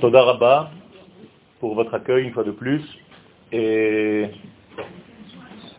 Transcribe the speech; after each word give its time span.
Toda 0.00 0.70
pour 1.60 1.74
votre 1.74 1.92
accueil 1.92 2.24
une 2.24 2.32
fois 2.32 2.44
de 2.44 2.52
plus. 2.52 2.82
Et 3.52 4.28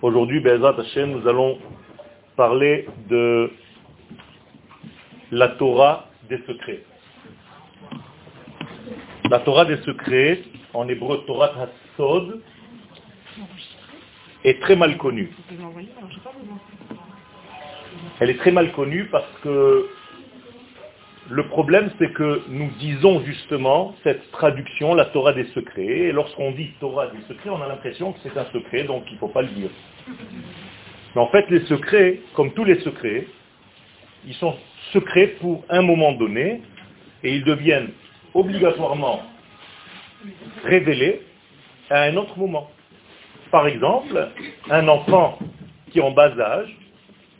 aujourd'hui, 0.02 0.40
Bezat 0.40 0.76
Hashem, 0.78 1.12
nous 1.12 1.28
allons 1.28 1.58
parler 2.36 2.88
de 3.10 3.52
la 5.32 5.48
Torah 5.50 6.06
des 6.30 6.38
secrets. 6.46 6.84
La 9.30 9.40
Torah 9.40 9.66
des 9.66 9.78
secrets, 9.78 10.42
en 10.74 10.88
hébreu 10.88 11.24
Torah 11.26 11.52
Hassod, 11.98 12.42
est 14.44 14.62
très 14.62 14.76
mal 14.76 14.98
connue. 14.98 15.32
Elle 18.20 18.30
est 18.30 18.38
très 18.38 18.52
mal 18.52 18.72
connue 18.74 19.06
parce 19.06 19.32
que 19.42 19.88
le 21.32 21.48
problème, 21.48 21.90
c'est 21.98 22.12
que 22.12 22.42
nous 22.50 22.70
disons 22.80 23.22
justement 23.24 23.96
cette 24.04 24.32
traduction, 24.32 24.94
la 24.94 25.06
Torah 25.06 25.32
des 25.32 25.46
secrets, 25.54 25.86
et 25.86 26.12
lorsqu'on 26.12 26.52
dit 26.52 26.72
Torah 26.82 27.08
des 27.08 27.22
secrets, 27.28 27.50
on 27.50 27.62
a 27.62 27.68
l'impression 27.70 28.12
que 28.12 28.20
c'est 28.24 28.38
un 28.38 28.46
secret, 28.52 28.84
donc 28.84 29.04
il 29.08 29.14
ne 29.14 29.20
faut 29.20 29.30
pas 29.30 29.42
le 29.42 29.48
dire. 29.48 29.70
Mais 31.16 31.22
en 31.22 31.28
fait, 31.28 31.50
les 31.50 31.62
secrets, 31.62 32.20
comme 32.34 32.52
tous 32.52 32.66
les 32.66 32.82
secrets, 32.82 33.28
ils 34.26 34.34
sont 34.36 34.56
secrets 34.92 35.28
pour 35.40 35.64
un 35.70 35.82
moment 35.82 36.12
donné, 36.12 36.62
et 37.24 37.34
ils 37.34 37.46
deviennent 37.46 37.92
obligatoirement 38.34 39.22
révélés 40.66 41.22
à 41.90 42.04
un 42.04 42.18
autre 42.18 42.38
moment. 42.38 42.70
Par 43.52 43.68
exemple, 43.68 44.30
un 44.70 44.88
enfant 44.90 45.40
qui 45.92 46.00
est 46.00 46.02
en 46.02 46.12
bas 46.12 46.38
âge, 46.38 46.76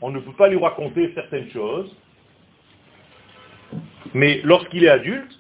on 0.02 0.12
ne 0.12 0.20
peut 0.20 0.34
pas 0.34 0.48
lui 0.48 0.58
raconter 0.58 1.12
certaines 1.14 1.50
choses, 1.52 1.94
mais 4.14 4.42
lorsqu'il 4.44 4.84
est 4.84 4.90
adulte, 4.90 5.40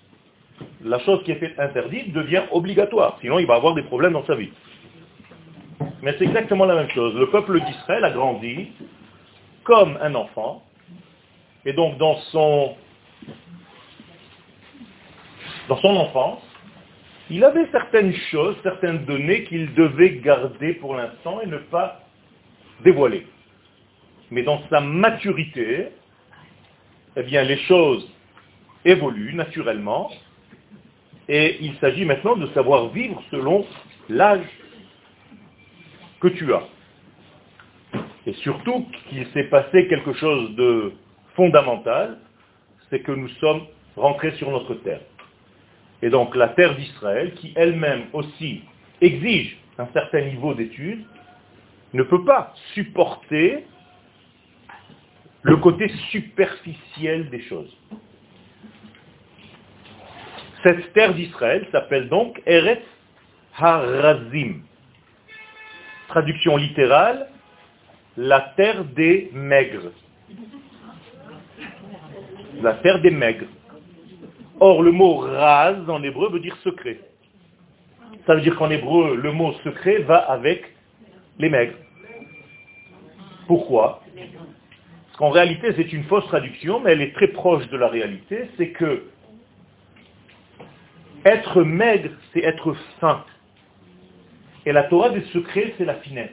la 0.83 0.99
chose 0.99 1.23
qui 1.23 1.31
est 1.31 1.35
faite 1.35 1.59
interdite 1.59 2.13
devient 2.13 2.43
obligatoire, 2.51 3.17
sinon 3.21 3.39
il 3.39 3.47
va 3.47 3.55
avoir 3.55 3.73
des 3.73 3.83
problèmes 3.83 4.13
dans 4.13 4.25
sa 4.25 4.35
vie. 4.35 4.51
Mais 6.01 6.15
c'est 6.17 6.25
exactement 6.25 6.65
la 6.65 6.75
même 6.75 6.89
chose. 6.89 7.15
Le 7.15 7.29
peuple 7.29 7.59
d'Israël 7.59 8.03
a 8.03 8.11
grandi 8.11 8.69
comme 9.63 9.97
un 10.01 10.15
enfant, 10.15 10.63
et 11.65 11.73
donc 11.73 11.97
dans 11.97 12.15
son, 12.31 12.75
dans 15.69 15.77
son 15.77 15.95
enfance, 15.95 16.41
il 17.29 17.43
avait 17.43 17.67
certaines 17.71 18.13
choses, 18.31 18.57
certaines 18.63 19.05
données 19.05 19.43
qu'il 19.45 19.73
devait 19.73 20.17
garder 20.17 20.73
pour 20.73 20.95
l'instant 20.95 21.39
et 21.41 21.47
ne 21.47 21.57
pas 21.57 22.01
dévoiler. 22.83 23.25
Mais 24.31 24.43
dans 24.43 24.61
sa 24.69 24.81
maturité, 24.81 25.89
eh 27.15 27.23
bien, 27.23 27.43
les 27.43 27.57
choses 27.59 28.09
évoluent 28.85 29.33
naturellement 29.33 30.09
et 31.27 31.57
il 31.61 31.75
s'agit 31.77 32.05
maintenant 32.05 32.35
de 32.35 32.47
savoir 32.47 32.89
vivre 32.89 33.21
selon 33.31 33.65
l'âge 34.09 34.45
que 36.19 36.27
tu 36.27 36.53
as. 36.53 36.63
Et 38.25 38.33
surtout 38.33 38.85
qu'il 39.09 39.25
s'est 39.27 39.45
passé 39.45 39.87
quelque 39.87 40.13
chose 40.13 40.55
de 40.55 40.93
fondamental, 41.35 42.17
c'est 42.89 42.99
que 42.99 43.11
nous 43.11 43.29
sommes 43.39 43.61
rentrés 43.95 44.31
sur 44.33 44.51
notre 44.51 44.75
terre. 44.75 45.01
Et 46.01 46.09
donc 46.09 46.35
la 46.35 46.49
terre 46.49 46.75
d'Israël, 46.75 47.33
qui 47.35 47.53
elle-même 47.55 48.03
aussi 48.13 48.61
exige 48.99 49.57
un 49.77 49.87
certain 49.93 50.21
niveau 50.21 50.53
d'études, 50.53 51.05
ne 51.93 52.03
peut 52.03 52.23
pas 52.23 52.53
supporter 52.73 53.65
le 55.43 55.57
côté 55.57 55.89
superficiel 56.11 57.29
des 57.29 57.41
choses. 57.43 57.75
Cette 60.63 60.93
terre 60.93 61.13
d'Israël 61.13 61.67
s'appelle 61.71 62.07
donc 62.07 62.41
Eretz 62.45 62.83
Harazim. 63.57 64.61
Traduction 66.07 66.57
littérale, 66.57 67.27
la 68.17 68.41
terre 68.55 68.85
des 68.85 69.31
maigres. 69.33 69.91
La 72.61 72.73
terre 72.75 73.01
des 73.01 73.11
maigres. 73.11 73.47
Or, 74.59 74.83
le 74.83 74.91
mot 74.91 75.17
raz 75.17 75.77
en 75.87 76.03
hébreu 76.03 76.29
veut 76.29 76.39
dire 76.39 76.55
secret. 76.57 76.99
Ça 78.27 78.35
veut 78.35 78.41
dire 78.41 78.55
qu'en 78.55 78.69
hébreu, 78.69 79.15
le 79.15 79.31
mot 79.31 79.53
secret 79.63 79.99
va 79.99 80.17
avec 80.17 80.63
les 81.39 81.49
maigres. 81.49 81.77
Pourquoi? 83.47 84.03
Parce 84.15 85.17
qu'en 85.17 85.29
réalité, 85.29 85.73
c'est 85.75 85.91
une 85.91 86.03
fausse 86.03 86.27
traduction, 86.27 86.79
mais 86.79 86.91
elle 86.91 87.01
est 87.01 87.15
très 87.15 87.29
proche 87.29 87.67
de 87.69 87.77
la 87.77 87.87
réalité. 87.87 88.49
C'est 88.57 88.69
que 88.69 89.05
être 91.25 91.63
maigre, 91.63 92.11
c'est 92.33 92.43
être 92.43 92.75
fin. 92.99 93.23
Et 94.65 94.71
la 94.71 94.83
Torah 94.83 95.09
des 95.09 95.21
secrets, 95.33 95.73
c'est 95.77 95.85
la 95.85 95.95
finesse. 95.95 96.31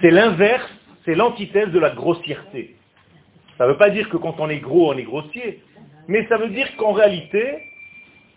C'est 0.00 0.10
l'inverse, 0.10 0.70
c'est 1.04 1.14
l'antithèse 1.14 1.70
de 1.70 1.78
la 1.78 1.90
grossièreté. 1.90 2.76
Ça 3.56 3.64
ne 3.64 3.70
veut 3.70 3.78
pas 3.78 3.90
dire 3.90 4.08
que 4.08 4.16
quand 4.16 4.36
on 4.38 4.48
est 4.48 4.58
gros, 4.58 4.92
on 4.92 4.96
est 4.96 5.02
grossier, 5.02 5.62
mais 6.06 6.26
ça 6.28 6.36
veut 6.36 6.50
dire 6.50 6.68
qu'en 6.76 6.92
réalité, 6.92 7.62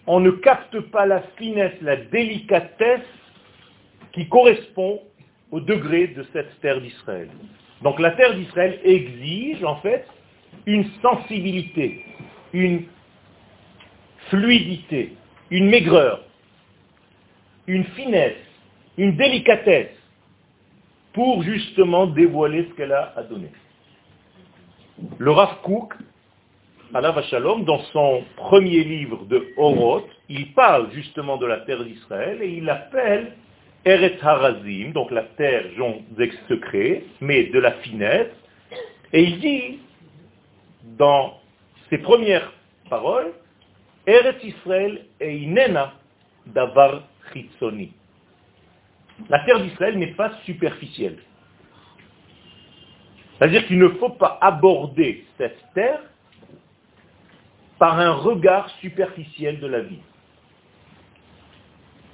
on 0.08 0.20
ne 0.20 0.32
capte 0.32 0.80
pas 0.80 1.06
la 1.06 1.22
finesse, 1.38 1.74
la 1.82 1.96
délicatesse 1.96 3.02
qui 4.14 4.28
correspond 4.28 5.02
au 5.52 5.60
degré 5.60 6.08
de 6.08 6.26
cette 6.34 6.60
terre 6.62 6.82
d'Israël. 6.82 7.30
Donc 7.84 8.00
la 8.00 8.12
terre 8.12 8.34
d'Israël 8.36 8.80
exige 8.84 9.64
en 9.64 9.76
fait 9.78 10.06
une 10.66 10.86
sensibilité, 11.02 12.06
une 12.54 12.84
fluidité, 14.32 15.14
une 15.52 15.70
maigreur, 15.70 16.22
une 17.68 17.84
finesse, 17.84 18.42
une 18.98 19.16
délicatesse 19.18 19.96
pour 21.14 21.44
justement 21.44 22.08
dévoiler 22.08 22.66
ce 22.70 22.76
qu'elle 22.76 22.94
a 22.94 23.14
à 23.18 23.24
donner. 23.24 23.52
Le 25.18 25.32
Rav 25.32 25.62
Kook, 25.64 25.94
Allah 26.94 27.14
Shalom, 27.30 27.66
dans 27.66 27.80
son 27.94 28.24
premier 28.38 28.84
livre 28.84 29.26
de 29.26 29.48
Oroth, 29.58 30.10
il 30.30 30.54
parle 30.54 30.92
justement 30.94 31.38
de 31.38 31.46
la 31.46 31.58
terre 31.62 31.84
d'Israël 31.84 32.42
et 32.42 32.54
il 32.58 32.70
appelle 32.70 33.36
Eretz 33.84 34.24
Harazim, 34.24 34.92
donc 34.94 35.12
la 35.12 35.24
terre 35.24 35.66
des 36.18 36.32
secrets, 36.48 37.04
mais 37.20 37.46
de 37.46 37.60
la 37.60 37.72
finesse. 37.84 38.30
Et 39.12 39.24
il 39.24 39.40
dit, 39.40 39.80
dans 40.98 41.40
ses 41.90 41.98
premières 41.98 42.54
paroles, 42.90 43.34
La 44.08 44.24
terre 49.40 49.60
d'Israël 49.60 49.98
n'est 49.98 50.14
pas 50.14 50.32
superficielle. 50.46 51.20
C'est-à-dire 53.38 53.66
qu'il 53.68 53.80
ne 53.80 53.90
faut 53.90 54.10
pas 54.10 54.38
aborder 54.42 55.26
cette 55.38 55.60
terre 55.74 56.02
par 57.80 58.00
un 58.00 58.12
regard 58.12 58.70
superficiel 58.82 59.60
de 59.60 59.68
la 59.68 59.82
vie. 59.82 60.02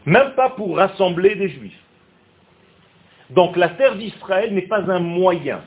Même 0.05 0.33
pas 0.35 0.51
pour 0.51 0.77
rassembler 0.77 1.35
des 1.35 1.49
juifs. 1.49 1.83
Donc 3.29 3.57
la 3.57 3.69
terre 3.69 3.95
d'Israël 3.95 4.53
n'est 4.53 4.67
pas 4.67 4.89
un 4.89 4.99
moyen. 4.99 5.61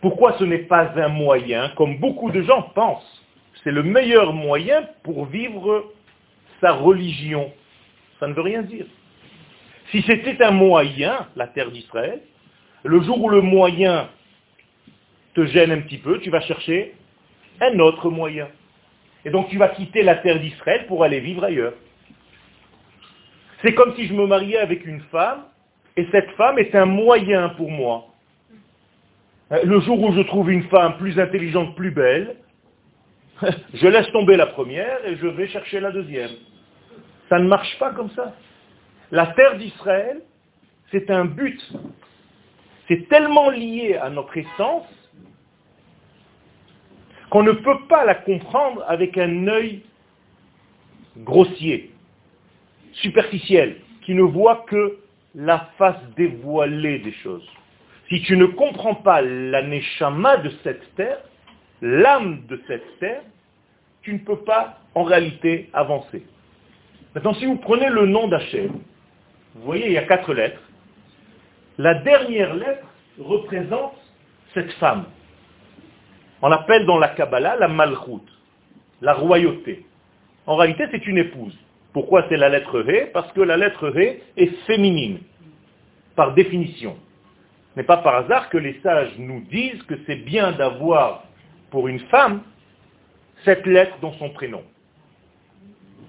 Pourquoi 0.00 0.38
ce 0.38 0.44
n'est 0.44 0.64
pas 0.64 0.92
un 0.96 1.08
moyen, 1.08 1.70
comme 1.70 1.98
beaucoup 1.98 2.30
de 2.30 2.42
gens 2.42 2.62
pensent? 2.62 3.25
C'est 3.66 3.72
le 3.72 3.82
meilleur 3.82 4.32
moyen 4.32 4.88
pour 5.02 5.24
vivre 5.24 5.92
sa 6.60 6.70
religion. 6.70 7.52
Ça 8.20 8.28
ne 8.28 8.32
veut 8.32 8.42
rien 8.42 8.62
dire. 8.62 8.86
Si 9.90 10.02
c'était 10.02 10.40
un 10.40 10.52
moyen, 10.52 11.26
la 11.34 11.48
terre 11.48 11.72
d'Israël, 11.72 12.20
le 12.84 13.00
jour 13.00 13.20
où 13.24 13.28
le 13.28 13.40
moyen 13.40 14.08
te 15.34 15.44
gêne 15.46 15.72
un 15.72 15.80
petit 15.80 15.98
peu, 15.98 16.20
tu 16.20 16.30
vas 16.30 16.42
chercher 16.42 16.94
un 17.60 17.80
autre 17.80 18.08
moyen. 18.08 18.46
Et 19.24 19.30
donc 19.30 19.48
tu 19.48 19.58
vas 19.58 19.70
quitter 19.70 20.04
la 20.04 20.14
terre 20.14 20.38
d'Israël 20.38 20.86
pour 20.86 21.02
aller 21.02 21.18
vivre 21.18 21.42
ailleurs. 21.42 21.74
C'est 23.64 23.74
comme 23.74 23.96
si 23.96 24.06
je 24.06 24.14
me 24.14 24.28
mariais 24.28 24.58
avec 24.58 24.86
une 24.86 25.00
femme, 25.10 25.42
et 25.96 26.06
cette 26.12 26.30
femme 26.36 26.60
est 26.60 26.72
un 26.76 26.86
moyen 26.86 27.48
pour 27.48 27.72
moi. 27.72 28.14
Le 29.50 29.80
jour 29.80 30.00
où 30.00 30.12
je 30.12 30.20
trouve 30.20 30.52
une 30.52 30.68
femme 30.68 30.98
plus 30.98 31.18
intelligente, 31.18 31.74
plus 31.74 31.90
belle, 31.90 32.36
je 33.74 33.86
laisse 33.86 34.10
tomber 34.12 34.36
la 34.36 34.46
première 34.46 35.04
et 35.06 35.16
je 35.16 35.26
vais 35.26 35.48
chercher 35.48 35.80
la 35.80 35.90
deuxième. 35.92 36.30
Ça 37.28 37.38
ne 37.38 37.48
marche 37.48 37.78
pas 37.78 37.92
comme 37.92 38.10
ça. 38.10 38.34
La 39.10 39.28
terre 39.28 39.56
d'Israël, 39.58 40.22
c'est 40.90 41.10
un 41.10 41.24
but. 41.24 41.60
C'est 42.88 43.08
tellement 43.08 43.50
lié 43.50 43.98
à 44.00 44.10
notre 44.10 44.36
essence 44.36 44.86
qu'on 47.30 47.42
ne 47.42 47.52
peut 47.52 47.86
pas 47.88 48.04
la 48.04 48.14
comprendre 48.14 48.84
avec 48.86 49.18
un 49.18 49.48
œil 49.48 49.82
grossier, 51.18 51.92
superficiel, 52.92 53.76
qui 54.04 54.14
ne 54.14 54.22
voit 54.22 54.64
que 54.68 54.98
la 55.34 55.70
face 55.76 56.00
dévoilée 56.16 57.00
des 57.00 57.12
choses. 57.12 57.46
Si 58.08 58.22
tu 58.22 58.36
ne 58.36 58.46
comprends 58.46 58.94
pas 58.94 59.20
la 59.20 59.62
de 59.62 60.50
cette 60.62 60.94
terre, 60.94 61.18
l'âme 61.82 62.42
de 62.48 62.60
cette 62.66 62.98
terre, 62.98 63.22
tu 64.02 64.12
ne 64.12 64.18
peux 64.18 64.38
pas 64.38 64.78
en 64.94 65.02
réalité 65.02 65.68
avancer. 65.72 66.22
Maintenant, 67.14 67.34
si 67.34 67.46
vous 67.46 67.56
prenez 67.56 67.88
le 67.88 68.06
nom 68.06 68.28
d'Hachem, 68.28 68.72
vous 69.54 69.62
voyez, 69.64 69.86
il 69.86 69.92
y 69.92 69.98
a 69.98 70.04
quatre 70.04 70.32
lettres. 70.34 70.60
La 71.78 71.94
dernière 71.94 72.54
lettre 72.54 72.86
représente 73.18 73.94
cette 74.54 74.72
femme. 74.74 75.06
On 76.42 76.48
l'appelle 76.48 76.86
dans 76.86 76.98
la 76.98 77.08
Kabbalah 77.08 77.56
la 77.56 77.68
malchut, 77.68 78.22
la 79.00 79.14
royauté. 79.14 79.84
En 80.46 80.56
réalité, 80.56 80.84
c'est 80.90 81.06
une 81.06 81.18
épouse. 81.18 81.56
Pourquoi 81.92 82.26
c'est 82.28 82.36
la 82.36 82.50
lettre 82.50 82.78
Ré 82.78 83.10
Parce 83.12 83.32
que 83.32 83.40
la 83.40 83.56
lettre 83.56 83.88
Ré 83.88 84.22
est 84.36 84.54
féminine, 84.66 85.18
par 86.14 86.34
définition. 86.34 86.96
Ce 87.72 87.80
n'est 87.80 87.86
pas 87.86 87.96
par 87.98 88.16
hasard 88.16 88.50
que 88.50 88.58
les 88.58 88.78
sages 88.82 89.18
nous 89.18 89.40
disent 89.50 89.82
que 89.84 89.94
c'est 90.06 90.16
bien 90.16 90.52
d'avoir 90.52 91.24
pour 91.70 91.88
une 91.88 92.00
femme 92.00 92.42
cette 93.44 93.66
lettre 93.66 93.96
dans 94.00 94.12
son 94.14 94.30
prénom. 94.30 94.62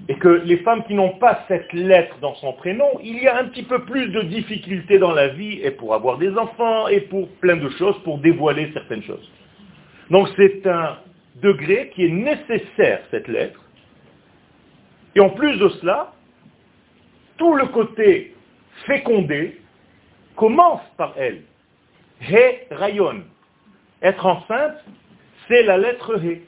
Et 0.09 0.15
que 0.15 0.29
les 0.45 0.57
femmes 0.57 0.83
qui 0.85 0.93
n'ont 0.93 1.17
pas 1.17 1.43
cette 1.47 1.71
lettre 1.73 2.17
dans 2.19 2.35
son 2.35 2.53
prénom, 2.53 2.87
il 3.03 3.21
y 3.21 3.27
a 3.27 3.37
un 3.37 3.45
petit 3.45 3.63
peu 3.63 3.83
plus 3.83 4.07
de 4.07 4.21
difficultés 4.21 4.99
dans 4.99 5.11
la 5.11 5.29
vie, 5.29 5.59
et 5.61 5.71
pour 5.71 5.93
avoir 5.93 6.17
des 6.17 6.35
enfants, 6.37 6.87
et 6.87 7.01
pour 7.01 7.27
plein 7.39 7.57
de 7.57 7.69
choses, 7.71 7.97
pour 8.03 8.19
dévoiler 8.19 8.71
certaines 8.73 9.03
choses. 9.03 9.29
Donc 10.09 10.29
c'est 10.37 10.65
un 10.65 10.97
degré 11.41 11.91
qui 11.93 12.05
est 12.05 12.09
nécessaire, 12.09 13.01
cette 13.11 13.27
lettre. 13.27 13.61
Et 15.15 15.19
en 15.19 15.29
plus 15.29 15.57
de 15.57 15.69
cela, 15.69 16.13
tout 17.37 17.53
le 17.55 17.65
côté 17.67 18.35
fécondé 18.85 19.59
commence 20.35 20.81
par 20.95 21.13
elle. 21.17 21.41
He 22.21 22.65
rayon. 22.71 23.23
Être 24.01 24.25
enceinte, 24.25 24.83
c'est 25.47 25.63
la 25.63 25.77
lettre 25.77 26.17
He. 26.23 26.41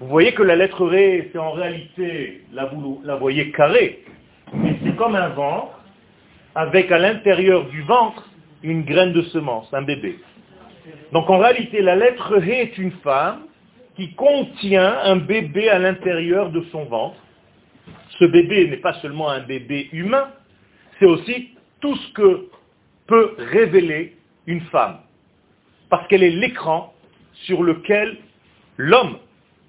Vous 0.00 0.08
voyez 0.08 0.34
que 0.34 0.42
la 0.42 0.56
lettre 0.56 0.84
Ré, 0.86 1.30
c'est 1.32 1.38
en 1.38 1.52
réalité, 1.52 2.42
là 2.52 2.66
vous 2.66 3.00
la 3.04 3.16
voyez 3.16 3.50
carrée, 3.52 4.04
mais 4.52 4.76
c'est 4.84 4.96
comme 4.96 5.14
un 5.14 5.28
ventre, 5.30 5.78
avec 6.54 6.90
à 6.90 6.98
l'intérieur 6.98 7.66
du 7.66 7.82
ventre 7.82 8.28
une 8.62 8.84
graine 8.84 9.12
de 9.12 9.22
semence, 9.22 9.72
un 9.72 9.82
bébé. 9.82 10.18
Donc 11.12 11.30
en 11.30 11.38
réalité, 11.38 11.80
la 11.80 11.96
lettre 11.96 12.36
Ré 12.36 12.62
est 12.62 12.78
une 12.78 12.92
femme 13.02 13.42
qui 13.96 14.14
contient 14.14 14.98
un 15.04 15.16
bébé 15.16 15.68
à 15.68 15.78
l'intérieur 15.78 16.50
de 16.50 16.62
son 16.72 16.84
ventre. 16.84 17.16
Ce 18.18 18.24
bébé 18.24 18.68
n'est 18.68 18.78
pas 18.78 18.94
seulement 18.94 19.30
un 19.30 19.40
bébé 19.40 19.88
humain, 19.92 20.28
c'est 20.98 21.06
aussi 21.06 21.50
tout 21.80 21.94
ce 21.96 22.12
que 22.12 22.48
peut 23.06 23.34
révéler 23.38 24.16
une 24.46 24.62
femme. 24.62 24.98
Parce 25.88 26.06
qu'elle 26.08 26.22
est 26.22 26.30
l'écran 26.30 26.93
sur 27.46 27.62
lequel 27.62 28.16
l'homme 28.76 29.18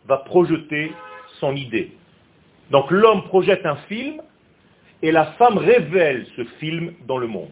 va 0.07 0.17
projeter 0.17 0.91
son 1.39 1.55
idée. 1.55 1.91
Donc 2.71 2.89
l'homme 2.91 3.23
projette 3.23 3.65
un 3.65 3.75
film 3.87 4.21
et 5.01 5.11
la 5.11 5.25
femme 5.33 5.57
révèle 5.57 6.25
ce 6.35 6.43
film 6.59 6.93
dans 7.07 7.17
le 7.17 7.27
monde. 7.27 7.51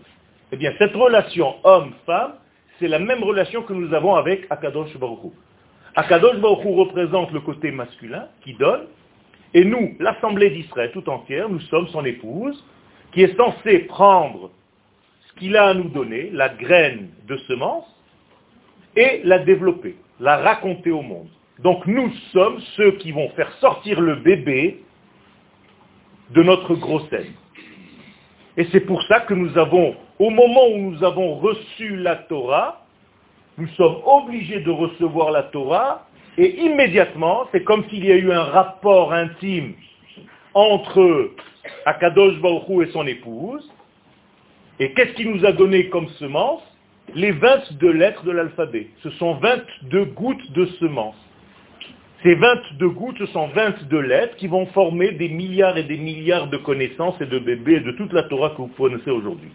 Eh 0.52 0.56
bien, 0.56 0.74
cette 0.78 0.94
relation 0.94 1.56
homme-femme, 1.64 2.34
c'est 2.80 2.88
la 2.88 3.00
même 3.00 3.24
relation 3.24 3.64
que 3.64 3.74
nous 3.74 3.94
avons 3.94 4.16
avec 4.16 4.46
Akadosh 4.50 4.96
Baruch 4.98 5.34
Akadosh 5.96 6.38
Baruch 6.38 6.66
représente 6.66 7.32
le 7.32 7.42
côté 7.42 7.72
masculin 7.72 8.28
qui 8.42 8.54
donne, 8.54 8.86
et 9.54 9.64
nous, 9.64 9.96
l'Assemblée 10.00 10.50
d'Israël 10.50 10.92
tout 10.92 11.08
entière, 11.08 11.50
nous 11.50 11.60
sommes 11.62 11.88
son 11.90 12.04
épouse, 12.04 12.64
qui 13.12 13.22
est 13.22 13.38
censée 13.38 13.80
prendre 13.80 14.50
ce 15.28 15.34
qu'il 15.40 15.56
a 15.56 15.68
à 15.68 15.74
nous 15.76 15.90
donner, 15.90 16.32
la 16.32 16.50
graine 16.50 17.10
de 17.28 17.38
semence, 17.38 17.86
et 18.96 19.22
la 19.24 19.40
développer, 19.40 19.96
la 20.20 20.38
raconter 20.38 20.92
au 20.92 21.02
monde. 21.02 21.30
Donc 21.60 21.86
nous 21.86 22.12
sommes 22.32 22.60
ceux 22.76 22.94
qui 22.94 23.12
vont 23.12 23.30
faire 23.30 23.52
sortir 23.60 24.02
le 24.02 24.16
bébé 24.16 24.82
de 26.32 26.44
notre 26.44 26.76
grossesse. 26.76 27.32
Et 28.58 28.66
c'est 28.72 28.82
pour 28.82 29.02
ça 29.04 29.22
que 29.22 29.34
nous 29.34 29.58
avons, 29.58 29.96
au 30.20 30.30
moment 30.30 30.68
où 30.74 30.92
nous 30.92 31.04
avons 31.04 31.36
reçu 31.36 31.98
la 31.98 32.16
Torah, 32.16 32.86
nous 33.58 33.68
sommes 33.70 33.98
obligés 34.06 34.62
de 34.62 34.72
recevoir 34.72 35.32
la 35.32 35.44
Torah, 35.44 36.08
et 36.38 36.62
immédiatement, 36.62 37.48
c'est 37.52 37.64
comme 37.64 37.88
s'il 37.90 38.04
y 38.06 38.12
a 38.12 38.16
eu 38.16 38.32
un 38.32 38.44
rapport 38.44 39.14
intime 39.14 39.74
entre 40.56 41.32
Akadosh 41.86 42.40
Baruch 42.42 42.88
et 42.88 42.92
son 42.92 43.06
épouse, 43.06 43.72
et 44.80 44.94
qu'est-ce 44.94 45.14
qu'il 45.14 45.32
nous 45.32 45.46
a 45.46 45.52
donné 45.52 45.90
comme 45.90 46.10
semence? 46.20 46.64
Les 47.16 47.32
22 47.32 47.92
lettres 47.92 48.24
de 48.24 48.32
l'alphabet. 48.32 48.88
Ce 49.04 49.10
sont 49.12 49.36
22 49.36 50.06
gouttes 50.06 50.52
de 50.54 50.66
semence. 50.80 51.16
Ces 52.24 52.36
22 52.36 52.90
gouttes, 52.90 53.18
ce 53.20 53.26
sont 53.28 53.48
22 53.48 54.00
lettres 54.00 54.36
qui 54.38 54.48
vont 54.48 54.66
former 54.68 55.12
des 55.12 55.28
milliards 55.28 55.78
et 55.78 55.84
des 55.84 55.98
milliards 55.98 56.48
de 56.48 56.58
connaissances 56.58 57.20
et 57.20 57.26
de 57.26 57.38
bébés 57.38 57.82
de 57.82 57.92
toute 57.92 58.14
la 58.14 58.24
Torah 58.24 58.52
que 58.52 58.58
vous 58.58 58.68
connaissez 58.68 59.12
aujourd'hui. 59.12 59.52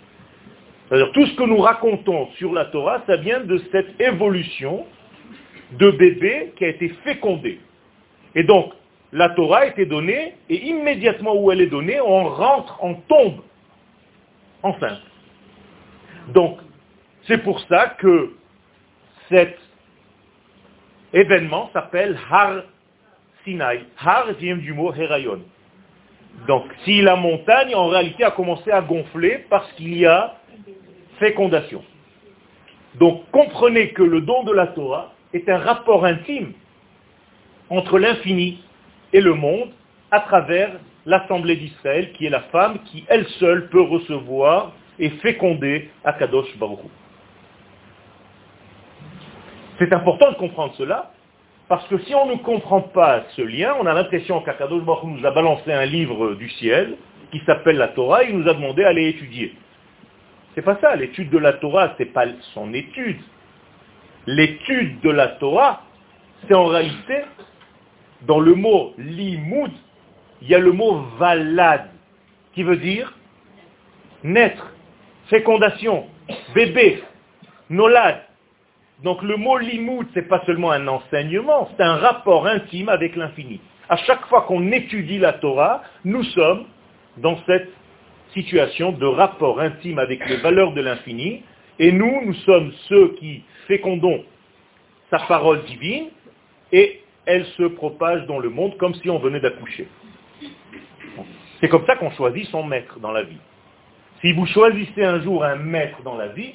C'est-à-dire 0.89 1.11
tout 1.13 1.27
ce 1.27 1.35
que 1.37 1.45
nous 1.45 1.59
racontons 1.59 2.29
sur 2.37 2.53
la 2.53 2.67
Torah, 2.67 3.03
ça 3.07 3.17
vient 3.17 3.41
de 3.41 3.59
cette 3.73 4.01
évolution 4.01 4.85
de 5.73 5.91
bébé 5.91 6.53
qui 6.57 6.65
a 6.65 6.69
été 6.69 6.91
fécondé. 7.05 7.59
Et 8.35 8.43
donc, 8.43 8.73
la 9.13 9.31
Torah 9.31 9.61
a 9.61 9.67
été 9.67 9.87
donnée, 9.87 10.35
et 10.51 10.67
immédiatement 10.67 11.35
où 11.35 11.51
elle 11.51 11.63
est 11.63 11.67
donnée, 11.69 12.01
on 12.01 12.29
rentre, 12.29 12.79
on 12.83 12.95
tombe 12.95 13.41
enceinte. 14.63 15.01
Donc, 16.35 16.59
c'est 17.29 17.39
pour 17.45 17.61
ça 17.69 17.95
que 17.99 18.33
cet 19.29 19.57
événement 21.13 21.71
s'appelle 21.75 22.19
Har 22.31 22.63
Sinai. 23.45 23.85
Har 23.99 24.33
vient 24.33 24.57
du 24.57 24.73
mot 24.73 24.93
Herayon. 24.93 25.41
Donc, 26.47 26.65
si 26.85 27.03
la 27.03 27.17
montagne, 27.17 27.75
en 27.75 27.89
réalité, 27.89 28.25
a 28.25 28.31
commencé 28.31 28.71
à 28.71 28.81
gonfler 28.81 29.45
parce 29.51 29.71
qu'il 29.73 29.97
y 29.97 30.07
a 30.07 30.37
fécondation. 31.19 31.85
Donc, 32.95 33.31
comprenez 33.31 33.91
que 33.91 34.03
le 34.03 34.23
don 34.23 34.45
de 34.45 34.53
la 34.53 34.69
Torah 34.69 35.13
est 35.35 35.49
un 35.49 35.59
rapport 35.59 36.05
intime 36.05 36.53
entre 37.69 37.99
l'infini 37.99 38.63
et 39.13 39.21
le 39.21 39.35
monde 39.35 39.71
à 40.11 40.21
travers 40.21 40.71
l'Assemblée 41.05 41.57
d'Israël, 41.57 42.13
qui 42.13 42.27
est 42.27 42.31
la 42.31 42.43
femme 42.43 42.79
qui, 42.87 43.05
elle 43.09 43.27
seule, 43.41 43.69
peut 43.69 43.83
recevoir 43.83 44.73
et 44.99 45.11
féconder 45.11 45.91
Akadosh 46.05 46.57
Baruch 46.57 46.81
C'est 49.79 49.93
important 49.93 50.31
de 50.33 50.37
comprendre 50.37 50.75
cela, 50.77 51.13
parce 51.69 51.87
que 51.89 51.99
si 51.99 52.15
on 52.15 52.27
ne 52.27 52.37
comprend 52.37 52.81
pas 52.81 53.25
ce 53.37 53.43
lien, 53.43 53.77
on 53.81 53.87
a 53.87 53.95
l'impression 53.95 54.41
qu'Akadosh 54.41 54.83
Baruch 54.83 55.05
nous 55.05 55.27
a 55.27 55.31
balancé 55.31 55.73
un 55.73 55.85
livre 55.85 56.35
du 56.35 56.49
ciel 56.51 56.97
qui 57.31 57.41
s'appelle 57.47 57.77
la 57.77 57.89
Torah, 57.89 58.25
et 58.25 58.31
il 58.31 58.39
nous 58.39 58.49
a 58.49 58.55
demandé 58.55 58.83
d'aller 58.83 59.09
étudier. 59.09 59.55
C'est 60.55 60.63
pas 60.63 60.79
ça, 60.81 60.97
l'étude 60.97 61.31
de 61.31 61.39
la 61.39 61.53
Torah, 61.53 61.95
c'est 61.99 62.13
pas 62.13 62.25
son 62.55 62.73
étude. 62.75 63.21
L'étude 64.27 65.01
de 65.01 65.11
la 65.11 65.29
Torah, 65.29 65.83
c'est 66.47 66.55
en 66.55 66.67
réalité, 66.67 67.25
dans 68.23 68.41
le 68.41 68.55
mot 68.55 68.95
limoud, 68.99 69.71
il 70.43 70.49
y 70.49 70.55
a 70.55 70.59
le 70.59 70.73
mot 70.73 71.05
valad, 71.19 71.91
qui 72.55 72.63
veut 72.63 72.77
dire 72.77 73.15
naître, 74.25 74.73
fécondation, 75.29 76.07
bébé, 76.55 77.03
nolad. 77.71 78.28
Donc 79.05 79.23
le 79.23 79.37
mot 79.37 79.59
limoud, 79.59 80.07
ce 80.13 80.19
n'est 80.21 80.27
pas 80.27 80.43
seulement 80.45 80.73
un 80.73 80.89
enseignement, 80.89 81.69
c'est 81.77 81.85
un 81.85 81.97
rapport 81.97 82.47
intime 82.47 82.89
avec 82.89 83.15
l'infini. 83.15 83.61
À 83.89 83.97
chaque 83.97 84.27
fois 84.27 84.43
qu'on 84.43 84.73
étudie 84.73 85.19
la 85.19 85.35
Torah, 85.35 85.83
nous 86.05 86.25
sommes 86.25 86.65
dans 87.17 87.39
cette 87.47 87.71
situation 88.35 88.93
de 88.93 89.07
rapport 89.07 89.61
intime 89.61 89.99
avec 89.99 90.29
les 90.29 90.37
valeurs 90.37 90.73
de 90.73 90.81
l'infini, 90.81 91.43
et 91.79 91.93
nous, 91.93 92.23
nous 92.25 92.35
sommes 92.35 92.73
ceux 92.89 93.15
qui 93.15 93.45
fécondons 93.69 94.25
sa 95.11 95.21
parole 95.21 95.65
divine, 95.65 96.09
et 96.73 97.01
elle 97.25 97.47
se 97.57 97.63
propage 97.63 98.27
dans 98.27 98.39
le 98.41 98.51
monde 98.51 98.77
comme 98.79 98.95
si 98.95 99.09
on 99.09 99.19
venait 99.19 99.41
d'accoucher. 99.41 99.89
C'est 101.61 101.69
comme 101.69 101.87
ça 101.87 101.97
qu'on 101.97 102.11
choisit 102.11 102.47
son 102.49 102.65
maître 102.65 102.99
dans 103.01 103.13
la 103.13 103.23
vie. 103.23 103.39
Si 104.21 104.33
vous 104.33 104.47
choisissez 104.47 105.05
un 105.05 105.21
jour 105.21 105.45
un 105.45 105.57
maître 105.57 106.03
dans 106.03 106.17
la 106.17 106.29
vie, 106.29 106.55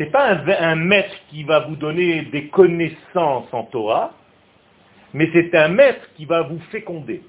n'est 0.00 0.10
pas 0.10 0.32
un, 0.32 0.48
un, 0.48 0.76
maître 0.76 1.14
qui 1.28 1.44
va 1.44 1.60
vous 1.60 1.76
donner 1.76 2.22
des 2.22 2.48
connaissances 2.48 3.52
en 3.52 3.64
Torah, 3.64 4.12
mais 5.12 5.28
c'est 5.32 5.54
un 5.54 5.68
maître 5.68 6.08
qui 6.16 6.24
va 6.24 6.42
vous 6.42 6.60
féconder. 6.70 7.22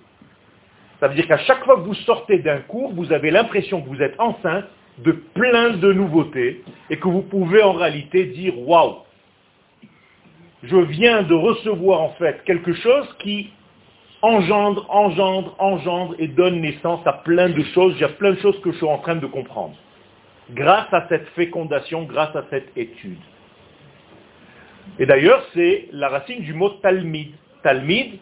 Ça 0.99 1.07
veut 1.07 1.15
dire 1.15 1.27
qu'à 1.27 1.39
chaque 1.39 1.63
fois 1.65 1.75
que 1.75 1.81
vous 1.81 1.95
sortez 1.95 2.39
d'un 2.39 2.59
cours, 2.59 2.93
vous 2.93 3.11
avez 3.11 3.31
l'impression 3.31 3.81
que 3.81 3.89
vous 3.89 4.01
êtes 4.01 4.19
enceinte 4.19 4.65
de 4.99 5.11
plein 5.11 5.71
de 5.71 5.91
nouveautés 5.93 6.63
et 6.89 6.97
que 6.97 7.07
vous 7.07 7.23
pouvez 7.23 7.63
en 7.63 7.73
réalité 7.73 8.25
dire 8.25 8.57
waouh, 8.59 8.97
je 10.63 10.77
viens 10.77 11.23
de 11.23 11.33
recevoir 11.33 12.01
en 12.01 12.09
fait 12.11 12.43
quelque 12.45 12.73
chose 12.73 13.07
qui 13.19 13.49
engendre, 14.21 14.85
engendre, 14.89 15.55
engendre 15.57 16.15
et 16.19 16.27
donne 16.27 16.61
naissance 16.61 17.05
à 17.07 17.13
plein 17.13 17.49
de 17.49 17.63
choses. 17.73 17.95
Il 17.97 18.01
y 18.01 18.05
a 18.05 18.09
plein 18.09 18.31
de 18.31 18.39
choses 18.39 18.59
que 18.61 18.71
je 18.71 18.77
suis 18.77 18.85
en 18.85 18.99
train 18.99 19.15
de 19.15 19.25
comprendre. 19.25 19.75
Grâce 20.53 20.93
à 20.93 21.07
cette 21.07 21.27
fécondation, 21.29 22.03
grâce 22.03 22.35
à 22.35 22.45
cette 22.49 22.75
étude. 22.75 23.19
Et 24.99 25.05
d'ailleurs, 25.05 25.45
c'est 25.53 25.87
la 25.91 26.09
racine 26.09 26.41
du 26.41 26.53
mot 26.53 26.69
talmid. 26.81 27.31
Talmid, 27.63 28.19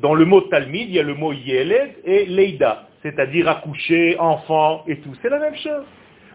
Dans 0.00 0.14
le 0.14 0.24
mot 0.26 0.42
Talmid, 0.42 0.88
il 0.88 0.94
y 0.94 1.00
a 1.00 1.02
le 1.02 1.14
mot 1.14 1.32
Yeled 1.32 1.96
et 2.04 2.26
Leida, 2.26 2.88
c'est-à-dire 3.02 3.48
accoucher, 3.48 4.18
enfant 4.18 4.84
et 4.86 4.98
tout. 4.98 5.14
C'est 5.22 5.30
la 5.30 5.38
même 5.38 5.56
chose. 5.56 5.84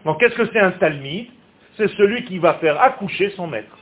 Donc 0.04 0.18
qu'est-ce 0.18 0.34
que 0.34 0.46
c'est 0.52 0.58
un 0.58 0.72
Talmid 0.72 1.28
C'est 1.76 1.88
celui 1.90 2.24
qui 2.24 2.38
va 2.38 2.54
faire 2.54 2.80
accoucher 2.82 3.30
son 3.30 3.46
maître. 3.46 3.78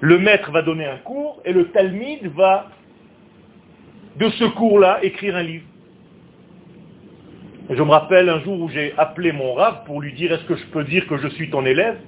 Le 0.00 0.18
maître 0.18 0.50
va 0.50 0.62
donner 0.62 0.86
un 0.86 0.98
cours 0.98 1.40
et 1.44 1.52
le 1.52 1.70
Talmid 1.70 2.26
va, 2.34 2.68
de 4.16 4.28
ce 4.28 4.44
cours-là, 4.44 4.98
écrire 5.02 5.36
un 5.36 5.42
livre. 5.42 5.66
Je 7.70 7.80
me 7.84 7.90
rappelle 7.90 8.28
un 8.28 8.40
jour 8.40 8.60
où 8.60 8.68
j'ai 8.68 8.94
appelé 8.98 9.30
mon 9.30 9.54
rave 9.54 9.84
pour 9.86 10.00
lui 10.00 10.12
dire 10.12 10.32
est-ce 10.32 10.42
que 10.42 10.56
je 10.56 10.64
peux 10.66 10.82
dire 10.82 11.06
que 11.06 11.16
je 11.18 11.28
suis 11.28 11.50
ton 11.50 11.64
élève? 11.64 11.98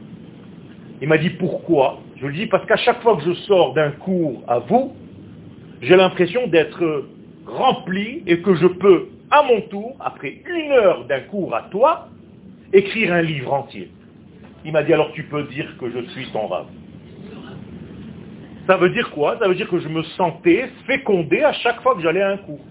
Il 1.01 1.09
m'a 1.09 1.19
dit 1.19 1.31
pourquoi? 1.31 2.01
Je 2.17 2.27
lui 2.27 2.37
dis 2.37 2.47
parce 2.47 2.67
qu'à 2.67 2.77
chaque 2.77 3.01
fois 3.01 3.17
que 3.17 3.23
je 3.23 3.33
sors 3.43 3.73
d'un 3.73 3.93
cours 3.93 4.43
à 4.49 4.59
vous, 4.59 4.97
j'ai 5.81 5.95
l'impression 5.95 6.49
d'être 6.49 7.05
rempli 7.47 8.25
et 8.27 8.41
que 8.41 8.57
je 8.57 8.67
peux, 8.67 9.09
à 9.31 9.45
mon 9.45 9.61
tour, 9.63 9.97
après 10.01 10.43
une 10.45 10.73
heure 10.73 11.05
d'un 11.05 11.21
cours 11.21 11.55
à 11.55 11.63
toi, 11.71 12.09
écrire 12.73 13.13
un 13.13 13.23
livre 13.23 13.53
entier. 13.53 13.89
Il 14.65 14.73
m'a 14.73 14.83
dit 14.83 14.93
alors 14.93 15.13
tu 15.13 15.23
peux 15.23 15.45
dire 15.45 15.77
que 15.79 15.89
je 15.91 16.11
suis 16.11 16.27
ton 16.33 16.49
rave. 16.49 16.67
Ça 18.67 18.77
veut 18.77 18.91
dire 18.91 19.13
quoi? 19.13 19.39
Ça 19.39 19.47
veut 19.47 19.55
dire 19.55 19.69
que 19.69 19.79
je 19.79 19.89
me 19.89 20.03
sentais 20.03 20.71
fécondé 20.89 21.45
à 21.45 21.53
chaque 21.53 21.81
fois 21.83 21.95
que 21.95 22.01
j'allais 22.01 22.23
à 22.23 22.31
un 22.31 22.37
cours. 22.39 22.65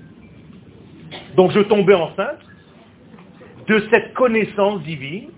Donc 1.37 1.51
je 1.51 1.61
tombais 1.61 1.93
enceinte 1.93 2.39
de 3.67 3.83
cette 3.91 4.13
connaissance 4.13 4.81
divine. 4.83 5.29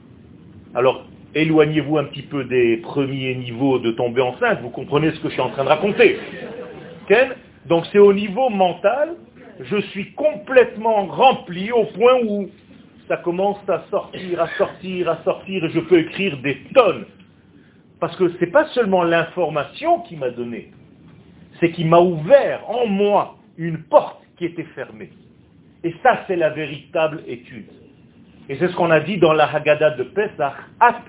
Alors 0.75 1.06
éloignez-vous 1.36 1.98
un 1.98 2.06
petit 2.06 2.22
peu 2.22 2.44
des 2.44 2.77
premiers 2.77 3.36
niveaux 3.36 3.80
de 3.80 3.92
tomber 3.92 4.22
enceinte, 4.22 4.60
vous 4.62 4.70
comprenez 4.70 5.12
ce 5.12 5.20
que 5.20 5.30
je 5.30 5.34
suis 5.34 5.42
en 5.42 5.50
train 5.50 5.63
de 5.63 5.70
raconter. 5.70 6.18
Donc 7.68 7.86
c'est 7.92 8.00
au 8.00 8.13
niveau 8.13 8.50
mental, 8.50 9.15
je 9.60 9.77
suis 9.77 10.13
complètement 10.13 11.06
rempli 11.06 11.72
au 11.72 11.86
point 11.86 12.20
où 12.25 12.50
ça 13.08 13.18
commence 13.18 13.58
à 13.68 13.84
sortir, 13.89 14.42
à 14.42 14.48
sortir, 14.58 15.10
à 15.10 15.24
sortir, 15.24 15.65
et 15.65 15.70
je 15.70 15.80
peux 15.80 16.00
écrire 16.00 16.38
des 16.42 16.58
tonnes. 16.74 17.06
Parce 18.00 18.15
que 18.15 18.30
ce 18.30 18.39
n'est 18.39 18.51
pas 18.51 18.65
seulement 18.70 19.03
l'information 19.03 20.00
qui 20.01 20.15
m'a 20.15 20.30
donné, 20.30 20.72
c'est 21.60 21.72
qu'il 21.72 21.88
m'a 21.88 22.00
ouvert 22.00 22.70
en 22.70 22.88
moi 22.88 23.38
une 23.58 23.84
porte 23.84 24.22
qui 24.38 24.46
était 24.46 24.68
fermée. 24.75 25.12
Et 25.84 25.94
ça, 26.01 26.24
c'est 26.27 26.36
la 26.36 26.50
véritable 26.50 27.24
étude. 27.27 27.68
Et 28.50 28.58
c'est 28.58 28.68
ce 28.68 28.76
qu'on 28.76 28.92
a 28.92 29.00
dit 29.00 29.18
dans 29.18 29.34
la 29.34 29.54
Haggadah 29.54 29.92
de 29.92 30.04
Pesach, 30.04 30.54
At 30.80 31.02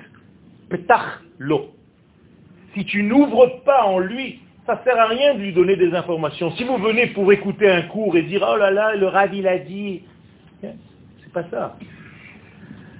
Petach 0.68 1.20
Lo. 1.38 1.70
Si 2.74 2.84
tu 2.84 3.02
n'ouvres 3.02 3.62
pas 3.64 3.84
en 3.84 3.98
lui 3.98 4.40
ça 4.66 4.76
ne 4.76 4.90
sert 4.90 4.98
à 4.98 5.06
rien 5.06 5.34
de 5.34 5.40
lui 5.40 5.52
donner 5.52 5.76
des 5.76 5.92
informations. 5.94 6.50
Si 6.52 6.64
vous 6.64 6.78
venez 6.78 7.08
pour 7.08 7.30
écouter 7.32 7.68
un 7.68 7.82
cours 7.82 8.16
et 8.16 8.22
dire 8.22 8.46
«Oh 8.50 8.56
là 8.56 8.70
là, 8.70 8.96
le 8.96 9.06
Rav 9.06 9.34
il 9.34 9.46
a 9.46 9.58
dit...» 9.58 10.02
C'est 10.62 11.32
pas 11.32 11.44
ça. 11.50 11.76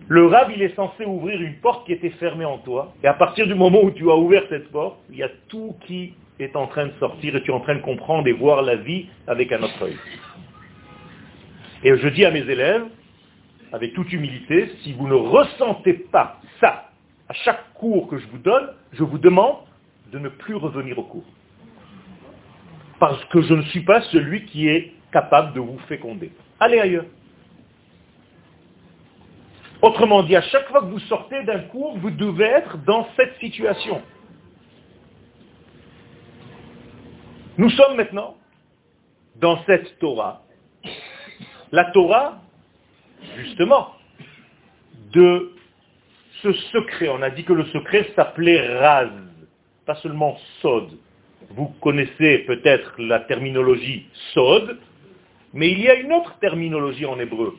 Le 0.09 0.27
Rav 0.27 0.53
il 0.55 0.61
est 0.61 0.75
censé 0.75 1.07
ouvrir 1.07 1.41
une 1.41 1.55
porte 1.57 1.87
qui 1.87 1.93
était 1.93 2.11
fermée 2.11 2.45
en 2.45 2.59
toi. 2.59 2.93
Et 3.03 3.07
à 3.07 3.15
partir 3.15 3.47
du 3.47 3.55
moment 3.55 3.83
où 3.83 3.91
tu 3.91 4.11
as 4.11 4.17
ouvert 4.17 4.43
cette 4.51 4.71
porte, 4.71 4.99
il 5.11 5.17
y 5.17 5.23
a 5.23 5.31
tout 5.49 5.75
qui 5.87 6.13
est 6.39 6.55
en 6.55 6.67
train 6.67 6.87
de 6.87 6.93
sortir 7.01 7.35
et 7.35 7.43
tu 7.43 7.51
es 7.51 7.55
en 7.55 7.61
train 7.61 7.77
de 7.77 7.81
comprendre 7.81 8.29
et 8.29 8.33
voir 8.33 8.61
la 8.61 8.77
vie 8.77 9.07
avec 9.27 9.51
un 9.51 9.63
autre 9.63 9.83
œil. 9.83 9.97
Et 11.83 11.97
je 11.97 12.09
dis 12.09 12.27
à 12.27 12.31
mes 12.31 12.41
élèves, 12.41 12.85
avec 13.75 13.93
toute 13.93 14.13
humilité, 14.13 14.71
si 14.83 14.93
vous 14.93 15.09
ne 15.09 15.15
ressentez 15.15 15.95
pas 15.95 16.41
ça 16.61 16.93
à 17.29 17.33
chaque 17.33 17.75
cours 17.75 18.07
que 18.07 18.19
je 18.19 18.27
vous 18.29 18.39
donne, 18.39 18.69
je 18.93 19.03
vous 19.03 19.19
demande 19.19 19.57
de 20.13 20.21
ne 20.21 20.29
plus 20.29 20.55
revenir 20.55 20.97
au 20.97 21.03
cours 21.03 21.25
parce 23.01 23.25
que 23.27 23.43
je 23.43 23.53
ne 23.53 23.63
suis 23.65 23.83
pas 23.83 24.01
celui 24.13 24.45
qui 24.47 24.69
est 24.69 24.93
capable 25.13 25.55
de 25.55 25.61
vous 25.61 25.79
féconder. 25.89 26.31
Allez 26.61 26.79
ailleurs. 26.79 27.07
Autrement 29.83 30.23
dit, 30.23 30.37
à 30.37 30.43
chaque 30.43 30.69
fois 30.69 30.81
que 30.83 30.87
vous 30.87 31.01
sortez 31.01 31.43
d'un 31.43 31.59
cours, 31.65 31.99
vous 31.99 32.13
devez 32.13 32.45
être 32.45 32.79
dans 32.79 33.09
cette 33.17 33.37
situation. 33.41 34.01
Nous 37.59 37.71
sommes 37.71 37.97
maintenant 37.97 38.37
dans 39.35 39.63
cette 39.65 39.99
Torah. 39.99 40.43
La 41.73 41.91
Torah, 41.91 42.44
justement, 43.37 43.95
de 45.13 45.53
ce 46.43 46.53
secret. 46.53 47.09
On 47.09 47.23
a 47.23 47.31
dit 47.31 47.45
que 47.45 47.53
le 47.53 47.65
secret 47.67 48.11
s'appelait 48.15 48.79
Raz, 48.79 49.11
pas 49.87 49.97
seulement 49.97 50.37
Sod. 50.61 50.91
Vous 51.51 51.67
connaissez 51.81 52.39
peut-être 52.47 52.95
la 52.99 53.21
terminologie 53.21 54.07
sod, 54.33 54.79
mais 55.53 55.71
il 55.71 55.81
y 55.81 55.89
a 55.89 55.95
une 55.95 56.13
autre 56.13 56.37
terminologie 56.41 57.07
en 57.07 57.19
hébreu. 57.19 57.55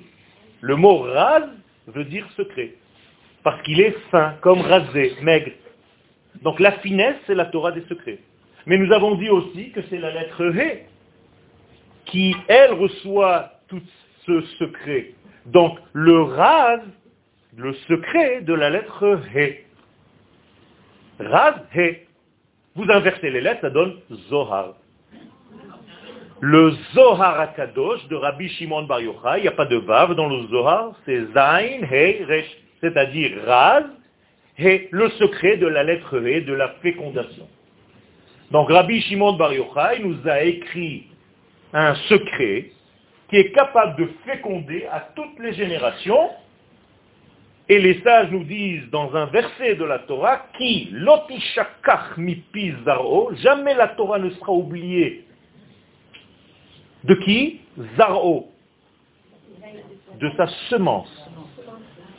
Le 0.62 0.76
mot 0.76 1.00
raz 1.00 1.48
veut 1.88 2.04
dire 2.06 2.28
secret, 2.36 2.74
parce 3.44 3.62
qu'il 3.62 3.80
est 3.80 3.96
fin, 4.12 4.36
comme 4.42 4.62
rasé, 4.62 5.14
maigre. 5.22 5.52
Donc 6.42 6.60
la 6.60 6.74
finesse, 6.80 7.16
c'est 7.28 7.36
la 7.36 7.46
Torah 7.46 7.72
des 7.72 7.84
secrets. 7.88 8.20
Mais 8.66 8.78
nous 8.78 8.92
avons 8.92 9.16
dit 9.16 9.30
aussi 9.30 9.72
que 9.72 9.82
c'est 9.90 10.00
la 10.00 10.12
lettre 10.12 10.42
He 10.42 10.86
qui, 12.06 12.36
elle, 12.48 12.74
reçoit 12.74 13.52
tout 13.68 13.82
ce 14.26 14.42
secret. 14.60 15.14
Donc 15.48 15.78
le 15.94 16.22
raz, 16.24 16.80
le 17.56 17.74
secret 17.88 18.42
de 18.42 18.54
la 18.54 18.70
lettre 18.70 19.20
He. 19.34 19.64
Raz 21.20 21.56
He. 21.76 22.06
Vous 22.76 22.90
inversez 22.90 23.30
les 23.30 23.42
lettres, 23.42 23.62
ça 23.62 23.70
donne 23.70 23.96
Zohar. 24.30 24.74
Le 26.42 26.72
Zohar 26.94 27.40
Akadosh 27.40 28.06
de 28.10 28.16
Rabbi 28.16 28.50
Shimon 28.50 28.84
Bar 28.84 29.00
Yochai, 29.00 29.38
il 29.38 29.42
n'y 29.44 29.48
a 29.48 29.52
pas 29.52 29.66
de 29.66 29.78
Vav 29.78 30.16
dans 30.16 30.28
le 30.28 30.46
Zohar, 30.48 30.92
c'est 31.06 31.26
Zain, 31.34 31.86
He, 31.90 32.26
Resh, 32.28 32.46
c'est-à-dire 32.82 33.32
Raz, 33.46 33.84
He, 34.60 34.90
le 34.92 35.10
secret 35.12 35.58
de 35.58 35.68
la 35.68 35.84
lettre 35.84 36.18
He, 36.20 36.44
de 36.44 36.54
la 36.54 36.70
fécondation. 36.82 37.48
Donc 38.52 38.70
Rabbi 38.70 39.02
Shimon 39.02 39.34
Bar 39.34 39.54
Yochai 39.54 40.00
nous 40.04 40.18
a 40.28 40.42
écrit 40.42 41.08
un 41.72 41.96
secret 42.10 42.72
qui 43.30 43.38
est 43.38 43.52
capable 43.52 43.96
de 44.02 44.10
féconder 44.26 44.86
à 44.92 45.10
toutes 45.16 45.40
les 45.40 45.54
générations 45.54 46.30
et 47.68 47.80
les 47.80 48.00
sages 48.02 48.30
nous 48.30 48.44
disent 48.44 48.90
dans 48.92 49.16
un 49.16 49.26
verset 49.26 49.76
de 49.76 49.86
la 49.86 50.00
Torah, 50.00 50.46
qui 50.58 50.90
lotishakach 50.92 52.16
mi 52.18 52.44
zaro, 52.86 53.32
jamais 53.36 53.74
la 53.74 53.88
Torah 53.90 54.20
ne 54.20 54.30
sera 54.30 54.52
oubliée. 54.52 55.26
De 57.04 57.16
qui? 57.16 57.62
Zaro. 57.98 58.52
De 60.20 60.32
sa 60.38 60.48
semence. 60.70 61.10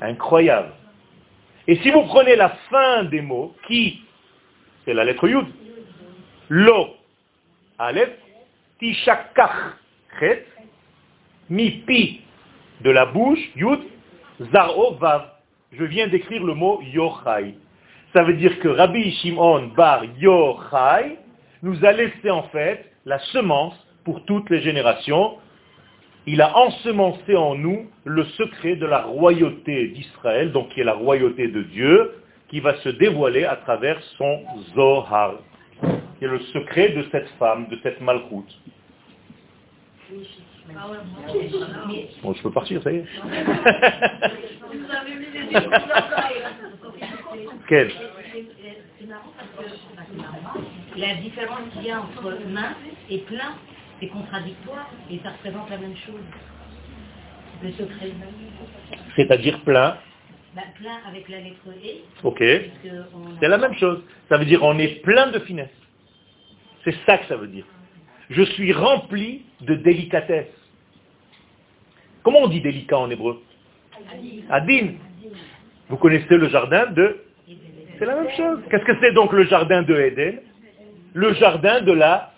Incroyable. 0.01 0.73
Et 1.69 1.77
si 1.77 1.91
vous 1.91 2.03
prenez 2.03 2.37
la 2.37 2.51
fin 2.71 3.05
des 3.05 3.21
mots, 3.21 3.55
qui? 3.67 4.01
C'est 4.85 4.95
la 4.95 5.05
lettre 5.05 5.29
Yud. 5.29 5.47
Lo, 6.49 6.89
Aleph, 7.79 8.11
tishakach, 8.79 9.77
chet, 10.19 10.47
mi 11.51 11.71
pi, 11.87 12.21
de 12.83 12.91
la 12.91 13.07
bouche, 13.07 13.41
Yud, 13.57 13.81
Zaro, 14.53 14.95
Vav 14.97 15.37
je 15.73 15.85
viens 15.85 16.07
d'écrire 16.09 16.45
le 16.45 16.55
mot 16.55 16.81
Yochai. 16.83 17.55
Ça 18.15 18.23
veut 18.23 18.35
dire 18.35 18.59
que 18.61 18.69
Rabbi 18.69 19.11
Shimon 19.17 19.73
bar 19.77 20.05
Yochai 20.19 21.19
nous 21.63 21.85
a 21.85 21.93
laissé 21.93 22.31
en 22.31 22.45
fait 22.45 22.93
la 23.05 23.19
semence 23.19 23.75
pour 24.05 24.25
toutes 24.25 24.49
les 24.51 24.61
générations. 24.61 25.39
Il 26.27 26.41
a 26.41 26.57
ensemencé 26.57 27.37
en 27.37 27.57
nous 27.57 27.91
le 28.05 28.25
secret 28.25 28.77
de 28.77 28.87
la 28.87 29.03
royauté 29.03 29.89
d'Israël, 29.89 30.53
donc 30.53 30.71
qui 30.71 30.81
est 30.81 30.85
la 30.85 30.95
royauté 30.95 31.49
de 31.49 31.63
Dieu, 31.63 32.15
qui 32.49 32.61
va 32.61 32.77
se 32.77 32.89
dévoiler 32.89 33.45
à 33.45 33.57
travers 33.57 34.01
son 34.17 34.43
Zohar, 34.75 35.35
qui 36.19 36.25
est 36.25 36.29
le 36.29 36.41
secret 36.41 36.91
de 36.91 37.05
cette 37.13 37.29
femme, 37.39 37.67
de 37.69 37.79
cette 37.83 38.01
malchoute. 38.01 38.61
Bon, 42.23 42.35
je 42.35 42.43
peux 42.43 42.51
partir, 42.51 42.83
ça 42.83 42.93
y 42.93 42.97
est. 42.97 43.07
Quel? 47.69 47.91
La 50.97 51.15
différence 51.17 51.61
qu'il 51.73 51.83
y 51.85 51.91
a 51.91 52.01
entre 52.01 52.39
main 52.49 52.75
et 53.11 53.19
plein, 53.19 53.55
c'est 54.01 54.09
contradictoire 54.09 54.91
et 55.11 55.19
ça 55.23 55.31
représente 55.31 55.71
la 55.71 55.79
même 55.79 55.97
chose. 55.97 56.21
Le 57.63 57.71
secret. 57.73 58.13
C'est-à-dire 59.17 59.61
plein 59.61 59.97
bah, 60.55 60.63
plein 60.75 60.99
avec 61.07 61.29
la 61.29 61.41
lettre 61.41 61.69
E. 61.69 62.03
Ok. 62.23 62.43
C'est 63.41 63.49
la 63.49 63.59
même 63.59 63.75
chose. 63.75 64.03
Ça 64.29 64.39
veut 64.39 64.47
dire 64.47 64.63
on 64.63 64.79
est 64.79 65.03
plein 65.03 65.31
de 65.31 65.39
finesse. 65.41 65.69
C'est 66.85 66.95
ça 67.05 67.19
que 67.19 67.27
ça 67.27 67.37
veut 67.37 67.49
dire. 67.49 67.67
Je 68.31 68.43
suis 68.43 68.73
rempli 68.73 69.45
de 69.61 69.75
délicatesse. 69.75 70.49
Comment 72.27 72.41
on 72.41 72.49
dit 72.49 72.61
délicat 72.61 72.99
en 72.99 73.09
hébreu 73.09 73.41
Adin. 74.51 74.95
Vous 75.89 75.97
connaissez 75.97 76.37
le 76.37 76.49
jardin 76.49 76.87
de... 76.87 77.19
C'est 78.01 78.05
la 78.05 78.17
même 78.17 78.31
chose. 78.37 78.59
Qu'est-ce 78.69 78.85
que 78.85 78.99
c'est 79.01 79.13
donc 79.13 79.33
le 79.33 79.45
jardin 79.45 79.83
de 79.83 79.95
Éden 79.95 80.41
Le 81.15 81.35
jardin 81.35 81.83
de 81.83 81.93
la 81.93 82.33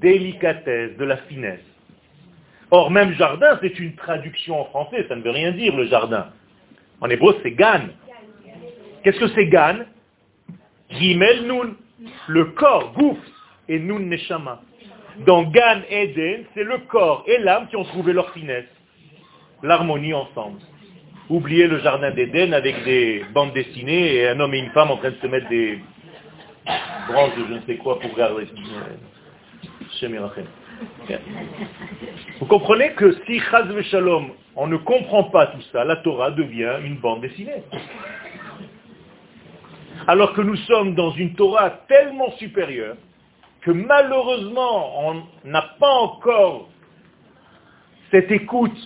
délicatesse, 0.00 0.96
de 0.96 1.04
la 1.04 1.18
finesse. 1.18 1.62
Or, 2.72 2.90
même 2.90 3.12
jardin, 3.12 3.56
c'est 3.62 3.78
une 3.78 3.94
traduction 3.94 4.60
en 4.60 4.64
français, 4.64 5.06
ça 5.08 5.14
ne 5.14 5.22
veut 5.22 5.30
rien 5.30 5.52
dire 5.52 5.76
le 5.76 5.84
jardin. 5.84 6.32
En 7.00 7.08
hébreu, 7.08 7.38
c'est 7.44 7.52
gan. 7.52 7.82
Qu'est-ce 9.04 9.20
que 9.20 9.28
c'est 9.36 9.46
gan 9.46 9.84
Gimel 10.90 11.46
nun, 11.46 11.76
le 12.26 12.44
corps, 12.46 12.92
gouf, 12.92 13.18
et 13.68 13.78
nun 13.78 14.00
neshama. 14.00 14.62
Dans 15.26 15.44
Gan 15.44 15.82
Eden, 15.90 16.42
c'est 16.54 16.64
le 16.64 16.78
corps 16.88 17.22
et 17.28 17.38
l'âme 17.38 17.68
qui 17.68 17.76
ont 17.76 17.84
trouvé 17.84 18.12
leur 18.12 18.32
finesse, 18.32 18.66
l'harmonie 19.62 20.14
ensemble. 20.14 20.60
Oubliez 21.28 21.66
le 21.66 21.78
jardin 21.80 22.10
d'Éden 22.10 22.52
avec 22.54 22.84
des 22.84 23.24
bandes 23.34 23.52
dessinées 23.52 24.14
et 24.14 24.28
un 24.28 24.40
homme 24.40 24.54
et 24.54 24.58
une 24.58 24.70
femme 24.70 24.90
en 24.90 24.96
train 24.96 25.10
de 25.10 25.16
se 25.16 25.26
mettre 25.26 25.48
des 25.48 25.78
branches 27.08 27.36
de 27.36 27.44
je 27.48 27.54
ne 27.54 27.60
sais 27.62 27.76
quoi 27.76 27.98
pour 27.98 28.14
garder. 28.16 28.46
Vous 32.40 32.46
comprenez 32.46 32.92
que 32.92 33.12
si 33.26 33.40
Chaz 33.40 33.66
Shalom, 33.90 34.30
on 34.56 34.66
ne 34.66 34.76
comprend 34.76 35.24
pas 35.24 35.48
tout 35.48 35.62
ça, 35.72 35.84
la 35.84 35.96
Torah 35.96 36.30
devient 36.30 36.76
une 36.84 36.96
bande 36.96 37.20
dessinée. 37.20 37.62
Alors 40.06 40.32
que 40.32 40.40
nous 40.40 40.56
sommes 40.56 40.94
dans 40.94 41.10
une 41.10 41.34
Torah 41.34 41.70
tellement 41.88 42.30
supérieure 42.38 42.96
que 43.60 43.70
malheureusement 43.70 45.08
on 45.08 45.22
n'a 45.44 45.62
pas 45.78 45.90
encore 45.90 46.68
cette 48.10 48.30
écoute. 48.30 48.78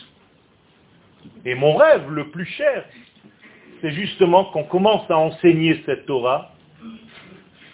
Et 1.45 1.55
mon 1.55 1.77
rêve 1.77 2.11
le 2.11 2.31
plus 2.31 2.45
cher, 2.45 2.85
c'est 3.81 3.91
justement 3.91 4.47
qu'on 4.47 4.65
commence 4.65 5.11
à 5.11 5.19
enseigner 5.19 5.83
cette 5.87 6.07
Torah. 6.07 6.53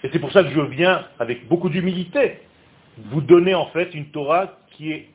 Et 0.03 0.11
c'est 0.13 0.19
pour 0.19 0.33
ça 0.33 0.43
que 0.43 0.51
je 0.51 0.61
viens 0.61 1.05
avec 1.19 1.49
beaucoup 1.49 1.69
d'humilité 1.69 2.41
vous 3.11 3.21
donner 3.21 3.55
en 3.55 3.67
fait 3.67 3.95
une 3.95 4.07
Torah 4.07 4.59
qui 4.73 4.93
est 4.93 5.09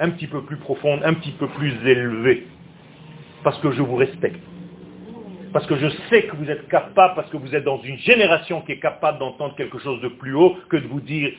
un 0.00 0.10
petit 0.10 0.26
peu 0.26 0.42
plus 0.42 0.56
profonde, 0.56 1.00
un 1.04 1.14
petit 1.14 1.32
peu 1.32 1.48
plus 1.48 1.72
élevée. 1.86 2.46
Parce 3.44 3.58
que 3.60 3.72
je 3.72 3.82
vous 3.82 3.96
respecte. 3.96 4.40
Parce 5.52 5.66
que 5.66 5.76
je 5.76 5.88
sais 6.08 6.24
que 6.24 6.36
vous 6.36 6.50
êtes 6.50 6.68
capable, 6.68 7.14
parce 7.14 7.30
que 7.30 7.36
vous 7.36 7.54
êtes 7.54 7.64
dans 7.64 7.80
une 7.82 7.98
génération 7.98 8.62
qui 8.62 8.72
est 8.72 8.78
capable 8.78 9.18
d'entendre 9.18 9.54
quelque 9.54 9.78
chose 9.78 10.00
de 10.00 10.08
plus 10.08 10.34
haut 10.34 10.56
que 10.68 10.76
de 10.76 10.86
vous 10.86 11.00
dire 11.00 11.32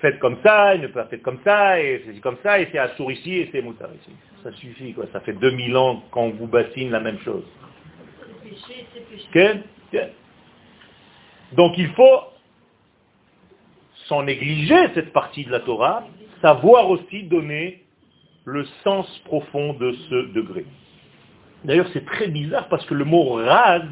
faites 0.00 0.18
comme 0.18 0.38
ça, 0.42 0.74
et 0.74 0.78
ne 0.78 0.86
pas 0.86 1.04
faites 1.04 1.22
comme 1.22 1.38
ça, 1.44 1.78
et 1.78 2.02
c'est 2.06 2.20
comme 2.20 2.38
ça, 2.42 2.58
et 2.58 2.68
c'est 2.72 2.78
Assour 2.78 3.12
ici, 3.12 3.34
et 3.34 3.50
c'est 3.52 3.60
Moussar 3.60 3.90
ici. 4.00 4.10
Ça 4.42 4.52
suffit, 4.52 4.94
quoi. 4.94 5.06
Ça 5.12 5.20
fait 5.20 5.34
2000 5.34 5.76
ans 5.76 6.02
qu'on 6.10 6.30
vous 6.30 6.46
bassine 6.46 6.90
la 6.90 7.00
même 7.00 7.18
chose. 7.20 7.44
Donc 11.52 11.76
il 11.76 11.88
faut 11.88 12.20
sans 14.06 14.22
négliger 14.22 14.88
cette 14.94 15.12
partie 15.12 15.44
de 15.44 15.50
la 15.50 15.60
Torah, 15.60 16.04
savoir 16.42 16.90
aussi 16.90 17.24
donner 17.24 17.82
le 18.44 18.64
sens 18.82 19.06
profond 19.24 19.74
de 19.74 19.92
ce 19.92 20.32
degré. 20.32 20.64
D'ailleurs, 21.64 21.86
c'est 21.92 22.04
très 22.06 22.28
bizarre 22.28 22.68
parce 22.68 22.84
que 22.86 22.94
le 22.94 23.04
mot 23.04 23.34
raz, 23.34 23.82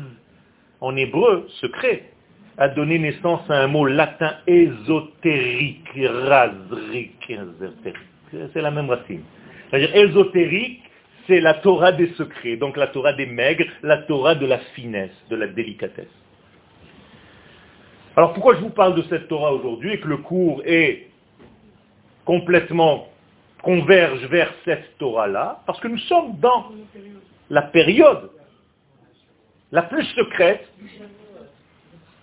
en 0.80 0.96
hébreu, 0.96 1.46
secret, 1.60 2.10
a 2.56 2.68
donné 2.68 2.98
naissance 2.98 3.48
à 3.48 3.62
un 3.62 3.68
mot 3.68 3.86
latin 3.86 4.34
ésotérique, 4.46 5.88
razrique, 5.96 7.32
c'est 8.52 8.60
la 8.60 8.70
même 8.70 8.90
racine. 8.90 9.22
C'est-à-dire 9.70 9.94
ésotérique, 9.96 10.82
c'est 11.26 11.40
la 11.40 11.54
Torah 11.54 11.92
des 11.92 12.08
secrets, 12.14 12.56
donc 12.56 12.76
la 12.76 12.86
Torah 12.88 13.12
des 13.12 13.26
maigres, 13.26 13.66
la 13.82 13.98
Torah 13.98 14.34
de 14.34 14.46
la 14.46 14.58
finesse, 14.74 15.12
de 15.28 15.36
la 15.36 15.46
délicatesse. 15.46 16.08
Alors 18.16 18.32
pourquoi 18.32 18.56
je 18.56 18.60
vous 18.60 18.70
parle 18.70 18.94
de 18.94 19.02
cette 19.02 19.28
Torah 19.28 19.52
aujourd'hui 19.52 19.92
et 19.92 20.00
que 20.00 20.08
le 20.08 20.16
cours 20.16 20.62
est 20.64 21.08
complètement 22.24 23.08
converge 23.62 24.24
vers 24.26 24.52
cette 24.64 24.96
Torah-là? 24.98 25.62
Parce 25.66 25.78
que 25.80 25.88
nous 25.88 25.98
sommes 25.98 26.38
dans 26.38 26.72
la 27.50 27.62
période 27.62 28.30
la 29.70 29.82
plus 29.82 30.04
secrète 30.14 30.66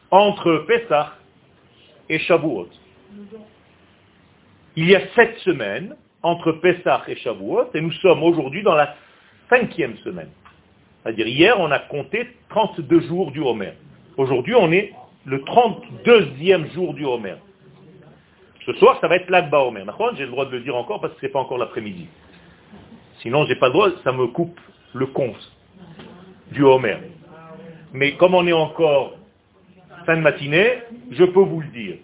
entre 0.10 0.66
Pessah 0.68 1.14
et 2.10 2.20
Shavuot. 2.20 2.70
Il 4.76 4.90
y 4.90 4.96
a 4.96 5.08
sept 5.16 5.38
semaines 5.40 5.96
entre 6.26 6.54
Pessah 6.54 7.04
et 7.08 7.16
Shavuot 7.18 7.70
et 7.76 7.82
nous 7.82 7.92
sommes 7.94 8.24
aujourd'hui 8.24 8.64
dans 8.64 8.74
la 8.74 8.96
cinquième 9.48 9.96
semaine. 9.98 10.30
C'est-à-dire 11.04 11.28
hier 11.28 11.60
on 11.60 11.70
a 11.70 11.78
compté 11.78 12.28
32 12.50 13.02
jours 13.02 13.32
du 13.32 13.42
Homer. 13.42 13.74
Aujourd'hui 14.18 14.56
on 14.56 14.72
est 14.72 14.92
le 15.26 15.40
32e 15.40 16.74
jour 16.74 16.96
du 16.96 17.06
Homer. 17.06 17.36
Ce 18.66 18.74
soir, 18.74 18.98
ça 19.00 19.08
va 19.08 19.18
être 19.18 19.30
l'Agba 19.30 19.60
Homer. 19.60 19.84
J'ai 20.18 20.24
le 20.24 20.32
droit 20.32 20.48
de 20.48 20.52
le 20.52 20.62
dire 20.62 20.76
encore 20.76 21.00
parce 21.00 21.14
que 21.14 21.20
ce 21.22 21.26
n'est 21.28 21.32
pas 21.32 21.40
encore 21.40 21.60
l'après-midi. 21.60 22.08
Sinon, 23.22 23.46
j'ai 23.46 23.56
pas 23.56 23.68
le 23.68 23.74
droit, 23.74 23.90
ça 24.04 24.12
me 24.12 24.26
coupe 24.26 24.60
le 24.94 25.06
compte 25.06 25.52
du 26.52 26.64
Homer. 26.64 26.98
Mais 27.94 28.16
comme 28.16 28.34
on 28.34 28.48
est 28.48 28.54
encore 28.54 29.14
fin 30.08 30.18
de 30.18 30.22
matinée, 30.22 30.80
je 31.12 31.24
peux 31.24 31.42
vous 31.42 31.62
le 31.62 31.68
dire. 31.68 31.98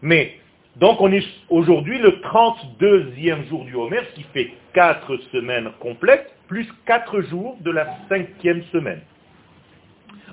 Mais, 0.00 0.38
donc 0.76 1.00
on 1.00 1.12
est 1.12 1.24
aujourd'hui 1.50 1.98
le 1.98 2.20
32e 2.20 3.48
jour 3.48 3.64
du 3.64 3.74
Homer, 3.74 4.00
ce 4.10 4.14
qui 4.16 4.22
fait 4.34 4.52
4 4.72 5.16
semaines 5.32 5.70
complètes, 5.78 6.34
plus 6.48 6.68
4 6.86 7.20
jours 7.22 7.56
de 7.60 7.70
la 7.70 7.96
cinquième 8.08 8.62
semaine. 8.64 9.00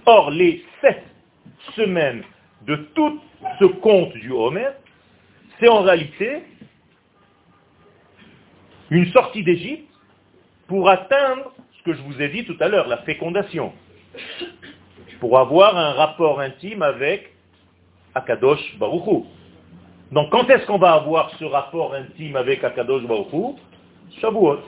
Or, 0.05 0.31
les 0.31 0.63
7 0.81 1.03
semaine 1.75 2.23
de 2.65 2.75
tout 2.95 3.21
ce 3.59 3.65
conte 3.65 4.13
du 4.13 4.31
Homer, 4.31 4.69
c'est 5.59 5.67
en 5.67 5.81
réalité 5.81 6.43
une 8.89 9.05
sortie 9.11 9.43
d'Égypte 9.43 9.87
pour 10.67 10.89
atteindre 10.89 11.53
ce 11.77 11.83
que 11.83 11.93
je 11.93 12.01
vous 12.01 12.21
ai 12.21 12.29
dit 12.29 12.45
tout 12.45 12.57
à 12.59 12.67
l'heure, 12.67 12.87
la 12.87 12.97
fécondation, 12.97 13.73
pour 15.19 15.37
avoir 15.37 15.77
un 15.77 15.93
rapport 15.93 16.39
intime 16.39 16.81
avec 16.81 17.31
Akadosh 18.15 18.77
Baruchou. 18.77 19.27
Donc 20.11 20.29
quand 20.29 20.49
est-ce 20.49 20.65
qu'on 20.65 20.77
va 20.77 20.93
avoir 20.93 21.31
ce 21.39 21.45
rapport 21.45 21.93
intime 21.93 22.35
avec 22.35 22.63
Akadosh 22.63 23.03
Baruchou 23.03 23.57
Shavuot. 24.19 24.59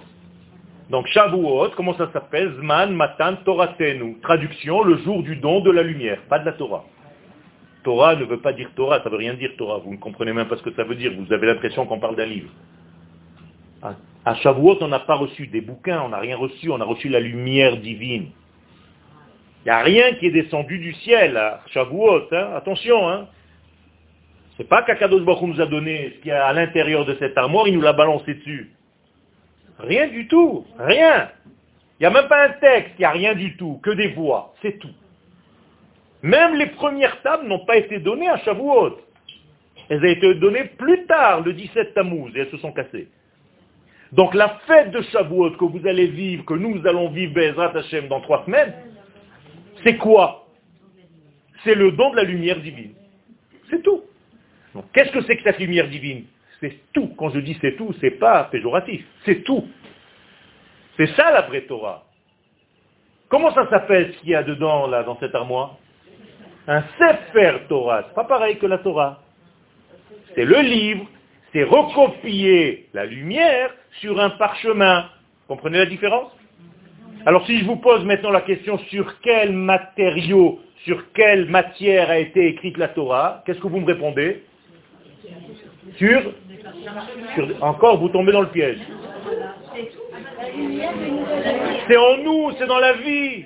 Donc 0.90 1.08
Shavuot, 1.08 1.72
comment 1.76 1.96
ça 1.98 2.10
s'appelle? 2.14 2.54
Zman 2.60 2.94
Matan 2.94 3.36
Toratenu. 3.44 4.20
Traduction, 4.22 4.84
le 4.84 4.98
jour 4.98 5.22
du 5.24 5.36
don 5.36 5.60
de 5.62 5.72
la 5.72 5.84
lumière, 5.84 6.20
pas 6.30 6.40
de 6.40 6.46
la 6.46 6.54
Torah. 6.54 6.86
Torah 7.84 8.16
ne 8.16 8.24
veut 8.24 8.40
pas 8.40 8.54
dire 8.54 8.70
Torah, 8.76 9.02
ça 9.04 9.10
veut 9.10 9.18
rien 9.18 9.34
dire 9.34 9.52
Torah. 9.58 9.80
Vous 9.80 9.92
ne 9.92 9.98
comprenez 9.98 10.32
même 10.32 10.48
pas 10.48 10.56
ce 10.56 10.64
que 10.64 10.74
ça 10.74 10.86
veut 10.86 10.96
dire. 10.96 11.12
Vous 11.18 11.32
avez 11.34 11.48
l'impression 11.48 11.86
qu'on 11.86 12.00
parle 12.00 12.16
d'un 12.16 12.26
livre. 12.26 12.50
À 14.26 14.36
Shavuot, 14.36 14.78
on 14.80 14.88
n'a 14.88 15.00
pas 15.00 15.16
reçu 15.16 15.48
des 15.48 15.60
bouquins, 15.60 16.02
on 16.06 16.10
n'a 16.10 16.20
rien 16.20 16.38
reçu, 16.38 16.70
on 16.72 16.80
a 16.80 16.86
reçu 16.86 17.10
la 17.10 17.20
lumière 17.20 17.76
divine. 17.76 18.30
Il 19.66 19.70
n'y 19.70 19.72
a 19.72 19.82
rien 19.82 20.14
qui 20.14 20.28
est 20.28 20.32
descendu 20.32 20.80
du 20.80 20.94
ciel 20.94 21.36
à 21.36 21.60
Shavuot, 21.68 22.30
hein. 22.32 22.52
attention. 22.56 23.10
Hein. 23.10 23.28
C'est 24.58 24.68
pas 24.68 24.84
qu'Akadosh 24.84 25.24
Baruch 25.24 25.42
nous 25.42 25.62
a 25.62 25.66
donné 25.66 26.13
ce 26.16 26.22
qu'il 26.22 26.28
y 26.28 26.32
a 26.32 26.46
à 26.46 26.54
l'intérieur 26.54 27.06
de 27.06 27.16
cette 27.16 27.38
armoire, 27.38 27.68
il 27.68 27.76
nous 27.76 27.82
l'a 27.82 27.94
balancé 27.94 28.36
dessus. 28.36 28.72
Rien 29.80 30.08
du 30.08 30.28
tout, 30.28 30.66
rien. 30.78 31.30
Il 32.00 32.04
n'y 32.04 32.06
a 32.06 32.10
même 32.12 32.28
pas 32.28 32.46
un 32.46 32.50
texte, 32.50 32.94
il 32.98 33.02
n'y 33.02 33.06
a 33.06 33.12
rien 33.12 33.34
du 33.34 33.58
tout, 33.58 33.80
que 33.82 33.89
des 33.92 34.10
voix, 34.10 34.54
c'est 34.62 34.78
tout. 34.78 34.94
Même 36.22 36.56
les 36.56 36.68
premières 36.68 37.22
tables 37.22 37.48
n'ont 37.48 37.66
pas 37.66 37.78
été 37.78 38.00
données 38.00 38.30
à 38.30 38.38
Shavuot. 38.38 38.98
Elles 39.89 40.00
ont 40.00 40.04
été 40.04 40.36
données 40.36 40.66
plus 40.78 41.06
tard, 41.06 41.42
le 41.42 41.54
17 41.54 41.94
Tammuz, 41.94 42.32
et 42.36 42.42
elles 42.42 42.52
se 42.52 42.58
sont 42.58 42.72
cassées. 42.72 43.10
Donc 44.12 44.36
la 44.36 44.60
fête 44.68 44.92
de 44.92 45.02
Shavuot 45.02 45.52
que 45.52 45.66
vous 45.66 45.86
allez 45.88 46.08
vivre, 46.08 46.46
que 46.46 46.54
nous 46.54 46.86
allons 46.86 47.10
vivre 47.10 47.34
Bezrat 47.34 47.76
Hashem 47.76 48.08
dans 48.08 48.22
trois 48.22 48.46
semaines, 48.46 48.74
c'est 49.84 49.98
quoi? 49.98 50.48
C'est 51.63 51.76
le 51.76 51.92
don 51.92 52.12
de 52.12 52.18
la 52.18 52.24
lumière 52.24 52.60
divine. 52.60 52.94
C'est 53.70 53.82
tout. 53.82 54.04
Qu'est-ce 54.94 55.12
que 55.12 55.22
c'est 55.24 55.38
que 55.38 55.44
cette 55.44 55.60
lumière 55.60 55.88
divine? 55.88 56.26
C'est 56.60 56.92
tout. 56.94 57.14
Quand 57.18 57.30
je 57.30 57.40
dis 57.40 57.58
c'est 57.62 57.76
tout, 57.76 57.94
c'est 58.00 58.12
pas 58.12 58.46
péjoratif. 58.46 59.06
C'est 59.26 59.44
tout. 59.44 59.68
C'est 60.98 61.08
ça 61.16 61.32
la 61.32 61.42
vraie 61.42 61.62
Torah. 61.62 62.06
Comment 63.30 63.54
ça 63.54 63.68
s'appelle 63.70 64.14
ce 64.14 64.20
qu'il 64.20 64.30
y 64.30 64.36
a 64.36 64.44
dedans, 64.44 64.88
là, 64.88 65.04
dans 65.04 65.18
cette 65.20 65.34
armoire? 65.34 65.78
Un 66.68 66.84
Sefer 66.98 67.64
Torah, 67.68 68.04
c'est 68.08 68.14
pas 68.14 68.24
pareil 68.24 68.58
que 68.58 68.68
la 68.68 68.78
Torah. 68.78 69.22
C'est 70.36 70.46
le 70.46 70.62
livre, 70.62 71.06
c'est 71.52 71.64
recopier 71.64 72.88
la 72.94 73.06
lumière 73.06 73.74
sur 74.00 74.20
un 74.20 74.30
parchemin. 74.32 75.10
Comprenez 75.48 75.80
la 75.80 75.86
différence? 75.86 76.32
Alors 77.26 77.46
si 77.46 77.60
je 77.60 77.66
vous 77.66 77.78
pose 77.78 78.04
maintenant 78.06 78.32
la 78.32 78.42
question 78.42 78.78
sur 78.90 79.20
quel 79.22 79.52
matériau, 79.52 80.60
sur 80.86 81.12
quelle 81.14 81.50
matière 81.50 82.10
a 82.10 82.18
été 82.18 82.48
écrite 82.48 82.78
la 82.78 82.90
Torah, 82.90 83.44
qu'est-ce 83.46 83.60
que 83.60 83.68
vous 83.68 83.80
me 83.80 83.86
répondez? 83.86 84.44
Sur, 85.98 86.34
Encore, 87.62 88.00
vous 88.00 88.10
tombez 88.10 88.32
dans 88.32 88.41
le 88.41 88.48
piège. 88.48 88.80
C'est 91.88 91.98
en 91.98 92.17
nous, 92.17 92.52
c'est 92.58 92.67
dans 92.67 92.80
la 92.80 92.93
vie. 92.93 93.46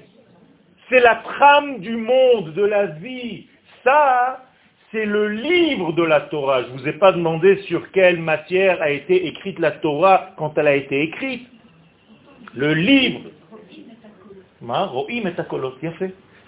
C'est 0.89 1.00
la 1.02 1.15
trame 1.15 1.80
du 1.80 1.95
monde, 1.97 2.54
de 2.54 2.63
la 2.63 2.86
vie. 2.88 3.47
Ça, 3.84 4.45
c'est 4.91 5.06
le 5.06 5.30
livre 5.30 5.91
de 5.93 6.04
la 6.04 6.21
Torah. 6.21 6.63
Je 6.63 6.67
ne 6.67 6.78
vous 6.78 6.88
ai 6.88 6.93
pas 6.93 7.12
demandé 7.12 7.58
sur 7.63 7.91
quelle 7.91 8.19
matière 8.19 8.82
a 8.82 8.89
été 8.89 9.28
écrite 9.28 9.60
la 9.60 9.71
Torah 9.71 10.32
quand 10.38 10.58
elle 10.58 10.67
a 10.67 10.76
été 10.76 11.02
écrite. 11.02 11.47
Le 12.56 12.73
livre. 12.73 13.21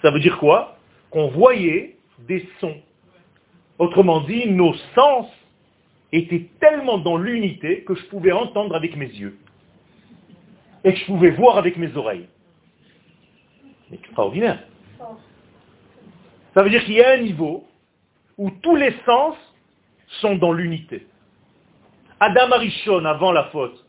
Ça 0.02 0.10
veut 0.10 0.20
dire 0.20 0.38
quoi? 0.38 0.78
Qu'on 1.10 1.28
voyait 1.28 1.96
des 2.26 2.48
sons. 2.60 2.76
Autrement 3.80 4.20
dit, 4.20 4.46
nos 4.46 4.74
sens 4.94 5.26
étaient 6.12 6.50
tellement 6.60 6.98
dans 6.98 7.16
l'unité 7.16 7.82
que 7.84 7.94
je 7.94 8.04
pouvais 8.04 8.30
entendre 8.30 8.76
avec 8.76 8.94
mes 8.94 9.06
yeux. 9.06 9.38
Et 10.84 10.92
que 10.92 10.98
je 10.98 11.06
pouvais 11.06 11.30
voir 11.30 11.56
avec 11.56 11.78
mes 11.78 11.96
oreilles. 11.96 12.28
Extraordinaire. 13.90 14.58
Ça 16.52 16.62
veut 16.62 16.68
dire 16.68 16.84
qu'il 16.84 16.92
y 16.92 17.02
a 17.02 17.12
un 17.12 17.22
niveau 17.22 17.66
où 18.36 18.50
tous 18.50 18.76
les 18.76 18.92
sens 19.06 19.36
sont 20.20 20.36
dans 20.36 20.52
l'unité. 20.52 21.06
Adam 22.20 22.52
Arishon, 22.52 23.06
avant 23.06 23.32
la 23.32 23.44
faute, 23.44 23.86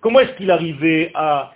comment 0.00 0.20
est-ce 0.20 0.36
qu'il 0.36 0.52
arrivait 0.52 1.10
à 1.14 1.52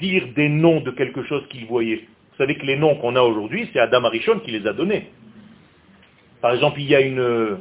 dire 0.00 0.26
des 0.34 0.48
noms 0.48 0.80
de 0.80 0.90
quelque 0.90 1.22
chose 1.26 1.46
qu'il 1.50 1.64
voyait? 1.66 2.08
Vous 2.32 2.38
savez 2.38 2.56
que 2.56 2.66
les 2.66 2.76
noms 2.76 2.96
qu'on 2.96 3.14
a 3.14 3.20
aujourd'hui, 3.20 3.70
c'est 3.72 3.78
Adam 3.78 4.02
Arishon 4.02 4.40
qui 4.40 4.50
les 4.50 4.66
a 4.66 4.72
donnés. 4.72 5.12
Par 6.40 6.52
exemple, 6.54 6.80
il 6.80 6.86
y 6.86 6.94
a 6.94 7.00
une, 7.00 7.58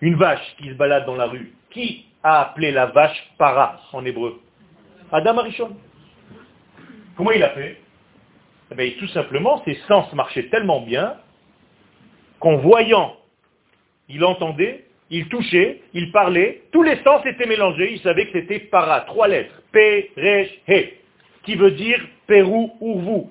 une 0.00 0.14
vache 0.16 0.56
qui 0.58 0.68
se 0.68 0.74
balade 0.74 1.06
dans 1.06 1.16
la 1.16 1.26
rue. 1.26 1.52
Qui 1.70 2.06
a 2.22 2.42
appelé 2.42 2.70
la 2.70 2.86
vache 2.86 3.30
para 3.38 3.80
en 3.92 4.04
hébreu 4.04 4.40
Adam 5.12 5.38
Arishon. 5.38 5.76
Comment 7.16 7.32
il 7.32 7.42
a 7.42 7.50
fait 7.50 7.80
eh 8.70 8.74
bien, 8.74 8.90
Tout 8.98 9.08
simplement, 9.08 9.62
ses 9.64 9.74
sens 9.88 10.12
marchaient 10.12 10.48
tellement 10.48 10.80
bien 10.82 11.16
qu'en 12.40 12.56
voyant, 12.56 13.16
il 14.08 14.24
entendait, 14.24 14.84
il 15.10 15.28
touchait, 15.28 15.82
il 15.94 16.12
parlait, 16.12 16.62
tous 16.72 16.82
les 16.82 16.96
sens 17.02 17.24
étaient 17.26 17.46
mélangés, 17.46 17.92
il 17.92 18.00
savait 18.00 18.26
que 18.26 18.40
c'était 18.40 18.60
para, 18.60 19.00
trois 19.02 19.28
lettres, 19.28 19.62
P, 19.72 20.12
Resh, 20.16 20.48
He, 20.68 20.94
qui 21.44 21.54
veut 21.56 21.72
dire 21.72 22.00
Pérou, 22.26 22.76
vous, 22.80 23.30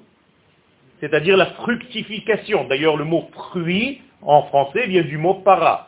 c'est-à-dire 0.99 1.37
la 1.37 1.47
fructification. 1.47 2.65
D'ailleurs, 2.65 2.97
le 2.97 3.05
mot 3.05 3.29
fruit, 3.33 4.01
en 4.21 4.43
français, 4.43 4.87
vient 4.87 5.03
du 5.03 5.17
mot 5.17 5.35
para. 5.35 5.87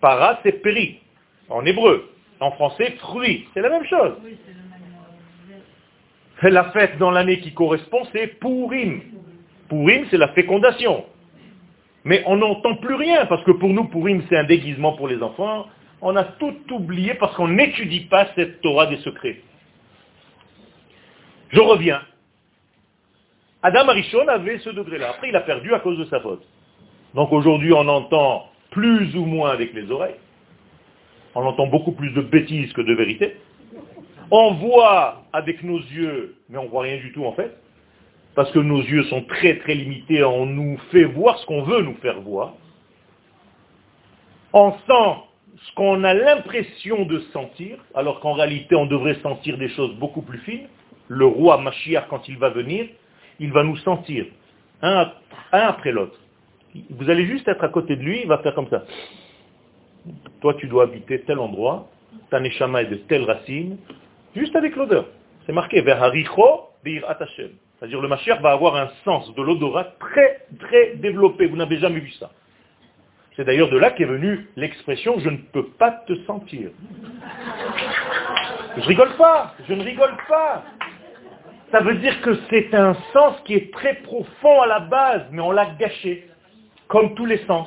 Para, 0.00 0.40
c'est 0.42 0.62
péri, 0.62 1.00
en 1.48 1.64
hébreu. 1.64 2.10
En 2.40 2.50
français, 2.52 2.96
fruit, 3.00 3.46
c'est 3.54 3.60
la 3.60 3.70
même 3.70 3.84
chose. 3.86 4.14
La 6.42 6.64
fête 6.72 6.98
dans 6.98 7.10
l'année 7.10 7.40
qui 7.40 7.54
correspond, 7.54 8.02
c'est 8.12 8.38
Purim. 8.38 9.00
Purim, 9.68 10.04
c'est 10.10 10.18
la 10.18 10.28
fécondation. 10.28 11.06
Mais 12.04 12.22
on 12.26 12.36
n'entend 12.36 12.76
plus 12.76 12.94
rien, 12.94 13.24
parce 13.26 13.42
que 13.44 13.52
pour 13.52 13.70
nous, 13.70 13.84
Purim, 13.84 14.22
c'est 14.28 14.36
un 14.36 14.44
déguisement 14.44 14.92
pour 14.92 15.08
les 15.08 15.22
enfants. 15.22 15.66
On 16.02 16.14
a 16.16 16.24
tout 16.24 16.54
oublié 16.70 17.14
parce 17.14 17.34
qu'on 17.34 17.48
n'étudie 17.48 18.00
pas 18.02 18.26
cette 18.34 18.60
Torah 18.60 18.86
des 18.86 18.98
secrets. 18.98 19.40
Je 21.48 21.60
reviens. 21.60 22.02
Adam 23.64 23.88
Arishon 23.88 24.28
avait 24.28 24.58
ce 24.58 24.70
degré-là. 24.70 25.10
Après, 25.10 25.30
il 25.30 25.36
a 25.36 25.40
perdu 25.40 25.74
à 25.74 25.80
cause 25.80 25.98
de 25.98 26.04
sa 26.04 26.20
faute. 26.20 26.46
Donc 27.14 27.32
aujourd'hui, 27.32 27.72
on 27.72 27.88
entend 27.88 28.48
plus 28.70 29.16
ou 29.16 29.24
moins 29.24 29.50
avec 29.50 29.72
les 29.74 29.90
oreilles. 29.90 30.20
On 31.34 31.44
entend 31.44 31.66
beaucoup 31.66 31.92
plus 31.92 32.10
de 32.10 32.20
bêtises 32.20 32.72
que 32.74 32.82
de 32.82 32.94
vérité. 32.94 33.36
On 34.30 34.52
voit 34.52 35.22
avec 35.32 35.62
nos 35.64 35.78
yeux, 35.78 36.36
mais 36.48 36.58
on 36.58 36.66
voit 36.66 36.82
rien 36.82 36.98
du 36.98 37.12
tout 37.12 37.24
en 37.24 37.32
fait 37.32 37.56
parce 38.34 38.50
que 38.50 38.58
nos 38.58 38.80
yeux 38.80 39.04
sont 39.04 39.22
très 39.22 39.58
très 39.58 39.74
limités, 39.74 40.22
on 40.24 40.46
nous 40.46 40.78
fait 40.90 41.04
voir 41.04 41.38
ce 41.38 41.46
qu'on 41.46 41.62
veut 41.62 41.82
nous 41.82 41.94
faire 41.96 42.20
voir. 42.20 42.54
On 44.52 44.72
sent 44.72 45.20
ce 45.68 45.74
qu'on 45.74 46.04
a 46.04 46.14
l'impression 46.14 47.04
de 47.06 47.20
sentir, 47.32 47.78
alors 47.94 48.20
qu'en 48.20 48.32
réalité 48.32 48.74
on 48.74 48.86
devrait 48.86 49.18
sentir 49.22 49.56
des 49.56 49.68
choses 49.70 49.94
beaucoup 49.96 50.22
plus 50.22 50.38
fines. 50.40 50.68
Le 51.08 51.26
roi 51.26 51.58
Mashiach, 51.58 52.08
quand 52.08 52.28
il 52.28 52.38
va 52.38 52.50
venir, 52.50 52.88
il 53.40 53.52
va 53.52 53.62
nous 53.64 53.76
sentir, 53.78 54.26
un, 54.82 55.10
après 55.52 55.92
l'autre. 55.92 56.18
Vous 56.90 57.08
allez 57.08 57.26
juste 57.26 57.46
être 57.48 57.62
à 57.62 57.68
côté 57.68 57.96
de 57.96 58.02
lui, 58.02 58.20
il 58.22 58.28
va 58.28 58.38
faire 58.38 58.54
comme 58.54 58.68
ça. 58.68 58.84
Toi, 60.40 60.54
tu 60.54 60.66
dois 60.66 60.84
habiter 60.84 61.20
tel 61.22 61.38
endroit, 61.38 61.88
ta 62.30 62.40
neshama 62.40 62.82
est 62.82 62.86
de 62.86 62.96
telle 62.96 63.24
racine, 63.24 63.78
juste 64.34 64.54
avec 64.56 64.76
l'odeur. 64.76 65.06
C'est 65.46 65.52
marqué, 65.52 65.80
vers 65.80 66.02
Haricho. 66.02 66.70
C'est-à-dire 66.84 68.00
le 68.00 68.08
Mashiach 68.08 68.40
va 68.40 68.52
avoir 68.52 68.76
un 68.76 68.90
sens 69.04 69.34
de 69.34 69.42
l'odorat 69.42 69.84
très 69.98 70.46
très 70.58 70.96
développé. 70.96 71.46
Vous 71.46 71.56
n'avez 71.56 71.78
jamais 71.78 72.00
vu 72.00 72.10
ça. 72.12 72.30
C'est 73.36 73.44
d'ailleurs 73.44 73.70
de 73.70 73.78
là 73.78 73.90
qu'est 73.90 74.04
venue 74.04 74.48
l'expression 74.56 75.18
je 75.18 75.28
ne 75.28 75.38
peux 75.38 75.66
pas 75.66 75.90
te 76.06 76.14
sentir. 76.24 76.70
Je 78.76 78.86
rigole 78.86 79.16
pas, 79.16 79.54
je 79.68 79.74
ne 79.74 79.82
rigole 79.82 80.16
pas. 80.28 80.62
Ça 81.74 81.80
veut 81.80 81.96
dire 81.96 82.20
que 82.20 82.38
c'est 82.50 82.72
un 82.72 82.94
sens 83.12 83.34
qui 83.44 83.54
est 83.54 83.72
très 83.72 83.94
profond 83.94 84.60
à 84.60 84.66
la 84.68 84.78
base, 84.78 85.22
mais 85.32 85.42
on 85.42 85.50
l'a 85.50 85.66
gâché, 85.76 86.28
comme 86.86 87.16
tous 87.16 87.26
les 87.26 87.38
sens. 87.46 87.66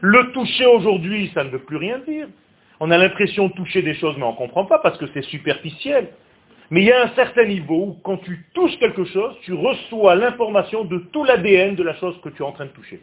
Le 0.00 0.30
toucher 0.30 0.66
aujourd'hui, 0.66 1.28
ça 1.34 1.42
ne 1.42 1.48
veut 1.48 1.58
plus 1.58 1.78
rien 1.78 1.98
dire. 2.06 2.28
On 2.78 2.92
a 2.92 2.96
l'impression 2.96 3.48
de 3.48 3.54
toucher 3.54 3.82
des 3.82 3.94
choses, 3.94 4.14
mais 4.18 4.22
on 4.22 4.34
ne 4.34 4.36
comprend 4.36 4.66
pas 4.66 4.78
parce 4.78 4.96
que 4.98 5.06
c'est 5.14 5.22
superficiel. 5.22 6.10
Mais 6.70 6.82
il 6.82 6.86
y 6.86 6.92
a 6.92 7.06
un 7.06 7.08
certain 7.16 7.44
niveau 7.44 7.86
où 7.88 7.96
quand 8.04 8.18
tu 8.18 8.46
touches 8.54 8.78
quelque 8.78 9.04
chose, 9.06 9.34
tu 9.42 9.52
reçois 9.52 10.14
l'information 10.14 10.84
de 10.84 10.98
tout 11.12 11.24
l'ADN 11.24 11.74
de 11.74 11.82
la 11.82 11.96
chose 11.96 12.14
que 12.22 12.28
tu 12.28 12.44
es 12.44 12.46
en 12.46 12.52
train 12.52 12.66
de 12.66 12.70
toucher. 12.70 13.00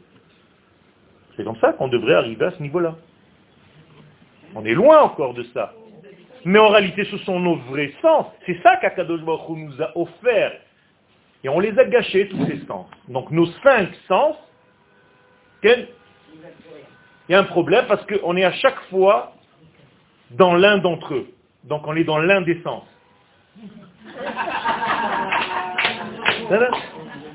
C'est 1.36 1.43
comme 1.43 1.58
ça 1.58 1.73
qu'on 1.73 1.89
devrait 1.89 2.15
arriver 2.15 2.45
à 2.45 2.51
ce 2.51 2.62
niveau-là. 2.63 2.95
On 4.56 4.63
est 4.63 4.75
loin 4.75 5.01
encore 5.01 5.34
de 5.34 5.43
ça. 5.54 5.73
Mais 6.45 6.60
en 6.60 6.69
réalité, 6.69 7.05
ce 7.05 7.17
sont 7.19 7.39
nos 7.39 7.55
vrais 7.55 7.91
sens. 8.03 8.27
C'est 8.45 8.62
ça 8.62 8.77
qu'Akadosh 8.77 9.21
Baruch 9.21 9.49
nous 9.49 9.81
a 9.81 9.91
offert. 9.97 10.53
Et 11.43 11.49
on 11.49 11.60
les 11.60 11.77
a 11.77 11.86
gâchés, 11.86 12.27
tous 12.29 12.45
ces 12.45 12.63
sens. 12.67 12.86
Donc 13.08 13.31
nos 13.31 13.47
cinq 13.63 13.89
sens, 14.08 14.36
il 15.63 15.88
y 17.29 17.34
a 17.34 17.39
un 17.39 17.43
problème 17.45 17.86
parce 17.88 18.05
qu'on 18.05 18.36
est 18.38 18.43
à 18.43 18.51
chaque 18.53 18.79
fois 18.91 19.34
dans 20.31 20.53
l'un 20.53 20.77
d'entre 20.77 21.15
eux. 21.15 21.27
Donc 21.63 21.88
on 21.88 21.95
est 21.95 22.03
dans 22.03 22.19
l'un 22.19 22.41
des 22.41 22.62
sens. 22.62 22.84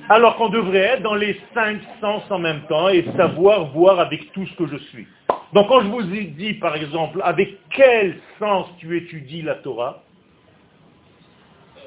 Alors 0.08 0.36
qu'on 0.36 0.48
devrait 0.50 0.78
être 0.78 1.02
dans 1.02 1.16
les 1.16 1.40
cinq 1.52 1.80
sens 2.00 2.22
en 2.30 2.38
même 2.38 2.62
temps 2.68 2.88
et 2.88 3.04
savoir 3.16 3.66
voir 3.66 3.98
avec 3.98 4.30
tout 4.32 4.46
ce 4.46 4.54
que 4.54 4.66
je 4.66 4.76
suis. 4.76 5.08
Donc 5.52 5.68
quand 5.68 5.80
je 5.80 5.88
vous 5.88 6.14
ai 6.14 6.24
dit, 6.24 6.54
par 6.54 6.76
exemple, 6.76 7.20
avec 7.24 7.56
quel 7.70 8.16
sens 8.38 8.68
tu 8.78 8.96
étudies 8.96 9.42
la 9.42 9.56
Torah 9.56 10.02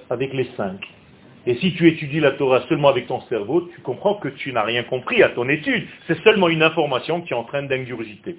Avec 0.10 0.34
les 0.34 0.50
cinq. 0.58 0.80
Et 1.46 1.56
si 1.56 1.74
tu 1.74 1.88
étudies 1.88 2.20
la 2.20 2.32
Torah 2.32 2.62
seulement 2.70 2.90
avec 2.90 3.08
ton 3.08 3.22
cerveau, 3.22 3.70
tu 3.74 3.82
comprends 3.82 4.16
que 4.16 4.30
tu 4.30 4.54
n'as 4.54 4.64
rien 4.64 4.84
compris 4.84 5.24
à 5.24 5.30
ton 5.30 5.48
étude. 5.50 5.88
C'est 6.08 6.22
seulement 6.24 6.48
une 6.50 6.64
information 6.64 7.22
qui 7.22 7.34
est 7.34 7.36
en 7.36 7.44
train 7.44 7.64
d'ingurgiter. 7.64 8.38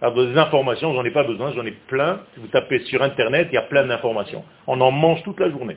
Alors 0.00 0.14
des 0.14 0.36
informations, 0.36 0.92
j'en 0.94 1.04
ai 1.04 1.12
pas 1.12 1.22
besoin, 1.22 1.52
j'en 1.52 1.64
ai 1.64 1.70
plein. 1.70 2.20
Vous 2.36 2.48
tapez 2.48 2.80
sur 2.80 3.02
Internet, 3.02 3.48
il 3.52 3.54
y 3.54 3.58
a 3.58 3.62
plein 3.62 3.86
d'informations. 3.86 4.44
On 4.66 4.80
en 4.80 4.90
mange 4.90 5.22
toute 5.22 5.38
la 5.38 5.50
journée. 5.50 5.76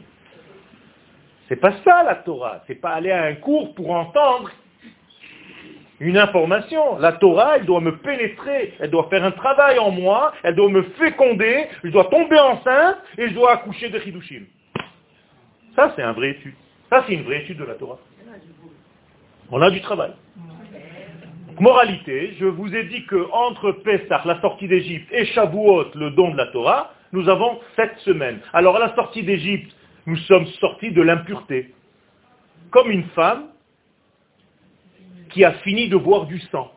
C'est 1.47 1.57
pas 1.57 1.73
ça 1.83 2.03
la 2.03 2.15
Torah. 2.15 2.63
C'est 2.65 2.81
pas 2.81 2.91
aller 2.91 3.11
à 3.11 3.25
un 3.25 3.35
cours 3.35 3.75
pour 3.75 3.91
entendre 3.91 4.49
une 5.99 6.17
information. 6.17 6.97
La 6.99 7.13
Torah, 7.13 7.57
elle 7.57 7.65
doit 7.65 7.81
me 7.81 7.97
pénétrer, 7.97 8.73
elle 8.79 8.91
doit 8.91 9.07
faire 9.09 9.23
un 9.23 9.31
travail 9.31 9.79
en 9.79 9.91
moi, 9.91 10.33
elle 10.43 10.55
doit 10.55 10.69
me 10.69 10.83
féconder, 10.99 11.67
je 11.83 11.89
dois 11.89 12.05
tomber 12.05 12.39
enceinte 12.39 12.97
et 13.17 13.29
je 13.29 13.33
dois 13.33 13.53
accoucher 13.53 13.89
de 13.89 13.99
Hidushim. 13.99 14.45
Ça, 15.75 15.93
c'est 15.95 16.03
un 16.03 16.13
vrai 16.13 16.31
étude. 16.31 16.55
Ça, 16.89 17.03
c'est 17.05 17.13
une 17.13 17.23
vraie 17.23 17.41
étude 17.41 17.57
de 17.57 17.65
la 17.65 17.75
Torah. 17.75 17.99
On 19.51 19.61
a 19.61 19.69
du 19.69 19.81
travail. 19.81 20.11
Moralité, 21.59 22.35
je 22.39 22.45
vous 22.45 22.75
ai 22.75 22.83
dit 22.85 23.05
que 23.05 23.31
entre 23.31 23.71
Pessah, 23.71 24.21
la 24.25 24.41
sortie 24.41 24.67
d'Égypte, 24.67 25.07
et 25.13 25.25
Shavuot, 25.25 25.93
le 25.95 26.11
don 26.11 26.31
de 26.31 26.37
la 26.37 26.47
Torah, 26.47 26.93
nous 27.13 27.29
avons 27.29 27.59
sept 27.75 27.97
semaines. 27.99 28.39
Alors 28.51 28.75
à 28.75 28.79
la 28.79 28.95
sortie 28.95 29.23
d'Égypte, 29.23 29.73
nous 30.05 30.17
sommes 30.17 30.45
sortis 30.59 30.91
de 30.91 31.01
l'impureté. 31.01 31.73
Comme 32.71 32.91
une 32.91 33.05
femme 33.15 33.45
qui 35.35 35.43
a 35.43 35.51
fini 35.65 35.89
de 35.89 35.97
boire 35.97 36.27
du 36.27 36.39
sang. 36.49 36.71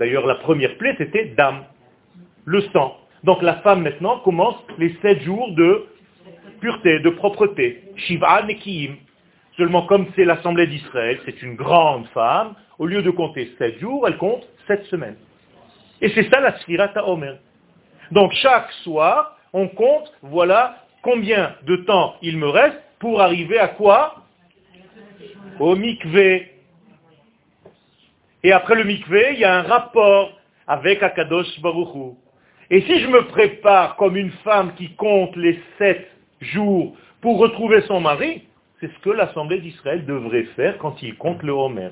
D'ailleurs, 0.00 0.26
la 0.26 0.34
première 0.34 0.76
plaie, 0.78 0.96
c'était 0.98 1.26
dame, 1.36 1.62
le 2.44 2.60
sang. 2.72 2.96
Donc 3.22 3.40
la 3.40 3.56
femme 3.60 3.82
maintenant 3.82 4.18
commence 4.18 4.56
les 4.78 4.92
sept 5.00 5.22
jours 5.22 5.52
de 5.52 5.86
pureté, 6.60 6.98
de 6.98 7.10
propreté. 7.10 7.84
Shiva 7.94 8.42
Nekiyim. 8.42 8.96
Seulement 9.56 9.86
comme 9.86 10.06
c'est 10.16 10.24
l'Assemblée 10.24 10.66
d'Israël, 10.66 11.20
c'est 11.24 11.40
une 11.40 11.54
grande 11.54 12.08
femme, 12.08 12.54
au 12.80 12.86
lieu 12.86 13.00
de 13.00 13.10
compter 13.10 13.52
sept 13.58 13.78
jours, 13.78 14.08
elle 14.08 14.16
compte 14.16 14.44
sept 14.66 14.84
semaines. 14.86 15.16
Et 16.00 16.08
c'est 16.08 16.28
ça 16.30 16.40
la 16.40 16.58
Sfirata 16.58 17.06
Omer. 17.06 17.38
Donc 18.10 18.32
chaque 18.32 18.72
soir, 18.82 19.38
on 19.52 19.68
compte, 19.68 20.12
voilà 20.22 20.84
combien 21.02 21.54
de 21.62 21.76
temps 21.76 22.16
il 22.22 22.38
me 22.38 22.48
reste 22.48 22.82
pour 22.98 23.20
arriver 23.20 23.60
à 23.60 23.68
quoi? 23.68 24.16
Au 25.60 25.76
mikvé. 25.76 26.59
Et 28.42 28.52
après 28.52 28.74
le 28.74 28.84
mikvé, 28.84 29.32
il 29.34 29.40
y 29.40 29.44
a 29.44 29.58
un 29.58 29.62
rapport 29.62 30.32
avec 30.66 31.02
Akadosh 31.02 31.60
Baruchou. 31.60 32.16
Et 32.70 32.82
si 32.82 33.00
je 33.00 33.08
me 33.08 33.26
prépare 33.26 33.96
comme 33.96 34.16
une 34.16 34.30
femme 34.44 34.74
qui 34.76 34.94
compte 34.94 35.34
les 35.36 35.58
sept 35.78 36.08
jours 36.40 36.96
pour 37.20 37.38
retrouver 37.38 37.82
son 37.82 38.00
mari, 38.00 38.44
c'est 38.80 38.90
ce 38.92 38.98
que 39.00 39.10
l'Assemblée 39.10 39.58
d'Israël 39.58 40.06
devrait 40.06 40.46
faire 40.56 40.78
quand 40.78 41.02
il 41.02 41.16
compte 41.16 41.42
le 41.42 41.52
Homer. 41.52 41.90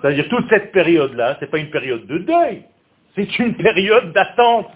C'est-à-dire 0.00 0.28
toute 0.28 0.48
cette 0.48 0.72
période-là, 0.72 1.36
ce 1.38 1.44
n'est 1.44 1.50
pas 1.50 1.58
une 1.58 1.70
période 1.70 2.06
de 2.06 2.18
deuil, 2.18 2.62
c'est 3.14 3.38
une 3.38 3.54
période 3.56 4.12
d'attente, 4.12 4.70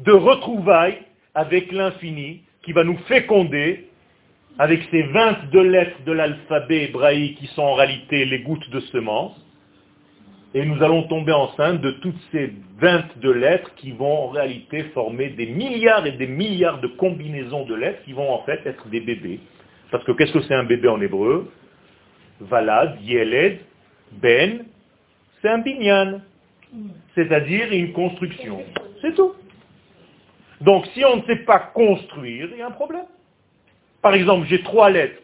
de 0.00 0.12
retrouvailles 0.12 0.98
avec 1.34 1.70
l'infini 1.70 2.42
qui 2.62 2.72
va 2.72 2.82
nous 2.82 2.98
féconder 3.06 3.88
avec 4.58 4.82
ces 4.90 5.02
22 5.02 5.62
lettres 5.62 6.02
de 6.06 6.12
l'alphabet 6.12 6.84
hébraïque 6.84 7.38
qui 7.38 7.46
sont 7.48 7.62
en 7.62 7.74
réalité 7.74 8.24
les 8.24 8.40
gouttes 8.40 8.68
de 8.70 8.80
semence. 8.80 9.43
Et 10.56 10.64
nous 10.64 10.80
allons 10.84 11.02
tomber 11.08 11.32
enceinte 11.32 11.80
de 11.80 11.90
toutes 11.90 12.20
ces 12.30 12.52
22 12.78 13.32
lettres 13.32 13.74
qui 13.74 13.90
vont 13.90 14.26
en 14.26 14.28
réalité 14.28 14.84
former 14.94 15.30
des 15.30 15.46
milliards 15.46 16.06
et 16.06 16.12
des 16.12 16.28
milliards 16.28 16.80
de 16.80 16.86
combinaisons 16.86 17.66
de 17.66 17.74
lettres 17.74 18.02
qui 18.04 18.12
vont 18.12 18.32
en 18.32 18.44
fait 18.44 18.64
être 18.64 18.88
des 18.88 19.00
bébés. 19.00 19.40
Parce 19.90 20.04
que 20.04 20.12
qu'est-ce 20.12 20.32
que 20.32 20.42
c'est 20.42 20.54
un 20.54 20.62
bébé 20.62 20.86
en 20.86 21.00
hébreu? 21.00 21.50
Valad, 22.40 22.98
Yeled, 23.02 23.58
Ben, 24.12 24.64
c'est 25.42 25.48
un 25.48 25.58
binyan. 25.58 26.20
C'est-à-dire 27.16 27.72
une 27.72 27.92
construction. 27.92 28.62
C'est 29.00 29.14
tout. 29.14 29.32
Donc 30.60 30.86
si 30.94 31.04
on 31.04 31.16
ne 31.16 31.22
sait 31.22 31.44
pas 31.44 31.58
construire, 31.58 32.48
il 32.52 32.58
y 32.58 32.62
a 32.62 32.68
un 32.68 32.70
problème. 32.70 33.06
Par 34.02 34.14
exemple, 34.14 34.46
j'ai 34.48 34.62
trois 34.62 34.88
lettres. 34.88 35.20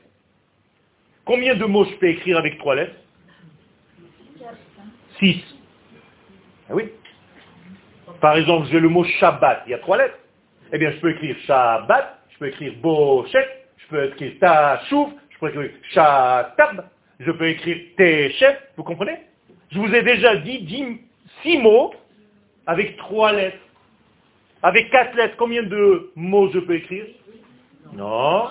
Combien 1.25 1.55
de 1.55 1.64
mots 1.64 1.85
je 1.85 1.95
peux 1.97 2.09
écrire 2.09 2.37
avec 2.37 2.59
trois 2.59 2.75
lettres? 2.75 2.97
Six. 5.21 5.45
Ah 6.69 6.75
oui. 6.75 6.91
Par 8.21 8.37
exemple, 8.37 8.67
j'ai 8.71 8.81
le 8.81 8.89
mot 8.89 9.05
Shabbat, 9.05 9.63
il 9.67 9.71
y 9.71 9.75
a 9.75 9.79
trois 9.79 9.97
lettres. 9.97 10.19
Eh 10.73 10.79
bien, 10.79 10.91
je 10.91 10.97
peux 10.97 11.11
écrire 11.11 11.37
Shabbat, 11.47 12.19
je 12.31 12.39
peux 12.39 12.49
écrire 12.49 12.73
Boshet, 12.83 13.67
je 13.77 13.87
peux 13.89 14.05
écrire 14.07 14.33
Tashouf, 14.41 15.11
je 15.31 15.39
peux 15.39 15.49
écrire 15.49 15.71
Shatab, 15.91 16.85
je 17.21 17.31
peux 17.31 17.49
écrire 17.49 17.77
Teshet, 17.97 18.59
vous 18.77 18.85
comprenez? 18.85 19.19
Je 19.71 19.79
vous 19.79 19.95
ai 19.95 20.03
déjà 20.03 20.37
dit 20.37 21.01
six 21.43 21.59
mots 21.59 21.95
avec 22.67 22.97
trois 22.97 23.33
lettres. 23.33 23.59
Avec 24.63 24.91
quatre 24.91 25.15
lettres, 25.17 25.37
combien 25.39 25.63
de 25.63 26.11
mots 26.17 26.51
je 26.51 26.59
peux 26.59 26.75
écrire? 26.75 27.07
Non. 27.93 28.49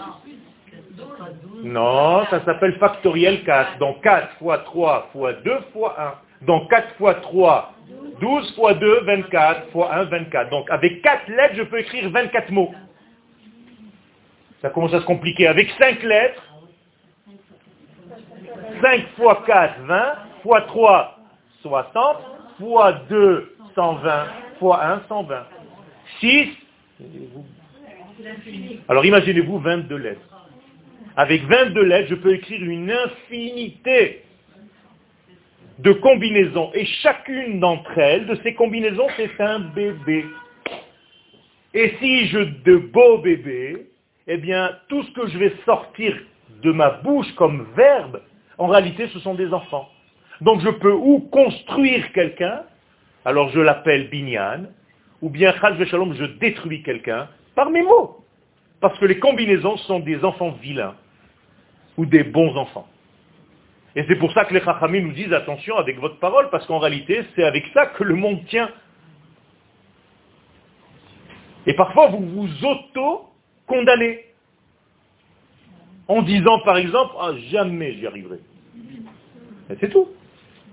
Non, 1.64 2.26
ça 2.30 2.44
s'appelle 2.44 2.78
factoriel 2.78 3.44
4. 3.44 3.78
Donc 3.78 4.02
4 4.02 4.38
fois 4.38 4.60
3 4.60 5.10
fois 5.12 5.34
2 5.34 5.60
fois 5.74 5.96
1. 6.00 6.29
Donc 6.42 6.70
4 6.70 6.96
fois 6.96 7.16
3, 7.16 7.74
12 8.22 8.56
fois 8.56 8.74
2, 8.74 9.02
24 9.02 9.72
fois 9.72 9.94
1, 9.94 10.04
24. 10.06 10.50
Donc 10.50 10.70
avec 10.70 11.02
4 11.02 11.28
lettres, 11.30 11.56
je 11.56 11.64
peux 11.64 11.80
écrire 11.80 12.10
24 12.10 12.52
mots. 12.52 12.74
Ça 14.62 14.70
commence 14.70 14.94
à 14.94 15.02
se 15.02 15.06
compliquer. 15.06 15.48
Avec 15.48 15.70
5 15.72 16.04
lettres, 16.04 16.44
5 18.82 19.08
fois 19.16 19.44
4, 19.46 19.82
20, 19.82 20.16
fois 20.44 20.62
3, 20.62 21.20
60, 21.62 22.18
fois 22.60 22.94
2, 23.10 23.56
120, 23.76 24.26
fois 24.60 24.86
1, 24.86 25.02
120. 25.08 25.46
6, 26.20 26.50
alors 28.88 29.06
imaginez-vous 29.06 29.60
22 29.60 29.96
lettres. 29.96 30.22
Avec 31.16 31.44
22 31.44 31.82
lettres, 31.84 32.10
je 32.10 32.16
peux 32.16 32.34
écrire 32.34 32.62
une 32.62 32.92
infinité 32.92 34.24
de 35.80 35.94
combinaisons. 35.94 36.72
Et 36.74 36.86
chacune 36.86 37.60
d'entre 37.60 37.98
elles, 37.98 38.26
de 38.28 38.36
ces 38.44 38.54
combinaisons, 38.54 39.08
c'est 39.18 39.42
un 39.42 39.60
bébé. 39.60 40.26
Et 41.74 41.96
si 42.00 42.28
je 42.28 42.40
de 42.40 42.78
beaux 42.78 43.20
bébés, 43.20 43.88
eh 44.28 44.38
bien, 44.38 44.72
tout 44.88 45.04
ce 45.04 45.12
que 45.12 45.28
je 45.28 45.38
vais 45.38 45.54
sortir 45.66 46.18
de 46.62 46.72
ma 46.72 46.90
bouche 46.90 47.32
comme 47.36 47.68
verbe, 47.76 48.22
en 48.58 48.68
réalité, 48.68 49.08
ce 49.14 49.20
sont 49.20 49.36
des 49.36 49.54
enfants. 49.54 49.90
Donc 50.42 50.62
je 50.62 50.70
peux 50.70 50.92
ou 50.92 51.20
construire 51.32 52.12
quelqu'un, 52.14 52.64
alors 53.26 53.50
je 53.50 53.60
l'appelle 53.60 54.10
binyan, 54.10 54.68
ou 55.22 55.30
bien, 55.30 55.54
Shalom, 55.54 56.14
je 56.14 56.26
détruis 56.26 56.82
quelqu'un 56.84 57.28
par 57.56 57.70
mes 57.70 57.82
mots. 57.82 58.24
Parce 58.80 58.98
que 59.00 59.06
les 59.06 59.20
combinaisons 59.20 59.78
sont 59.78 60.00
des 60.00 60.24
enfants 60.24 60.52
vilains 60.62 60.96
ou 61.98 62.06
des 62.06 62.24
bons 62.24 62.56
enfants. 62.56 62.88
Et 63.96 64.06
c'est 64.08 64.16
pour 64.16 64.32
ça 64.34 64.46
que 64.46 64.54
les 64.54 64.62
Chachamim 64.62 65.02
nous 65.02 65.14
disent 65.14 65.34
attention 65.34 65.78
avec 65.78 66.00
votre 66.00 66.20
parole, 66.20 66.50
parce 66.50 66.66
qu'en 66.68 66.80
réalité, 66.80 67.24
c'est 67.36 67.44
avec 67.44 67.66
ça 67.74 67.88
que 67.88 68.04
le 68.04 68.16
monde 68.16 68.46
tient. 68.46 68.70
Et 71.66 71.74
parfois, 71.74 72.08
vous 72.08 72.26
vous 72.26 72.66
auto-condamnez. 72.66 74.26
En 76.08 76.22
disant, 76.24 76.60
par 76.62 76.78
exemple, 76.78 77.14
ah, 77.20 77.32
jamais 77.52 77.94
j'y 77.94 78.08
arriverai. 78.08 78.40
Et 79.70 79.76
c'est 79.80 79.90
tout. 79.90 80.10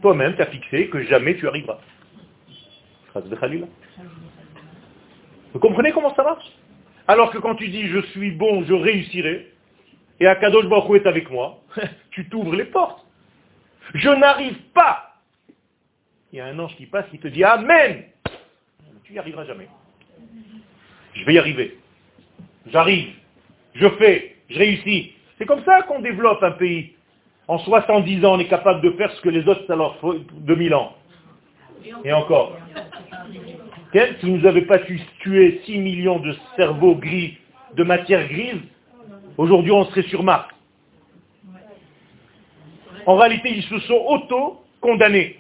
Toi-même, 0.01 0.35
tu 0.37 0.43
as 0.43 0.47
fixé 0.47 0.89
que 0.89 1.03
jamais 1.05 1.37
tu 1.37 1.47
arriveras. 1.47 1.79
Vous 5.53 5.59
comprenez 5.59 5.93
comment 5.93 6.15
ça 6.15 6.23
marche? 6.23 6.47
Alors 7.09 7.31
que 7.31 7.39
quand 7.39 7.55
tu 7.55 7.69
dis 7.69 7.87
je 7.89 8.01
suis 8.11 8.33
bon, 8.33 8.65
je 8.65 8.75
réussirai, 8.75 9.53
et 10.21 10.27
Akadosh 10.27 10.67
Baruch 10.67 11.03
est 11.03 11.07
avec 11.07 11.31
moi, 11.31 11.61
tu 12.11 12.29
t'ouvres 12.29 12.55
les 12.55 12.65
portes. 12.65 13.06
Je 13.95 14.09
n'arrive 14.11 14.59
pas. 14.75 15.15
Il 16.33 16.39
y 16.39 16.41
a 16.41 16.47
un 16.47 16.59
ange 16.59 16.77
qui 16.77 16.87
passe 16.87 17.07
qui 17.11 17.19
te 17.19 17.29
dit 17.29 17.45
Amen. 17.45 18.05
Tu 19.05 19.13
n'y 19.13 19.19
arriveras 19.19 19.45
jamais. 19.45 19.69
Je 21.15 21.25
vais 21.25 21.35
y 21.35 21.39
arriver. 21.39 21.79
J'arrive. 22.67 23.15
Je 23.75 23.89
fais. 23.91 24.37
Je 24.51 24.59
réussis. 24.59 25.13
C'est 25.39 25.47
comme 25.47 25.65
ça 25.65 25.83
qu'on 25.83 26.01
développe 26.01 26.43
un 26.43 26.53
pays. 26.53 26.93
En 27.49 27.59
70 27.59 28.25
ans, 28.25 28.35
on 28.35 28.39
est 28.39 28.49
capable 28.49 28.81
de 28.81 28.91
faire 28.93 29.11
ce 29.13 29.21
que 29.21 29.29
les 29.29 29.47
autres, 29.49 29.65
ça 29.67 29.77
leur 29.77 29.97
faut 29.99 30.15
2000 30.15 30.75
ans. 30.75 30.97
Et 32.05 32.13
encore. 32.13 32.59
Si 33.93 34.31
vous 34.31 34.39
n'avez 34.39 34.63
pas 34.63 34.79
tué 34.81 35.61
6 35.65 35.79
millions 35.79 36.19
de 36.19 36.35
cerveaux 36.57 36.97
gris, 36.97 37.39
de 37.75 37.85
matière 37.85 38.27
grise, 38.29 38.61
aujourd'hui 39.39 39.73
on 39.73 39.85
serait 39.87 40.03
sur 40.03 40.23
Mars. 40.23 40.49
En 43.07 43.17
réalité, 43.17 43.51
ils 43.51 43.63
se 43.63 43.79
sont 43.81 44.05
auto-condamnés 44.09 45.39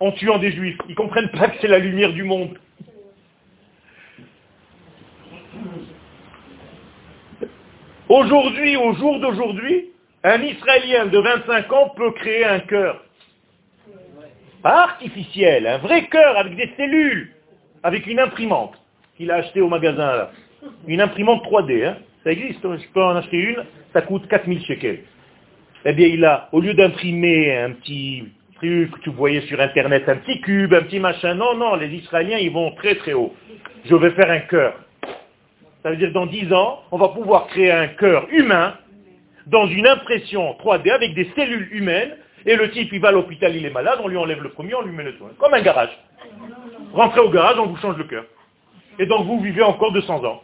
en 0.00 0.12
tuant 0.12 0.38
des 0.38 0.52
juifs. 0.52 0.78
Ils 0.86 0.92
ne 0.92 0.96
comprennent 0.96 1.30
pas 1.30 1.48
que 1.48 1.58
c'est 1.60 1.68
la 1.68 1.80
lumière 1.80 2.12
du 2.12 2.22
monde. 2.22 2.56
Aujourd'hui, 8.08 8.76
au 8.76 8.94
jour 8.94 9.20
d'aujourd'hui, 9.20 9.90
un 10.22 10.40
Israélien 10.40 11.06
de 11.06 11.18
25 11.18 11.72
ans 11.72 11.88
peut 11.96 12.12
créer 12.12 12.44
un 12.44 12.60
cœur. 12.60 13.04
artificiel, 14.64 15.66
un 15.66 15.78
vrai 15.78 16.06
cœur 16.06 16.36
avec 16.36 16.56
des 16.56 16.70
cellules 16.76 17.32
avec 17.82 18.06
une 18.06 18.18
imprimante 18.18 18.74
qu'il 19.16 19.30
a 19.30 19.36
acheté 19.36 19.60
au 19.60 19.68
magasin 19.68 20.16
là. 20.16 20.30
Une 20.86 21.00
imprimante 21.00 21.44
3D, 21.44 21.86
hein. 21.86 21.96
ça 22.24 22.32
existe, 22.32 22.64
hein. 22.64 22.76
je 22.80 22.88
peux 22.92 23.02
en 23.02 23.14
acheter 23.16 23.36
une, 23.36 23.64
ça 23.92 24.02
coûte 24.02 24.26
4000 24.28 24.64
shekels. 24.64 25.04
Eh 25.84 25.92
bien, 25.92 26.08
il 26.08 26.24
a, 26.24 26.48
au 26.52 26.60
lieu 26.60 26.74
d'imprimer 26.74 27.56
un 27.56 27.72
petit 27.72 28.24
truc 28.56 28.90
que 28.90 29.00
tu 29.00 29.10
voyais 29.10 29.42
sur 29.42 29.60
Internet, 29.60 30.08
un 30.08 30.16
petit 30.16 30.40
cube, 30.40 30.74
un 30.74 30.82
petit 30.82 30.98
machin, 30.98 31.34
non, 31.34 31.54
non, 31.54 31.76
les 31.76 31.88
Israéliens, 31.88 32.38
ils 32.38 32.50
vont 32.50 32.72
très 32.72 32.96
très 32.96 33.12
haut. 33.12 33.34
Je 33.84 33.94
vais 33.94 34.10
faire 34.10 34.30
un 34.30 34.40
cœur. 34.40 34.74
Ça 35.82 35.90
veut 35.90 35.96
dire 35.96 36.12
dans 36.12 36.26
10 36.26 36.52
ans, 36.52 36.82
on 36.90 36.98
va 36.98 37.08
pouvoir 37.08 37.46
créer 37.46 37.70
un 37.70 37.86
cœur 37.88 38.26
humain 38.30 38.74
dans 39.46 39.66
une 39.68 39.86
impression 39.86 40.56
3D 40.62 40.90
avec 40.90 41.14
des 41.14 41.30
cellules 41.36 41.68
humaines, 41.72 42.16
et 42.44 42.56
le 42.56 42.70
type, 42.70 42.90
il 42.92 43.00
va 43.00 43.08
à 43.08 43.12
l'hôpital, 43.12 43.54
il 43.54 43.64
est 43.64 43.70
malade, 43.70 44.00
on 44.02 44.08
lui 44.08 44.16
enlève 44.16 44.42
le 44.42 44.50
premier, 44.50 44.74
on 44.74 44.82
lui 44.82 44.92
met 44.92 45.04
le 45.04 45.12
soin. 45.14 45.30
Comme 45.38 45.54
un 45.54 45.62
garage. 45.62 45.90
Rentrez 46.92 47.20
au 47.20 47.30
garage, 47.30 47.58
on 47.58 47.66
vous 47.66 47.76
change 47.76 47.96
le 47.96 48.04
cœur. 48.04 48.24
Et 48.98 49.06
donc 49.06 49.26
vous 49.26 49.40
vivez 49.40 49.62
encore 49.62 49.92
200 49.92 50.24
ans. 50.24 50.42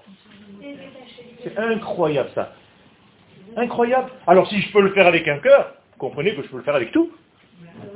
C'est 1.42 1.58
incroyable 1.58 2.30
ça. 2.34 2.52
Incroyable. 3.56 4.10
Alors 4.26 4.48
si 4.48 4.60
je 4.60 4.72
peux 4.72 4.80
le 4.80 4.90
faire 4.92 5.06
avec 5.06 5.26
un 5.28 5.38
cœur, 5.38 5.74
comprenez 5.98 6.34
que 6.34 6.42
je 6.42 6.48
peux 6.48 6.56
le 6.56 6.62
faire 6.62 6.74
avec 6.74 6.92
tout. 6.92 7.10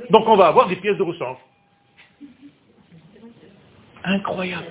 Donc 0.09 0.27
on 0.27 0.35
va 0.35 0.47
avoir 0.47 0.67
des 0.67 0.75
pièces 0.77 0.97
de 0.97 1.03
rechange. 1.03 1.37
Incroyable. 4.03 4.65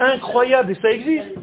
Incroyable, 0.00 0.72
et 0.72 0.74
ça 0.76 0.90
existe. 0.90 1.36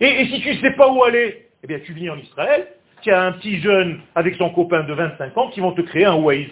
Et, 0.00 0.26
si 0.26 0.40
tu 0.40 0.50
ne 0.50 0.60
sais 0.60 0.72
pas 0.72 0.92
où 0.92 1.02
aller, 1.02 1.48
eh 1.64 1.66
bien 1.66 1.80
tu 1.84 1.92
viens 1.92 2.12
en 2.12 2.18
Israël, 2.18 2.68
tu 3.02 3.10
as 3.10 3.22
un 3.22 3.32
petit 3.32 3.60
jeune 3.60 4.00
avec 4.14 4.36
son 4.36 4.50
copain 4.50 4.84
de 4.84 4.92
25 4.92 5.36
ans 5.36 5.48
qui 5.50 5.60
vont 5.60 5.72
te 5.72 5.80
créer 5.80 6.04
un 6.04 6.16
Waze. 6.16 6.46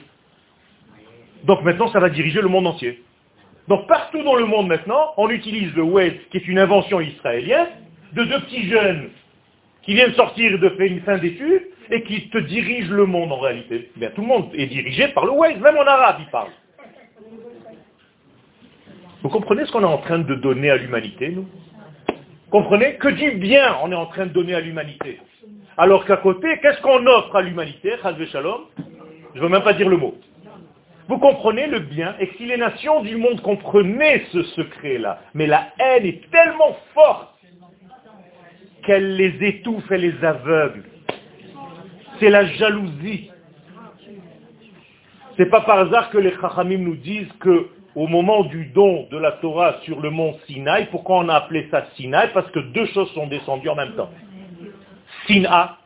Donc 1.44 1.62
maintenant 1.62 1.88
ça 1.88 2.00
va 2.00 2.08
diriger 2.08 2.40
le 2.40 2.48
monde 2.48 2.66
entier. 2.66 3.02
Donc 3.68 3.86
partout 3.86 4.22
dans 4.22 4.34
le 4.36 4.46
monde 4.46 4.68
maintenant, 4.68 5.12
on 5.16 5.28
utilise 5.28 5.74
le 5.74 5.82
web, 5.82 6.14
qui 6.30 6.38
est 6.38 6.48
une 6.48 6.58
invention 6.58 7.00
israélienne, 7.00 7.68
de 8.12 8.24
deux 8.24 8.40
petits 8.42 8.68
jeunes 8.68 9.10
qui 9.86 9.94
viennent 9.94 10.14
sortir 10.14 10.58
de 10.58 10.68
faire 10.70 10.86
une 10.86 11.00
fin 11.02 11.16
d'études 11.16 11.62
et 11.90 12.02
qui 12.02 12.28
te 12.28 12.38
dirige 12.38 12.90
le 12.90 13.06
monde 13.06 13.30
en 13.32 13.38
réalité. 13.38 13.90
Bien, 13.96 14.10
tout 14.10 14.20
le 14.20 14.26
monde 14.26 14.50
est 14.54 14.66
dirigé 14.66 15.08
par 15.08 15.24
le 15.24 15.30
Waze, 15.30 15.58
même 15.60 15.76
en 15.76 15.86
arabe 15.86 16.16
il 16.18 16.26
parle. 16.26 16.50
Vous 19.22 19.28
comprenez 19.28 19.64
ce 19.64 19.72
qu'on 19.72 19.82
est 19.82 19.84
en 19.84 19.98
train 19.98 20.18
de 20.18 20.34
donner 20.34 20.70
à 20.70 20.76
l'humanité, 20.76 21.28
nous? 21.30 21.46
Comprenez? 22.50 22.96
Que 22.96 23.08
du 23.08 23.32
bien 23.32 23.76
on 23.82 23.92
est 23.92 23.96
en 23.96 24.06
train 24.06 24.26
de 24.26 24.32
donner 24.32 24.54
à 24.54 24.60
l'humanité? 24.60 25.20
Alors 25.78 26.04
qu'à 26.04 26.16
côté, 26.16 26.58
qu'est-ce 26.60 26.80
qu'on 26.80 27.06
offre 27.06 27.36
à 27.36 27.42
l'humanité 27.42 27.92
Je 28.02 29.38
ne 29.38 29.40
veux 29.40 29.48
même 29.48 29.62
pas 29.62 29.72
dire 29.72 29.88
le 29.88 29.96
mot. 29.96 30.16
Vous 31.08 31.18
comprenez 31.18 31.68
le 31.68 31.78
bien 31.78 32.16
Et 32.18 32.30
si 32.36 32.46
les 32.46 32.56
nations 32.56 33.02
du 33.02 33.16
monde 33.16 33.40
comprenaient 33.40 34.24
ce 34.32 34.42
secret-là, 34.42 35.20
mais 35.34 35.46
la 35.46 35.68
haine 35.78 36.06
est 36.06 36.28
tellement 36.30 36.76
forte 36.94 37.35
qu'elle 38.86 39.16
les 39.16 39.46
étouffe 39.46 39.90
et 39.90 39.98
les 39.98 40.24
aveugle. 40.24 40.84
C'est 42.18 42.30
la 42.30 42.46
jalousie. 42.46 43.30
C'est 45.36 45.50
pas 45.50 45.60
par 45.62 45.80
hasard 45.80 46.08
que 46.10 46.18
les 46.18 46.32
Chachamim 46.40 46.78
nous 46.78 46.96
disent 46.96 47.32
que 47.40 47.68
au 47.94 48.06
moment 48.06 48.44
du 48.44 48.66
don 48.66 49.08
de 49.10 49.18
la 49.18 49.32
Torah 49.32 49.80
sur 49.82 50.00
le 50.00 50.10
mont 50.10 50.38
Sinaï, 50.46 50.86
pourquoi 50.90 51.18
on 51.18 51.28
a 51.28 51.34
appelé 51.34 51.66
ça 51.70 51.86
Sinaï 51.96 52.30
Parce 52.32 52.50
que 52.52 52.60
deux 52.60 52.86
choses 52.86 53.10
sont 53.12 53.26
descendues 53.26 53.68
en 53.68 53.74
même 53.74 53.94
temps. 53.96 54.10
Sina, 55.26 55.78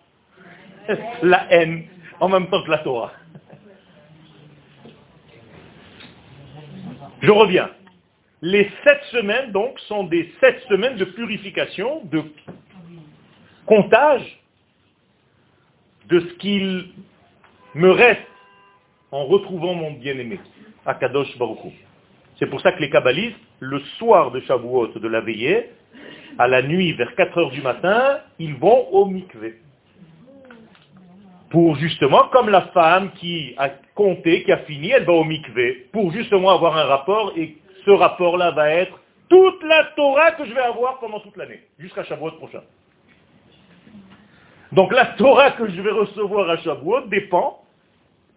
la 1.22 1.46
haine, 1.50 1.84
en 2.20 2.28
même 2.28 2.48
temps 2.48 2.62
que 2.62 2.70
la 2.70 2.78
Torah. 2.78 3.12
Je 7.22 7.30
reviens. 7.30 7.70
Les 8.42 8.70
sept 8.84 9.02
semaines, 9.10 9.52
donc, 9.52 9.78
sont 9.80 10.04
des 10.04 10.32
sept 10.40 10.60
semaines 10.68 10.96
de 10.96 11.04
purification, 11.04 12.02
de 12.04 12.22
comptage 13.66 14.40
de 16.08 16.20
ce 16.20 16.32
qu'il 16.34 16.90
me 17.74 17.90
reste 17.90 18.20
en 19.12 19.24
retrouvant 19.26 19.74
mon 19.74 19.92
bien-aimé, 19.92 20.40
Akadosh 20.86 21.36
Baruch 21.38 21.72
c'est 22.40 22.46
pour 22.46 22.62
ça 22.62 22.72
que 22.72 22.80
les 22.80 22.88
kabbalistes, 22.88 23.36
le 23.60 23.80
soir 23.98 24.30
de 24.30 24.40
Shavuot, 24.40 24.98
de 24.98 25.08
la 25.08 25.20
veillée, 25.20 25.68
à 26.38 26.48
la 26.48 26.62
nuit, 26.62 26.94
vers 26.94 27.14
4 27.14 27.36
heures 27.36 27.50
du 27.50 27.60
matin, 27.60 28.20
ils 28.38 28.54
vont 28.54 28.88
au 28.88 29.04
mikvé. 29.04 29.56
Pour 31.50 31.76
justement, 31.76 32.28
comme 32.32 32.48
la 32.48 32.62
femme 32.68 33.10
qui 33.12 33.54
a 33.58 33.68
compté, 33.94 34.42
qui 34.44 34.52
a 34.52 34.58
fini, 34.58 34.88
elle 34.88 35.04
va 35.04 35.12
au 35.12 35.24
mikvé, 35.24 35.88
pour 35.92 36.12
justement 36.12 36.50
avoir 36.50 36.78
un 36.78 36.84
rapport, 36.84 37.34
et 37.36 37.58
ce 37.84 37.90
rapport-là 37.90 38.52
va 38.52 38.70
être 38.70 38.98
toute 39.28 39.62
la 39.62 39.84
Torah 39.94 40.32
que 40.32 40.46
je 40.46 40.54
vais 40.54 40.62
avoir 40.62 40.98
pendant 40.98 41.20
toute 41.20 41.36
l'année, 41.36 41.60
jusqu'à 41.78 42.04
Shavuot 42.04 42.32
prochain. 42.32 42.62
Donc 44.72 44.92
la 44.92 45.06
Torah 45.06 45.52
que 45.52 45.68
je 45.68 45.80
vais 45.80 45.90
recevoir 45.90 46.48
à 46.48 46.56
Shavuot 46.58 47.08
dépend 47.08 47.60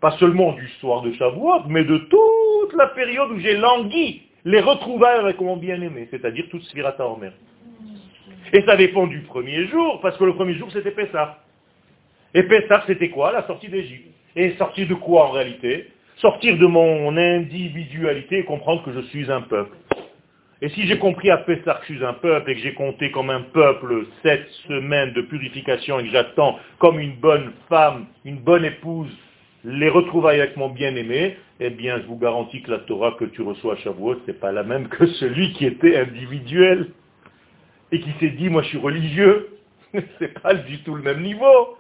pas 0.01 0.11
seulement 0.17 0.51
du 0.53 0.67
soir 0.81 1.01
de 1.01 1.13
Shavuot, 1.13 1.63
mais 1.67 1.83
de 1.83 1.97
toute 1.97 2.73
la 2.77 2.87
période 2.87 3.31
où 3.31 3.39
j'ai 3.39 3.55
langui 3.55 4.23
les 4.43 4.59
retrouvailles 4.59 5.19
avec 5.19 5.39
mon 5.39 5.55
bien-aimé, 5.55 6.07
c'est-à-dire 6.11 6.45
toute 6.49 6.63
Svirata 6.63 7.05
mer. 7.19 7.31
Et 8.51 8.61
ça 8.63 8.75
dépend 8.75 9.07
du 9.07 9.21
premier 9.21 9.67
jour, 9.67 10.01
parce 10.01 10.17
que 10.17 10.25
le 10.25 10.33
premier 10.33 10.55
jour 10.55 10.69
c'était 10.73 10.91
Pessah. 10.91 11.37
Et 12.33 12.43
Pessah 12.43 12.83
c'était 12.87 13.09
quoi 13.09 13.31
La 13.31 13.47
sortie 13.47 13.69
d'Égypte? 13.69 14.09
Et 14.35 14.55
sortir 14.57 14.87
de 14.87 14.95
quoi 14.95 15.27
en 15.27 15.31
réalité? 15.31 15.87
Sortir 16.17 16.57
de 16.57 16.65
mon 16.65 17.15
individualité 17.15 18.39
et 18.39 18.43
comprendre 18.43 18.83
que 18.83 18.91
je 18.91 19.01
suis 19.07 19.31
un 19.31 19.41
peuple. 19.41 19.75
Et 20.63 20.69
si 20.69 20.87
j'ai 20.87 20.97
compris 20.97 21.29
à 21.29 21.39
Pessah 21.39 21.73
que 21.73 21.87
je 21.89 21.95
suis 21.95 22.05
un 22.05 22.13
peuple 22.13 22.49
et 22.49 22.55
que 22.55 22.61
j'ai 22.61 22.73
compté 22.73 23.11
comme 23.11 23.29
un 23.29 23.41
peuple 23.41 24.05
sept 24.23 24.47
semaines 24.69 25.11
de 25.11 25.21
purification 25.21 25.99
et 25.99 26.05
que 26.05 26.09
j'attends 26.11 26.57
comme 26.79 27.01
une 27.01 27.17
bonne 27.17 27.51
femme, 27.67 28.05
une 28.23 28.37
bonne 28.37 28.63
épouse, 28.63 29.11
les 29.65 29.89
retrouvailles 29.89 30.39
avec 30.39 30.55
mon 30.55 30.69
bien-aimé, 30.69 31.37
eh 31.59 31.69
bien, 31.69 31.99
je 31.99 32.05
vous 32.05 32.17
garantis 32.17 32.61
que 32.61 32.71
la 32.71 32.77
Torah 32.79 33.11
que 33.19 33.25
tu 33.25 33.41
reçois 33.41 33.73
à 33.73 33.75
Shavuot, 33.75 34.21
n'est 34.25 34.33
pas 34.33 34.53
la 34.53 34.63
même 34.63 34.87
que 34.87 35.05
celui 35.05 35.51
qui 35.51 35.65
était 35.65 35.97
individuel 35.97 36.91
et 37.91 37.99
qui 37.99 38.11
s'est 38.21 38.29
dit, 38.29 38.47
moi 38.47 38.61
je 38.61 38.69
suis 38.69 38.77
religieux. 38.77 39.49
c'est 40.17 40.39
pas 40.41 40.53
du 40.53 40.81
tout 40.83 40.95
le 40.95 41.01
même 41.01 41.23
niveau. 41.23 41.77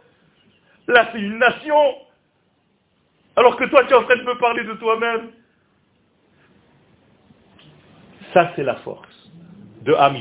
Là, 0.89 1.07
c'est 1.13 1.21
une 1.21 1.37
nation. 1.37 1.95
Alors 3.37 3.55
que 3.55 3.63
toi, 3.63 3.85
tu 3.85 3.93
es 3.93 3.95
en 3.95 4.03
train 4.03 4.17
de 4.17 4.23
me 4.23 4.37
parler 4.39 4.65
de 4.65 4.73
toi-même. 4.73 5.29
Ça, 8.33 8.51
c'est 8.55 8.63
la 8.63 8.75
force 8.75 9.31
de 9.83 9.93
Ham. 9.93 10.15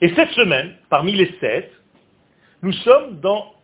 Et 0.00 0.14
cette 0.14 0.30
semaine, 0.30 0.74
parmi 0.90 1.12
les 1.12 1.32
sept, 1.40 1.72
nous 2.62 2.72
sommes 2.72 3.20
dans 3.20 3.54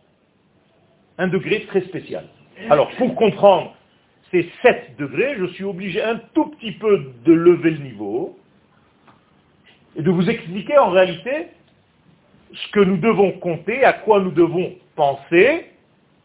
un 1.17 1.27
degré 1.27 1.65
très 1.65 1.81
spécial. 1.81 2.25
Alors, 2.69 2.89
pour 2.97 3.15
comprendre 3.15 3.75
ces 4.31 4.49
7 4.61 4.95
degrés, 4.97 5.35
je 5.37 5.45
suis 5.53 5.63
obligé 5.63 6.01
un 6.01 6.19
tout 6.33 6.45
petit 6.45 6.71
peu 6.71 7.13
de 7.25 7.33
lever 7.33 7.71
le 7.71 7.79
niveau 7.79 8.37
et 9.95 10.01
de 10.01 10.09
vous 10.09 10.27
expliquer 10.29 10.77
en 10.77 10.89
réalité 10.89 11.47
ce 12.53 12.71
que 12.71 12.79
nous 12.79 12.97
devons 12.97 13.31
compter, 13.33 13.83
à 13.83 13.93
quoi 13.93 14.21
nous 14.21 14.31
devons 14.31 14.73
penser 14.95 15.67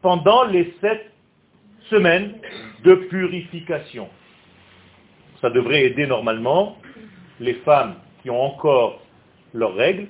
pendant 0.03 0.45
les 0.45 0.75
sept 0.81 1.11
semaines 1.91 2.35
de 2.85 2.95
purification. 2.95 4.09
Ça 5.41 5.51
devrait 5.51 5.85
aider 5.85 6.07
normalement 6.07 6.77
les 7.41 7.55
femmes 7.55 7.95
qui 8.23 8.31
ont 8.31 8.43
encore 8.43 9.01
leurs 9.55 9.75
règles 9.75 10.09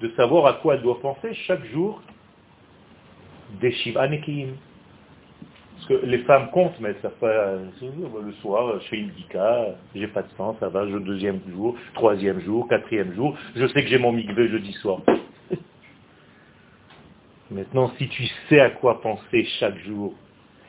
de 0.00 0.10
savoir 0.16 0.46
à 0.46 0.54
quoi 0.54 0.74
elles 0.74 0.82
doivent 0.82 1.00
penser 1.00 1.32
chaque 1.46 1.64
jour 1.66 2.02
des 3.60 3.72
Shiva 3.72 4.08
Parce 4.08 4.18
que 5.88 6.06
les 6.06 6.18
femmes 6.18 6.50
comptent, 6.50 6.78
mais 6.80 6.94
ça 7.00 7.10
fait 7.20 7.26
euh, 7.26 7.64
le 7.80 8.32
soir, 8.34 8.80
je 8.80 8.88
fais 8.88 8.98
une 8.98 9.10
dika, 9.10 9.76
j'ai 9.94 10.08
pas 10.08 10.22
de 10.22 10.28
sang, 10.36 10.56
ça 10.58 10.68
va, 10.68 10.86
je 10.88 10.98
deuxième 10.98 11.40
jour, 11.50 11.76
troisième 11.94 12.40
jour, 12.40 12.68
quatrième 12.68 13.14
jour, 13.14 13.36
je 13.54 13.66
sais 13.68 13.82
que 13.82 13.88
j'ai 13.88 13.98
mon 13.98 14.12
mikvé 14.12 14.48
jeudi 14.48 14.72
soir. 14.74 15.00
Maintenant, 17.50 17.92
si 17.96 18.08
tu 18.08 18.24
sais 18.48 18.60
à 18.60 18.70
quoi 18.70 19.00
penser 19.00 19.44
chaque 19.60 19.78
jour, 19.78 20.14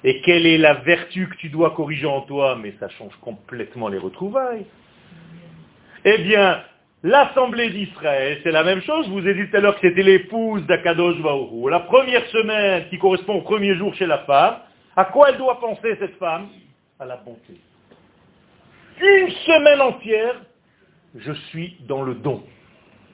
et 0.08 0.22
quelle 0.22 0.46
est 0.46 0.58
la 0.58 0.76
vertu 0.76 1.28
que 1.28 1.36
tu 1.36 1.50
dois 1.50 1.72
corriger 1.72 2.08
en 2.08 2.22
toi, 2.22 2.58
mais 2.62 2.74
ça 2.80 2.88
change 2.88 3.14
complètement 3.20 3.90
les 3.90 3.98
retrouvailles. 3.98 4.66
Eh 6.06 6.18
bien, 6.20 6.62
L'Assemblée 7.04 7.70
d'Israël, 7.70 8.40
c'est 8.44 8.52
la 8.52 8.64
même 8.64 8.82
chose. 8.82 9.08
vous 9.10 9.28
ai 9.28 9.36
dit 9.36 9.48
tout 9.50 9.58
à 9.58 9.60
l'heure 9.60 9.76
que 9.76 9.88
c'était 9.88 10.02
l'épouse 10.02 10.66
d'Akadosh 10.66 11.18
Vaourou. 11.20 11.70
La 11.70 11.82
première 11.82 12.26
semaine 12.28 12.90
qui 12.90 12.98
correspond 12.98 13.36
au 13.36 13.42
premier 13.42 13.76
jour 13.76 13.94
chez 13.94 14.08
la 14.08 14.18
femme, 14.20 14.56
à 14.96 15.06
quoi 15.06 15.30
elle 15.30 15.38
doit 15.38 15.60
penser 15.60 15.96
cette 16.00 16.18
femme? 16.18 16.48
À 17.00 17.06
la 17.06 17.18
bonté. 17.18 17.62
Une 19.00 19.30
semaine 19.30 19.80
entière, 19.80 20.42
je 21.16 21.34
suis 21.50 21.78
dans 21.88 22.02
le 22.02 22.16
don, 22.16 22.44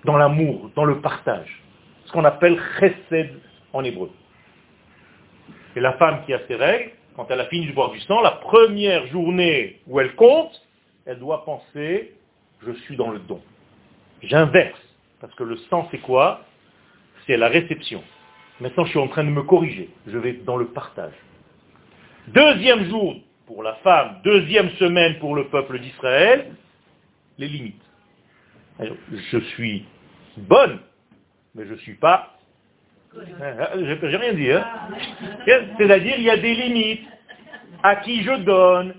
dans 0.05 0.15
l'amour, 0.15 0.71
dans 0.75 0.85
le 0.85 1.01
partage. 1.01 1.61
Ce 2.05 2.11
qu'on 2.13 2.23
appelle 2.23 2.57
chesed 2.79 3.31
en 3.73 3.83
hébreu. 3.83 4.11
Et 5.75 5.79
la 5.79 5.93
femme 5.93 6.23
qui 6.25 6.33
a 6.33 6.39
ses 6.47 6.55
règles, 6.55 6.91
quand 7.15 7.29
elle 7.29 7.39
a 7.39 7.45
fini 7.45 7.67
de 7.67 7.73
boire 7.73 7.91
du 7.91 7.99
sang, 8.01 8.21
la 8.21 8.31
première 8.31 9.07
journée 9.07 9.79
où 9.87 9.99
elle 9.99 10.15
compte, 10.15 10.61
elle 11.05 11.19
doit 11.19 11.43
penser, 11.45 12.13
je 12.65 12.71
suis 12.71 12.95
dans 12.95 13.11
le 13.11 13.19
don. 13.19 13.41
J'inverse. 14.21 14.79
Parce 15.19 15.33
que 15.35 15.43
le 15.43 15.57
sang, 15.69 15.87
c'est 15.91 15.99
quoi? 15.99 16.41
C'est 17.25 17.37
la 17.37 17.47
réception. 17.47 18.03
Maintenant, 18.59 18.85
je 18.85 18.91
suis 18.91 18.99
en 18.99 19.07
train 19.07 19.23
de 19.23 19.29
me 19.29 19.43
corriger. 19.43 19.89
Je 20.07 20.17
vais 20.17 20.33
dans 20.33 20.57
le 20.57 20.67
partage. 20.67 21.13
Deuxième 22.27 22.89
jour 22.89 23.15
pour 23.45 23.63
la 23.63 23.75
femme, 23.75 24.21
deuxième 24.23 24.69
semaine 24.71 25.19
pour 25.19 25.35
le 25.35 25.47
peuple 25.47 25.79
d'Israël, 25.79 26.55
les 27.37 27.47
limites. 27.47 27.81
je 28.79 29.39
suis 29.39 29.85
bonne, 30.37 30.79
mais 31.55 31.65
je 31.65 31.73
ne 31.73 31.77
suis 31.79 31.95
pas... 31.95 32.32
J'ai 33.15 34.17
rien 34.17 34.33
dit. 34.33 34.51
Hein 34.51 34.65
C'est-à-dire, 35.77 36.15
il 36.17 36.23
y 36.23 36.29
a 36.29 36.37
des 36.37 36.53
limites. 36.53 37.07
À 37.85 37.97
qui 37.97 38.23
je 38.23 38.31
donne, 38.31 38.95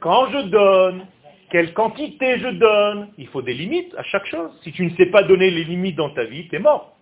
quand 0.00 0.30
je 0.30 0.38
donne, 0.48 1.06
quelle 1.50 1.74
quantité 1.74 2.38
je 2.38 2.48
donne. 2.48 3.08
Il 3.18 3.28
faut 3.28 3.42
des 3.42 3.52
limites 3.52 3.94
à 3.98 4.02
chaque 4.04 4.26
chose. 4.26 4.50
Si 4.64 4.72
tu 4.72 4.86
ne 4.86 4.96
sais 4.96 5.06
pas 5.06 5.22
donner 5.22 5.50
les 5.50 5.64
limites 5.64 5.96
dans 5.96 6.08
ta 6.10 6.24
vie, 6.24 6.48
tu 6.48 6.56
es 6.56 6.58
mort. 6.58 6.96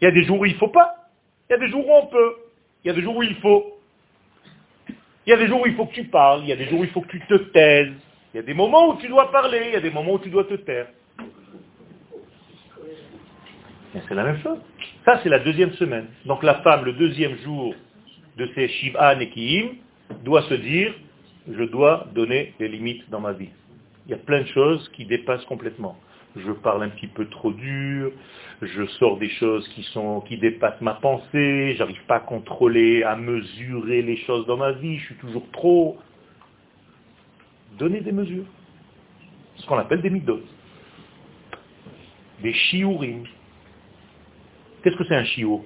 Il 0.00 0.04
y 0.04 0.08
a 0.08 0.10
des 0.10 0.24
jours 0.24 0.40
où 0.40 0.46
il 0.46 0.54
ne 0.54 0.58
faut 0.58 0.68
pas. 0.68 1.10
Il 1.48 1.52
y 1.52 1.56
a 1.56 1.58
des 1.58 1.68
jours 1.68 1.86
où 1.86 1.92
on 1.92 2.06
peut. 2.06 2.36
Il 2.82 2.88
y 2.88 2.90
a 2.90 2.94
des 2.94 3.02
jours 3.02 3.16
où 3.16 3.22
il 3.22 3.34
faut. 3.36 3.78
Il 5.26 5.30
y 5.30 5.32
a 5.34 5.36
des 5.36 5.46
jours 5.46 5.60
où 5.60 5.66
il 5.66 5.74
faut 5.74 5.84
que 5.84 5.94
tu 5.94 6.04
parles. 6.04 6.40
Il 6.42 6.48
y 6.48 6.52
a 6.52 6.56
des 6.56 6.66
jours 6.66 6.80
où 6.80 6.84
il 6.84 6.90
faut 6.90 7.02
que 7.02 7.08
tu 7.08 7.20
te 7.20 7.34
taises. 7.34 7.92
Il 8.32 8.38
y 8.38 8.40
a 8.40 8.42
des 8.42 8.54
moments 8.54 8.88
où 8.88 8.96
tu 8.96 9.08
dois 9.08 9.30
parler. 9.30 9.64
Il 9.66 9.72
y 9.74 9.76
a 9.76 9.80
des 9.80 9.90
moments 9.90 10.14
où 10.14 10.18
tu 10.18 10.30
dois 10.30 10.44
te 10.44 10.54
taire. 10.54 10.86
C'est 13.92 14.14
la 14.14 14.24
même 14.24 14.40
chose. 14.40 14.58
Ça, 15.04 15.20
c'est 15.22 15.28
la 15.28 15.40
deuxième 15.40 15.72
semaine. 15.74 16.06
Donc 16.24 16.42
la 16.42 16.54
femme, 16.62 16.84
le 16.84 16.94
deuxième 16.94 17.36
jour 17.38 17.74
de 18.38 18.48
ses 18.54 18.68
Shiva 18.68 19.14
Nekiim, 19.16 19.72
doit 20.24 20.42
se 20.42 20.54
dire, 20.54 20.94
je 21.50 21.64
dois 21.64 22.06
donner 22.14 22.54
des 22.58 22.68
limites 22.68 23.08
dans 23.10 23.20
ma 23.20 23.32
vie. 23.32 23.50
Il 24.06 24.12
y 24.12 24.14
a 24.14 24.18
plein 24.18 24.40
de 24.40 24.46
choses 24.46 24.88
qui 24.94 25.04
dépassent 25.04 25.44
complètement. 25.44 25.96
je 26.36 26.50
parle 26.52 26.82
un 26.84 26.88
petit 26.88 27.08
peu 27.08 27.26
trop 27.26 27.52
dur, 27.52 28.10
je 28.62 28.86
sors 28.98 29.18
des 29.18 29.28
choses 29.28 29.68
qui 29.68 29.82
sont 29.82 30.22
qui 30.22 30.38
dépassent 30.38 30.80
ma 30.80 30.94
pensée, 30.94 31.74
j'arrive 31.76 32.02
pas 32.06 32.16
à 32.16 32.20
contrôler, 32.20 33.02
à 33.02 33.16
mesurer 33.16 34.00
les 34.00 34.16
choses 34.18 34.46
dans 34.46 34.56
ma 34.56 34.72
vie, 34.72 34.98
je 34.98 35.04
suis 35.06 35.14
toujours 35.16 35.46
trop. 35.52 35.98
Donnez 37.78 38.00
des 38.00 38.12
mesures. 38.12 38.46
Ce 39.56 39.66
qu'on 39.66 39.78
appelle 39.78 40.00
des 40.00 40.10
midos. 40.10 40.40
Des 42.42 42.52
shiurim. 42.52 43.24
Qu'est-ce 44.82 44.96
que 44.96 45.04
c'est 45.04 45.16
un 45.16 45.24
shiur 45.24 45.60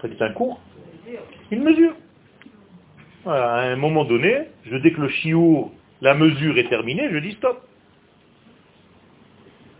C'est 0.00 0.22
un 0.22 0.32
cours 0.32 0.60
Une 1.50 1.62
mesure. 1.62 1.94
à 3.26 3.60
un 3.60 3.76
moment 3.76 4.04
donné, 4.04 4.48
je 4.64 4.76
dis 4.76 4.92
que 4.92 5.00
le 5.00 5.08
shiur, 5.08 5.70
la 6.00 6.14
mesure 6.14 6.58
est 6.58 6.68
terminée, 6.68 7.08
je 7.10 7.18
dis 7.18 7.32
stop. 7.32 7.66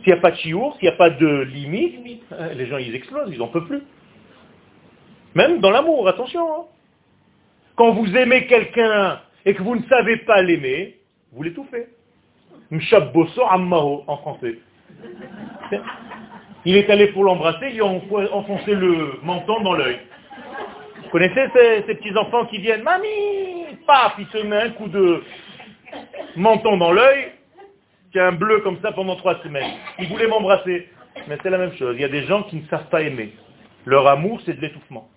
S'il 0.04 0.12
n'y 0.12 0.18
a 0.18 0.20
pas 0.20 0.32
de 0.32 0.36
chiour, 0.36 0.76
s'il 0.76 0.88
n'y 0.88 0.94
a 0.94 0.98
pas 0.98 1.08
de 1.08 1.42
limite, 1.44 2.24
euh, 2.32 2.52
les 2.52 2.66
gens 2.66 2.76
ils 2.76 2.94
explosent, 2.94 3.30
ils 3.32 3.38
n'en 3.38 3.48
peuvent 3.48 3.66
plus. 3.66 3.82
Même 5.34 5.60
dans 5.60 5.70
l'amour, 5.70 6.06
attention. 6.06 6.46
Hein. 6.54 6.64
Quand 7.74 7.92
vous 7.92 8.14
aimez 8.14 8.46
quelqu'un 8.46 9.20
et 9.46 9.54
que 9.54 9.62
vous 9.62 9.76
ne 9.76 9.82
savez 9.84 10.18
pas 10.18 10.42
l'aimer, 10.42 10.98
vous 11.32 11.42
l'étouffez. 11.42 11.86
Mshabboso 12.70 13.44
ammaho 13.48 14.04
en 14.06 14.16
français. 14.18 14.58
Il 16.64 16.76
est 16.76 16.88
allé 16.90 17.08
pour 17.08 17.24
l'embrasser, 17.24 17.70
il 17.72 17.80
a 17.80 17.84
enfoncé 17.84 18.74
le 18.74 19.18
menton 19.22 19.60
dans 19.60 19.74
l'œil. 19.74 19.98
Vous 21.02 21.10
connaissez 21.10 21.48
ces, 21.54 21.94
petits 21.94 22.16
enfants 22.16 22.46
qui 22.46 22.58
viennent, 22.58 22.82
mamie, 22.82 23.76
paf, 23.86 24.14
il 24.18 24.26
se 24.26 24.38
met 24.38 24.56
un 24.56 24.70
coup 24.70 24.88
de 24.88 25.22
menton 26.36 26.76
dans 26.76 26.92
l'œil, 26.92 27.32
un 28.20 28.32
bleu 28.32 28.60
comme 28.60 28.78
ça 28.80 28.92
pendant 28.92 29.16
trois 29.16 29.42
semaines. 29.42 29.72
Il 29.98 30.08
voulait 30.08 30.28
m'embrasser. 30.28 30.88
Mais 31.28 31.38
c'est 31.42 31.50
la 31.50 31.58
même 31.58 31.72
chose. 31.74 31.94
Il 31.96 32.00
y 32.00 32.04
a 32.04 32.08
des 32.08 32.24
gens 32.24 32.42
qui 32.44 32.56
ne 32.56 32.66
savent 32.66 32.88
pas 32.88 33.02
aimer. 33.02 33.32
Leur 33.84 34.06
amour, 34.06 34.40
c'est 34.44 34.54
de 34.54 34.60
l'étouffement. 34.60 35.08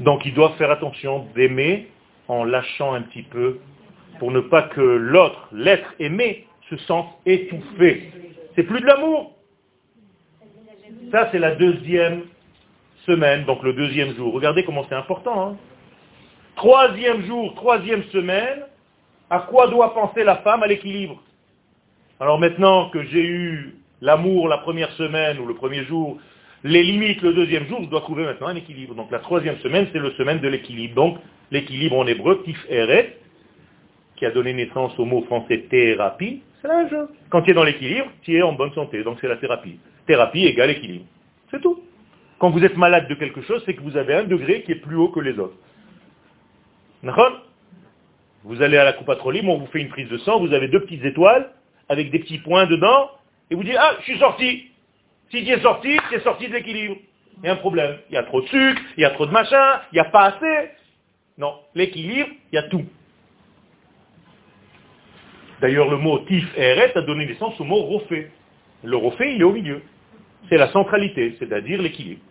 Donc 0.00 0.24
ils 0.24 0.34
doivent 0.34 0.56
faire 0.56 0.70
attention 0.70 1.26
d'aimer 1.34 1.88
en 2.28 2.44
lâchant 2.44 2.94
un 2.94 3.02
petit 3.02 3.22
peu 3.22 3.58
pour 4.18 4.30
ne 4.30 4.40
pas 4.40 4.62
que 4.62 4.80
l'autre, 4.80 5.48
l'être 5.52 5.94
aimé, 5.98 6.46
se 6.68 6.76
sente 6.78 7.08
étouffé. 7.26 8.10
C'est 8.54 8.62
plus 8.62 8.80
de 8.80 8.86
l'amour. 8.86 9.34
Ça, 11.10 11.28
c'est 11.32 11.38
la 11.38 11.54
deuxième 11.54 12.22
semaine, 13.06 13.44
donc 13.44 13.62
le 13.62 13.72
deuxième 13.72 14.14
jour. 14.14 14.32
Regardez 14.32 14.64
comment 14.64 14.84
c'est 14.88 14.94
important. 14.94 15.48
Hein. 15.48 15.56
Troisième 16.56 17.24
jour, 17.24 17.54
troisième 17.54 18.04
semaine, 18.04 18.64
à 19.30 19.40
quoi 19.40 19.68
doit 19.68 19.94
penser 19.94 20.24
la 20.24 20.36
femme 20.36 20.62
à 20.62 20.66
l'équilibre? 20.66 21.22
Alors 22.20 22.38
maintenant 22.38 22.90
que 22.90 23.02
j'ai 23.04 23.24
eu 23.24 23.74
l'amour 24.02 24.48
la 24.48 24.58
première 24.58 24.92
semaine 24.92 25.38
ou 25.38 25.46
le 25.46 25.54
premier 25.54 25.84
jour, 25.84 26.18
les 26.64 26.82
limites 26.82 27.22
le 27.22 27.32
deuxième 27.32 27.66
jour, 27.66 27.80
je 27.82 27.88
dois 27.88 28.02
trouver 28.02 28.24
maintenant 28.24 28.48
un 28.48 28.56
équilibre. 28.56 28.94
Donc 28.94 29.10
la 29.10 29.20
troisième 29.20 29.58
semaine, 29.58 29.86
c'est 29.92 29.98
le 29.98 30.10
semaine 30.12 30.40
de 30.40 30.48
l'équilibre. 30.48 30.94
Donc 30.94 31.18
l'équilibre 31.50 31.96
en 31.96 32.06
hébreu, 32.06 32.42
tif 32.44 32.58
eret, 32.68 33.16
qui 34.16 34.26
a 34.26 34.30
donné 34.30 34.52
naissance 34.52 34.92
au 34.98 35.06
mot 35.06 35.22
français 35.22 35.64
thérapie, 35.70 36.42
c'est 36.60 36.68
la 36.68 36.88
chose. 36.90 37.08
Quand 37.30 37.40
tu 37.42 37.52
es 37.52 37.54
dans 37.54 37.64
l'équilibre, 37.64 38.08
tu 38.22 38.36
es 38.36 38.42
en 38.42 38.52
bonne 38.52 38.72
santé, 38.74 39.02
donc 39.02 39.16
c'est 39.20 39.28
la 39.28 39.36
thérapie. 39.36 39.78
Thérapie 40.10 40.44
égale 40.44 40.70
équilibre. 40.70 41.04
C'est 41.52 41.60
tout. 41.60 41.84
Quand 42.40 42.50
vous 42.50 42.64
êtes 42.64 42.76
malade 42.76 43.06
de 43.06 43.14
quelque 43.14 43.42
chose, 43.42 43.62
c'est 43.64 43.74
que 43.74 43.80
vous 43.80 43.96
avez 43.96 44.14
un 44.14 44.24
degré 44.24 44.62
qui 44.62 44.72
est 44.72 44.82
plus 44.86 44.96
haut 44.96 45.06
que 45.06 45.20
les 45.20 45.38
autres. 45.38 45.54
Vous 48.42 48.60
allez 48.60 48.76
à 48.76 48.82
la 48.82 48.92
coupe 48.92 49.08
libre, 49.30 49.50
on 49.50 49.58
vous 49.58 49.68
fait 49.68 49.80
une 49.80 49.88
prise 49.88 50.08
de 50.08 50.18
sang, 50.18 50.40
vous 50.40 50.52
avez 50.52 50.66
deux 50.66 50.80
petites 50.80 51.04
étoiles 51.04 51.48
avec 51.88 52.10
des 52.10 52.18
petits 52.18 52.38
points 52.38 52.66
dedans, 52.66 53.08
et 53.52 53.54
vous 53.54 53.62
dites, 53.62 53.76
ah, 53.78 53.98
je 54.00 54.04
suis 54.06 54.18
sorti. 54.18 54.72
Si 55.30 55.44
tu 55.44 55.52
es 55.52 55.60
sorti, 55.60 55.96
tu 56.08 56.16
es 56.16 56.20
sorti 56.22 56.48
de 56.48 56.54
l'équilibre. 56.54 56.96
Il 57.44 57.46
y 57.46 57.48
a 57.48 57.52
un 57.52 57.56
problème. 57.56 57.96
Il 58.08 58.14
y 58.14 58.18
a 58.18 58.24
trop 58.24 58.40
de 58.40 58.48
sucre, 58.48 58.82
il 58.96 59.02
y 59.02 59.04
a 59.04 59.10
trop 59.10 59.26
de 59.26 59.30
machin, 59.30 59.80
il 59.92 59.94
n'y 59.94 60.00
a 60.00 60.06
pas 60.06 60.24
assez. 60.24 60.70
Non, 61.38 61.54
l'équilibre, 61.76 62.30
il 62.50 62.56
y 62.56 62.58
a 62.58 62.64
tout. 62.64 62.84
D'ailleurs, 65.60 65.88
le 65.88 65.98
mot 65.98 66.18
tif 66.26 66.48
eret 66.56 66.98
a 66.98 67.02
donné 67.02 67.26
naissance 67.26 67.60
au 67.60 67.64
mot 67.64 67.82
rofé. 67.82 68.28
Le 68.82 68.96
rofé, 68.96 69.34
il 69.36 69.40
est 69.42 69.44
au 69.44 69.52
milieu. 69.52 69.82
C'est 70.48 70.56
la 70.56 70.70
centralité, 70.72 71.36
c'est-à-dire 71.38 71.80
l'équilibre. 71.80 72.22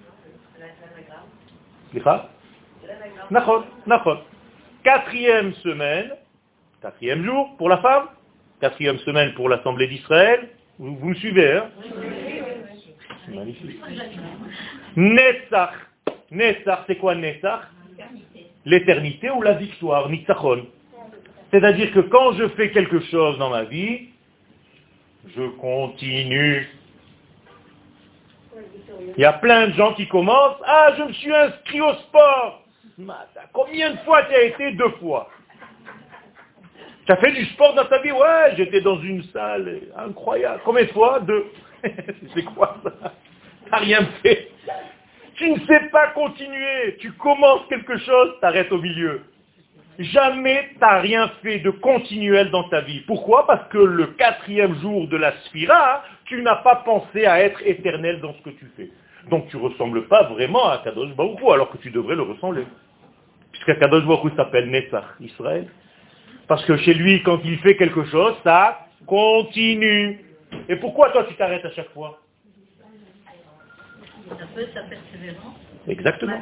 Quatrième 4.84 5.54
semaine, 5.56 6.12
quatrième 6.82 7.24
jour 7.24 7.56
pour 7.58 7.70
la 7.70 7.78
femme, 7.78 8.08
quatrième 8.62 8.98
semaine 9.00 9.34
pour 9.34 9.50
l'Assemblée 9.50 9.88
d'Israël. 9.88 10.50
Vous, 10.78 11.10
me 11.10 11.16
suivez, 11.16 11.58
hein? 11.58 11.70
C'est 13.26 13.36
magnifique. 13.36 13.82
Netzach. 14.96 15.74
Netzach, 16.32 16.80
c'est 16.88 16.96
quoi 16.98 17.16
Netzach 17.16 17.62
L'éternité 18.66 19.30
ou 19.30 19.42
la 19.42 19.54
victoire, 19.54 20.10
Nitzachon. 20.10 20.68
C'est-à-dire 21.52 21.92
que 21.92 22.00
quand 22.02 22.34
je 22.34 22.48
fais 22.50 22.72
quelque 22.72 23.00
chose 23.02 23.38
dans 23.40 23.50
ma 23.50 23.64
vie, 23.64 24.10
je 25.36 25.48
continue. 25.58 26.68
Il 29.18 29.22
y 29.22 29.26
a 29.26 29.34
plein 29.34 29.68
de 29.68 29.74
gens 29.74 29.94
qui 29.94 30.08
commencent, 30.08 30.62
ah, 30.66 30.94
je 30.98 31.04
me 31.04 31.14
suis 31.14 31.34
inscrit 31.34 31.82
au 31.82 31.94
sport. 31.94 32.64
Combien 33.54 33.92
de 33.92 33.98
fois 34.00 34.24
tu 34.24 34.36
as 34.36 34.44
été 34.44 34.72
Deux 34.74 34.90
fois? 35.00 35.30
Tu 37.06 37.12
as 37.12 37.18
fait 37.18 37.32
du 37.32 37.46
sport 37.46 37.74
dans 37.74 37.86
ta 37.86 38.00
vie? 38.00 38.12
Ouais, 38.12 38.54
j'étais 38.56 38.82
dans 38.82 39.00
une 39.02 39.24
salle 39.26 39.80
incroyable. 39.98 40.62
Combien 40.64 40.84
de 40.84 40.90
fois? 40.90 41.20
Deux. 41.22 41.46
C'est 42.36 42.44
quoi 42.44 42.78
ça? 42.84 43.14
Tu 43.66 43.72
n'as 43.72 43.78
rien 43.78 44.08
fait. 44.22 44.52
Tu 45.36 45.50
ne 45.50 45.60
sais 45.66 45.90
pas 45.92 46.08
continuer. 46.10 46.98
Tu 47.00 47.12
commences 47.14 47.66
quelque 47.70 47.98
chose, 47.98 48.36
tu 48.40 48.46
arrêtes 48.46 48.72
au 48.72 48.78
milieu. 48.78 49.22
Jamais 49.98 50.70
tu 50.74 50.80
n'as 50.80 51.00
rien 51.00 51.30
fait 51.42 51.60
de 51.60 51.72
continuel 51.72 52.52
dans 52.52 52.70
ta 52.70 52.82
vie. 52.82 53.00
Pourquoi? 53.02 53.48
Parce 53.48 53.68
que 53.70 53.78
le 53.78 54.08
quatrième 54.08 54.76
jour 54.80 55.08
de 55.08 55.18
la 55.18 55.34
sphira, 55.46 56.04
tu 56.30 56.42
n'as 56.44 56.58
pas 56.58 56.78
pensé 56.78 57.26
à 57.26 57.42
être 57.42 57.60
éternel 57.66 58.22
dans 58.22 58.34
ce 58.36 58.42
que 58.44 58.52
tu 58.52 58.72
fais. 58.78 58.90
Donc 59.30 59.50
tu 59.50 59.58
ne 59.58 59.64
ressembles 59.64 60.08
pas 60.08 60.24
vraiment 60.24 60.70
à 60.70 60.78
Kadosh 60.78 61.14
Baruch 61.16 61.40
alors 61.52 61.70
que 61.72 61.78
tu 61.78 61.90
devrais 61.90 62.16
le 62.16 62.22
ressembler. 62.22 62.66
Puisque 63.52 63.78
Kadosh 63.80 64.06
Baruch 64.06 64.34
s'appelle 64.36 64.70
Netzach 64.70 65.06
Israël. 65.20 65.68
Parce 66.48 66.64
que 66.66 66.78
chez 66.78 66.94
lui, 66.94 67.22
quand 67.24 67.40
il 67.44 67.58
fait 67.60 67.76
quelque 67.76 68.06
chose, 68.06 68.36
ça 68.44 68.88
continue. 69.08 70.24
Et 70.68 70.76
pourquoi 70.78 71.10
toi 71.10 71.26
tu 71.26 71.36
t'arrêtes 71.36 71.66
à 71.66 71.72
chaque 71.72 71.90
fois? 71.90 72.20
Exactement. 75.88 76.42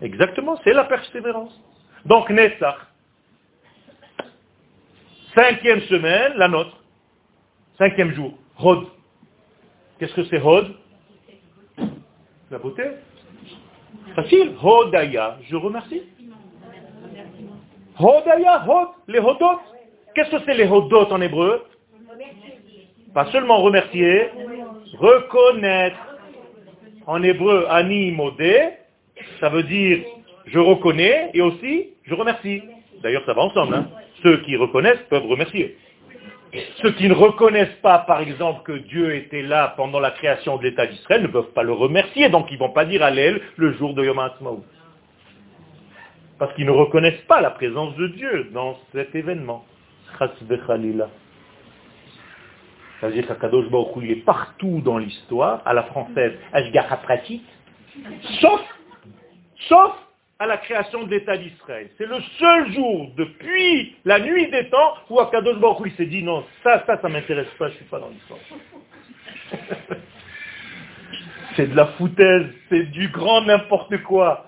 Exactement, 0.00 0.60
c'est 0.62 0.72
la 0.72 0.84
persévérance. 0.84 1.60
Donc 2.06 2.30
Netzach. 2.30 2.76
Cinquième 5.34 5.80
semaine, 5.82 6.34
la 6.36 6.46
nôtre. 6.46 6.76
Cinquième 7.78 8.12
jour. 8.12 8.38
Hod. 8.60 8.86
Qu'est-ce 9.98 10.14
que 10.14 10.24
c'est 10.24 10.40
Hod? 10.40 10.74
La 12.50 12.58
beauté. 12.58 12.84
Facile. 14.14 14.52
Hodaya. 14.62 15.38
Je 15.48 15.56
remercie. 15.56 16.02
Hodaya, 17.98 18.64
hod, 18.68 18.88
les 19.08 19.18
hodot. 19.18 19.58
Qu'est-ce 20.14 20.30
que 20.30 20.42
c'est 20.46 20.54
les 20.54 20.66
hodot 20.66 21.06
en 21.10 21.20
hébreu? 21.20 21.64
Pas 23.12 23.26
seulement 23.32 23.58
remercier, 23.58 24.28
reconnaître. 24.98 25.96
En 27.06 27.22
hébreu, 27.22 27.66
ani 27.70 28.12
modé, 28.12 28.68
ça 29.40 29.48
veut 29.48 29.62
dire 29.62 30.04
je 30.44 30.58
reconnais 30.58 31.30
et 31.34 31.40
aussi 31.40 31.94
je 32.04 32.14
remercie. 32.14 32.62
D'ailleurs, 33.02 33.24
ça 33.24 33.32
va 33.32 33.42
ensemble. 33.42 33.74
Hein. 33.74 33.88
Ceux 34.22 34.38
qui 34.42 34.56
reconnaissent 34.56 35.02
peuvent 35.08 35.26
remercier. 35.26 35.76
Ceux 36.82 36.92
qui 36.92 37.08
ne 37.08 37.14
reconnaissent 37.14 37.78
pas, 37.82 37.98
par 37.98 38.20
exemple, 38.20 38.62
que 38.62 38.78
Dieu 38.78 39.14
était 39.14 39.42
là 39.42 39.74
pendant 39.76 40.00
la 40.00 40.10
création 40.10 40.56
de 40.56 40.62
l'État 40.62 40.86
d'Israël 40.86 41.22
ne 41.22 41.28
peuvent 41.28 41.52
pas 41.52 41.62
le 41.62 41.72
remercier, 41.72 42.28
donc 42.30 42.46
ils 42.50 42.54
ne 42.54 42.60
vont 42.60 42.72
pas 42.72 42.84
dire 42.84 43.02
Allel 43.02 43.40
le 43.56 43.72
jour 43.74 43.94
de 43.94 44.04
Yom 44.04 44.18
HaAtzmaut 44.18 44.64
parce 46.38 46.54
qu'ils 46.54 46.66
ne 46.66 46.70
reconnaissent 46.70 47.24
pas 47.26 47.40
la 47.40 47.50
présence 47.50 47.94
de 47.96 48.06
Dieu 48.08 48.50
dans 48.52 48.78
cet 48.92 49.14
événement. 49.14 49.64
C'est-à-dire 53.00 53.26
qu'Akadosh 53.26 53.68
Baruch 53.70 53.92
il 54.02 54.10
est 54.10 54.24
partout 54.24 54.80
dans 54.84 54.98
l'histoire, 54.98 55.62
à 55.64 55.74
la 55.74 55.82
française, 55.84 56.32
Ashgaha 56.52 56.96
pratique, 56.98 57.44
sauf, 58.40 58.60
sauf 59.68 59.92
à 60.40 60.46
la 60.46 60.56
création 60.58 61.02
de 61.04 61.10
l'État 61.10 61.36
d'Israël. 61.36 61.90
C'est 61.98 62.06
le 62.06 62.20
seul 62.38 62.72
jour 62.72 63.10
depuis 63.16 63.96
la 64.04 64.20
nuit 64.20 64.48
des 64.50 64.68
temps 64.70 64.94
où 65.10 65.18
Akadosh 65.18 65.58
Baruch 65.58 65.92
s'est 65.96 66.06
dit 66.06 66.22
non, 66.22 66.44
ça, 66.62 66.84
ça, 66.86 67.00
ça 67.00 67.08
m'intéresse 67.08 67.48
pas, 67.58 67.68
je 67.70 67.74
suis 67.74 67.84
pas 67.86 67.98
dans 67.98 68.10
l'histoire. 68.10 68.38
c'est 71.56 71.66
de 71.66 71.74
la 71.74 71.86
foutaise, 71.86 72.46
c'est 72.68 72.84
du 72.84 73.08
grand 73.08 73.42
n'importe 73.42 74.00
quoi. 74.04 74.46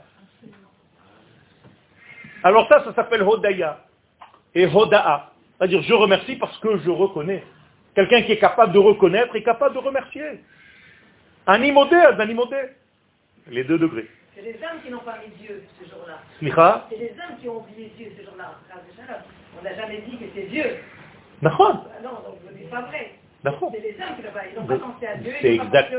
Alors 2.44 2.68
ça, 2.68 2.84
ça 2.84 2.94
s'appelle 2.94 3.22
Hodaya 3.22 3.84
et 4.54 4.66
Hoda'a. 4.66 5.32
C'est-à-dire, 5.58 5.82
je 5.82 5.92
remercie 5.92 6.36
parce 6.36 6.56
que 6.58 6.78
je 6.78 6.90
reconnais. 6.90 7.44
Quelqu'un 7.96 8.22
qui 8.22 8.32
est 8.32 8.38
capable 8.38 8.72
de 8.72 8.78
reconnaître 8.78 9.34
et 9.34 9.42
capable 9.42 9.74
de 9.74 9.80
remercier. 9.80 10.40
Un 11.48 11.60
imodé, 11.62 11.96
un 11.96 12.28
imodé. 12.28 12.56
Les 13.48 13.64
deux 13.64 13.78
degrés. 13.78 14.08
C'est 14.40 14.52
les 14.52 14.64
âmes 14.64 14.80
qui 14.82 14.90
n'ont 14.90 15.00
pas 15.00 15.18
mis 15.18 15.34
Dieu 15.38 15.62
ce 15.78 15.90
jour-là. 15.90 16.18
C'est 16.88 16.96
les 16.96 17.10
âmes 17.20 17.36
qui 17.40 17.48
ont 17.48 17.58
oublié 17.58 17.92
Dieu 17.96 18.06
ce 18.16 18.24
jour-là. 18.24 18.58
On 19.58 19.62
n'a 19.62 19.74
jamais 19.74 20.02
dit 20.08 20.16
que 20.16 20.24
c'est 20.34 20.48
Dieu. 20.48 20.64
D'accord. 21.42 21.86
Ah 21.94 22.02
non, 22.02 22.10
donc 22.10 22.38
dites 22.56 22.70
pas 22.70 22.82
vrai. 22.82 23.12
D'accord. 23.44 23.70
C'est 23.74 23.80
les 23.80 24.00
âmes 24.00 24.16
qui 24.16 24.22
n'ont 24.22 24.32
pas, 24.32 24.46
ils 24.50 24.58
n'ont 24.58 24.66
pas 24.66 24.78
pensé 24.78 25.06
à 25.06 25.16
Dieu. 25.16 25.32
C'est 25.42 25.54
exact. 25.54 25.94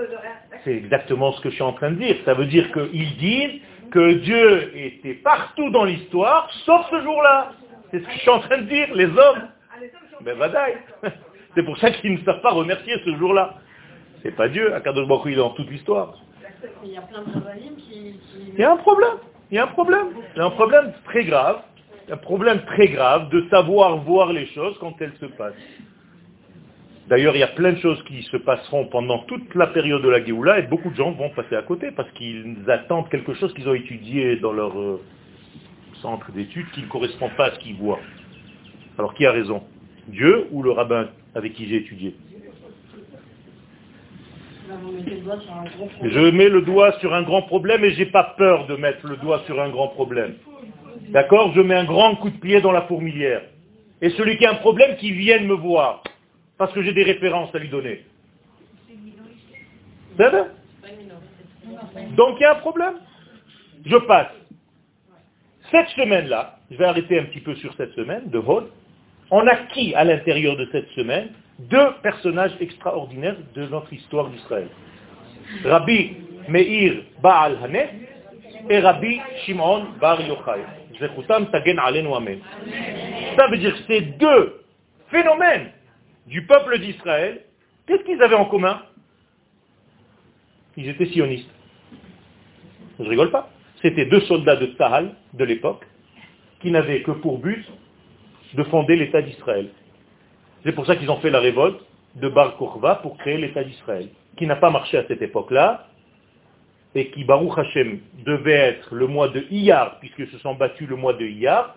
C'est 0.64 0.76
exactement 0.76 1.32
ce 1.34 1.42
que 1.42 1.50
je 1.50 1.56
suis 1.56 1.64
en 1.64 1.74
train 1.74 1.92
de 1.92 1.96
dire. 1.98 2.16
Ça 2.26 2.34
veut 2.34 2.46
dire 2.46 2.72
qu'ils 2.72 3.18
disent 3.18 3.62
que 3.92 4.14
Dieu 4.14 4.76
était 4.76 5.16
partout 5.16 5.70
dans 5.70 5.84
l'histoire, 5.84 6.50
sauf 6.66 6.88
ce 6.90 7.02
jour-là. 7.02 7.52
C'est 7.92 8.00
ce 8.00 8.06
que 8.06 8.14
je 8.14 8.20
suis 8.20 8.30
en 8.30 8.40
train 8.40 8.58
de 8.58 8.64
dire, 8.64 8.88
les 8.96 9.06
hommes. 9.06 9.50
Ah, 9.72 9.78
ont 10.20 10.24
Ben 10.24 10.38
vadaï. 10.38 10.78
C'est 11.56 11.64
pour 11.64 11.78
ça 11.78 11.92
qu'ils 11.92 12.14
ne 12.14 12.24
savent 12.24 12.42
pas 12.42 12.52
remercier 12.52 12.96
ce 13.04 13.16
jour-là. 13.18 13.56
C'est 14.24 14.36
pas 14.36 14.48
Dieu, 14.48 14.70
Baruch 14.70 15.26
Hu, 15.26 15.30
il 15.30 15.34
est 15.34 15.36
dans 15.36 15.50
toute 15.50 15.70
l'histoire. 15.70 16.16
Il 16.84 16.92
y 16.92 16.98
a 16.98 17.02
plein 17.02 17.22
de 17.22 17.32
qui- 17.78 18.20
Il 18.54 18.60
y 18.60 18.64
a 18.64 18.72
un 18.74 18.78
problème. 18.78 19.18
Il 19.52 19.56
y 19.56 19.58
a 19.60 19.64
un 19.64 19.68
problème. 19.68 20.08
Il 20.36 20.40
y 20.40 20.42
a 20.42 20.46
un 20.46 20.50
problème 20.52 20.94
très 21.06 21.26
grave. 21.26 21.62
Un 22.10 22.18
problème 22.18 22.62
très 22.66 22.88
grave 22.90 23.30
de 23.30 23.48
savoir 23.50 23.98
voir 23.98 24.34
les 24.34 24.46
choses 24.48 24.78
quand 24.80 24.96
elles 25.02 25.14
se 25.20 25.26
passent. 25.28 25.54
D'ailleurs, 27.08 27.36
il 27.36 27.40
y 27.40 27.44
a 27.44 27.48
plein 27.48 27.74
de 27.74 27.78
choses 27.80 28.02
qui 28.04 28.24
se 28.24 28.38
passeront 28.38 28.86
pendant 28.88 29.20
toute 29.26 29.54
la 29.56 29.68
période 29.68 30.02
de 30.02 30.10
la 30.10 30.24
Géoula 30.24 30.60
et 30.60 30.64
beaucoup 30.64 30.90
de 30.90 30.96
gens 30.96 31.12
vont 31.12 31.30
passer 31.32 31.56
à 31.56 31.62
côté 31.62 31.92
parce 31.92 32.10
qu'ils 32.12 32.58
attendent 32.70 33.10
quelque 33.10 33.34
chose 33.34 33.54
qu'ils 33.54 33.68
ont 33.68 33.74
étudié 33.74 34.38
dans 34.38 34.54
leur 34.54 34.80
euh, 34.80 35.02
centre 36.02 36.32
d'études 36.32 36.70
qui 36.72 36.82
ne 36.84 36.88
correspond 36.88 37.30
pas 37.36 37.48
à 37.48 37.52
ce 37.52 37.60
qu'ils 37.60 37.76
voient. 37.78 38.00
Alors 38.98 39.14
qui 39.14 39.26
a 39.26 39.32
raison? 39.32 39.64
Dieu 40.08 40.48
ou 40.52 40.64
le 40.64 40.72
rabbin 40.72 41.10
avec 41.36 41.54
qui 41.54 41.68
j'ai 41.68 41.78
étudié 41.78 42.16
Là, 42.30 42.30
vous 42.30 42.30
mettez 42.30 42.30
le 42.30 42.30
doigt 42.32 42.40
sur 42.40 42.60
un 42.62 42.70
gros 42.82 42.90
problème. 42.90 44.61
Je 46.04 46.32
mets 46.32 46.50
le 46.50 46.62
doigt 46.62 46.94
sur 47.00 47.14
un 47.14 47.24
grand 47.24 47.44
problème 47.44 47.84
et 47.84 47.92
j'ai 47.92 48.06
pas 48.06 48.36
peur 48.38 48.68
de 48.68 48.76
mettre 48.76 49.08
le 49.08 49.18
doigt 49.18 49.44
sur 49.46 49.60
un 49.62 49.70
grand 49.70 49.90
problème. 49.90 50.36
D'accord? 51.10 51.54
Je 51.54 51.62
mets 51.62 51.76
un 51.76 51.86
grand 51.86 52.16
coup 52.16 52.30
de 52.30 52.38
pied 52.38 52.62
dans 52.62 52.72
la 52.72 52.84
fourmilière. 52.84 53.42
Et 54.02 54.10
celui 54.12 54.38
qui 54.38 54.46
a 54.46 54.52
un 54.52 54.56
problème, 54.56 54.98
qui 54.98 55.12
vienne 55.12 55.46
me 55.46 55.54
voir. 55.54 56.04
Parce 56.58 56.74
que 56.74 56.82
j'ai 56.82 56.94
des 56.94 57.04
références 57.04 57.54
à 57.54 57.60
lui 57.60 57.70
donner. 57.70 58.06
Donc 62.18 62.38
il 62.40 62.42
y 62.42 62.46
a 62.46 62.52
un 62.54 62.60
problème. 62.60 62.96
Je 63.86 63.98
passe. 63.98 64.32
Cette 65.72 65.88
semaine-là, 65.90 66.60
je 66.70 66.78
vais 66.78 66.86
arrêter 66.86 67.20
un 67.20 67.24
petit 67.26 67.40
peu 67.40 67.56
sur 67.56 67.74
cette 67.76 67.94
semaine 67.94 68.30
de 68.30 68.38
Hod. 68.38 68.70
On 69.32 69.48
a 69.48 69.56
qui 69.74 69.96
à 69.96 70.04
l'intérieur 70.04 70.58
de 70.58 70.68
cette 70.72 70.90
semaine? 70.90 71.30
Deux 71.70 71.92
personnages 72.02 72.56
extraordinaires 72.60 73.38
de 73.54 73.68
notre 73.68 73.92
histoire 73.94 74.30
d'Israël. 74.30 74.68
Rabbi 75.64 76.14
Meir 76.48 77.04
Baal 77.22 77.58
Hanef 77.64 77.90
et 78.70 78.80
Rabbi 78.80 79.20
Shimon 79.46 79.86
Bar 80.00 80.22
Yochai. 80.22 80.62
Ça 83.38 83.48
veut 83.48 83.58
dire 83.58 83.74
que 83.74 83.84
ces 83.88 84.02
deux 84.02 84.62
phénomènes 85.10 85.72
du 86.28 86.46
peuple 86.46 86.80
d'Israël, 86.80 87.42
qu'est-ce 87.88 88.04
qu'ils 88.04 88.22
avaient 88.22 88.36
en 88.36 88.46
commun? 88.46 88.82
Ils 90.78 90.90
étaient 90.90 91.08
sionistes. 91.08 91.50
Je 93.00 93.04
rigole 93.04 93.32
pas. 93.32 93.50
C'était 93.82 94.06
deux 94.06 94.22
soldats 94.22 94.56
de 94.56 94.68
Tsahal 94.68 95.16
de 95.34 95.44
l'époque 95.44 95.86
qui 96.62 96.72
n'avaient 96.72 97.02
que 97.02 97.12
pour 97.12 97.40
but 97.40 97.66
de 98.54 98.64
fonder 98.64 98.96
l'État 98.96 99.22
d'Israël. 99.22 99.70
C'est 100.64 100.74
pour 100.74 100.86
ça 100.86 100.96
qu'ils 100.96 101.10
ont 101.10 101.20
fait 101.20 101.30
la 101.30 101.40
révolte 101.40 101.80
de 102.16 102.30
Bar 102.30 102.58
Kokhba 102.58 102.96
pour 102.96 103.18
créer 103.18 103.38
l'État 103.38 103.64
d'Israël, 103.64 104.10
qui 104.38 104.46
n'a 104.46 104.56
pas 104.56 104.70
marché 104.70 104.98
à 104.98 105.08
cette 105.08 105.22
époque-là, 105.22 105.88
et 106.94 107.10
qui, 107.12 107.24
Baruch 107.24 107.58
Hashem, 107.58 108.00
devait 108.26 108.52
être 108.52 108.94
le 108.94 109.08
mois 109.08 109.30
de 109.30 109.46
Iyar, 109.50 110.00
puisqu'ils 110.00 110.28
se 110.28 110.38
sont 110.40 110.56
battus 110.56 110.88
le 110.88 110.98
mois 110.98 111.14
de 111.14 111.26
Iyar, 111.26 111.76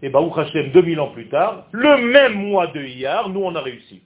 et 0.00 0.08
Baruch 0.08 0.38
Hashem, 0.38 0.70
2000 0.70 1.00
ans 1.00 1.08
plus 1.08 1.28
tard, 1.28 1.66
le 1.72 1.98
même 1.98 2.34
mois 2.34 2.68
de 2.68 2.80
Iyar, 2.80 3.28
nous 3.28 3.40
on 3.40 3.54
a 3.56 3.60
réussi. 3.60 4.02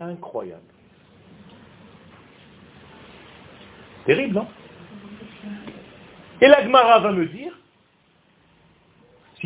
Incroyable. 0.00 0.62
Terrible, 4.04 4.34
non? 4.34 4.46
Et 6.40 6.48
l'Agmara 6.48 7.00
va 7.00 7.12
me 7.12 7.26
dire, 7.26 7.55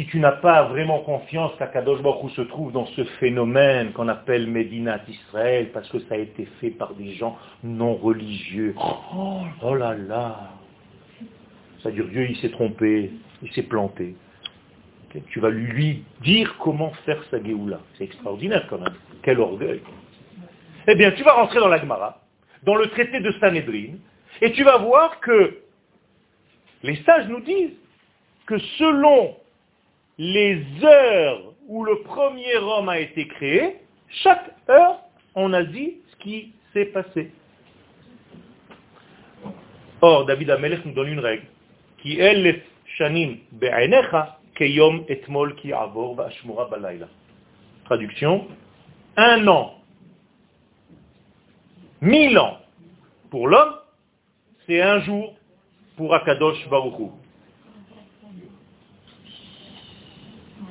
si 0.00 0.06
tu 0.06 0.18
n'as 0.18 0.32
pas 0.32 0.62
vraiment 0.62 1.00
confiance 1.00 1.52
qu'Akadosh 1.58 2.00
Baruch 2.00 2.32
se 2.32 2.40
trouve 2.40 2.72
dans 2.72 2.86
ce 2.86 3.04
phénomène 3.20 3.92
qu'on 3.92 4.08
appelle 4.08 4.46
Médinat 4.46 5.00
Israël, 5.06 5.68
parce 5.74 5.90
que 5.90 5.98
ça 6.00 6.14
a 6.14 6.16
été 6.16 6.46
fait 6.58 6.70
par 6.70 6.94
des 6.94 7.12
gens 7.12 7.36
non 7.62 7.96
religieux. 7.96 8.74
Oh, 8.82 9.40
oh 9.62 9.74
là 9.74 9.94
là 9.94 10.52
C'est-à-dire 11.78 12.06
Dieu, 12.06 12.30
il 12.30 12.36
s'est 12.38 12.48
trompé, 12.48 13.12
il 13.42 13.52
s'est 13.52 13.64
planté. 13.64 14.14
Tu 15.28 15.38
vas 15.38 15.50
lui 15.50 16.02
dire 16.22 16.56
comment 16.60 16.92
faire 17.04 17.22
sa 17.30 17.42
Géoula. 17.42 17.80
C'est 17.98 18.04
extraordinaire 18.04 18.66
quand 18.70 18.78
même. 18.78 18.94
Quel 19.22 19.38
orgueil. 19.38 19.82
Eh 20.88 20.94
bien, 20.94 21.10
tu 21.10 21.22
vas 21.24 21.34
rentrer 21.34 21.60
dans 21.60 21.68
la 21.68 21.78
Gemara, 21.78 22.22
dans 22.62 22.76
le 22.76 22.86
traité 22.86 23.20
de 23.20 23.32
Sanhedrin, 23.32 23.96
et 24.40 24.52
tu 24.52 24.64
vas 24.64 24.78
voir 24.78 25.20
que 25.20 25.58
les 26.84 26.96
sages 27.02 27.28
nous 27.28 27.40
disent 27.40 27.76
que 28.46 28.56
selon 28.78 29.36
les 30.20 30.62
heures 30.84 31.54
où 31.66 31.82
le 31.82 32.02
premier 32.02 32.54
homme 32.58 32.90
a 32.90 32.98
été 32.98 33.26
créé, 33.26 33.78
chaque 34.22 34.54
heure, 34.68 35.00
on 35.34 35.50
a 35.54 35.62
dit 35.64 35.94
ce 36.10 36.16
qui 36.16 36.52
s'est 36.74 36.84
passé. 36.84 37.32
Or, 40.02 40.26
David 40.26 40.50
Amelech 40.50 40.84
nous 40.84 40.92
donne 40.92 41.08
une 41.08 41.20
règle, 41.20 41.46
qui. 42.02 42.18
Traduction, 47.86 48.48
un 49.16 49.48
an, 49.48 49.74
mille 52.02 52.38
ans 52.38 52.58
pour 53.30 53.48
l'homme, 53.48 53.74
c'est 54.66 54.82
un 54.82 55.00
jour 55.00 55.34
pour 55.96 56.14
Akadosh 56.14 56.68
Baruch 56.68 56.98
Hu. 56.98 57.06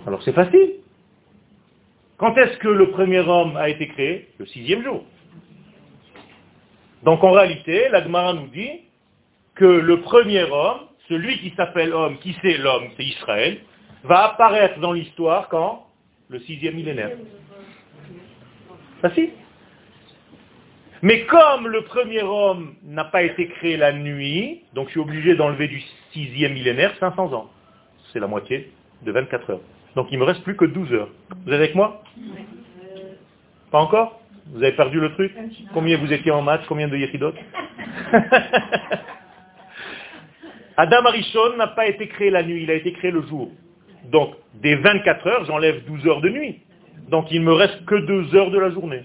Alors 0.07 0.21
c'est 0.23 0.33
facile. 0.33 0.73
Quand 2.17 2.35
est-ce 2.35 2.57
que 2.57 2.67
le 2.67 2.91
premier 2.91 3.19
homme 3.19 3.55
a 3.55 3.69
été 3.69 3.87
créé? 3.87 4.29
Le 4.37 4.45
sixième 4.45 4.83
jour. 4.83 5.03
Donc 7.03 7.23
en 7.23 7.31
réalité, 7.31 7.87
la 7.89 8.03
Gemara 8.03 8.33
nous 8.33 8.47
dit 8.47 8.81
que 9.55 9.65
le 9.65 10.01
premier 10.01 10.43
homme, 10.43 10.79
celui 11.07 11.39
qui 11.39 11.53
s'appelle 11.55 11.93
homme, 11.93 12.17
qui 12.19 12.35
c'est 12.41 12.57
l'homme, 12.57 12.89
c'est 12.97 13.05
Israël, 13.05 13.59
va 14.03 14.25
apparaître 14.25 14.79
dans 14.79 14.91
l'histoire 14.91 15.47
quand? 15.49 15.85
Le 16.29 16.39
sixième 16.41 16.75
millénaire. 16.75 17.11
Facile. 19.01 19.31
Mais 21.01 21.25
comme 21.25 21.67
le 21.67 21.83
premier 21.83 22.21
homme 22.21 22.75
n'a 22.83 23.05
pas 23.05 23.23
été 23.23 23.47
créé 23.47 23.77
la 23.77 23.93
nuit, 23.93 24.61
donc 24.73 24.87
je 24.87 24.91
suis 24.91 24.99
obligé 24.99 25.35
d'enlever 25.35 25.69
du 25.69 25.81
sixième 26.11 26.53
millénaire 26.53 26.93
500 26.99 27.33
ans. 27.33 27.49
C'est 28.11 28.19
la 28.19 28.27
moitié 28.27 28.71
de 29.03 29.11
24 29.11 29.49
heures. 29.51 29.61
Donc 29.95 30.07
il 30.11 30.19
me 30.19 30.23
reste 30.23 30.43
plus 30.43 30.55
que 30.55 30.65
12 30.65 30.93
heures. 30.93 31.09
Vous 31.45 31.51
êtes 31.51 31.59
avec 31.59 31.75
moi? 31.75 32.03
Pas 33.71 33.79
encore? 33.79 34.21
Vous 34.51 34.63
avez 34.63 34.71
perdu 34.73 34.99
le 34.99 35.13
truc? 35.13 35.33
Combien 35.73 35.97
vous 35.97 36.11
étiez 36.11 36.31
en 36.31 36.41
maths? 36.41 36.65
Combien 36.67 36.87
de 36.87 36.97
yéchidot 36.97 37.33
Adam 40.77 41.05
Arishon 41.05 41.57
n'a 41.57 41.67
pas 41.67 41.87
été 41.87 42.07
créé 42.07 42.29
la 42.29 42.41
nuit, 42.41 42.63
il 42.63 42.71
a 42.71 42.75
été 42.75 42.93
créé 42.93 43.11
le 43.11 43.21
jour. 43.23 43.51
Donc 44.05 44.35
des 44.55 44.75
24 44.75 45.27
heures, 45.27 45.45
j'enlève 45.45 45.83
12 45.85 46.07
heures 46.07 46.21
de 46.21 46.29
nuit. 46.29 46.61
Donc 47.09 47.31
il 47.31 47.41
me 47.41 47.51
reste 47.53 47.85
que 47.85 47.95
2 47.95 48.35
heures 48.35 48.51
de 48.51 48.59
la 48.59 48.71
journée. 48.71 49.03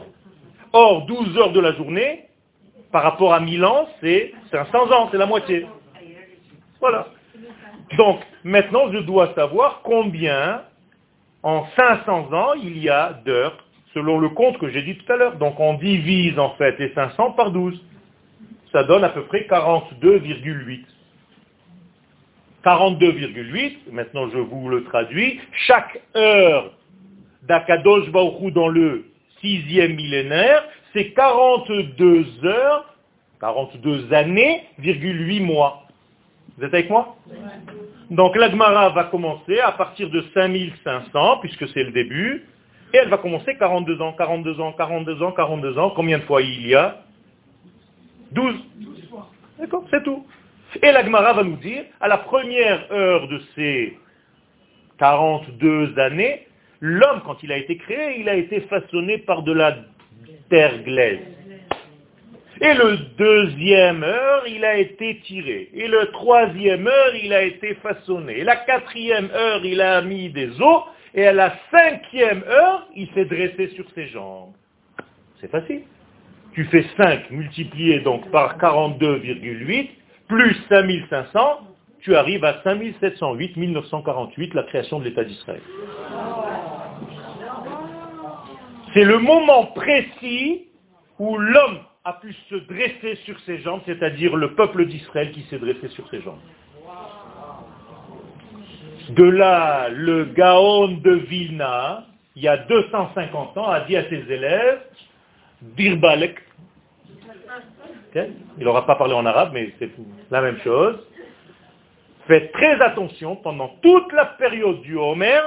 Or, 0.73 1.07
12 1.07 1.39
heures 1.39 1.53
de 1.53 1.61
la 1.61 1.73
journée, 1.75 2.25
par 2.91 3.03
rapport 3.03 3.35
à 3.35 3.41
1000 3.41 3.65
ans, 3.65 3.89
c'est 4.01 4.33
500 4.51 4.93
ans, 4.93 5.09
c'est 5.11 5.19
la 5.19 5.27
moitié. 5.27 5.67
Voilà. 6.81 7.09
Donc, 7.97 8.21
maintenant, 8.43 8.93
je 8.93 8.99
dois 8.99 9.33
savoir 9.35 9.81
combien, 9.83 10.63
en 11.45 11.67
500 11.77 12.33
ans, 12.33 12.55
il 12.55 12.79
y 12.79 12.89
a 12.89 13.21
d'heures, 13.25 13.57
selon 13.93 14.19
le 14.19 14.31
compte 14.31 14.59
que 14.59 14.71
j'ai 14.71 14.83
dit 14.83 14.97
tout 14.97 15.13
à 15.13 15.17
l'heure. 15.17 15.37
Donc, 15.37 15.61
on 15.61 15.75
divise, 15.75 16.39
en 16.39 16.51
fait, 16.55 16.77
les 16.79 16.93
500 16.95 17.33
par 17.33 17.53
12. 17.53 17.81
Ça 18.73 18.83
donne 18.83 19.05
à 19.05 19.11
peu 19.11 19.23
près 19.25 19.47
42,8. 19.49 20.85
42,8, 22.65 23.93
maintenant 23.93 24.31
je 24.31 24.39
vous 24.39 24.71
le 24.71 24.85
traduis, 24.85 25.39
chaque 25.67 26.01
heure 26.17 26.73
d'Akadosh 27.43 28.11
Baruch 28.11 28.41
Hu 28.41 28.51
dans 28.53 28.69
le 28.69 29.05
sixième 29.43 29.95
millénaire, 29.97 30.65
c'est 30.95 31.11
42 31.11 32.25
heures, 32.45 32.97
42 33.41 34.15
années, 34.15 34.63
virgule 34.79 35.29
8 35.29 35.41
mois. 35.41 35.84
Vous 36.57 36.65
êtes 36.65 36.75
avec 36.75 36.91
moi 36.91 37.17
Donc 38.11 38.37
l'Agmara 38.37 38.91
va 38.91 39.05
commencer 39.05 39.59
à 39.61 39.73
partir 39.73 40.11
de 40.11 40.23
5500, 40.35 41.39
puisque 41.39 41.69
c'est 41.69 41.83
le 41.83 41.91
début, 41.91 42.45
Et 42.93 42.99
elle 42.99 43.09
va 43.09 43.19
commencer 43.19 43.57
42 43.57 44.01
ans, 44.01 44.13
42 44.13 44.61
ans, 44.61 44.73
42 44.73 45.23
ans, 45.23 45.33
42 45.33 45.79
ans. 45.79 45.91
Combien 45.91 46.19
de 46.19 46.25
fois 46.25 46.43
il 46.43 46.67
y 46.67 46.75
a 46.75 47.03
12. 48.33 48.55
D'accord, 49.59 49.85
c'est 49.91 50.03
tout. 50.03 50.27
Et 50.83 50.93
la 50.93 51.05
Gemara 51.05 51.33
va 51.33 51.45
nous 51.45 51.57
dire, 51.57 51.85
à 52.01 52.09
la 52.09 52.19
première 52.19 52.93
heure 52.93 53.29
de 53.29 53.41
ces 53.55 53.97
42 54.99 55.99
années, 55.99 56.47
l'homme, 56.81 57.23
quand 57.25 57.43
il 57.43 57.53
a 57.53 57.57
été 57.57 57.77
créé, 57.77 58.21
il 58.21 58.29
a 58.29 58.35
été 58.35 58.61
façonné 58.63 59.19
par 59.19 59.43
de 59.43 59.53
la 59.53 59.77
terre 60.51 60.83
glaise. 60.83 61.21
Et 62.61 62.75
le 62.75 62.97
deuxième 63.19 64.03
heure, 64.05 64.47
il 64.47 64.65
a 64.65 64.77
été 64.77 65.21
tiré. 65.25 65.71
Et 65.75 65.89
le 65.89 66.07
troisième 66.13 66.87
heure, 66.87 67.15
il 67.23 67.33
a 67.33 67.43
été 67.43 67.75
façonné. 67.77 68.39
Et 68.39 68.45
la 68.45 68.57
quatrième 68.57 69.31
heure, 69.35 69.65
il 69.65 69.81
a 69.81 70.01
mis 70.03 70.31
des 70.31 70.51
os. 70.61 70.85
Et 71.15 71.27
à 71.27 71.33
la 71.33 71.55
cinquième 71.71 72.43
heure, 72.49 72.89
il 72.95 73.09
s'est 73.15 73.25
dressé 73.25 73.69
sur 73.75 73.89
ses 73.95 74.07
jambes. 74.09 74.53
C'est 75.41 75.51
facile. 75.51 75.83
Tu 76.55 76.65
fais 76.67 76.85
5 76.97 77.31
multiplié 77.31 78.01
donc 78.01 78.31
par 78.31 78.59
42,8 78.59 79.89
plus 80.29 80.57
5500, 80.69 81.61
tu 82.01 82.15
arrives 82.17 82.45
à 82.45 82.63
5708, 82.63 83.57
1948, 83.57 84.55
la 84.55 84.63
création 84.65 84.99
de 84.99 85.05
l'État 85.05 85.25
d'Israël. 85.25 85.61
C'est 88.93 89.05
le 89.05 89.19
moment 89.19 89.67
précis 89.67 90.69
où 91.19 91.37
l'homme 91.37 91.79
a 92.05 92.13
pu 92.15 92.35
se 92.51 92.55
dresser 92.57 93.17
sur 93.25 93.39
ses 93.41 93.59
jambes, 93.61 93.81
c'est-à-dire 93.87 94.37
le 94.37 94.55
peuple 94.55 94.85
d'Israël 94.87 95.33
qui 95.33 95.43
s'est 95.45 95.59
dressé 95.59 95.89
sur 95.89 96.09
ses 96.11 96.21
jambes. 96.21 96.39
De 99.11 99.25
là, 99.25 99.89
le 99.89 100.27
Gaon 100.27 100.99
de 100.99 101.13
Vilna, 101.13 102.07
il 102.37 102.43
y 102.43 102.49
a 102.49 102.59
250 102.59 103.57
ans, 103.57 103.71
a 103.71 103.81
dit 103.81 103.97
à 103.97 104.09
ses 104.09 104.31
élèves, 104.31 104.83
Dirbalek, 105.63 106.41
il 108.15 108.65
n'aura 108.65 108.87
pas 108.87 108.97
parlé 108.97 109.15
en 109.15 109.25
arabe, 109.25 109.51
mais 109.53 109.73
c'est 109.79 109.91
la 110.31 110.43
même 110.43 110.59
chose. 110.59 110.99
Faites 112.27 112.53
très 112.53 112.81
attention, 112.83 113.37
pendant 113.37 113.69
toute 113.83 114.13
la 114.13 114.27
période 114.27 114.83
du 114.83 114.97
Homer, 114.97 115.41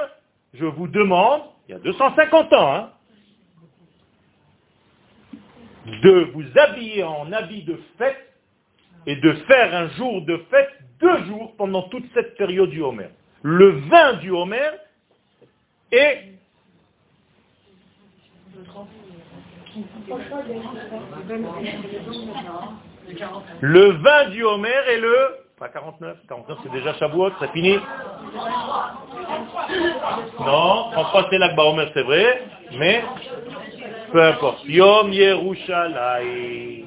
je 0.54 0.64
vous 0.64 0.88
demande, 0.88 1.42
il 1.68 1.72
y 1.72 1.74
a 1.74 1.78
250 1.78 2.52
ans, 2.52 2.74
hein, 2.74 2.90
de 6.02 6.30
vous 6.32 6.44
habiller 6.58 7.02
en 7.02 7.32
habit 7.32 7.62
de 7.64 7.78
fête 7.96 8.28
et 9.06 9.16
de 9.16 9.32
faire 9.32 9.74
un 9.74 9.88
jour 9.90 10.22
de 10.22 10.36
fête 10.50 10.70
deux 11.00 11.24
jours 11.24 11.54
pendant 11.56 11.82
toute 11.82 12.04
cette 12.14 12.36
période 12.36 12.70
du 12.70 12.82
Homer. 12.82 13.08
Le 13.42 13.70
vin 13.88 14.14
du 14.14 14.30
Homer 14.30 14.70
est 15.92 16.32
le 23.60 23.92
vin 23.92 24.30
du 24.30 24.42
Homer 24.44 24.68
est 24.88 24.98
le... 24.98 25.16
Pas 25.58 25.68
49, 25.68 26.18
49 26.28 26.58
c'est 26.62 26.72
déjà 26.72 26.94
Shavuot, 26.94 27.30
c'est 27.40 27.50
fini 27.50 27.76
Non, 30.40 30.90
33 30.92 31.26
c'est 31.30 31.38
l'Akba 31.38 31.64
Homer, 31.64 31.86
c'est 31.94 32.02
vrai, 32.02 32.42
mais 32.76 33.02
peu 34.12 34.22
importe. 34.22 34.64
Yom 34.66 35.12
Yerushalayim. 35.12 36.86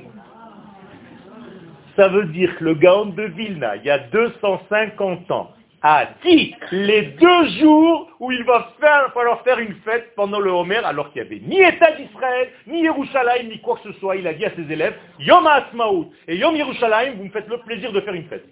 Ça 1.95 2.07
veut 2.07 2.25
dire 2.25 2.57
que 2.57 2.63
le 2.63 2.75
Gaon 2.75 3.07
de 3.07 3.23
Vilna, 3.23 3.75
il 3.75 3.83
y 3.83 3.89
a 3.89 3.99
250 3.99 5.29
ans, 5.31 5.51
a 5.83 6.05
dit 6.23 6.55
les 6.71 7.01
deux 7.01 7.47
jours 7.59 8.09
où 8.19 8.31
il 8.31 8.43
va 8.43 8.69
falloir 9.13 9.41
faire 9.43 9.59
une 9.59 9.73
fête 9.83 10.13
pendant 10.15 10.39
le 10.39 10.51
Homer, 10.51 10.77
alors 10.77 11.11
qu'il 11.11 11.21
n'y 11.21 11.27
avait 11.27 11.41
ni 11.43 11.59
État 11.59 11.91
d'Israël, 11.93 12.49
ni 12.67 12.83
Yerushalayim, 12.83 13.49
ni 13.49 13.59
quoi 13.59 13.77
que 13.77 13.91
ce 13.91 13.99
soit. 13.99 14.15
Il 14.15 14.27
a 14.27 14.33
dit 14.33 14.45
à 14.45 14.51
ses 14.51 14.71
élèves, 14.71 14.95
Yom 15.19 15.45
Ha'asmaout 15.45 16.11
et 16.27 16.37
Yom 16.37 16.55
Yerushalayim, 16.55 17.13
vous 17.17 17.25
me 17.25 17.29
faites 17.29 17.47
le 17.47 17.57
plaisir 17.59 17.91
de 17.91 18.01
faire 18.01 18.13
une 18.13 18.25
fête. 18.25 18.45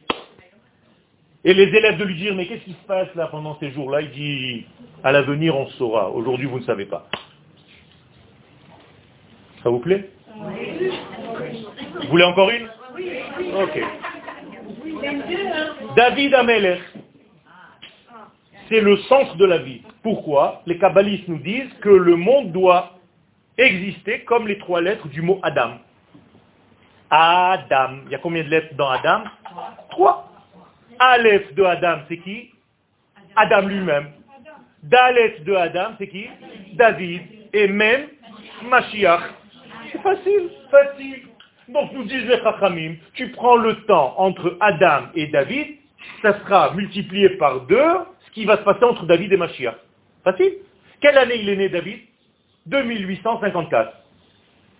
Et 1.45 1.53
les 1.53 1.67
élèves 1.67 1.97
de 1.97 2.03
lui 2.03 2.15
dire, 2.15 2.35
mais 2.35 2.47
qu'est-ce 2.47 2.65
qui 2.65 2.73
se 2.73 2.87
passe 2.87 3.13
là 3.15 3.27
pendant 3.27 3.57
ces 3.59 3.71
jours-là? 3.71 4.01
Il 4.01 4.11
dit, 4.11 4.65
à 5.03 5.11
l'avenir 5.11 5.55
on 5.55 5.67
saura, 5.67 6.09
aujourd'hui 6.09 6.47
vous 6.47 6.59
ne 6.59 6.65
savez 6.65 6.85
pas. 6.85 7.07
Ça 9.63 9.69
vous 9.69 9.79
plaît 9.79 10.09
Vous 10.35 12.07
voulez 12.09 12.23
encore 12.23 12.49
une 12.49 12.69
Ok. 13.55 13.81
David 15.95 16.33
Amelech, 16.33 16.81
c'est 18.67 18.81
le 18.81 18.97
sens 18.97 19.35
de 19.37 19.45
la 19.45 19.57
vie. 19.59 19.81
Pourquoi 20.03 20.61
Les 20.65 20.77
kabbalistes 20.77 21.27
nous 21.27 21.39
disent 21.39 21.73
que 21.81 21.89
le 21.89 22.15
monde 22.15 22.51
doit 22.51 22.99
exister 23.57 24.21
comme 24.21 24.47
les 24.47 24.57
trois 24.59 24.81
lettres 24.81 25.07
du 25.07 25.21
mot 25.21 25.39
Adam. 25.43 25.77
Adam. 27.09 28.01
Il 28.05 28.11
y 28.11 28.15
a 28.15 28.19
combien 28.19 28.43
de 28.43 28.49
lettres 28.49 28.75
dans 28.75 28.89
Adam 28.89 29.23
Trois. 29.89 30.31
Aleph 30.99 31.53
de 31.53 31.63
Adam, 31.63 31.99
c'est 32.07 32.17
qui 32.17 32.51
Adam 33.35 33.61
lui-même. 33.61 34.11
Dalet 34.83 35.39
de 35.45 35.53
Adam, 35.55 35.91
c'est 35.97 36.07
qui 36.07 36.27
David. 36.73 37.21
Et 37.53 37.67
même 37.67 38.07
Mashiach. 38.63 39.21
C'est 39.91 40.01
facile, 40.01 40.49
facile. 40.69 41.21
Donc 41.69 41.91
nous 41.93 42.03
disent 42.03 42.25
les 42.25 42.39
Chachamim, 42.39 42.95
tu 43.13 43.29
prends 43.31 43.57
le 43.57 43.75
temps 43.83 44.15
entre 44.17 44.57
Adam 44.59 45.03
et 45.13 45.27
David, 45.27 45.67
ça 46.21 46.39
sera 46.39 46.73
multiplié 46.73 47.29
par 47.31 47.61
deux, 47.61 47.93
ce 48.25 48.31
qui 48.31 48.45
va 48.45 48.57
se 48.57 48.63
passer 48.63 48.83
entre 48.83 49.05
David 49.05 49.33
et 49.33 49.37
Mashiach. 49.37 49.75
Facile 50.23 50.53
Quelle 50.99 51.17
année 51.17 51.35
il 51.41 51.49
est 51.49 51.55
né 51.55 51.69
David? 51.69 51.99
2854. 52.65 53.93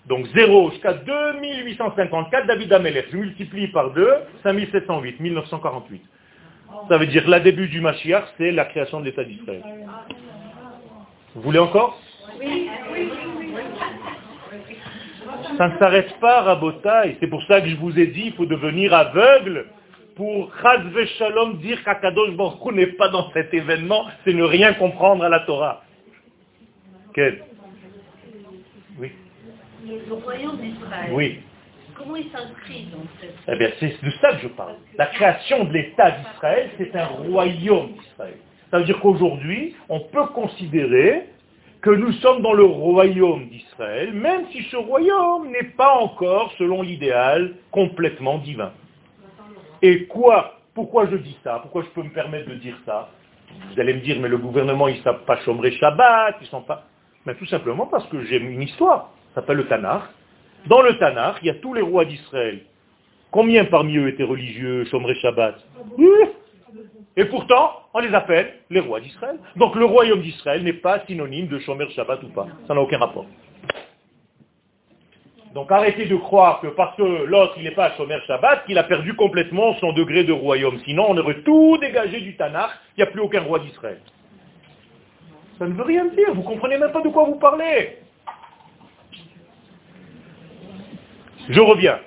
Donc 0.07 0.25
0 0.35 0.71
jusqu'à 0.71 0.93
2854, 0.93 2.47
David 2.47 2.73
Amelech. 2.73 3.07
Je 3.11 3.17
multiplie 3.17 3.67
par 3.67 3.91
2, 3.91 4.09
5708, 4.43 5.19
1948. 5.19 6.01
Ça 6.87 6.97
veut 6.97 7.07
dire 7.07 7.27
la 7.27 7.39
début 7.39 7.67
du 7.67 7.81
Mashiach, 7.81 8.25
c'est 8.37 8.51
la 8.51 8.65
création 8.65 8.99
de 8.99 9.05
l'État 9.05 9.23
d'Israël. 9.23 9.63
Vous 11.35 11.41
voulez 11.41 11.59
encore? 11.59 11.99
Ça 15.57 15.67
ne 15.69 15.77
s'arrête 15.77 16.19
pas, 16.19 16.41
Rabota, 16.41 17.07
et 17.07 17.17
c'est 17.19 17.27
pour 17.27 17.43
ça 17.43 17.61
que 17.61 17.69
je 17.69 17.75
vous 17.75 17.97
ai 17.99 18.07
dit, 18.07 18.23
il 18.27 18.33
faut 18.33 18.45
devenir 18.45 18.93
aveugle 18.93 19.65
pour 20.15 20.51
Chazve 20.61 21.05
Shalom 21.17 21.59
dire 21.59 21.83
qu'Akadosh 21.83 22.35
Baruch 22.35 22.73
n'est 22.73 22.87
pas 22.87 23.09
dans 23.09 23.31
cet 23.31 23.53
événement, 23.53 24.05
c'est 24.23 24.33
ne 24.33 24.43
rien 24.43 24.73
comprendre 24.73 25.23
à 25.23 25.29
la 25.29 25.39
Torah. 25.41 25.81
Quel? 27.13 27.43
Oui. 28.99 29.11
Le, 29.87 30.13
royaume 30.13 30.57
d'Israël. 30.57 31.11
Oui. 31.13 31.39
Comment 31.95 32.15
il 32.15 32.29
s'inscrit 32.31 32.87
dans 32.91 33.03
cette... 33.19 33.35
Eh 33.47 33.55
bien, 33.57 33.69
c'est 33.79 34.03
de 34.03 34.11
ça 34.21 34.33
que 34.33 34.41
je 34.43 34.47
parle. 34.49 34.75
La 34.97 35.07
création 35.07 35.63
de 35.65 35.73
l'État 35.73 36.11
d'Israël, 36.11 36.69
c'est 36.77 36.95
un 36.95 37.05
royaume 37.05 37.93
d'Israël. 37.93 38.37
Ça 38.71 38.79
veut 38.79 38.85
dire 38.85 38.99
qu'aujourd'hui, 38.99 39.75
on 39.89 40.01
peut 40.01 40.27
considérer 40.27 41.25
que 41.81 41.89
nous 41.91 42.11
sommes 42.13 42.41
dans 42.41 42.53
le 42.53 42.65
royaume 42.65 43.47
d'Israël, 43.47 44.13
même 44.13 44.45
si 44.51 44.63
ce 44.63 44.75
royaume 44.75 45.49
n'est 45.49 45.71
pas 45.77 45.95
encore, 45.95 46.51
selon 46.57 46.81
l'idéal, 46.81 47.55
complètement 47.71 48.37
divin. 48.39 48.71
Et 49.81 50.05
quoi 50.05 50.59
Pourquoi 50.73 51.07
je 51.07 51.15
dis 51.15 51.37
ça? 51.43 51.59
Pourquoi 51.61 51.83
je 51.83 51.89
peux 51.89 52.03
me 52.03 52.13
permettre 52.13 52.49
de 52.49 52.55
dire 52.55 52.75
ça? 52.85 53.09
Vous 53.71 53.79
allez 53.79 53.93
me 53.93 54.01
dire, 54.01 54.17
mais 54.19 54.27
le 54.27 54.37
gouvernement, 54.37 54.87
ils 54.89 54.97
ne 54.97 55.03
savent 55.03 55.23
pas 55.23 55.37
chômer 55.37 55.71
Shabbat, 55.71 56.35
ils 56.41 56.47
sont 56.47 56.61
pas... 56.61 56.83
Mais 57.25 57.35
tout 57.35 57.45
simplement 57.45 57.87
parce 57.87 58.05
que 58.07 58.23
j'ai 58.25 58.37
une 58.37 58.61
histoire, 58.61 59.11
ça 59.29 59.41
s'appelle 59.41 59.57
le 59.57 59.67
Tanakh. 59.67 60.03
Dans 60.67 60.81
le 60.81 60.97
Tanakh, 60.97 61.37
il 61.41 61.47
y 61.47 61.49
a 61.49 61.55
tous 61.55 61.73
les 61.73 61.81
rois 61.81 62.05
d'Israël. 62.05 62.61
Combien 63.31 63.65
parmi 63.65 63.97
eux 63.97 64.09
étaient 64.09 64.23
religieux, 64.23 64.85
chômeraient 64.85 65.15
Shabbat? 65.15 65.55
Et 67.19 67.25
pourtant, 67.25 67.73
on 67.93 67.99
les 67.99 68.13
appelle 68.13 68.53
les 68.69 68.79
rois 68.79 69.01
d'Israël. 69.01 69.37
Donc 69.57 69.75
le 69.75 69.83
royaume 69.83 70.21
d'Israël 70.21 70.63
n'est 70.63 70.71
pas 70.71 71.01
synonyme 71.05 71.47
de 71.47 71.59
Shomer 71.59 71.89
Shabbat 71.89 72.23
ou 72.23 72.29
pas. 72.29 72.47
Ça 72.65 72.73
n'a 72.73 72.79
aucun 72.79 72.97
rapport. 72.97 73.25
Donc 75.53 75.69
arrêtez 75.69 76.05
de 76.05 76.15
croire 76.15 76.61
que 76.61 76.67
parce 76.67 76.95
que 76.95 77.03
l'autre 77.03 77.55
il 77.57 77.65
n'est 77.65 77.75
pas 77.75 77.87
à 77.87 77.97
Shomer 77.97 78.19
Shabbat, 78.25 78.65
qu'il 78.65 78.77
a 78.77 78.83
perdu 78.83 79.15
complètement 79.15 79.73
son 79.81 79.91
degré 79.91 80.23
de 80.23 80.31
royaume. 80.31 80.79
Sinon 80.85 81.07
on 81.09 81.17
aurait 81.17 81.41
tout 81.41 81.77
dégagé 81.81 82.21
du 82.21 82.37
Tanakh, 82.37 82.71
il 82.95 83.03
n'y 83.03 83.03
a 83.03 83.11
plus 83.11 83.19
aucun 83.19 83.41
roi 83.41 83.59
d'Israël. 83.59 83.99
Ça 85.57 85.67
ne 85.67 85.73
veut 85.73 85.83
rien 85.83 86.05
dire, 86.05 86.33
vous 86.33 86.43
comprenez 86.43 86.77
même 86.77 86.93
pas 86.93 87.01
de 87.01 87.09
quoi 87.09 87.25
vous 87.25 87.35
parlez. 87.35 87.97
Je 91.49 91.59
reviens. 91.59 91.99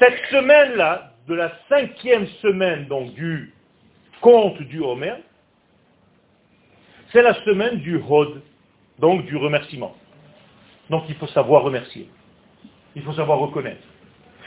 Cette 0.00 0.18
semaine-là, 0.32 1.12
de 1.28 1.34
la 1.34 1.52
cinquième 1.68 2.26
semaine 2.42 2.86
donc 2.86 3.14
du 3.14 3.52
conte 4.20 4.60
du 4.62 4.80
Homer, 4.80 5.14
c'est 7.12 7.22
la 7.22 7.34
semaine 7.44 7.76
du 7.78 8.00
Hod, 8.08 8.42
donc 8.98 9.26
du 9.26 9.36
remerciement. 9.36 9.94
Donc 10.90 11.04
il 11.08 11.14
faut 11.16 11.26
savoir 11.28 11.62
remercier. 11.62 12.08
Il 12.94 13.02
faut 13.02 13.12
savoir 13.12 13.38
reconnaître. 13.38 13.82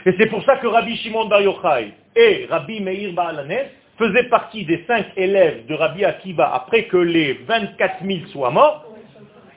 Et 0.06 0.14
c'est 0.18 0.26
pour 0.26 0.42
ça 0.44 0.56
que 0.56 0.66
Rabbi 0.66 0.96
Shimon 0.96 1.26
Bar 1.26 1.42
Yochai 1.42 1.92
et 2.16 2.46
Rabbi 2.48 2.80
Meir 2.80 3.12
Baalanes 3.12 3.68
faisaient 3.98 4.28
partie 4.28 4.64
des 4.64 4.84
cinq 4.86 5.06
élèves 5.16 5.66
de 5.66 5.74
Rabbi 5.74 6.04
Akiva 6.04 6.54
après 6.54 6.84
que 6.84 6.96
les 6.96 7.34
24 7.46 8.04
000 8.04 8.26
soient 8.28 8.50
morts. 8.50 8.86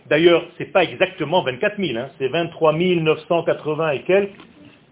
D'ailleurs, 0.10 0.44
ce 0.58 0.64
n'est 0.64 0.70
pas 0.70 0.84
exactement 0.84 1.44
24 1.44 1.78
000, 1.82 1.98
hein, 1.98 2.10
c'est 2.20 2.28
23 2.28 2.74
980 2.74 3.92
et 3.92 4.02
quelques, 4.02 4.32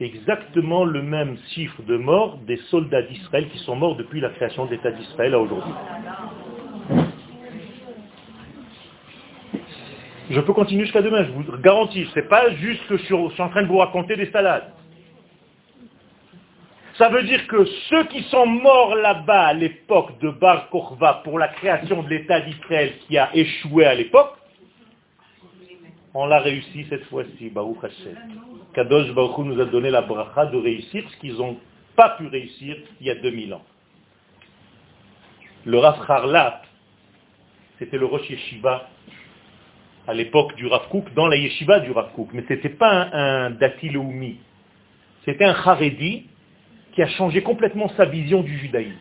exactement 0.01 0.83
le 0.83 1.01
même 1.01 1.37
chiffre 1.49 1.81
de 1.83 1.97
morts 1.97 2.37
des 2.47 2.57
soldats 2.69 3.03
d'Israël 3.03 3.49
qui 3.49 3.59
sont 3.59 3.75
morts 3.75 3.95
depuis 3.95 4.19
la 4.19 4.29
création 4.29 4.65
de 4.65 4.71
l'État 4.71 4.91
d'Israël 4.91 5.33
à 5.33 5.39
aujourd'hui. 5.39 5.73
Je 10.29 10.39
peux 10.39 10.53
continuer 10.53 10.85
jusqu'à 10.85 11.01
demain, 11.01 11.25
je 11.25 11.31
vous 11.31 11.57
garantis. 11.57 12.07
Ce 12.13 12.19
n'est 12.19 12.27
pas 12.27 12.51
juste 12.51 12.85
que 12.87 12.97
je 12.97 13.03
suis 13.03 13.13
en 13.13 13.49
train 13.49 13.63
de 13.63 13.67
vous 13.67 13.79
raconter 13.79 14.15
des 14.15 14.31
salades. 14.31 14.71
Ça 16.97 17.09
veut 17.09 17.23
dire 17.23 17.45
que 17.47 17.65
ceux 17.89 18.03
qui 18.05 18.21
sont 18.23 18.45
morts 18.45 18.95
là-bas 18.95 19.47
à 19.47 19.53
l'époque 19.53 20.19
de 20.19 20.29
Bar 20.29 20.69
Korva 20.69 21.21
pour 21.23 21.39
la 21.39 21.47
création 21.47 22.03
de 22.03 22.09
l'État 22.09 22.39
d'Israël 22.41 22.93
qui 23.07 23.17
a 23.17 23.35
échoué 23.35 23.85
à 23.85 23.95
l'époque, 23.95 24.35
on 26.13 26.25
l'a 26.27 26.39
réussi 26.39 26.85
cette 26.89 27.05
fois-ci, 27.05 27.49
Baruch 27.49 27.83
Hashem. 27.83 28.50
Kadosh 28.73 29.11
Baruch 29.13 29.37
nous 29.39 29.59
a 29.59 29.65
donné 29.65 29.89
la 29.89 30.01
bracha 30.01 30.45
de 30.45 30.57
réussir 30.57 31.03
ce 31.09 31.17
qu'ils 31.17 31.35
n'ont 31.35 31.57
pas 31.95 32.09
pu 32.17 32.27
réussir 32.27 32.77
il 32.99 33.07
y 33.07 33.09
a 33.09 33.15
2000 33.15 33.53
ans. 33.53 33.63
Le 35.65 35.77
Rav 35.77 35.99
Harlat, 36.07 36.61
c'était 37.77 37.97
le 37.97 38.05
Rosh 38.05 38.29
Yeshiva 38.29 38.87
à 40.07 40.13
l'époque 40.13 40.55
du 40.55 40.67
Rav 40.67 40.87
Kook, 40.89 41.13
dans 41.13 41.27
la 41.27 41.35
Yeshiva 41.35 41.79
du 41.81 41.91
Rav 41.91 42.11
Kook. 42.13 42.29
Mais 42.33 42.43
ce 42.47 42.53
n'était 42.53 42.69
pas 42.69 42.91
un, 42.91 43.45
un 43.45 43.49
Dati 43.51 43.91
C'était 45.25 45.45
un 45.45 45.53
Haredi 45.53 46.25
qui 46.93 47.01
a 47.01 47.07
changé 47.07 47.43
complètement 47.43 47.89
sa 47.95 48.05
vision 48.05 48.41
du 48.41 48.57
judaïsme. 48.57 48.95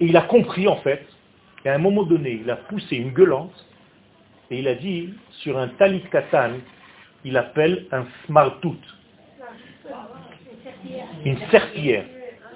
Et 0.00 0.06
il 0.06 0.16
a 0.16 0.22
compris 0.22 0.68
en 0.68 0.76
fait 0.76 1.06
qu'à 1.62 1.74
un 1.74 1.78
moment 1.78 2.04
donné, 2.04 2.40
il 2.42 2.50
a 2.50 2.56
poussé 2.56 2.96
une 2.96 3.10
gueulante 3.10 3.66
et 4.50 4.58
il 4.58 4.68
a 4.68 4.74
dit, 4.74 5.14
sur 5.42 5.58
un 5.58 5.68
talit 5.68 6.02
katan, 6.12 6.58
il 7.24 7.36
appelle 7.36 7.86
un 7.90 8.04
smartout. 8.26 8.76
Une 11.24 11.38
serpillière. 11.50 12.04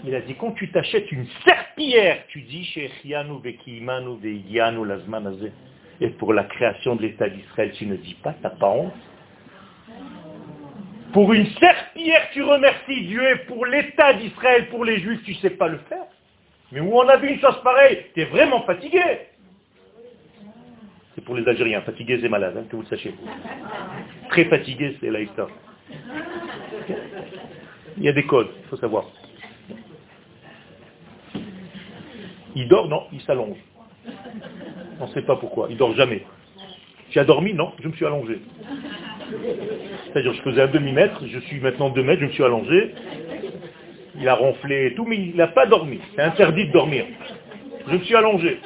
Il 0.05 0.15
a 0.15 0.21
dit, 0.21 0.35
quand 0.35 0.53
tu 0.53 0.71
t'achètes 0.71 1.11
une 1.11 1.27
serpillière, 1.45 2.25
tu 2.29 2.43
dis, 2.43 2.65
et 6.01 6.09
pour 6.11 6.33
la 6.33 6.45
création 6.45 6.95
de 6.95 7.03
l'État 7.03 7.29
d'Israël, 7.29 7.73
tu 7.73 7.87
ne 7.87 7.97
dis 7.97 8.15
pas, 8.23 8.35
t'as 8.41 8.51
pas 8.51 8.69
honte? 8.69 8.93
Pour 11.13 11.33
une 11.33 11.47
serpillière, 11.47 12.29
tu 12.33 12.43
remercies 12.43 13.07
Dieu, 13.07 13.29
et 13.31 13.37
pour 13.47 13.67
l'État 13.67 14.13
d'Israël, 14.13 14.69
pour 14.69 14.85
les 14.85 15.01
Juifs, 15.01 15.23
tu 15.25 15.33
ne 15.33 15.37
sais 15.39 15.51
pas 15.51 15.69
le 15.69 15.79
faire? 15.89 16.05
Mais 16.71 16.81
où 16.81 16.97
on 16.97 17.09
a 17.09 17.17
vu 17.17 17.31
une 17.31 17.41
chose 17.41 17.61
pareille, 17.65 18.05
tu 18.15 18.21
es 18.21 18.25
vraiment 18.27 18.63
fatigué. 18.63 19.03
Pour 21.29 21.37
les 21.37 21.47
Algériens, 21.47 21.83
fatigué 21.83 22.19
c'est 22.23 22.29
malade, 22.31 22.57
hein, 22.57 22.65
que 22.71 22.75
vous 22.75 22.81
le 22.81 22.89
sachiez. 22.89 23.13
Très 24.31 24.47
fatigué, 24.47 24.97
c'est 24.99 25.11
la. 25.11 25.21
Il 25.21 25.29
y 28.03 28.09
a 28.09 28.15
des 28.15 28.25
codes, 28.25 28.49
il 28.63 28.69
faut 28.71 28.79
savoir. 28.79 29.05
Il 32.57 32.67
dort, 32.67 32.89
non, 32.89 33.03
il 33.13 33.21
s'allonge. 33.21 33.59
On 35.01 35.07
ne 35.07 35.13
sait 35.13 35.21
pas 35.21 35.37
pourquoi. 35.37 35.67
Il 35.69 35.77
dort 35.77 35.95
jamais. 35.97 36.25
Tu 37.11 37.19
as 37.19 37.25
dormi 37.25 37.53
Non, 37.53 37.75
je 37.83 37.89
me 37.89 37.93
suis 37.93 38.07
allongé. 38.07 38.41
C'est-à-dire, 40.07 40.33
je 40.33 40.41
faisais 40.41 40.63
un 40.63 40.69
demi-mètre, 40.69 41.27
je 41.27 41.41
suis 41.41 41.61
maintenant 41.61 41.91
deux 41.91 42.05
mètres, 42.05 42.23
je 42.23 42.27
me 42.27 42.33
suis 42.33 42.43
allongé. 42.43 42.95
Il 44.19 44.27
a 44.27 44.35
ronflé 44.35 44.87
et 44.87 44.95
tout, 44.95 45.05
mais 45.05 45.19
il 45.19 45.37
n'a 45.37 45.49
pas 45.49 45.67
dormi. 45.67 46.01
C'est 46.17 46.23
interdit 46.23 46.69
de 46.69 46.73
dormir. 46.73 47.05
Je 47.87 47.97
me 47.97 47.99
suis 47.99 48.17
allongé. 48.17 48.61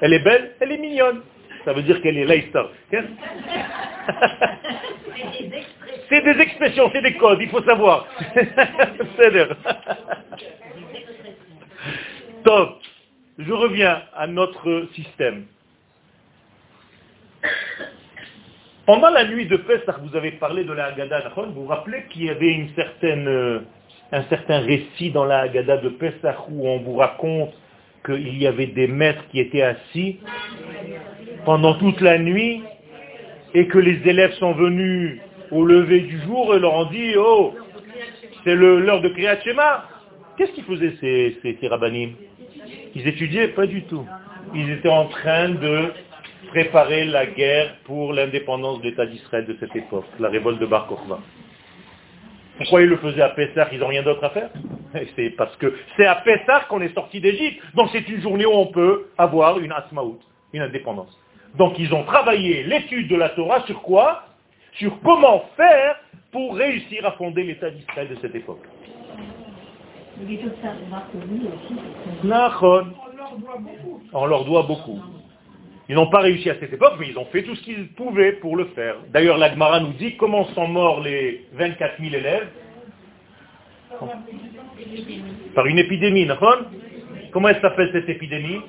Elle 0.00 0.12
est 0.12 0.20
belle, 0.20 0.52
elle 0.60 0.72
est 0.72 0.78
mignonne. 0.78 1.22
Ça 1.64 1.72
veut 1.72 1.82
dire 1.82 2.00
qu'elle 2.02 2.18
est 2.18 2.24
laïsta. 2.24 2.68
C'est 6.08 6.22
des 6.22 6.40
expressions, 6.40 6.88
c'est 6.92 7.02
des 7.02 7.16
codes, 7.16 7.40
il 7.40 7.48
faut 7.48 7.62
savoir. 7.62 8.06
Top. 12.44 12.78
Je 13.38 13.52
reviens 13.52 14.02
à 14.14 14.26
notre 14.26 14.86
système. 14.94 15.46
Pendant 18.86 19.10
la 19.10 19.24
nuit 19.26 19.46
de 19.46 19.56
Pessah, 19.56 19.96
vous 20.00 20.16
avez 20.16 20.30
parlé 20.32 20.62
de 20.64 20.72
la 20.72 20.86
Haggadah, 20.86 21.32
vous 21.34 21.52
vous 21.52 21.66
rappelez 21.66 22.04
qu'il 22.10 22.24
y 22.24 22.30
avait 22.30 22.52
une 22.52 22.72
certaine, 22.74 23.26
euh, 23.26 23.60
un 24.12 24.22
certain 24.24 24.60
récit 24.60 25.10
dans 25.10 25.24
la 25.24 25.40
Haggadah 25.40 25.78
de 25.78 25.88
Pessah 25.88 26.36
où 26.48 26.68
on 26.68 26.78
vous 26.78 26.96
raconte 26.96 27.52
qu'il 28.06 28.38
y 28.38 28.46
avait 28.46 28.68
des 28.68 28.86
maîtres 28.86 29.26
qui 29.30 29.40
étaient 29.40 29.62
assis 29.62 30.18
pendant 31.44 31.74
toute 31.74 32.00
la 32.00 32.18
nuit 32.18 32.62
et 33.54 33.66
que 33.66 33.78
les 33.78 34.00
élèves 34.08 34.32
sont 34.34 34.52
venus 34.52 35.20
au 35.50 35.64
lever 35.64 36.00
du 36.00 36.20
jour 36.22 36.54
et 36.54 36.58
leur 36.58 36.74
ont 36.74 36.90
dit, 36.90 37.14
oh, 37.18 37.54
c'est 38.44 38.54
l'heure 38.54 39.00
de 39.00 39.08
Kriyat 39.08 39.40
Shema. 39.40 39.84
Qu'est-ce 40.36 40.52
qu'ils 40.52 40.64
faisaient 40.64 40.94
ces, 41.00 41.38
ces, 41.42 41.58
ils 42.94 43.06
étudiaient 43.06 43.48
Pas 43.48 43.66
du 43.66 43.82
tout. 43.82 44.06
Ils 44.54 44.70
étaient 44.70 44.88
en 44.88 45.06
train 45.06 45.50
de 45.50 45.92
préparer 46.48 47.04
la 47.04 47.26
guerre 47.26 47.76
pour 47.84 48.12
l'indépendance 48.12 48.80
de 48.80 48.88
l'État 48.88 49.06
d'Israël 49.06 49.46
de 49.46 49.56
cette 49.60 49.74
époque, 49.74 50.06
la 50.18 50.28
révolte 50.28 50.58
de 50.60 50.66
Bar 50.66 50.86
Kokhba. 50.86 51.18
Pourquoi 52.58 52.82
ils 52.82 52.88
le 52.88 52.96
faisaient 52.96 53.22
à 53.22 53.30
Pessah 53.30 53.68
Ils 53.72 53.80
n'ont 53.80 53.88
rien 53.88 54.02
d'autre 54.02 54.24
à 54.24 54.30
faire? 54.30 54.50
C'est 55.16 55.30
parce 55.30 55.56
que 55.56 55.74
c'est 55.96 56.06
à 56.06 56.16
Pessah 56.16 56.60
qu'on 56.68 56.80
est 56.80 56.94
sorti 56.94 57.20
d'Égypte. 57.20 57.62
Donc 57.74 57.88
c'est 57.92 58.08
une 58.08 58.20
journée 58.20 58.46
où 58.46 58.52
on 58.52 58.66
peut 58.66 59.08
avoir 59.18 59.58
une 59.58 59.72
asmaout, 59.72 60.20
une 60.52 60.62
indépendance. 60.62 61.16
Donc 61.56 61.78
ils 61.78 61.92
ont 61.94 62.04
travaillé 62.04 62.62
l'étude 62.64 63.08
de 63.08 63.16
la 63.16 63.30
Torah 63.30 63.62
sur 63.66 63.82
quoi? 63.82 64.24
Sur 64.74 65.00
comment 65.00 65.44
faire 65.56 65.96
pour 66.32 66.56
réussir 66.56 67.04
à 67.06 67.12
fonder 67.12 67.44
l'État 67.44 67.70
d'Israël 67.70 68.08
de 68.08 68.16
cette 68.20 68.34
époque. 68.34 68.64
On 74.12 74.26
leur 74.26 74.44
doit 74.44 74.62
beaucoup. 74.62 75.00
Ils 75.88 75.94
n'ont 75.94 76.10
pas 76.10 76.20
réussi 76.20 76.50
à 76.50 76.58
cette 76.58 76.72
époque, 76.72 76.94
mais 76.98 77.08
ils 77.08 77.18
ont 77.18 77.26
fait 77.26 77.42
tout 77.42 77.54
ce 77.54 77.62
qu'ils 77.62 77.88
pouvaient 77.92 78.32
pour 78.32 78.56
le 78.56 78.66
faire. 78.66 78.96
D'ailleurs, 79.12 79.38
l'Agmara 79.38 79.80
nous 79.80 79.92
dit 79.92 80.16
comment 80.16 80.44
sont 80.46 80.66
morts 80.66 81.00
les 81.00 81.46
24 81.52 82.00
000 82.00 82.14
élèves 82.14 82.48
Par 85.54 85.66
une 85.66 85.78
épidémie, 85.78 86.28
Comment 87.32 87.48
elle 87.48 87.60
s'appelle 87.60 87.90
cette 87.92 88.08
épidémie 88.08 88.60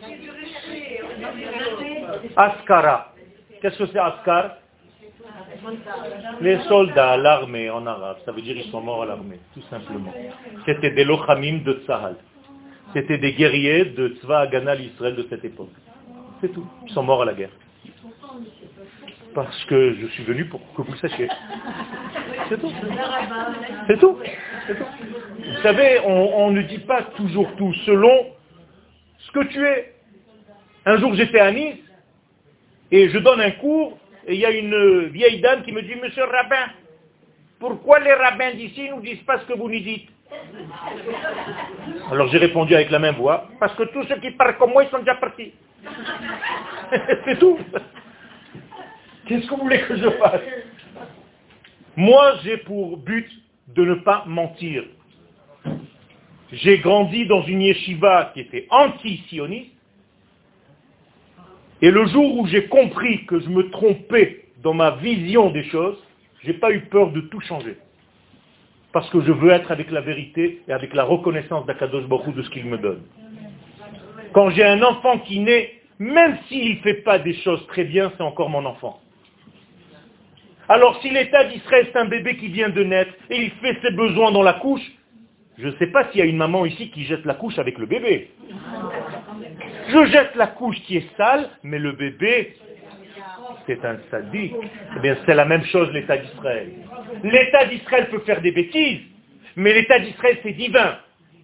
Askara. 2.36 3.14
Qu'est-ce 3.62 3.78
que 3.78 3.86
c'est 3.88 4.00
Askar 4.00 4.58
les 6.42 6.60
soldats, 6.68 7.18
l'armée 7.18 7.70
en 7.70 7.86
arabe, 7.86 8.18
ça 8.26 8.32
veut 8.32 8.42
dire 8.42 8.56
qu'ils 8.56 8.72
sont 8.72 8.82
morts 8.82 9.04
à 9.04 9.06
l'armée, 9.06 9.40
tout 9.54 9.62
simplement. 9.70 10.14
C'était 10.66 10.92
des 10.92 11.04
lochamim 11.04 11.60
de 11.64 11.82
Tzahal. 11.86 12.16
C'était 12.94 13.18
des 13.18 13.34
guerriers 13.34 13.86
de 13.86 14.10
Tzva 14.10 14.40
Agana 14.40 14.76
l'Israël 14.76 15.16
de 15.16 15.26
cette 15.30 15.44
époque. 15.44 15.74
C'est 16.42 16.54
tout. 16.54 16.66
Ils 16.86 16.94
sont 16.94 17.04
morts 17.04 17.22
à 17.24 17.26
la 17.26 17.34
guerre. 17.34 17.50
Parce 19.38 19.66
que 19.66 19.94
je 20.02 20.08
suis 20.08 20.24
venu 20.24 20.46
pour 20.46 20.60
que 20.74 20.82
vous 20.82 20.94
le 20.94 20.98
sachiez. 20.98 21.30
C'est 22.50 22.60
tout. 22.60 22.74
C'est 23.86 24.00
tout. 24.00 24.18
Vous 24.18 25.62
savez, 25.62 26.00
on, 26.06 26.40
on 26.40 26.50
ne 26.50 26.64
dit 26.64 26.80
pas 26.80 27.04
toujours 27.16 27.56
tout 27.56 27.72
selon 27.86 28.34
ce 29.20 29.32
que 29.34 29.44
tu 29.44 29.64
es. 29.64 29.94
Un 30.88 30.98
jour 30.98 31.14
j'étais 31.14 31.40
à 31.40 31.52
Nice 31.52 31.78
et 32.90 33.10
je 33.10 33.20
donne 33.20 33.40
un 33.40 33.52
cours 33.52 34.00
et 34.26 34.34
il 34.34 34.40
y 34.40 34.46
a 34.48 34.50
une 34.50 35.06
vieille 35.10 35.40
dame 35.40 35.62
qui 35.62 35.72
me 35.72 35.84
dit, 35.84 35.94
Monsieur 36.02 36.26
le 36.26 36.32
rabbin, 36.32 36.72
pourquoi 37.60 38.00
les 38.00 38.14
rabbins 38.16 38.56
d'ici 38.56 38.90
nous 38.90 39.02
disent 39.02 39.22
pas 39.22 39.38
ce 39.38 39.46
que 39.46 39.54
vous 39.54 39.70
nous 39.70 39.80
dites? 39.80 40.10
Alors 42.12 42.28
j'ai 42.30 42.40
répondu 42.40 42.74
avec 42.74 42.90
la 42.90 42.98
même 42.98 43.18
voix, 43.18 43.48
parce 43.60 43.76
que 43.76 43.84
tous 43.84 44.04
ceux 44.06 44.20
qui 44.20 44.32
parlent 44.32 44.58
comme 44.58 44.72
moi, 44.72 44.84
ils 44.84 44.90
sont 44.90 44.98
déjà 44.98 45.14
partis. 45.14 45.54
C'est 47.26 47.38
tout. 47.38 47.60
Qu'est-ce 49.28 49.46
que 49.48 49.56
vous 49.56 49.62
voulez 49.62 49.82
que 49.82 49.98
je 49.98 50.10
fasse? 50.10 50.42
Moi, 51.96 52.36
j'ai 52.44 52.58
pour 52.58 52.98
but 52.98 53.30
de 53.76 53.84
ne 53.84 53.96
pas 53.96 54.24
mentir. 54.26 54.84
J'ai 56.52 56.78
grandi 56.80 57.26
dans 57.28 57.44
une 57.44 57.62
yeshiva 57.62 58.32
qui 58.34 58.40
était 58.40 58.68
anti-sioniste, 58.70 59.72
et 61.82 61.92
le 61.92 62.06
jour 62.08 62.40
où 62.40 62.48
j'ai 62.48 62.68
compris 62.68 63.26
que 63.26 63.40
je 63.40 63.50
me 63.50 63.70
trompais 63.70 64.46
dans 64.64 64.74
ma 64.74 64.92
vision 64.92 65.52
des 65.52 65.64
choses, 65.66 65.98
je 66.42 66.48
n'ai 66.48 66.54
pas 66.54 66.72
eu 66.72 66.82
peur 66.82 67.12
de 67.12 67.22
tout 67.22 67.42
changer. 67.42 67.78
Parce 68.94 69.10
que 69.10 69.22
je 69.22 69.32
veux 69.32 69.52
être 69.52 69.72
avec 69.72 69.92
la 69.92 70.02
vérité 70.02 70.62
et 70.68 70.72
avec 70.72 70.94
la 70.94 71.04
reconnaissance 71.04 71.66
d'Akadosh 71.66 72.06
Baruch 72.06 72.34
de 72.34 72.42
ce 72.42 72.50
qu'il 72.50 72.66
me 72.66 72.78
donne. 72.78 73.04
Quand 74.34 74.50
j'ai 74.52 74.64
un 74.64 74.82
enfant 74.82 75.20
qui 75.20 75.40
naît, 75.40 75.74
même 76.00 76.38
s'il 76.48 76.78
ne 76.78 76.82
fait 76.82 77.04
pas 77.04 77.20
des 77.20 77.34
choses 77.36 77.66
très 77.68 77.84
bien, 77.84 78.12
c'est 78.18 78.24
encore 78.24 78.50
mon 78.50 78.66
enfant. 78.66 79.00
Alors 80.70 80.99
si 81.01 81.09
l'État 81.09 81.45
d'Israël, 81.45 81.88
c'est 81.91 81.99
un 81.99 82.05
bébé 82.05 82.36
qui 82.38 82.47
vient 82.47 82.70
de 82.70 82.84
naître 82.84 83.13
et 83.30 83.41
il 83.41 83.51
fait 83.61 83.78
ses 83.82 83.91
besoins 83.91 84.32
dans 84.32 84.43
la 84.43 84.53
couche, 84.53 84.82
je 85.57 85.68
ne 85.68 85.76
sais 85.78 85.88
pas 85.88 86.07
s'il 86.09 86.20
y 86.20 86.24
a 86.24 86.26
une 86.26 86.38
maman 86.38 86.65
ici 86.65 86.91
qui 86.91 87.05
jette 87.05 87.26
la 87.26 87.34
couche 87.34 87.57
avec 87.57 87.78
le 87.78 87.86
bébé. 87.86 88.30
Je 89.89 90.05
jette 90.05 90.36
la 90.36 90.47
couche 90.47 90.80
qui 90.82 90.97
est 90.97 91.15
sale, 91.15 91.49
mais 91.63 91.80
le 91.80 91.93
bébé, 91.93 92.55
c'est 93.65 93.84
un 93.84 93.97
sadique. 94.11 94.53
Eh 94.95 94.99
bien, 94.99 95.18
c'est 95.26 95.34
la 95.34 95.45
même 95.45 95.63
chose 95.65 95.89
l'État 95.93 96.18
d'Israël. 96.18 96.74
L'État 97.24 97.65
d'Israël 97.65 98.09
peut 98.09 98.20
faire 98.20 98.41
des 98.41 98.51
bêtises, 98.51 98.99
mais 99.55 99.74
l'État 99.74 99.99
d'Israël, 99.99 100.38
c'est 100.43 100.51
divin. 100.51 100.97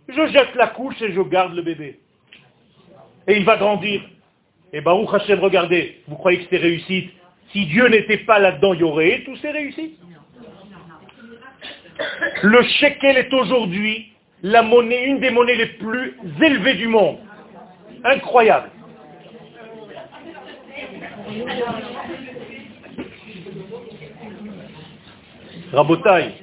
Je 0.09 0.27
jette 0.27 0.53
la 0.55 0.67
couche 0.67 1.01
et 1.01 1.13
je 1.13 1.21
garde 1.21 1.55
le 1.55 1.61
bébé. 1.61 1.99
Et 3.27 3.37
il 3.37 3.45
va 3.45 3.55
grandir. 3.55 4.01
Et 4.73 4.81
Baruch 4.81 5.13
Hashem, 5.13 5.39
regardez, 5.39 6.01
vous 6.07 6.15
croyez 6.17 6.39
que 6.39 6.45
c'est 6.49 6.57
réussite 6.57 7.11
Si 7.53 7.67
Dieu 7.67 7.87
n'était 7.87 8.17
pas 8.17 8.39
là-dedans, 8.39 8.73
il 8.73 8.79
y 8.79 8.83
aurait 8.83 9.21
tous 9.25 9.35
ces 9.37 9.51
réussites. 9.51 9.99
Le 12.41 12.63
shekel 12.63 13.17
est 13.17 13.31
aujourd'hui 13.31 14.11
la 14.41 14.63
monnaie, 14.63 15.05
une 15.05 15.19
des 15.19 15.29
monnaies 15.29 15.55
les 15.55 15.67
plus 15.67 16.17
élevées 16.41 16.73
du 16.73 16.87
monde. 16.87 17.17
Incroyable. 18.03 18.69
Rabotaille. 25.71 26.33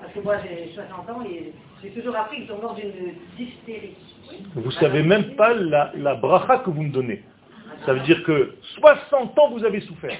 Parce 0.00 0.12
que 0.12 0.20
moi 0.20 0.36
j'ai 0.42 0.72
60 0.74 1.10
ans 1.10 1.22
et 1.24 1.52
j'ai 1.82 1.90
toujours 1.90 2.16
appris 2.16 2.38
qu'ils 2.38 2.48
sont 2.48 2.58
morts 2.58 2.74
d'une 2.74 3.14
dystérie. 3.36 3.96
Vous 4.54 4.70
savez 4.72 5.02
même 5.02 5.34
pas 5.36 5.52
la 5.52 6.14
bracha 6.14 6.58
que 6.58 6.70
vous 6.70 6.82
me 6.82 6.90
donnez. 6.90 7.22
Ça 7.84 7.92
veut 7.92 8.00
dire 8.00 8.22
que 8.24 8.54
60 8.78 9.38
ans 9.38 9.50
vous 9.50 9.64
avez 9.64 9.80
souffert. 9.82 10.16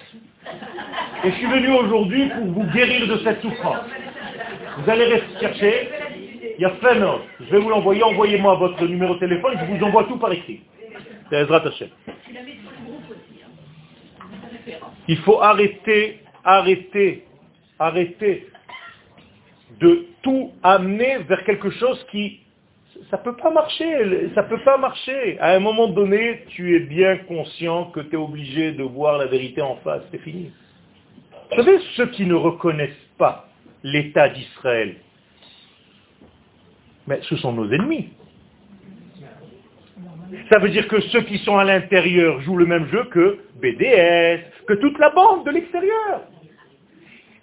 Et 1.24 1.30
je 1.30 1.36
suis 1.36 1.46
venu 1.46 1.72
aujourd'hui 1.72 2.28
pour 2.28 2.46
vous 2.46 2.64
guérir 2.72 3.08
de 3.08 3.18
cette 3.24 3.40
souffrance. 3.40 3.86
Vous 4.78 4.90
allez 4.90 5.22
chercher. 5.40 5.88
Il 6.56 6.62
y 6.62 6.64
a 6.64 6.70
Fenor. 6.70 7.22
Je 7.40 7.50
vais 7.50 7.58
vous 7.58 7.70
l'envoyer. 7.70 8.02
Envoyez-moi 8.02 8.54
votre 8.56 8.84
numéro 8.86 9.14
de 9.14 9.20
téléphone. 9.20 9.54
Je 9.58 9.74
vous 9.74 9.84
envoie 9.84 10.04
tout 10.04 10.18
par 10.18 10.32
écrit. 10.32 10.60
C'est 11.30 11.40
Ezra 11.40 11.60
Tachem. 11.60 11.88
Il 15.08 15.18
faut 15.18 15.40
arrêter, 15.40 16.20
arrêter, 16.44 17.24
arrêter 17.78 18.48
de 19.80 20.06
tout 20.22 20.52
amener 20.62 21.18
vers 21.28 21.44
quelque 21.44 21.70
chose 21.70 22.06
qui 22.10 22.40
ça 23.10 23.18
peut 23.18 23.36
pas 23.36 23.50
marcher, 23.50 24.30
ça 24.34 24.42
peut 24.42 24.60
pas 24.64 24.76
marcher. 24.76 25.38
À 25.40 25.52
un 25.52 25.60
moment 25.60 25.88
donné, 25.88 26.44
tu 26.48 26.76
es 26.76 26.80
bien 26.80 27.16
conscient 27.18 27.90
que 27.90 28.00
tu 28.00 28.14
es 28.14 28.18
obligé 28.18 28.72
de 28.72 28.82
voir 28.82 29.18
la 29.18 29.26
vérité 29.26 29.62
en 29.62 29.76
face, 29.76 30.02
c'est 30.10 30.18
fini. 30.18 30.50
Vous 31.50 31.56
savez, 31.56 31.78
ceux 31.96 32.06
qui 32.06 32.24
ne 32.26 32.34
reconnaissent 32.34 32.90
pas 33.18 33.48
l'État 33.82 34.28
d'Israël, 34.28 34.96
mais 37.06 37.20
ce 37.22 37.36
sont 37.36 37.52
nos 37.52 37.70
ennemis. 37.70 38.10
Ça 40.50 40.58
veut 40.58 40.70
dire 40.70 40.88
que 40.88 41.00
ceux 41.00 41.22
qui 41.22 41.38
sont 41.38 41.58
à 41.58 41.64
l'intérieur 41.64 42.40
jouent 42.40 42.56
le 42.56 42.66
même 42.66 42.88
jeu 42.88 43.04
que 43.04 43.38
BDS, 43.60 44.40
que 44.66 44.74
toute 44.74 44.98
la 44.98 45.10
bande 45.10 45.44
de 45.44 45.50
l'extérieur. 45.50 46.22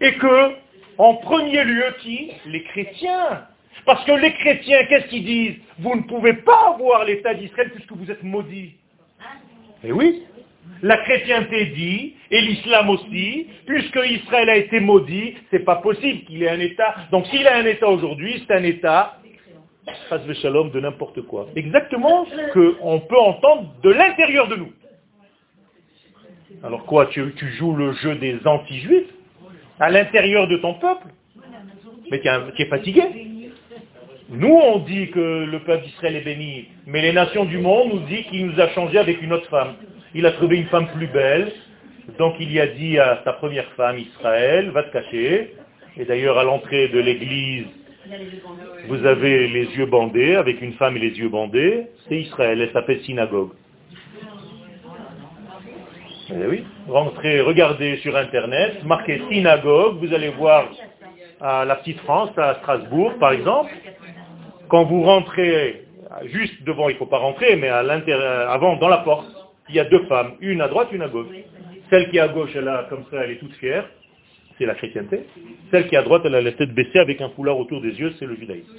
Et 0.02 0.16
que, 0.16 0.52
en 0.98 1.16
premier 1.16 1.64
lieu, 1.64 1.86
qui? 2.02 2.32
Les 2.48 2.64
chrétiens. 2.64 3.46
Parce 3.86 4.04
que 4.06 4.12
les 4.12 4.34
chrétiens, 4.34 4.86
qu'est-ce 4.86 5.08
qu'ils 5.08 5.26
disent? 5.26 5.56
Vous 5.80 5.96
ne 5.96 6.04
pouvez 6.04 6.34
pas 6.34 6.74
avoir 6.76 7.06
l'État 7.06 7.34
d'Israël 7.34 7.72
puisque 7.74 7.92
vous 7.92 8.10
êtes 8.12 8.24
maudits. 8.24 8.76
Eh 9.84 9.92
oui, 9.92 10.24
la 10.84 10.98
chrétienté 10.98 11.66
dit, 11.68 12.16
et 12.30 12.42
l'islam 12.42 12.90
aussi, 12.90 13.48
puisque 13.66 14.00
Israël 14.06 14.50
a 14.50 14.58
été 14.58 14.80
maudit, 14.80 15.36
c'est 15.50 15.66
pas 15.66 15.78
possible 15.78 16.22
qu'il 16.26 16.44
ait 16.44 16.50
un 16.50 16.60
État. 16.60 16.96
Donc 17.12 17.28
s'il 17.28 17.48
a 17.48 17.58
un 17.58 17.66
État 17.66 17.88
aujourd'hui, 17.88 18.44
c'est 18.48 18.54
un 18.56 18.64
État, 18.64 19.18
shalom, 20.42 20.72
de 20.72 20.80
n'importe 20.80 21.22
quoi. 21.24 21.48
Exactement 21.56 22.26
ce 22.26 22.52
qu'on 22.54 23.00
peut 23.00 23.20
entendre 23.20 23.74
de 23.84 23.90
l'intérieur 23.92 24.48
de 24.48 24.56
nous. 24.56 24.72
Alors 26.64 26.86
quoi, 26.86 27.08
tu, 27.08 27.34
joues 27.58 27.76
le 27.76 27.94
jeu 27.94 28.16
des 28.16 28.40
anti-juifs? 28.46 29.10
À 29.80 29.90
l'intérieur 29.90 30.48
de 30.48 30.58
ton 30.58 30.76
peuple? 30.76 31.08
Mais 32.12 32.22
tu 32.22 32.28
es 32.62 32.66
fatigué? 32.68 33.04
Nous, 34.32 34.54
on 34.54 34.80
dit 34.80 35.10
que 35.12 35.44
le 35.44 35.60
peuple 35.60 35.84
d'Israël 35.84 36.16
est 36.16 36.22
béni, 36.22 36.70
mais 36.88 37.02
les 37.02 37.12
nations 37.12 37.44
du 37.44 37.58
monde 37.58 37.90
nous 37.92 38.00
disent 38.08 38.26
qu'il 38.28 38.48
nous 38.48 38.62
a 38.62 38.70
changé 38.70 38.98
avec 38.98 39.22
une 39.22 39.34
autre 39.34 39.50
femme. 39.50 39.74
Il 40.16 40.26
a 40.26 40.32
trouvé 40.32 40.56
une 40.56 40.68
femme 40.68 40.88
plus 40.96 41.08
belle, 41.08 41.52
donc 42.18 42.36
il 42.40 42.50
y 42.50 42.62
a 42.62 42.68
dit 42.68 42.98
à 42.98 43.22
sa 43.26 43.34
première 43.34 43.70
femme, 43.74 44.00
Israël, 44.00 44.70
va 44.70 44.84
te 44.84 44.94
cacher. 44.94 45.54
Et 45.98 46.06
d'ailleurs, 46.06 46.38
à 46.38 46.46
l'entrée 46.46 46.88
de 46.88 47.00
l'église, 47.00 47.66
vous 48.88 49.06
avez 49.06 49.50
les 49.50 49.66
yeux 49.76 49.86
bandés, 49.86 50.36
avec 50.36 50.62
une 50.62 50.74
femme 50.74 50.96
et 50.96 51.00
les 51.00 51.18
yeux 51.20 51.28
bandés. 51.28 51.88
C'est 52.08 52.18
Israël, 52.18 52.62
elle 52.62 52.72
s'appelle 52.72 53.02
synagogue. 53.02 53.52
Eh 56.30 56.48
oui, 56.48 56.64
rentrez, 56.88 57.42
regardez 57.42 57.98
sur 57.98 58.16
Internet, 58.16 58.86
marquez 58.86 59.22
synagogue, 59.30 59.98
vous 59.98 60.14
allez 60.14 60.30
voir 60.30 60.70
à 61.42 61.66
la 61.66 61.76
petite 61.76 62.00
France, 62.02 62.30
à 62.38 62.56
Strasbourg 62.62 63.14
par 63.20 63.34
exemple, 63.34 63.70
quand 64.72 64.86
vous 64.86 65.04
rentrez 65.04 65.84
juste 66.28 66.64
devant, 66.64 66.88
il 66.88 66.94
ne 66.94 66.98
faut 66.98 67.06
pas 67.06 67.18
rentrer, 67.18 67.58
mais 67.58 67.68
avant, 67.68 68.78
dans 68.78 68.88
la 68.88 69.00
porte, 69.00 69.28
il 69.68 69.76
y 69.76 69.82
a 69.82 69.84
deux 69.84 70.06
femmes, 70.06 70.36
une 70.40 70.62
à 70.62 70.70
droite, 70.70 70.88
une 70.94 71.02
à 71.02 71.10
gauche. 71.10 71.28
Celle 71.90 72.10
qui 72.10 72.16
est 72.16 72.22
à 72.22 72.30
gauche, 72.30 72.52
elle 72.56 72.70
a 72.70 72.86
comme 72.90 73.04
ça, 73.12 73.18
elle 73.22 73.32
est 73.32 73.36
toute 73.36 73.54
fière, 73.56 73.86
c'est 74.58 74.66
la 74.66 74.76
chrétienté. 74.76 75.26
Celle 75.72 75.90
qui 75.90 75.96
est 75.96 75.98
à 75.98 76.04
droite, 76.04 76.22
elle 76.24 76.36
a 76.36 76.42
la 76.42 76.54
tête 76.54 76.74
baissée 76.74 77.00
avec 77.00 77.20
un 77.20 77.28
foulard 77.32 77.60
autour 77.60 77.82
des 77.82 77.92
yeux, 78.00 78.14
c'est 78.18 78.26
le 78.26 78.36
judaïsme. 78.38 78.74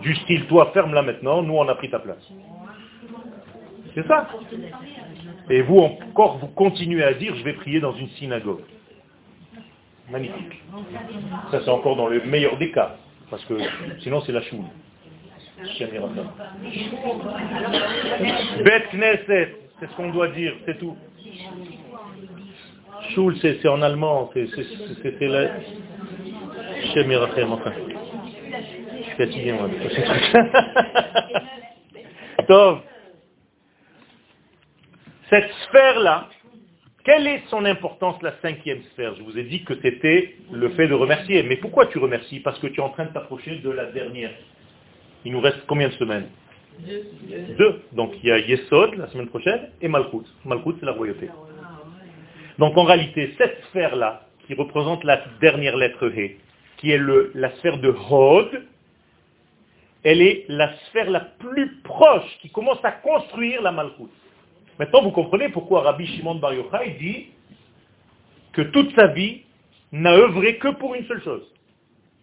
Du 0.00 0.14
style, 0.14 0.46
toi, 0.46 0.70
ferme-la 0.72 1.02
maintenant, 1.02 1.42
nous, 1.42 1.54
on 1.54 1.68
a 1.68 1.74
pris 1.74 1.90
ta 1.90 1.98
place. 1.98 2.30
C'est 3.96 4.06
ça. 4.06 4.28
Et 5.50 5.62
vous, 5.62 5.78
encore, 5.78 6.38
vous 6.38 6.48
continuez 6.48 7.02
à 7.02 7.14
dire, 7.14 7.34
je 7.34 7.42
vais 7.42 7.54
prier 7.54 7.80
dans 7.80 7.94
une 7.94 8.10
synagogue. 8.10 8.62
Magnifique. 10.08 10.62
Ça, 11.50 11.62
c'est 11.64 11.70
encore 11.70 11.96
dans 11.96 12.06
le 12.06 12.20
meilleur 12.26 12.56
des 12.58 12.70
cas, 12.70 12.94
parce 13.28 13.44
que 13.46 13.54
sinon, 13.98 14.20
c'est 14.20 14.30
la 14.32 14.42
choule. 14.42 14.66
Bet 18.64 18.86
Knesset, 18.92 19.54
c'est 19.78 19.88
ce 19.88 19.96
qu'on 19.96 20.10
doit 20.10 20.28
dire, 20.28 20.54
c'est 20.66 20.78
tout. 20.78 20.96
Choul, 23.14 23.36
c'est 23.40 23.66
en 23.68 23.82
allemand, 23.82 24.30
c'est 24.34 24.46
la... 25.20 25.50
enfin. 27.52 27.72
Je 28.96 29.02
suis 29.02 29.16
fatigué, 29.16 29.52
moi. 29.52 29.68
Donc, 32.48 32.82
cette 35.30 35.50
sphère-là, 35.68 36.28
quelle 37.04 37.26
est 37.26 37.42
son 37.48 37.64
importance, 37.66 38.20
la 38.22 38.32
cinquième 38.40 38.82
sphère? 38.92 39.14
Je 39.14 39.22
vous 39.22 39.38
ai 39.38 39.44
dit 39.44 39.62
que 39.64 39.74
c'était 39.82 40.36
le 40.50 40.70
fait 40.70 40.88
de 40.88 40.94
remercier. 40.94 41.42
Mais 41.42 41.56
pourquoi 41.56 41.86
tu 41.86 41.98
remercies? 41.98 42.40
Parce 42.40 42.58
que 42.58 42.66
tu 42.68 42.80
es 42.80 42.82
en 42.82 42.88
train 42.90 43.04
de 43.04 43.12
t'approcher 43.12 43.56
de 43.56 43.70
la 43.70 43.86
dernière. 43.92 44.30
Il 45.24 45.32
nous 45.32 45.40
reste 45.40 45.64
combien 45.66 45.88
de 45.88 45.94
semaines 45.94 46.28
Deux. 47.58 47.82
Donc 47.92 48.12
il 48.22 48.28
y 48.28 48.32
a 48.32 48.38
Yesod 48.38 48.94
la 48.96 49.08
semaine 49.08 49.28
prochaine 49.28 49.70
et 49.80 49.88
Malchut. 49.88 50.26
Malchut, 50.44 50.74
c'est 50.80 50.86
la 50.86 50.92
royauté. 50.92 51.28
Donc 52.58 52.76
en 52.76 52.84
réalité, 52.84 53.34
cette 53.38 53.62
sphère-là, 53.70 54.26
qui 54.46 54.54
représente 54.54 55.04
la 55.04 55.24
dernière 55.40 55.76
lettre 55.76 56.06
He, 56.08 56.36
qui 56.76 56.90
est 56.90 56.98
le, 56.98 57.30
la 57.34 57.50
sphère 57.56 57.78
de 57.78 57.88
Hod, 57.88 58.62
elle 60.02 60.20
est 60.20 60.44
la 60.48 60.74
sphère 60.88 61.10
la 61.10 61.20
plus 61.20 61.76
proche 61.82 62.38
qui 62.42 62.50
commence 62.50 62.84
à 62.84 62.92
construire 62.92 63.62
la 63.62 63.72
Malchut. 63.72 64.10
Maintenant, 64.78 65.02
vous 65.02 65.12
comprenez 65.12 65.48
pourquoi 65.48 65.82
Rabbi 65.82 66.06
Shimon 66.06 66.34
Bar 66.36 66.52
Yochai 66.52 66.96
dit 67.00 67.28
que 68.52 68.62
toute 68.62 68.94
sa 68.94 69.06
vie 69.08 69.42
n'a 69.92 70.12
œuvré 70.12 70.58
que 70.58 70.68
pour 70.68 70.94
une 70.94 71.06
seule 71.06 71.22
chose, 71.22 71.46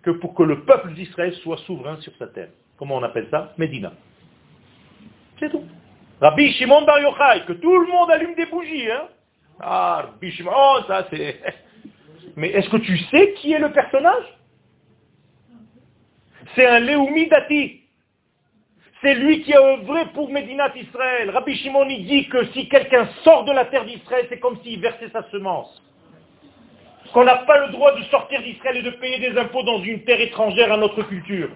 que 0.04 0.12
pour 0.12 0.36
que 0.36 0.44
le 0.44 0.62
peuple 0.64 0.94
d'Israël 0.94 1.34
soit 1.36 1.58
souverain 1.60 2.00
sur 2.02 2.14
sa 2.18 2.28
terre. 2.28 2.50
Comment 2.82 2.96
on 2.96 3.04
appelle 3.04 3.28
ça 3.30 3.54
Médina. 3.60 3.94
C'est 5.40 5.52
tout. 5.52 5.64
Rabbi 6.20 6.52
Shimon 6.54 6.82
Bar 6.82 7.00
Yochai, 7.00 7.46
que 7.46 7.54
tout 7.54 7.78
le 7.78 7.86
monde 7.86 8.10
allume 8.10 8.34
des 8.34 8.48
bougies. 8.48 8.90
Hein 8.90 9.04
ah, 9.60 10.06
Rabbi 10.08 10.32
Shimon, 10.32 10.52
oh, 10.52 10.80
ça 10.88 11.06
c'est... 11.12 11.40
Mais 12.36 12.50
est-ce 12.50 12.68
que 12.72 12.78
tu 12.78 12.98
sais 12.98 13.34
qui 13.34 13.54
est 13.54 13.60
le 13.60 13.72
personnage? 13.72 14.24
C'est 16.56 16.66
un 16.66 16.80
Léoumi 16.80 17.28
Dati. 17.28 17.82
C'est 19.04 19.14
lui 19.14 19.44
qui 19.44 19.54
a 19.54 19.62
œuvré 19.62 20.08
pour 20.16 20.32
Médinat 20.32 20.76
Israël. 20.76 21.30
Rabbi 21.30 21.56
Shimon 21.58 21.88
il 21.88 22.08
dit 22.08 22.30
que 22.30 22.46
si 22.48 22.68
quelqu'un 22.68 23.08
sort 23.24 23.46
de 23.46 23.52
la 23.52 23.66
terre 23.66 23.86
d'Israël, 23.86 24.26
c'est 24.28 24.40
comme 24.40 24.60
s'il 24.64 24.82
versait 24.82 25.12
sa 25.14 25.22
semence. 25.30 25.84
Qu'on 27.14 27.26
n'a 27.26 27.36
pas 27.46 27.68
le 27.68 27.74
droit 27.74 27.96
de 27.96 28.02
sortir 28.06 28.42
d'Israël 28.42 28.78
et 28.78 28.82
de 28.82 28.90
payer 28.90 29.20
des 29.20 29.38
impôts 29.38 29.62
dans 29.62 29.84
une 29.84 30.04
terre 30.04 30.20
étrangère 30.20 30.72
à 30.74 30.78
notre 30.78 31.04
culture 31.04 31.52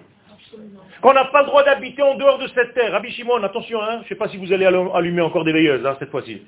qu'on 1.02 1.12
n'a 1.12 1.24
pas 1.26 1.40
le 1.40 1.46
droit 1.46 1.64
d'habiter 1.64 2.02
en 2.02 2.14
dehors 2.14 2.38
de 2.38 2.48
cette 2.48 2.74
terre. 2.74 2.92
Rabbi 2.92 3.10
Shimon, 3.10 3.42
attention, 3.42 3.80
hein, 3.82 3.98
je 3.98 4.04
ne 4.04 4.08
sais 4.08 4.14
pas 4.14 4.28
si 4.28 4.36
vous 4.36 4.52
allez 4.52 4.66
allumer 4.66 5.22
encore 5.22 5.44
des 5.44 5.52
veilleuses 5.52 5.84
hein, 5.84 5.96
cette 5.98 6.10
fois-ci. 6.10 6.42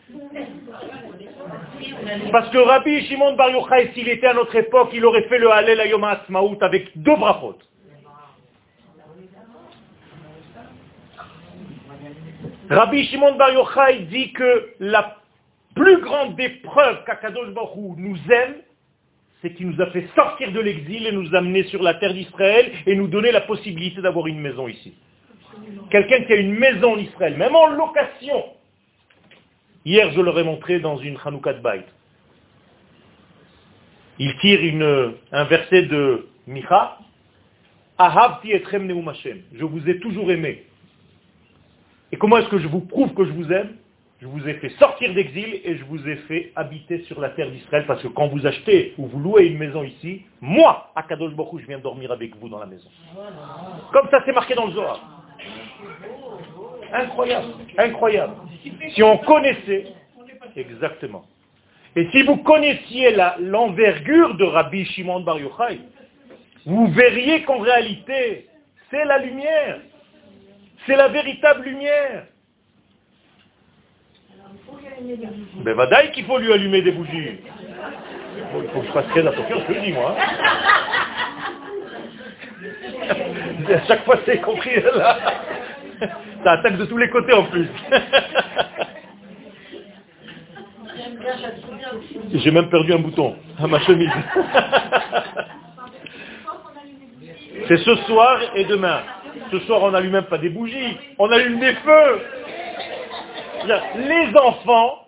Parce 2.32 2.48
que 2.50 2.58
Rabbi 2.58 3.06
Shimon 3.06 3.34
Bar 3.34 3.50
Yochai, 3.50 3.92
s'il 3.94 4.08
était 4.08 4.26
à 4.26 4.34
notre 4.34 4.54
époque, 4.56 4.90
il 4.92 5.04
aurait 5.04 5.24
fait 5.24 5.38
le 5.38 5.50
Halel 5.50 5.80
Ayom 5.80 6.04
Asmaout 6.04 6.58
avec 6.60 6.90
deux 6.96 7.16
brachot. 7.16 7.58
Rabbi 12.70 13.04
Shimon 13.06 13.36
Bar 13.36 13.52
Yochai 13.52 14.00
dit 14.10 14.32
que 14.32 14.74
la 14.80 15.16
plus 15.74 16.00
grande 16.00 16.36
des 16.36 16.48
preuves 16.48 17.04
qu'Akadosh 17.04 17.50
Baruch 17.50 17.96
nous 17.96 18.18
aime, 18.30 18.56
c'est 19.40 19.54
qu'il 19.54 19.68
nous 19.68 19.80
a 19.80 19.86
fait 19.90 20.06
sortir 20.14 20.52
de 20.52 20.60
l'exil 20.60 21.06
et 21.06 21.12
nous 21.12 21.34
amener 21.34 21.64
sur 21.64 21.82
la 21.82 21.94
terre 21.94 22.12
d'Israël 22.12 22.72
et 22.86 22.96
nous 22.96 23.06
donner 23.06 23.30
la 23.30 23.42
possibilité 23.42 24.00
d'avoir 24.00 24.26
une 24.26 24.40
maison 24.40 24.66
ici. 24.68 24.94
Quelqu'un 25.90 26.24
qui 26.24 26.32
a 26.32 26.36
une 26.36 26.54
maison 26.54 26.94
en 26.94 26.98
Israël, 26.98 27.36
même 27.36 27.54
en 27.54 27.68
location. 27.68 28.44
Hier, 29.84 30.10
je 30.12 30.20
leur 30.20 30.38
ai 30.38 30.44
montré 30.44 30.80
dans 30.80 30.98
une 30.98 31.16
Hanoukat 31.24 31.54
Bait. 31.54 31.84
Il 34.18 34.36
tire 34.38 35.14
un 35.32 35.44
verset 35.44 35.82
de 35.82 36.26
Micha. 36.46 36.98
Etrem. 38.44 39.12
Je 39.54 39.64
vous 39.64 39.88
ai 39.88 39.98
toujours 40.00 40.30
aimé. 40.30 40.64
Et 42.12 42.16
comment 42.16 42.38
est-ce 42.38 42.48
que 42.48 42.58
je 42.58 42.68
vous 42.68 42.80
prouve 42.80 43.14
que 43.14 43.24
je 43.24 43.32
vous 43.32 43.52
aime? 43.52 43.76
Je 44.20 44.26
vous 44.26 44.48
ai 44.48 44.54
fait 44.54 44.70
sortir 44.80 45.14
d'exil 45.14 45.60
et 45.62 45.76
je 45.76 45.84
vous 45.84 46.08
ai 46.08 46.16
fait 46.16 46.50
habiter 46.56 47.04
sur 47.04 47.20
la 47.20 47.28
terre 47.30 47.50
d'Israël 47.52 47.84
parce 47.86 48.02
que 48.02 48.08
quand 48.08 48.26
vous 48.26 48.46
achetez 48.46 48.94
ou 48.98 49.06
vous 49.06 49.20
louez 49.20 49.46
une 49.46 49.58
maison 49.58 49.84
ici, 49.84 50.22
moi, 50.40 50.90
à 50.96 51.04
Kadosh 51.04 51.34
Baruch, 51.34 51.60
je 51.60 51.66
viens 51.68 51.78
dormir 51.78 52.10
avec 52.10 52.34
vous 52.36 52.48
dans 52.48 52.58
la 52.58 52.66
maison. 52.66 52.88
Comme 53.92 54.08
ça, 54.10 54.20
c'est 54.26 54.32
marqué 54.32 54.56
dans 54.56 54.66
le 54.66 54.72
Zohar. 54.72 55.00
Incroyable, 56.92 57.46
incroyable. 57.76 58.34
Si 58.90 59.02
on 59.04 59.18
connaissait, 59.18 59.86
exactement. 60.56 61.24
Et 61.94 62.08
si 62.10 62.22
vous 62.24 62.38
connaissiez 62.38 63.14
l'envergure 63.38 64.34
de 64.34 64.44
Rabbi 64.44 64.84
Shimon 64.84 65.20
Bar 65.20 65.38
Yochai, 65.38 65.78
vous 66.66 66.88
verriez 66.88 67.44
qu'en 67.44 67.58
réalité, 67.58 68.48
c'est 68.90 69.04
la 69.04 69.18
lumière. 69.18 69.78
C'est 70.86 70.96
la 70.96 71.08
véritable 71.08 71.64
lumière. 71.64 72.26
Ben 75.64 75.74
vadaï 75.74 76.10
qu'il 76.12 76.24
faut 76.24 76.38
lui 76.38 76.52
allumer 76.52 76.82
des 76.82 76.92
bougies. 76.92 77.38
Bon, 78.52 78.62
il 78.62 78.68
faut 78.70 78.80
que 78.80 78.86
je 78.86 78.92
fasse 78.92 79.08
très 79.08 79.26
attention, 79.26 79.60
je 79.68 79.74
le 79.74 79.80
dis 79.80 79.92
moi. 79.92 80.16
hein. 80.18 80.24
à 83.74 83.86
chaque 83.86 84.04
fois 84.04 84.16
c'est 84.24 84.40
compris 84.40 84.80
là. 84.80 85.16
Ça 86.44 86.52
attaque 86.52 86.76
de 86.78 86.84
tous 86.84 86.96
les 86.98 87.10
côtés 87.10 87.32
en 87.32 87.44
plus. 87.44 87.68
J'ai 92.34 92.50
même 92.50 92.68
perdu 92.68 92.92
un 92.92 92.98
bouton 92.98 93.36
à 93.62 93.66
ma 93.66 93.78
chemise. 93.80 94.10
C'est 97.66 97.78
ce 97.78 97.96
soir 98.06 98.38
et 98.54 98.64
demain. 98.64 99.00
Ce 99.50 99.58
soir, 99.60 99.82
on 99.82 99.90
n'allume 99.90 100.12
même 100.12 100.24
pas 100.24 100.38
des 100.38 100.48
bougies, 100.48 100.96
on 101.18 101.30
allume 101.30 101.58
des 101.60 101.72
feux. 101.74 102.20
Les 103.66 104.36
enfants, 104.36 105.06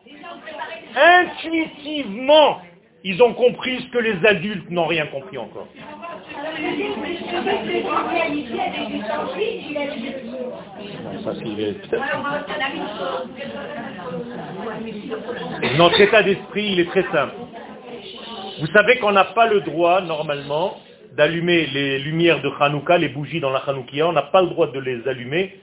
intuitivement, 0.96 2.60
ils 3.04 3.22
ont 3.22 3.32
compris 3.32 3.80
ce 3.80 3.86
que 3.88 3.98
les 3.98 4.26
adultes 4.26 4.70
n'ont 4.70 4.86
rien 4.86 5.06
compris 5.06 5.38
encore. 5.38 5.68
Notre 15.76 16.00
état 16.00 16.22
d'esprit, 16.22 16.72
il 16.72 16.80
est 16.80 16.90
très 16.90 17.04
simple. 17.04 17.34
Vous 18.60 18.66
savez 18.68 18.98
qu'on 18.98 19.12
n'a 19.12 19.24
pas 19.24 19.46
le 19.46 19.60
droit, 19.62 20.02
normalement, 20.02 20.76
d'allumer 21.16 21.66
les 21.66 21.98
lumières 21.98 22.42
de 22.42 22.50
Hanouka, 22.60 22.98
les 22.98 23.08
bougies 23.08 23.40
dans 23.40 23.50
la 23.50 23.60
Hanoukia, 23.60 24.06
on 24.06 24.12
n'a 24.12 24.22
pas 24.22 24.42
le 24.42 24.48
droit 24.48 24.70
de 24.70 24.78
les 24.78 25.08
allumer 25.08 25.58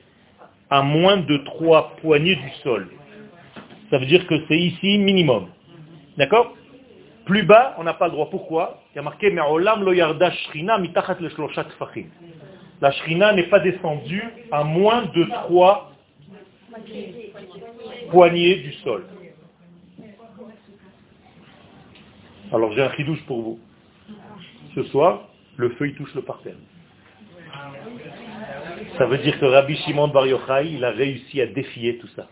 à 0.69 0.81
moins 0.81 1.17
de 1.17 1.37
trois 1.37 1.95
poignées 2.01 2.35
du 2.35 2.49
sol. 2.63 2.89
Ça 3.89 3.97
veut 3.97 4.05
dire 4.05 4.27
que 4.27 4.35
c'est 4.47 4.57
ici 4.57 4.97
minimum. 4.97 5.47
D'accord? 6.17 6.55
Plus 7.25 7.43
bas, 7.43 7.75
on 7.77 7.83
n'a 7.83 7.93
pas 7.93 8.05
le 8.05 8.11
droit. 8.11 8.29
Pourquoi? 8.29 8.81
Il 8.93 8.97
y 8.97 8.99
a 8.99 9.01
marqué 9.01 9.29
Me'olam 9.31 9.83
lo 9.83 9.93
yarda 9.93 10.31
shrina 10.31 10.77
mitachat 10.77 11.17
le 11.19 11.29
shloshat. 11.29 11.67
La 12.81 12.91
shrina 12.91 13.33
n'est 13.33 13.49
pas 13.49 13.59
descendue 13.59 14.23
à 14.51 14.63
moins 14.63 15.03
de 15.13 15.23
trois 15.43 15.91
poignées 18.09 18.55
du 18.55 18.73
sol. 18.83 19.05
Alors 22.51 22.71
j'ai 22.73 22.81
un 22.81 22.93
chidouche 22.93 23.23
pour 23.25 23.41
vous. 23.41 23.59
Ce 24.75 24.83
soir, 24.83 25.27
le 25.57 25.69
feu 25.71 25.87
il 25.87 25.95
touche 25.95 26.13
le 26.15 26.21
parterre. 26.21 26.55
Ça 28.97 29.05
veut 29.05 29.17
dire 29.19 29.39
que 29.39 29.45
Rabbi 29.45 29.75
Shimon 29.77 30.07
Bar 30.07 30.25
Yochai, 30.25 30.71
il 30.71 30.83
a 30.83 30.91
réussi 30.91 31.41
à 31.41 31.47
défier 31.47 31.97
tout 31.97 32.07
ça. 32.15 32.27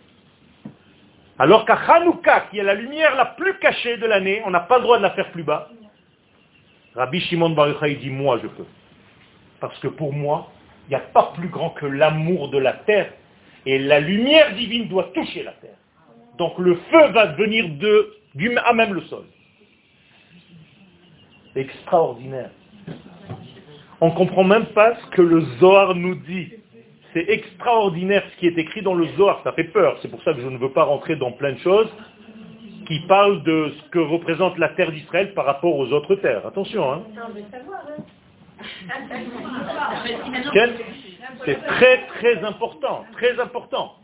Alors 1.37 1.65
qu'à 1.65 1.75
Hanouka, 1.75 2.47
qui 2.49 2.59
est 2.59 2.63
la 2.63 2.73
lumière 2.73 3.15
la 3.15 3.25
plus 3.25 3.57
cachée 3.59 3.97
de 3.97 4.05
l'année, 4.05 4.41
on 4.45 4.51
n'a 4.51 4.61
pas 4.61 4.77
le 4.77 4.83
droit 4.83 4.97
de 4.97 5.03
la 5.03 5.11
faire 5.11 5.31
plus 5.31 5.43
bas. 5.43 5.69
Rabbi 6.95 7.19
Shimon 7.21 7.51
Bar 7.51 7.69
Yochai 7.69 7.95
dit, 7.95 8.09
moi 8.09 8.39
je 8.41 8.47
peux. 8.47 8.65
Parce 9.59 9.77
que 9.79 9.87
pour 9.87 10.13
moi, 10.13 10.51
il 10.87 10.89
n'y 10.89 10.95
a 10.95 10.99
pas 10.99 11.33
plus 11.35 11.49
grand 11.49 11.71
que 11.71 11.85
l'amour 11.85 12.49
de 12.49 12.57
la 12.57 12.73
terre. 12.73 13.11
Et 13.65 13.79
la 13.79 13.99
lumière 13.99 14.53
divine 14.53 14.87
doit 14.87 15.11
toucher 15.13 15.43
la 15.43 15.51
terre. 15.53 15.77
Donc 16.37 16.57
le 16.59 16.75
feu 16.75 17.07
va 17.11 17.27
venir 17.27 17.67
de, 17.69 18.15
du, 18.35 18.55
à 18.57 18.73
même 18.73 18.93
le 18.93 19.01
sol. 19.01 19.25
Extraordinaire. 21.55 22.51
On 24.01 24.09
ne 24.09 24.15
comprend 24.15 24.43
même 24.43 24.65
pas 24.67 24.95
ce 24.95 25.07
que 25.15 25.21
le 25.21 25.41
Zohar 25.59 25.95
nous 25.95 26.15
dit. 26.15 26.53
C'est 27.13 27.29
extraordinaire 27.29 28.23
ce 28.31 28.39
qui 28.39 28.47
est 28.47 28.57
écrit 28.57 28.81
dans 28.81 28.93
le 28.93 29.07
Zohar. 29.17 29.41
Ça 29.43 29.53
fait 29.53 29.63
peur. 29.65 29.97
C'est 30.01 30.09
pour 30.09 30.21
ça 30.23 30.33
que 30.33 30.41
je 30.41 30.47
ne 30.47 30.57
veux 30.57 30.71
pas 30.71 30.83
rentrer 30.83 31.15
dans 31.15 31.31
plein 31.31 31.53
de 31.53 31.59
choses 31.59 31.89
qui 32.87 32.99
parlent 33.01 33.43
de 33.43 33.71
ce 33.77 33.89
que 33.89 33.99
représente 33.99 34.57
la 34.57 34.69
terre 34.69 34.91
d'Israël 34.91 35.33
par 35.33 35.45
rapport 35.45 35.75
aux 35.75 35.91
autres 35.91 36.15
terres. 36.15 36.45
Attention, 36.45 36.91
hein. 36.91 37.03
Quel 40.53 40.73
C'est 41.45 41.65
très 41.65 42.05
très 42.07 42.43
important, 42.43 43.05
très 43.13 43.39
important. 43.39 43.95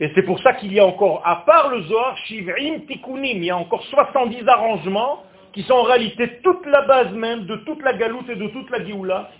Et 0.00 0.10
c'est 0.14 0.22
pour 0.22 0.40
ça 0.40 0.54
qu'il 0.54 0.72
y 0.72 0.80
a 0.80 0.86
encore, 0.86 1.22
à 1.24 1.44
part 1.44 1.68
le 1.68 1.82
Zohar, 1.82 2.16
Shiv'im 2.26 2.80
Tikkunim, 2.86 3.36
il 3.36 3.44
y 3.44 3.50
a 3.50 3.56
encore 3.56 3.82
70 3.84 4.48
arrangements 4.48 5.22
qui 5.54 5.62
sont 5.62 5.74
en 5.74 5.82
réalité 5.84 6.40
toute 6.42 6.66
la 6.66 6.82
base 6.82 7.12
même 7.12 7.46
de 7.46 7.56
toute 7.64 7.82
la 7.82 7.94
galoute 7.94 8.28
et 8.28 8.36
de 8.36 8.48
toute 8.48 8.68
la 8.70 8.84
Géoula. 8.84 9.30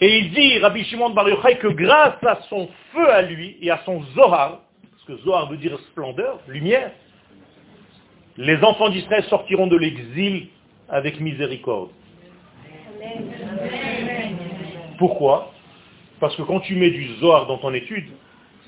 Et 0.00 0.18
il 0.18 0.30
dit, 0.32 0.58
Rabbi 0.58 0.82
Shimon 0.84 1.10
Bar 1.10 1.28
Yochai, 1.28 1.58
que 1.58 1.68
grâce 1.68 2.24
à 2.24 2.40
son 2.48 2.68
feu 2.92 3.08
à 3.10 3.20
lui 3.20 3.58
et 3.60 3.70
à 3.70 3.82
son 3.84 4.02
Zohar, 4.14 4.62
parce 4.90 5.04
que 5.06 5.24
Zohar 5.24 5.50
veut 5.50 5.58
dire 5.58 5.78
splendeur, 5.90 6.40
lumière, 6.48 6.90
les 8.38 8.56
enfants 8.64 8.88
d'Israël 8.88 9.24
sortiront 9.24 9.66
de 9.66 9.76
l'exil 9.76 10.48
avec 10.88 11.20
miséricorde. 11.20 11.90
Pourquoi? 14.98 15.52
Parce 16.18 16.34
que 16.34 16.42
quand 16.42 16.60
tu 16.60 16.76
mets 16.76 16.90
du 16.90 17.14
Zohar 17.16 17.46
dans 17.46 17.58
ton 17.58 17.74
étude, 17.74 18.08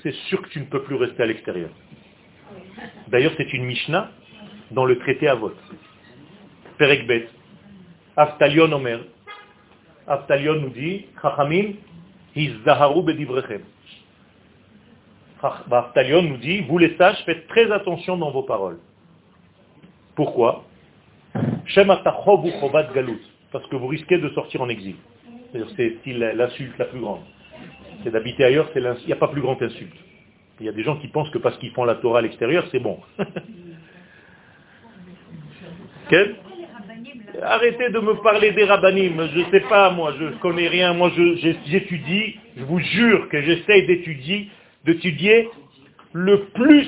c'est 0.03 0.13
sûr 0.27 0.41
que 0.41 0.49
tu 0.49 0.59
ne 0.59 0.65
peux 0.65 0.83
plus 0.83 0.95
rester 0.95 1.23
à 1.23 1.25
l'extérieur. 1.25 1.69
D'ailleurs, 3.07 3.33
c'est 3.37 3.51
une 3.53 3.65
Mishnah 3.65 4.11
dans 4.71 4.85
le 4.85 4.99
traité 4.99 5.27
Avot. 5.27 5.53
Perek 6.77 7.07
Bet. 7.07 7.27
Aftalion 8.15 8.71
Omer. 8.71 8.99
Aftalion 10.07 10.55
nous 10.55 10.69
dit, 10.69 11.05
Chachamim, 11.21 11.73
Hizzaharu 12.35 13.03
bedivrechem. 13.03 13.61
Aftalion 15.71 16.21
nous 16.21 16.37
dit, 16.37 16.61
vous 16.61 16.77
les 16.77 16.95
sages, 16.97 17.23
faites 17.25 17.47
très 17.47 17.71
attention 17.71 18.17
dans 18.17 18.31
vos 18.31 18.43
paroles. 18.43 18.79
Pourquoi? 20.15 20.63
Parce 23.51 23.67
que 23.67 23.75
vous 23.75 23.87
risquez 23.87 24.17
de 24.17 24.29
sortir 24.29 24.61
en 24.61 24.69
exil. 24.69 24.95
C'est 25.51 25.59
l'insulte 26.05 26.77
la 26.77 26.85
plus 26.85 26.99
grande. 26.99 27.21
C'est 28.03 28.11
d'habiter 28.11 28.43
ailleurs, 28.43 28.69
il 28.75 28.95
n'y 29.05 29.13
a 29.13 29.17
pas 29.17 29.27
plus 29.27 29.41
grande 29.41 29.61
insulte. 29.61 29.95
Il 30.59 30.65
y 30.65 30.69
a 30.69 30.71
des 30.71 30.83
gens 30.83 30.97
qui 30.97 31.07
pensent 31.07 31.29
que 31.29 31.39
parce 31.39 31.57
qu'ils 31.57 31.71
font 31.71 31.83
la 31.83 31.95
Torah 31.95 32.19
à 32.19 32.21
l'extérieur, 32.21 32.65
c'est 32.71 32.79
bon. 32.79 32.99
Arrêtez 37.41 37.89
de 37.89 37.99
me 37.99 38.13
parler 38.21 38.51
des 38.51 38.65
rabbinim, 38.65 39.29
je 39.33 39.39
ne 39.39 39.45
sais 39.51 39.61
pas 39.61 39.89
moi, 39.89 40.13
je 40.19 40.25
ne 40.25 40.31
connais 40.37 40.67
rien, 40.67 40.93
moi 40.93 41.11
j'étudie, 41.65 42.37
je 42.55 42.63
vous 42.63 42.79
jure 42.79 43.27
que 43.29 43.41
j'essaye 43.41 43.87
d'étudier, 43.87 44.49
d'étudier 44.85 45.49
le 46.11 46.45
plus 46.49 46.87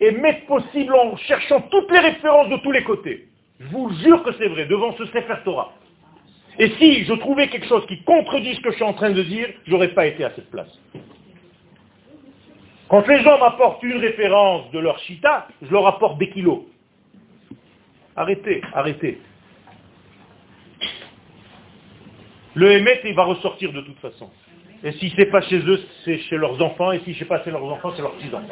émettre 0.00 0.46
possible 0.46 0.94
en 0.94 1.16
cherchant 1.16 1.60
toutes 1.70 1.90
les 1.92 2.00
références 2.00 2.48
de 2.48 2.56
tous 2.56 2.72
les 2.72 2.82
côtés. 2.82 3.28
Je 3.60 3.66
vous 3.68 3.90
jure 4.02 4.22
que 4.24 4.32
c'est 4.32 4.48
vrai, 4.48 4.66
devant 4.66 4.92
ce 4.96 5.06
Sefer 5.06 5.36
Torah. 5.44 5.72
Et 6.58 6.70
si 6.70 7.04
je 7.04 7.14
trouvais 7.14 7.48
quelque 7.48 7.66
chose 7.66 7.86
qui 7.86 8.02
contredit 8.02 8.56
ce 8.56 8.60
que 8.60 8.70
je 8.70 8.76
suis 8.76 8.84
en 8.84 8.94
train 8.94 9.10
de 9.10 9.22
dire, 9.22 9.48
je 9.64 9.70
n'aurais 9.70 9.94
pas 9.94 10.06
été 10.06 10.24
à 10.24 10.32
cette 10.34 10.50
place. 10.50 10.76
Quand 12.88 13.06
les 13.06 13.22
gens 13.22 13.38
m'apportent 13.38 13.82
une 13.82 13.98
référence 13.98 14.70
de 14.72 14.80
leur 14.80 14.98
chita, 15.00 15.46
je 15.62 15.70
leur 15.70 15.86
apporte 15.86 16.18
des 16.18 16.30
kilos. 16.30 16.62
Arrêtez, 18.18 18.60
arrêtez. 18.72 19.20
Le 22.56 22.72
émet, 22.72 23.00
il 23.04 23.14
va 23.14 23.22
ressortir 23.22 23.72
de 23.72 23.80
toute 23.80 24.00
façon. 24.00 24.28
Et 24.82 24.90
si 24.94 25.12
c'est 25.14 25.26
pas 25.26 25.40
chez 25.42 25.60
eux, 25.60 25.80
c'est 26.04 26.18
chez 26.22 26.36
leurs 26.36 26.60
enfants, 26.60 26.90
et 26.90 26.98
si 27.04 27.14
c'est 27.14 27.26
pas 27.26 27.44
chez 27.44 27.52
leurs 27.52 27.62
enfants, 27.62 27.92
c'est 27.94 28.02
leurs 28.02 28.16
petits-enfants. 28.16 28.42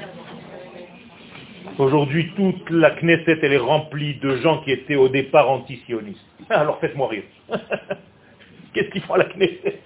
Aujourd'hui, 1.78 2.32
toute 2.36 2.70
la 2.70 2.92
Knesset, 2.92 3.40
elle 3.42 3.54
est 3.54 3.56
remplie 3.56 4.14
de 4.20 4.36
gens 4.36 4.60
qui 4.62 4.70
étaient 4.70 4.94
au 4.94 5.08
départ 5.08 5.50
anti-sionistes. 5.50 6.20
Alors 6.48 6.78
faites-moi 6.78 7.08
rire. 7.08 7.24
Qu'est-ce 8.72 8.90
qu'ils 8.90 9.02
font 9.02 9.14
à 9.14 9.18
la 9.18 9.24
Knesset? 9.24 9.80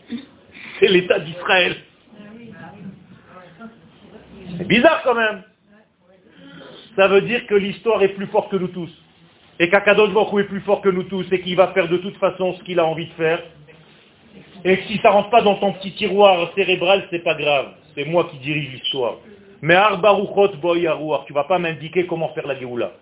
C'est 0.79 0.89
l'État 0.89 1.21
d'Israël. 1.21 1.77
C'est 4.59 4.69
bizarre 4.69 5.01
quand 5.05 5.15
même. 5.15 5.43
Ça 6.97 7.09
veut 7.09 7.23
dire 7.23 7.47
que 7.47 7.55
l'histoire 7.55 8.03
est 8.03 8.09
plus 8.09 8.27
forte 8.27 8.51
que 8.51 8.57
nous 8.57 8.69
tous. 8.69 9.00
Et 9.61 9.69
qu'Akadosh 9.69 10.15
Baruch 10.15 10.41
est 10.41 10.49
plus 10.49 10.61
fort 10.63 10.81
que 10.81 10.89
nous 10.89 11.03
tous 11.03 11.27
et 11.31 11.41
qu'il 11.43 11.55
va 11.55 11.69
faire 11.69 11.87
de 11.87 11.99
toute 11.99 12.17
façon 12.17 12.55
ce 12.55 12.65
qu'il 12.65 12.81
a 12.81 12.87
envie 12.87 13.07
de 13.07 13.13
faire. 13.13 13.43
Et 14.65 14.79
si 14.87 14.99
ça 15.03 15.11
rentre 15.11 15.29
pas 15.29 15.43
dans 15.43 15.57
ton 15.57 15.75
petit 15.75 15.93
tiroir 15.93 16.51
cérébral, 16.55 17.07
c'est 17.11 17.23
pas 17.23 17.35
grave. 17.35 17.67
C'est 17.95 18.07
moi 18.07 18.27
qui 18.31 18.39
dirige 18.39 18.73
l'histoire. 18.73 19.17
Mais 19.61 19.75
Arbaruchot 19.75 20.57
Boyarouar, 20.57 21.27
tu 21.27 21.35
vas 21.35 21.45
pas 21.45 21.59
m'indiquer 21.59 22.07
comment 22.07 22.31
faire 22.31 22.47
la 22.47 22.59
Géoula. 22.59 22.93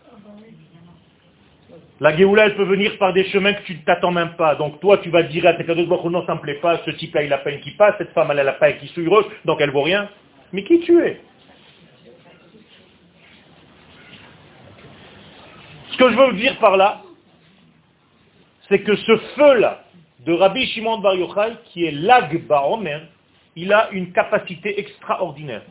La 2.00 2.16
Géoula, 2.16 2.46
elle 2.46 2.56
peut 2.56 2.64
venir 2.64 2.98
par 2.98 3.12
des 3.12 3.24
chemins 3.26 3.52
que 3.52 3.62
tu 3.62 3.74
ne 3.74 3.82
t'attends 3.82 4.10
même 4.10 4.34
pas. 4.36 4.56
Donc 4.56 4.80
toi, 4.80 4.98
tu 4.98 5.10
vas 5.10 5.22
dire 5.22 5.46
à 5.46 5.52
tes 5.52 5.64
cadeaux 5.64 5.86
non, 6.10 6.26
ça 6.26 6.34
me 6.34 6.40
plaît 6.40 6.54
pas, 6.54 6.80
ce 6.84 6.90
type-là, 6.90 7.22
il 7.22 7.32
a 7.32 7.38
pas 7.38 7.50
une 7.50 7.60
qui 7.60 7.70
passe, 7.72 7.94
cette 7.98 8.12
femme, 8.12 8.32
elle 8.32 8.40
a 8.40 8.44
la 8.44 8.52
paix 8.54 8.78
qui 8.80 8.88
souille 8.88 9.08
donc 9.44 9.60
elle 9.60 9.70
vaut 9.70 9.82
rien. 9.82 10.08
Mais 10.52 10.64
qui 10.64 10.80
tu 10.80 11.00
es? 11.04 11.20
Ce 15.98 16.04
que 16.04 16.12
je 16.12 16.16
veux 16.16 16.26
vous 16.26 16.36
dire 16.36 16.56
par 16.58 16.76
là, 16.76 17.02
c'est 18.68 18.82
que 18.82 18.94
ce 18.94 19.16
feu-là 19.34 19.82
de 20.20 20.32
Rabbi 20.32 20.64
Shimon 20.66 20.98
Bar 20.98 21.16
Yochai, 21.16 21.54
qui 21.64 21.86
est 21.86 21.90
l'Agba 21.90 22.66
Omer, 22.66 23.00
il 23.56 23.72
a 23.72 23.90
une 23.90 24.12
capacité 24.12 24.78
extraordinaire. 24.78 25.62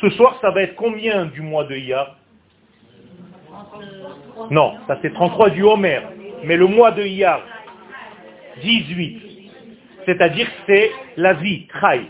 Ce 0.00 0.08
soir, 0.10 0.38
ça 0.40 0.50
va 0.52 0.62
être 0.62 0.74
combien 0.76 1.26
du 1.26 1.42
mois 1.42 1.64
de 1.64 1.76
Iyar? 1.76 2.16
Non, 4.50 4.78
ça 4.86 4.98
c'est 5.02 5.12
33 5.12 5.50
du 5.50 5.62
Homer. 5.62 6.00
Mais 6.44 6.56
le 6.56 6.66
mois 6.66 6.92
de 6.92 7.02
Iyar, 7.02 7.42
18. 8.62 9.22
C'est-à-dire 10.06 10.48
c'est 10.66 10.90
la 11.18 11.34
vie, 11.34 11.68
Chai. 11.78 12.06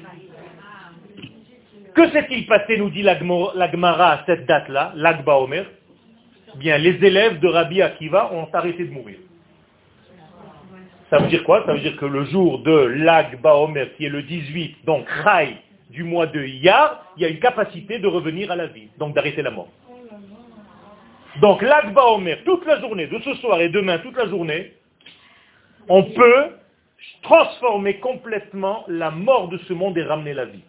Que 1.93 2.09
s'est-il 2.11 2.47
passé, 2.47 2.79
nous 2.79 2.91
dit 2.91 3.03
l'Agmara 3.03 4.13
à 4.13 4.25
cette 4.27 4.47
date-là, 4.47 4.93
l'Agba 4.95 5.39
Omer? 5.39 5.67
Bien, 6.57 6.79
les 6.79 7.05
élèves 7.05 7.41
de 7.41 7.49
Rabbi 7.49 7.81
Akiva 7.83 8.33
ont 8.33 8.49
arrêté 8.53 8.85
de 8.85 8.93
mourir. 8.93 9.17
Ça 11.09 11.19
veut 11.19 11.29
dire 11.29 11.45
quoi? 11.45 11.65
Ça 11.67 11.73
veut 11.75 11.81
dire 11.81 11.97
que 11.97 12.07
le 12.07 12.25
jour 12.25 12.61
de 12.61 12.73
l'Agba 12.73 13.55
Omer, 13.57 13.95
qui 13.97 14.07
est 14.07 14.11
le 14.11 14.23
18, 14.23 14.85
donc 14.85 15.07
Chai, 15.23 15.57
du 15.91 16.05
mois 16.05 16.27
de 16.27 16.43
Iyar, 16.43 17.05
il 17.17 17.23
y 17.23 17.27
a 17.27 17.29
une 17.29 17.39
capacité 17.39 17.99
de 17.99 18.07
revenir 18.07 18.51
à 18.51 18.57
la 18.57 18.67
vie, 18.67 18.89
donc 18.99 19.15
d'arrêter 19.15 19.43
la 19.43 19.51
mort. 19.51 19.69
Donc 21.41 21.63
l'Akba 21.63 22.05
Omer, 22.07 22.43
toute 22.45 22.65
la 22.67 22.81
journée, 22.81 23.07
de 23.07 23.19
ce 23.21 23.35
soir 23.35 23.61
et 23.61 23.69
demain, 23.69 23.99
toute 23.99 24.17
la 24.17 24.27
journée, 24.27 24.73
on 25.89 26.03
peut 26.03 26.51
transformer 27.23 27.95
complètement 27.97 28.85
la 28.89 29.11
mort 29.11 29.49
de 29.49 29.59
ce 29.69 29.73
monde 29.73 29.97
et 29.99 30.03
ramener 30.03 30.35
la 30.35 30.45
vie. 30.47 30.63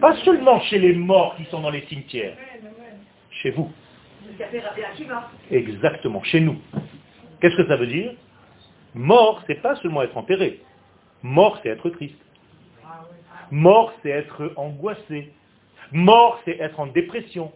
Pas 0.00 0.16
seulement 0.24 0.60
chez 0.62 0.78
les 0.78 0.94
morts 0.94 1.34
qui 1.36 1.44
sont 1.46 1.60
dans 1.60 1.70
les 1.70 1.82
cimetières, 1.82 2.36
chez 3.42 3.50
vous. 3.50 3.70
Exactement, 5.50 6.22
chez 6.22 6.40
nous. 6.40 6.56
Qu'est-ce 7.40 7.56
que 7.56 7.66
ça 7.66 7.76
veut 7.76 7.86
dire? 7.86 8.12
Mort, 8.94 9.42
c'est 9.46 9.62
pas 9.62 9.76
seulement 9.76 10.02
être 10.02 10.16
enterré. 10.16 10.60
Mort, 11.22 11.58
c'est 11.62 11.68
être 11.68 11.88
triste. 11.90 12.18
Mort, 13.50 13.92
c'est 14.02 14.10
être 14.10 14.52
angoissé. 14.56 15.32
Mort, 15.92 16.40
c'est 16.44 16.58
être 16.58 16.78
en 16.80 16.86
dépression. 16.86 17.52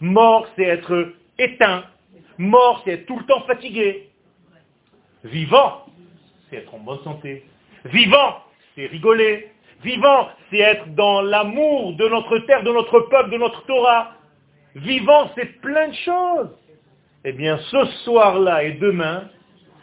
Mort, 0.00 0.46
c'est 0.56 0.64
être 0.64 1.12
éteint. 1.38 1.84
Mort, 2.38 2.82
c'est 2.84 2.92
être 2.92 3.06
tout 3.06 3.18
le 3.18 3.24
temps 3.26 3.42
fatigué. 3.42 4.08
Vivant, 5.24 5.86
c'est 6.48 6.56
être 6.56 6.74
en 6.74 6.78
bonne 6.78 7.02
santé. 7.04 7.44
Vivant, 7.84 8.42
c'est 8.74 8.86
rigoler. 8.86 9.52
Vivant, 9.82 10.28
c'est 10.50 10.58
être 10.58 10.94
dans 10.94 11.22
l'amour 11.22 11.94
de 11.94 12.08
notre 12.08 12.38
terre, 12.40 12.62
de 12.62 12.72
notre 12.72 13.00
peuple, 13.00 13.30
de 13.30 13.36
notre 13.36 13.64
Torah. 13.66 14.14
Vivant, 14.74 15.30
c'est 15.34 15.60
plein 15.60 15.88
de 15.88 15.94
choses. 15.94 16.50
Eh 17.24 17.32
bien, 17.32 17.58
ce 17.58 17.84
soir-là 18.04 18.64
et 18.64 18.72
demain, 18.72 19.28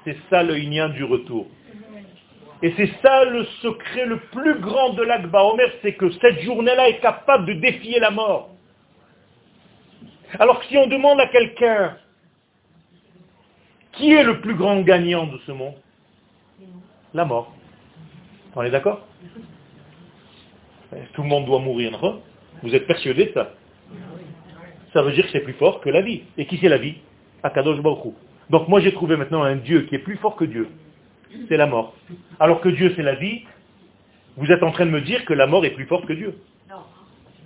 c'est 0.03 0.17
ça 0.29 0.43
le 0.43 0.55
lien 0.55 0.89
du 0.89 1.03
retour. 1.03 1.47
Et 2.63 2.73
c'est 2.75 2.91
ça 3.01 3.25
le 3.25 3.45
secret 3.61 4.05
le 4.05 4.17
plus 4.31 4.59
grand 4.59 4.93
de 4.93 5.03
l'Akba 5.03 5.43
Omer, 5.43 5.69
c'est 5.81 5.93
que 5.93 6.09
cette 6.11 6.41
journée-là 6.41 6.89
est 6.89 6.99
capable 6.99 7.45
de 7.45 7.53
défier 7.53 7.99
la 7.99 8.09
mort. 8.09 8.49
Alors 10.39 10.59
que 10.59 10.65
si 10.65 10.77
on 10.77 10.87
demande 10.87 11.19
à 11.19 11.27
quelqu'un 11.27 11.97
qui 13.93 14.11
est 14.11 14.23
le 14.23 14.41
plus 14.41 14.55
grand 14.55 14.81
gagnant 14.81 15.27
de 15.27 15.37
ce 15.45 15.51
monde? 15.51 15.75
La 17.13 17.25
mort. 17.25 17.53
On 18.55 18.63
est 18.63 18.71
d'accord? 18.71 19.05
Tout 21.13 21.21
le 21.21 21.27
monde 21.27 21.45
doit 21.45 21.59
mourir, 21.59 21.91
non 21.91 22.23
Vous 22.63 22.73
êtes 22.73 22.87
persuadé 22.87 23.27
de 23.27 23.33
ça? 23.33 23.53
Ça 24.97 25.03
veut 25.03 25.11
dire 25.11 25.25
que 25.25 25.31
c'est 25.31 25.41
plus 25.41 25.53
fort 25.53 25.79
que 25.81 25.91
la 25.91 26.01
vie. 26.01 26.23
Et 26.39 26.47
qui 26.47 26.57
c'est 26.57 26.69
la 26.69 26.79
vie? 26.79 26.95
Akadosh 27.43 27.81
Baruch 27.81 28.15
Donc 28.49 28.67
moi 28.67 28.79
j'ai 28.79 28.91
trouvé 28.91 29.15
maintenant 29.15 29.43
un 29.43 29.57
Dieu 29.57 29.81
qui 29.81 29.93
est 29.93 29.99
plus 29.99 30.17
fort 30.17 30.35
que 30.35 30.45
Dieu 30.45 30.67
c'est 31.47 31.57
la 31.57 31.67
mort. 31.67 31.93
Alors 32.39 32.61
que 32.61 32.69
Dieu, 32.69 32.91
c'est 32.95 33.03
la 33.03 33.13
vie, 33.13 33.43
vous 34.37 34.51
êtes 34.51 34.63
en 34.63 34.71
train 34.71 34.87
de 34.87 34.91
me 34.91 35.01
dire 35.01 35.23
que 35.25 35.33
la 35.33 35.45
mort 35.45 35.65
est 35.65 35.75
plus 35.75 35.85
forte 35.85 36.07
que 36.07 36.13
Dieu. 36.13 36.33
Non. 36.67 36.77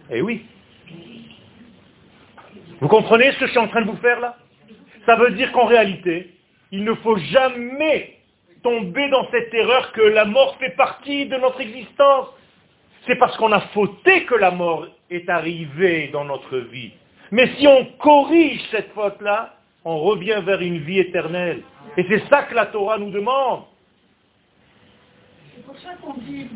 Eh 0.09 0.21
oui. 0.21 0.45
Vous 2.79 2.87
comprenez 2.87 3.33
ce 3.33 3.39
que 3.39 3.47
je 3.47 3.51
suis 3.51 3.59
en 3.59 3.67
train 3.67 3.81
de 3.81 3.87
vous 3.89 3.97
faire 3.97 4.21
là? 4.21 4.37
Ça 5.05 5.17
veut 5.17 5.31
dire 5.31 5.51
qu'en 5.51 5.65
réalité, 5.65 6.33
il 6.71 6.85
ne 6.85 6.93
faut 6.93 7.17
jamais 7.17 8.17
tomber 8.63 9.09
dans 9.09 9.29
cette 9.31 9.53
erreur 9.53 9.91
que 9.91 10.01
la 10.01 10.23
mort 10.23 10.55
fait 10.57 10.77
partie 10.77 11.25
de 11.25 11.35
notre 11.35 11.59
existence. 11.59 12.27
C'est 13.07 13.17
parce 13.17 13.35
qu'on 13.35 13.51
a 13.51 13.59
fauté 13.73 14.23
que 14.23 14.35
la 14.35 14.51
mort 14.51 14.87
est 15.09 15.27
arrivée 15.27 16.09
dans 16.13 16.23
notre 16.23 16.57
vie. 16.57 16.93
Mais 17.31 17.47
si 17.57 17.65
on 17.65 17.85
corrige 17.97 18.61
cette 18.71 18.91
faute-là, 18.91 19.55
on 19.85 19.99
revient 19.99 20.41
vers 20.45 20.61
une 20.61 20.79
vie 20.79 20.99
éternelle. 20.99 21.61
Et 21.97 22.05
c'est 22.07 22.27
ça 22.27 22.43
que 22.43 22.53
la 22.53 22.67
Torah 22.67 22.97
nous 22.97 23.09
demande. 23.09 23.63
C'est 25.55 25.65
pour 25.65 25.77
ça 25.79 25.93
qu'on 26.01 26.13
dit 26.15 26.47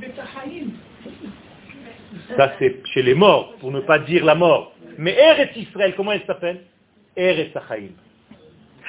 Ça, 2.37 2.53
c'est 2.59 2.85
chez 2.93 3.03
les 3.03 3.15
morts, 3.15 3.55
pour 3.59 3.71
ne 3.71 3.79
pas 3.79 3.99
dire 3.99 4.25
la 4.25 4.35
mort. 4.35 4.73
Mais 4.97 5.13
Eretz 5.17 5.55
Israël, 5.55 5.93
comment 5.95 6.11
elle 6.11 6.25
s'appelle? 6.25 6.63
Eretz 7.15 7.55
Achaim. 7.55 7.89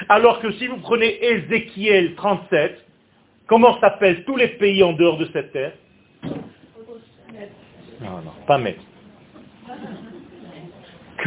Alors 0.09 0.39
que 0.41 0.51
si 0.53 0.67
vous 0.67 0.77
prenez 0.77 1.23
Ézéchiel 1.23 2.15
37, 2.15 2.85
comment 3.47 3.79
s'appellent 3.79 4.23
tous 4.25 4.35
les 4.35 4.49
pays 4.49 4.83
en 4.83 4.93
dehors 4.93 5.17
de 5.17 5.27
cette 5.33 5.51
terre? 5.53 5.73
Non, 7.99 8.21
non, 8.23 8.33
pas 8.45 8.57
Met. 8.57 8.77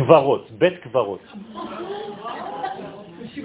Kvarot, 0.01 0.45
Bet 0.59 0.81
Kvarot. 0.83 1.21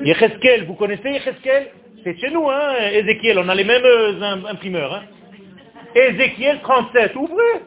Yecheskel, 0.04 0.66
vous 0.66 0.76
connaissez 0.76 1.10
Yecheskel 1.10 1.72
C'est 2.04 2.18
chez 2.20 2.32
nous, 2.32 2.50
hein, 2.50 2.74
Ézéchiel, 2.94 3.40
on 3.40 3.50
a 3.50 3.56
les 3.56 3.64
mêmes 3.64 3.84
euh, 3.84 4.46
imprimeurs. 4.48 4.94
Hein. 4.94 5.04
Ézéchiel 5.96 6.60
37, 6.62 7.16
ouvrez. 7.16 7.62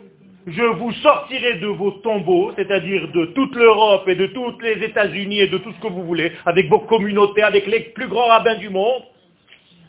Je 0.46 0.62
vous 0.62 0.92
sortirai 0.92 1.54
de 1.58 1.66
vos 1.66 1.90
tombeaux, 1.90 2.52
c'est-à-dire 2.56 3.08
de 3.12 3.26
toute 3.26 3.54
l'Europe 3.54 4.08
et 4.08 4.14
de 4.14 4.26
tous 4.28 4.58
les 4.60 4.82
États-Unis 4.82 5.40
et 5.40 5.48
de 5.48 5.58
tout 5.58 5.72
ce 5.72 5.80
que 5.80 5.92
vous 5.92 6.04
voulez, 6.04 6.32
avec 6.46 6.68
vos 6.70 6.78
communautés, 6.80 7.42
avec 7.42 7.66
les 7.66 7.80
plus 7.80 8.08
grands 8.08 8.28
rabbins 8.28 8.56
du 8.56 8.70
monde. 8.70 9.02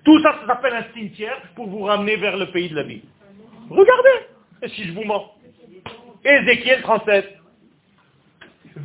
Tout 0.04 0.20
ça, 0.22 0.36
ça 0.42 0.48
s'appelle 0.48 0.74
un 0.74 0.94
cimetière 0.94 1.42
pour 1.56 1.68
vous 1.68 1.84
ramener 1.84 2.18
vers 2.18 2.36
le 2.36 2.48
pays 2.48 2.70
de 2.70 2.76
la 2.76 2.84
vie. 2.84 3.02
Regardez, 3.70 4.74
si 4.76 4.84
je 4.86 4.92
vous 4.94 5.04
mens. 5.04 5.32
Ézéchiel 6.26 6.82
37. 6.82 7.39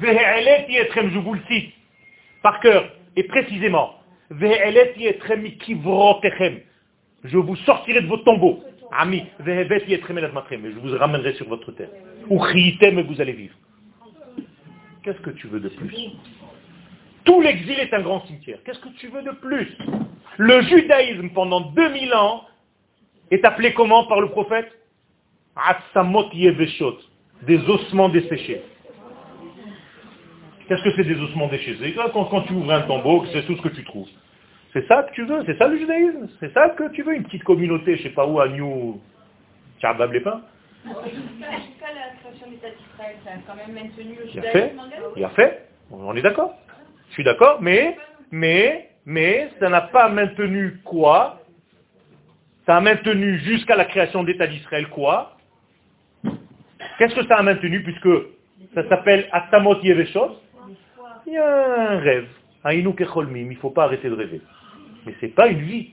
Je 0.01 1.19
vous 1.19 1.35
le 1.35 1.41
cite 1.49 1.73
par 2.43 2.61
cœur 2.61 2.91
et 3.17 3.25
précisément. 3.25 3.95
Je 7.25 7.37
vous 7.37 7.57
sortirai 7.57 8.03
de 8.03 8.07
vos 8.07 8.19
tombeaux. 8.19 8.63
Ami, 8.93 9.25
je 9.45 10.81
vous 10.81 10.99
ramènerai 10.99 11.35
sur 11.35 11.49
votre 11.49 11.73
terre. 11.73 11.89
Ou 12.29 12.39
vous 12.39 13.21
allez 13.21 13.33
vivre. 13.33 13.55
Qu'est-ce 15.03 15.21
que 15.21 15.31
tu 15.31 15.49
veux 15.49 15.61
de 15.61 15.69
plus? 15.69 15.93
Tout 17.25 17.41
l'exil 17.41 17.79
est 17.79 17.93
un 17.93 18.03
grand 18.03 18.25
cimetière. 18.27 18.59
Qu'est-ce 18.65 18.79
que 18.79 18.89
tu 18.99 19.09
veux 19.09 19.23
de 19.23 19.33
plus? 19.33 19.77
Le 20.37 20.63
judaïsme, 20.63 21.31
pendant 21.31 21.61
2000 21.61 22.15
ans, 22.15 22.45
est 23.31 23.45
appelé 23.45 23.73
comment 23.75 24.05
par 24.05 24.21
le 24.21 24.29
prophète? 24.29 24.71
Des 27.43 27.59
ossements 27.69 28.09
desséchés. 28.09 28.63
Qu'est-ce 30.69 30.83
que 30.83 30.93
c'est 30.97 31.05
des 31.05 31.21
ossements 31.21 31.49
desséchés 31.49 31.95
quand, 32.13 32.43
tu 32.43 32.55
ouvres 32.55 32.73
un 32.73 32.83
tombeau, 32.83 33.25
c'est 33.33 33.45
tout 33.47 33.57
ce 33.57 33.63
que 33.63 33.69
tu 33.69 33.85
trouves. 33.85 34.09
C'est 34.73 34.87
ça 34.89 35.03
que 35.05 35.13
tu 35.13 35.25
veux, 35.25 35.43
c'est 35.47 35.57
ça 35.59 35.69
le 35.69 35.79
judaïsme, 35.79 36.29
c'est 36.41 36.53
ça 36.53 36.71
que 36.71 36.91
tu 36.91 37.03
veux, 37.03 37.15
une 37.15 37.25
petite 37.25 37.45
communauté, 37.45 37.97
je 37.97 38.05
sais 38.05 38.11
pas 38.11 38.27
où, 38.27 38.41
à 38.41 38.49
New 38.49 39.01
les 40.13 40.21
création 42.21 42.51
d'État 42.51 42.69
d'Israël, 42.71 43.17
ça 43.25 43.31
a 43.31 43.35
quand 43.47 43.55
même 43.55 43.75
maintenu 43.75 44.17
le 44.19 44.29
judaïsme 44.29 44.81
il 45.17 45.25
a 45.25 45.29
fait, 45.31 45.69
on 45.91 46.15
est 46.15 46.23
d'accord. 46.23 46.55
Je 47.09 47.15
suis 47.15 47.25
d'accord, 47.25 47.59
mais, 47.61 47.97
mais, 48.31 48.91
mais, 49.07 49.51
ça 49.61 49.69
n'a 49.69 49.83
pas 49.83 50.09
maintenu 50.09 50.81
quoi? 50.85 51.41
Ça 52.67 52.77
a 52.77 52.81
maintenu 52.81 53.39
jusqu'à 53.41 53.77
la 53.77 53.85
création 53.85 54.25
d'État 54.25 54.47
d'Israël 54.47 54.89
quoi? 54.89 55.37
Qu'est-ce 56.99 57.15
que 57.15 57.27
ça 57.27 57.37
a 57.37 57.43
maintenu 57.43 57.83
puisque 57.83 58.09
ça 58.75 58.89
s'appelle 58.89 59.29
Atamot 59.31 59.81
Yeveshot? 59.83 60.41
Il 61.27 61.33
y 61.33 61.39
a 61.39 61.93
un 61.93 61.99
rêve. 61.99 62.29
Aïnou 62.65 62.93
Kecholmim, 62.93 63.51
il 63.51 63.57
ne 63.57 63.61
faut 63.61 63.71
pas 63.71 63.85
arrêter 63.85 64.09
de 64.09 64.15
rêver. 64.15 64.41
Mais 65.07 65.15
ce 65.21 65.27
n'est 65.27 65.33
pas 65.33 65.49
une 65.49 65.61
vie. 65.61 65.91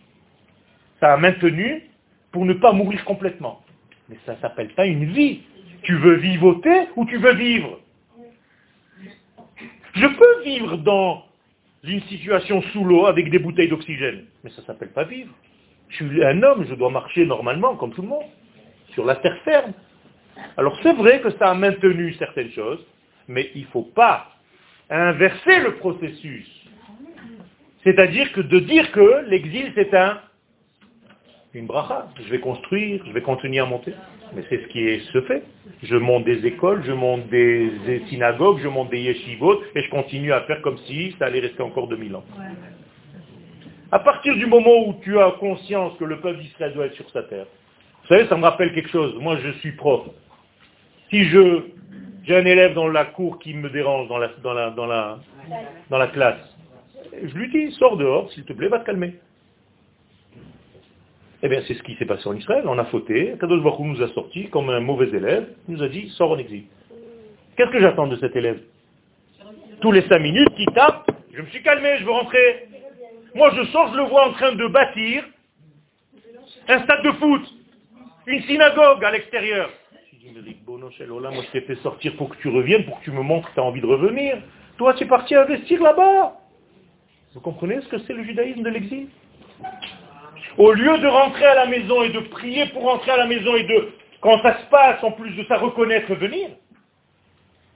Ça 1.00 1.14
a 1.14 1.18
maintenu 1.18 1.84
pour 2.32 2.46
ne 2.46 2.54
pas 2.54 2.72
mourir 2.72 3.04
complètement. 3.06 3.62
Mais 4.10 4.18
ça 4.26 4.36
ne 4.36 4.40
s'appelle 4.40 4.70
pas 4.70 4.86
une 4.86 5.06
vie. 5.06 5.42
Tu 5.84 5.96
veux 5.96 6.16
vivoter 6.16 6.88
ou 6.96 7.06
tu 7.06 7.18
veux 7.18 7.34
vivre? 7.34 7.80
Je 9.94 10.08
peux 10.08 10.44
vivre 10.44 10.78
dans 10.78 11.26
une 11.84 12.02
situation 12.04 12.62
sous 12.74 12.84
l'eau 12.84 13.08
avec 13.08 13.30
des 13.30 13.40
bouteilles 13.40 13.70
d'oxygène. 13.70 14.26
Mais 14.44 14.50
ça 14.52 14.62
ne 14.62 14.68
s'appelle 14.68 14.92
pas 14.92 15.04
vivre. 15.04 15.34
Je 15.90 15.96
suis 15.96 16.24
un 16.24 16.42
homme, 16.44 16.66
je 16.70 16.76
dois 16.76 16.90
marcher 16.90 17.26
normalement, 17.26 17.76
comme 17.76 17.92
tout 17.92 18.02
le 18.02 18.08
monde, 18.08 18.24
sur 18.94 19.06
la 19.06 19.16
terre 19.18 19.38
ferme. 19.44 19.74
Alors 20.56 20.80
c'est 20.84 20.94
vrai 20.94 21.20
que 21.20 21.32
ça 21.32 21.50
a 21.50 21.54
maintenu 21.54 22.14
certaines 22.14 22.52
choses, 22.52 22.86
mais 23.28 23.52
il 23.56 23.64
ne 23.64 23.68
faut 23.68 23.84
pas 23.84 24.30
inverser 25.00 25.60
le 25.62 25.76
processus. 25.76 26.48
C'est-à-dire 27.84 28.32
que 28.34 28.42
de 28.42 28.60
dire 28.60 28.92
que 28.92 29.26
l'exil 29.28 29.72
c'est 29.76 29.94
un 29.94 30.20
une 31.54 31.66
bracha. 31.66 32.08
Je 32.18 32.30
vais 32.30 32.40
construire, 32.40 33.04
je 33.06 33.12
vais 33.12 33.22
continuer 33.22 33.60
à 33.60 33.66
monter. 33.66 33.94
Mais 34.34 34.44
c'est 34.50 34.62
ce 34.62 34.68
qui 34.68 34.88
est, 34.88 35.00
se 35.12 35.22
fait. 35.24 35.44
Je 35.84 35.98
monte 35.98 36.24
des 36.24 36.46
écoles, 36.46 36.84
je 36.86 36.94
monte 36.94 37.28
des, 37.28 38.02
synagogues, 38.08 38.60
je 38.64 38.70
monte 38.70 38.90
des 38.90 39.02
yeshivot, 39.02 39.62
et 39.76 39.82
je 39.82 39.90
continue 39.90 40.32
à 40.32 40.42
faire 40.42 40.62
comme 40.62 40.78
si 40.88 41.14
ça 41.20 41.26
allait 41.26 41.42
rester 41.42 41.62
encore 41.62 41.90
2000 41.90 42.16
ans. 42.16 42.24
À 43.92 44.00
partir 44.00 44.36
du 44.38 44.46
moment 44.46 44.88
où 44.88 44.96
tu 45.04 45.20
as 45.20 45.32
conscience 45.32 45.98
que 45.98 46.06
le 46.06 46.22
peuple 46.22 46.40
d'Israël 46.40 46.74
doit 46.74 46.86
être 46.86 46.96
sur 46.96 47.10
sa 47.10 47.24
terre, 47.24 47.46
vous 48.04 48.08
savez, 48.08 48.26
ça 48.28 48.38
me 48.38 48.44
rappelle 48.44 48.74
quelque 48.74 48.90
chose. 48.90 49.16
Moi, 49.20 49.38
je 49.44 49.52
suis 49.60 49.74
prof. 49.74 50.08
Si 51.12 51.26
je 51.26 51.62
j'ai 52.24 52.38
un 52.38 52.46
élève 52.46 52.74
dans 52.74 52.88
la 52.88 53.06
cour 53.06 53.40
qui 53.40 53.54
me 53.54 53.70
dérange 53.70 54.08
dans 54.08 54.18
la, 54.18 54.30
dans 54.44 54.54
la, 54.54 54.70
dans 54.70 54.86
la, 54.86 55.20
dans 55.90 55.98
la 55.98 56.08
classe, 56.08 56.40
je 57.12 57.34
lui 57.36 57.50
dis, 57.50 57.72
sors 57.74 57.98
dehors, 57.98 58.32
s'il 58.32 58.46
te 58.46 58.54
plaît, 58.54 58.68
va 58.68 58.80
te 58.80 58.86
calmer. 58.86 59.16
Eh 61.44 61.50
bien, 61.50 61.62
c'est 61.68 61.74
ce 61.74 61.84
qui 61.84 61.96
s'est 61.96 62.06
passé 62.06 62.28
en 62.28 62.36
Israël. 62.36 62.64
On 62.68 62.78
a 62.78 62.86
fauté. 62.86 63.36
Kadosh 63.40 63.62
Baruch 63.64 63.80
nous 63.80 64.02
a 64.02 64.08
sorti 64.10 64.50
comme 64.50 64.70
un 64.70 64.80
mauvais 64.80 65.10
élève. 65.10 65.48
Il 65.68 65.76
nous 65.76 65.84
a 65.84 65.90
dit, 65.90 66.10
sors 66.12 66.32
en 66.32 66.38
exil. 66.38 66.66
Qu'est-ce 67.58 67.72
que 67.72 67.80
j'attends 67.80 68.08
de 68.08 68.16
cet 68.18 68.36
élève? 68.36 68.62
Tous 69.82 69.92
les 69.92 70.04
cinq 70.04 70.20
minutes, 70.20 70.54
il 70.58 70.68
tape. 70.74 71.10
Je 71.34 71.42
me 71.42 71.48
suis 71.48 71.64
calmé, 71.64 71.98
je 71.98 72.06
veux 72.06 72.12
rentrer. 72.12 72.68
Moi, 73.34 73.52
je 73.56 73.64
sors, 73.72 73.92
je 73.92 73.98
le 73.98 74.04
vois 74.04 74.30
en 74.30 74.34
train 74.34 74.54
de 74.54 74.68
bâtir 74.68 75.24
un 76.68 76.84
stade 76.84 77.04
de 77.04 77.12
foot, 77.14 77.42
une 78.28 78.42
synagogue 78.44 79.04
à 79.04 79.12
l'extérieur. 79.12 79.70
Moi 81.32 81.44
je 81.44 81.52
t'ai 81.52 81.62
fait 81.62 81.76
sortir 81.76 82.16
pour 82.16 82.30
que 82.30 82.38
tu 82.42 82.50
reviennes, 82.50 82.86
pour 82.86 83.00
que 83.00 83.04
tu 83.06 83.12
me 83.12 83.22
montres 83.22 83.50
que 83.50 83.54
tu 83.56 83.60
as 83.60 83.64
envie 83.64 83.82
de 83.82 83.88
revenir. 83.88 84.38
Toi, 84.78 84.94
tu 84.94 85.04
es 85.04 85.08
parti 85.08 85.36
investir 85.36 85.82
là-bas. 85.82 86.38
Vous 87.34 87.40
comprenez 87.40 87.82
ce 87.82 87.88
que 87.88 87.98
c'est 88.00 88.14
le 88.14 88.24
judaïsme 88.24 88.64
de 88.64 88.70
l'exil? 88.70 89.08
Au 90.58 90.74
lieu 90.74 90.98
de 90.98 91.08
rentrer 91.08 91.46
à 91.46 91.56
la 91.56 91.66
maison 91.68 92.04
et 92.04 92.10
de 92.10 92.20
prier 92.20 92.66
pour 92.68 92.84
rentrer 92.84 93.12
à 93.12 93.18
la 93.18 93.28
maison 93.28 93.56
et 93.56 93.64
de, 93.64 93.90
quand 94.20 94.42
ça 94.42 94.60
se 94.60 94.66
passe, 94.66 95.04
en 95.04 95.12
plus 95.12 95.36
de 95.36 95.44
ça, 95.46 95.58
reconnaître 95.58 96.14
venir, 96.16 96.50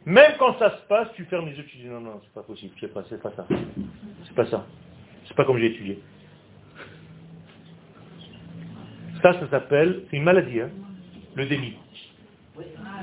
même 0.06 0.34
quand 0.38 0.58
ça 0.60 0.78
se 0.78 0.82
passe, 0.88 1.08
tu 1.16 1.26
fermes 1.26 1.48
les 1.48 1.56
yeux, 1.56 1.66
tu 1.66 1.78
dis 1.78 1.88
non, 1.88 2.02
non, 2.02 2.22
c'est 2.24 2.34
pas 2.34 2.44
possible, 2.44 2.74
c'est 2.80 2.94
pas, 2.94 3.02
pas 3.02 3.32
ça. 3.36 3.48
C'est 4.28 4.36
pas 4.36 4.46
ça. 4.46 4.66
C'est 5.28 5.36
pas 5.36 5.46
comme 5.46 5.58
j'ai 5.58 5.68
étudié. 5.68 6.00
Ça, 9.22 9.34
ça 9.34 9.50
s'appelle, 9.50 10.04
c'est 10.10 10.18
une 10.18 10.24
maladie, 10.24 10.62
hein, 10.62 10.70
le 11.34 11.46
déni. 11.46 11.78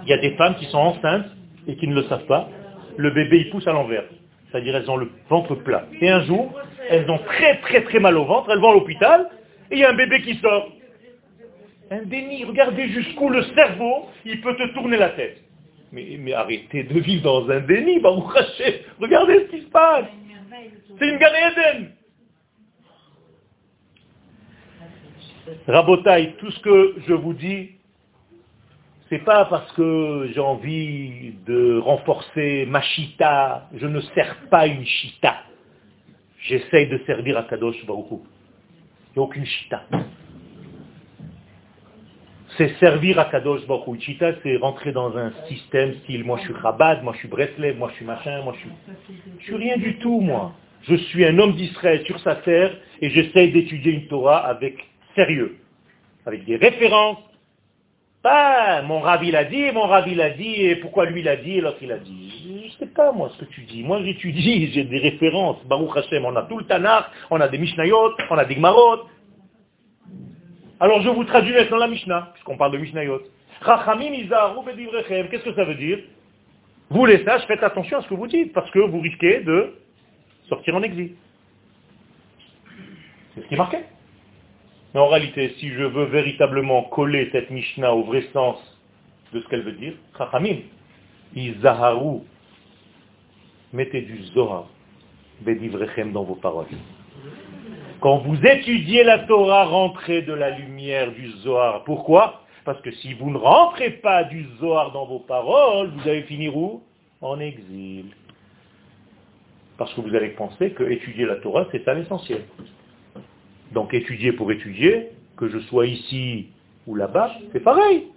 Il 0.04 0.08
y 0.08 0.12
a 0.12 0.18
des 0.18 0.32
femmes 0.36 0.56
qui 0.56 0.66
sont 0.66 0.78
enceintes 0.78 1.26
et 1.66 1.76
qui 1.76 1.86
ne 1.86 1.94
le 1.94 2.04
savent 2.04 2.26
pas. 2.26 2.48
Le 2.96 3.10
bébé, 3.10 3.38
il 3.38 3.50
pousse 3.50 3.66
à 3.66 3.72
l'envers. 3.72 4.04
C'est-à-dire, 4.50 4.76
elles 4.76 4.90
ont 4.90 4.96
le 4.96 5.10
ventre 5.28 5.54
plat. 5.54 5.86
Et 6.00 6.10
un 6.10 6.24
jour, 6.24 6.52
elles 6.90 7.10
ont 7.10 7.18
très 7.18 7.58
très 7.60 7.82
très 7.82 8.00
mal 8.00 8.16
au 8.18 8.24
ventre, 8.24 8.50
elles 8.50 8.58
vont 8.58 8.70
à 8.70 8.74
l'hôpital, 8.74 9.30
et 9.70 9.76
il 9.76 9.78
y 9.78 9.84
a 9.84 9.90
un 9.90 9.94
bébé 9.94 10.20
qui 10.22 10.34
sort. 10.36 10.68
Un 11.90 12.02
déni, 12.02 12.44
regardez 12.44 12.88
jusqu'où 12.88 13.28
le 13.28 13.42
cerveau, 13.54 14.08
il 14.24 14.40
peut 14.40 14.56
te 14.56 14.72
tourner 14.74 14.96
la 14.96 15.10
tête. 15.10 15.38
Mais, 15.92 16.32
arrêtez 16.32 16.84
de 16.84 17.00
vivre 17.00 17.22
dans 17.22 17.50
un 17.50 17.60
déni, 17.60 18.00
bah 18.00 18.10
vous 18.10 18.22
crachez. 18.22 18.84
Regardez 18.98 19.40
ce 19.40 19.56
qui 19.56 19.62
se 19.62 19.68
passe. 19.68 20.06
C'est 20.98 21.08
une 21.08 21.18
Gan 21.18 21.26
Eden. 21.26 21.92
Rabotaille, 25.66 26.34
tout 26.38 26.50
ce 26.50 26.60
que 26.60 26.94
je 27.06 27.12
vous 27.12 27.34
dis, 27.34 27.72
c'est 29.12 29.18
pas 29.18 29.44
parce 29.44 29.70
que 29.72 30.30
j'ai 30.32 30.40
envie 30.40 31.34
de 31.46 31.78
renforcer 31.80 32.64
ma 32.66 32.80
chita, 32.80 33.68
je 33.74 33.86
ne 33.86 34.00
sers 34.00 34.34
pas 34.50 34.66
une 34.66 34.86
chita. 34.86 35.42
J'essaye 36.40 36.88
de 36.88 36.96
servir 37.04 37.36
à 37.36 37.42
Kadosh 37.42 37.84
Baruch 37.84 38.10
Hu. 38.10 38.14
Il 38.14 39.18
n'y 39.18 39.18
a 39.18 39.20
aucune 39.20 39.44
chita. 39.44 39.82
C'est 42.56 42.70
servir 42.78 43.18
à 43.18 43.26
Kadosh 43.26 43.66
Baruch. 43.66 44.00
Chita, 44.00 44.32
c'est 44.42 44.56
rentrer 44.56 44.92
dans 44.92 45.14
un 45.14 45.30
système 45.46 45.92
style, 46.04 46.24
moi 46.24 46.38
je 46.38 46.44
suis 46.44 46.62
Chabad, 46.62 47.04
moi 47.04 47.12
je 47.12 47.18
suis 47.18 47.28
Breslev, 47.28 47.76
moi 47.76 47.90
je 47.90 47.96
suis 47.96 48.06
machin, 48.06 48.40
moi 48.42 48.54
je 48.54 48.60
suis... 48.60 48.70
Je 49.40 49.44
suis 49.44 49.56
rien 49.56 49.76
du 49.76 49.98
tout, 49.98 50.20
moi. 50.20 50.54
Je 50.84 50.94
suis 50.94 51.26
un 51.26 51.38
homme 51.38 51.54
d'Israël 51.54 52.02
sur 52.06 52.18
sa 52.20 52.36
terre 52.36 52.74
et 53.02 53.10
j'essaye 53.10 53.52
d'étudier 53.52 53.92
une 53.92 54.06
Torah 54.06 54.38
avec 54.38 54.86
sérieux, 55.14 55.58
avec 56.24 56.46
des 56.46 56.56
références. 56.56 57.18
Pas 58.22 58.82
mon 58.82 59.00
rabbi 59.00 59.32
l'a 59.32 59.44
dit, 59.44 59.72
mon 59.72 59.82
rabbi 59.82 60.14
l'a 60.14 60.30
dit, 60.30 60.62
et 60.62 60.76
pourquoi 60.76 61.06
lui 61.06 61.22
l'a 61.22 61.36
dit, 61.36 61.58
et 61.58 61.60
l'autre 61.60 61.78
il 61.82 61.90
a 61.90 61.98
dit. 61.98 62.68
Je 62.72 62.78
sais 62.78 62.92
pas 62.92 63.10
moi 63.10 63.30
ce 63.34 63.44
que 63.44 63.50
tu 63.50 63.62
dis. 63.62 63.82
Moi 63.82 64.00
j'étudie, 64.04 64.70
j'ai 64.72 64.84
des 64.84 64.98
références. 64.98 65.64
Baruch 65.66 65.96
Hashem, 65.96 66.24
on 66.24 66.36
a 66.36 66.42
tout 66.42 66.58
le 66.58 66.64
Tanakh, 66.64 67.06
on 67.30 67.40
a 67.40 67.48
des 67.48 67.58
Mishnayot, 67.58 68.12
on 68.30 68.38
a 68.38 68.44
des 68.44 68.54
Gmarot. 68.54 69.08
Alors 70.78 71.02
je 71.02 71.08
vous 71.08 71.24
traduis 71.24 71.52
maintenant 71.52 71.78
la 71.78 71.88
Mishnah, 71.88 72.30
puisqu'on 72.34 72.56
parle 72.56 72.72
de 72.72 72.78
Mishnayot. 72.78 73.22
Rachamim 73.60 74.12
izaharu 74.14 74.64
bedivrechem. 74.66 75.28
Qu'est-ce 75.28 75.44
que 75.44 75.54
ça 75.54 75.64
veut 75.64 75.74
dire? 75.74 75.98
Vous 76.90 77.06
les 77.06 77.24
sages, 77.24 77.44
faites 77.46 77.62
attention 77.62 77.98
à 77.98 78.02
ce 78.02 78.08
que 78.08 78.14
vous 78.14 78.26
dites, 78.26 78.52
parce 78.52 78.70
que 78.70 78.78
vous 78.78 79.00
risquez 79.00 79.40
de 79.40 79.74
sortir 80.48 80.76
en 80.76 80.82
exil. 80.82 81.14
C'est 83.34 83.42
ce 83.42 83.46
qui 83.46 83.54
est 83.54 83.56
marqué. 83.56 83.78
Mais 84.94 85.00
en 85.00 85.08
réalité, 85.08 85.54
si 85.58 85.70
je 85.70 85.84
veux 85.84 86.04
véritablement 86.04 86.82
coller 86.84 87.28
cette 87.32 87.50
Mishnah 87.50 87.94
au 87.94 88.04
vrai 88.04 88.22
sens 88.32 88.56
de 89.32 89.40
ce 89.40 89.48
qu'elle 89.48 89.62
veut 89.62 89.72
dire, 89.72 89.94
Chachamim, 90.18 90.58
Izaharu, 91.34 92.20
mettez 93.72 94.02
du 94.02 94.22
Zohar, 94.34 94.66
Bedivrechem 95.40 96.12
dans 96.12 96.24
vos 96.24 96.34
paroles. 96.34 96.66
Quand 98.00 98.18
vous 98.18 98.36
étudiez 98.44 99.04
la 99.04 99.20
Torah, 99.20 99.64
rentrez 99.64 100.22
de 100.22 100.32
la 100.32 100.50
lumière 100.50 101.12
du 101.12 101.28
Zohar. 101.42 101.84
Pourquoi? 101.84 102.42
Parce 102.64 102.80
que 102.82 102.90
si 102.90 103.14
vous 103.14 103.30
ne 103.30 103.38
rentrez 103.38 103.90
pas 103.90 104.24
du 104.24 104.46
Zohar 104.60 104.92
dans 104.92 105.06
vos 105.06 105.20
paroles, 105.20 105.90
vous 105.96 106.08
allez 106.08 106.22
finir 106.22 106.56
où? 106.56 106.82
En 107.20 107.40
exil. 107.40 108.06
Parce 109.78 109.92
que 109.94 110.00
vous 110.00 110.14
allez 110.14 110.30
penser 110.30 110.72
que 110.72 110.84
étudier 110.84 111.24
la 111.24 111.36
Torah, 111.36 111.66
c'est 111.72 111.84
ça 111.84 111.94
l'essentiel. 111.94 112.42
Donc 113.72 113.94
étudier 113.94 114.32
pour 114.32 114.52
étudier, 114.52 115.08
que 115.36 115.48
je 115.48 115.58
sois 115.60 115.86
ici 115.86 116.48
ou 116.86 116.94
là-bas, 116.94 117.32
c'est 117.52 117.60
pareil. 117.60 118.08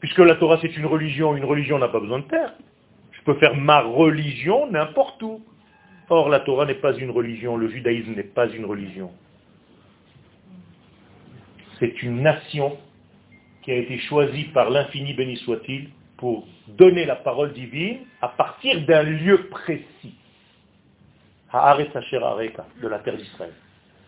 Puisque 0.00 0.18
la 0.18 0.36
Torah 0.36 0.58
c'est 0.60 0.76
une 0.76 0.86
religion, 0.86 1.36
une 1.36 1.44
religion 1.44 1.78
n'a 1.78 1.88
pas 1.88 2.00
besoin 2.00 2.20
de 2.20 2.24
terre. 2.24 2.54
Je 3.12 3.22
peux 3.22 3.34
faire 3.34 3.54
ma 3.54 3.80
religion 3.80 4.70
n'importe 4.70 5.22
où. 5.22 5.42
Or 6.10 6.28
la 6.28 6.40
Torah 6.40 6.66
n'est 6.66 6.74
pas 6.74 6.94
une 6.94 7.10
religion, 7.10 7.56
le 7.56 7.68
judaïsme 7.68 8.14
n'est 8.14 8.22
pas 8.22 8.48
une 8.48 8.64
religion. 8.64 9.10
C'est 11.78 12.02
une 12.02 12.22
nation 12.22 12.76
qui 13.62 13.72
a 13.72 13.76
été 13.76 13.98
choisie 13.98 14.44
par 14.44 14.70
l'infini 14.70 15.14
béni 15.14 15.36
soit-il 15.38 15.88
pour 16.18 16.46
donner 16.68 17.06
la 17.06 17.16
parole 17.16 17.52
divine 17.52 18.00
à 18.20 18.28
partir 18.28 18.84
d'un 18.86 19.02
lieu 19.02 19.48
précis. 19.48 20.14
Haaretz 21.50 21.94
Asher 21.96 22.20
de 22.82 22.88
la 22.88 22.98
terre 22.98 23.16
d'Israël. 23.16 23.52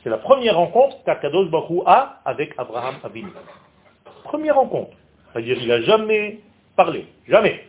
C'est 0.06 0.10
la 0.10 0.18
première 0.18 0.54
rencontre 0.54 1.02
qu'Akadosh 1.02 1.50
Baruch 1.50 1.82
a 1.84 2.20
avec 2.24 2.54
Abraham 2.58 2.94
Avinu. 3.02 3.26
Première 4.22 4.54
rencontre. 4.54 4.96
C'est-à-dire 5.32 5.60
il 5.60 5.66
n'a 5.66 5.82
jamais 5.82 6.38
parlé. 6.76 7.06
Jamais. 7.26 7.64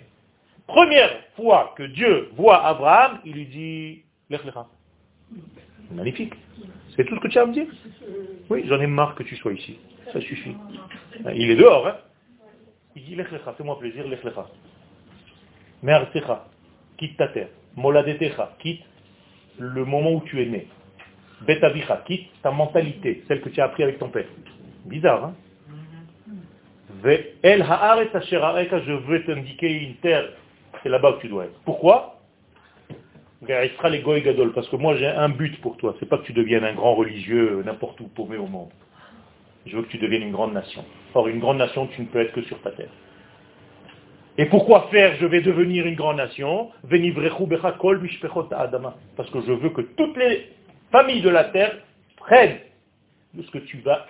Première 0.68 1.10
fois 1.36 1.74
que 1.76 1.82
Dieu 1.82 2.30
voit 2.36 2.64
Abraham, 2.64 3.22
il 3.26 3.34
lui 3.34 3.46
dit 3.48 4.04
Lech 4.30 4.46
lecha. 4.46 4.68
Magnifique. 5.90 6.36
C'est 6.96 7.06
tout 7.06 7.16
ce 7.16 7.22
que 7.22 7.28
tu 7.28 7.40
as 7.40 7.42
à 7.42 7.46
me 7.48 7.54
dire? 7.54 7.66
Oui, 8.52 8.66
j'en 8.68 8.80
ai 8.82 8.86
marre 8.86 9.16
que 9.16 9.24
tu 9.24 9.36
sois 9.38 9.54
ici. 9.54 9.80
Ça 10.14 10.22
suffit. 10.22 10.56
Il 11.34 11.50
est 11.50 11.56
dehors. 11.56 11.88
Hein 11.88 11.96
Il 12.96 13.04
dit, 13.04 13.16
lech 13.16 13.32
lecha, 13.32 13.52
fais-moi 13.54 13.80
plaisir, 13.80 14.08
lech 14.08 14.24
lecha. 14.24 14.46
Me'artzecha, 15.82 16.46
quitte 16.98 17.18
ta 17.18 17.30
terre. 17.30 17.50
Moladetecha, 17.76 18.54
quitte 18.60 18.84
le 19.58 19.86
moment 19.86 20.12
où 20.12 20.22
tu 20.22 20.40
es 20.40 20.46
né. 20.46 20.68
Betavicha, 21.42 22.04
quitte 22.06 22.30
ta 22.42 22.52
mentalité, 22.52 23.24
celle 23.28 23.42
que 23.42 23.50
tu 23.50 23.62
as 23.62 23.66
appris 23.66 23.84
avec 23.84 24.00
ton 24.00 24.10
père. 24.10 24.26
Bizarre, 24.86 25.26
hein? 25.26 25.34
El 27.44 27.62
areka, 27.62 28.20
je 28.82 28.92
veux 28.92 29.24
t'indiquer 29.24 29.72
une 29.72 29.96
terre, 29.96 30.30
c'est 30.82 30.90
là-bas 30.90 31.14
que 31.14 31.22
tu 31.22 31.28
dois 31.28 31.46
être. 31.46 31.60
Pourquoi? 31.64 32.20
Parce 33.46 34.68
que 34.68 34.76
moi 34.76 34.96
j'ai 34.96 35.06
un 35.06 35.30
but 35.30 35.62
pour 35.62 35.78
toi, 35.78 35.96
c'est 36.00 36.10
pas 36.10 36.18
que 36.18 36.24
tu 36.24 36.34
deviennes 36.34 36.64
un 36.64 36.74
grand 36.74 36.96
religieux 36.96 37.62
n'importe 37.64 38.00
où 38.02 38.08
paumé 38.08 38.38
au 38.38 38.48
monde. 38.48 38.70
Je 39.68 39.78
veux 39.78 39.84
que 39.84 39.90
tu 39.90 40.00
deviennes 40.00 40.24
une 40.24 40.32
grande 40.32 40.54
nation. 40.54 40.84
Or, 41.14 41.28
une 41.28 41.40
grande 41.40 41.58
nation, 41.58 41.88
tu 41.88 42.02
ne 42.02 42.08
peux 42.08 42.20
être 42.20 42.34
que 42.34 42.42
sur 42.44 42.60
ta 42.62 42.72
terre. 42.72 42.90
Et 44.40 44.46
pourquoi 44.46 44.88
faire? 44.92 45.16
Je 45.20 45.26
vais 45.26 45.42
devenir 45.42 45.86
une 45.86 45.96
grande 45.96 46.18
nation 46.18 46.72
Parce 49.16 49.30
que 49.30 49.42
je 49.42 49.52
veux 49.52 49.70
que 49.70 49.82
toutes 49.82 50.18
les 50.18 50.57
familles 50.92 51.22
de 51.22 51.30
la 51.30 51.46
terre 51.46 51.78
prennent 52.18 52.60
de 53.34 53.44
ce 53.44 53.52
que 53.52 53.60
tu 53.60 53.78
vas 53.80 54.06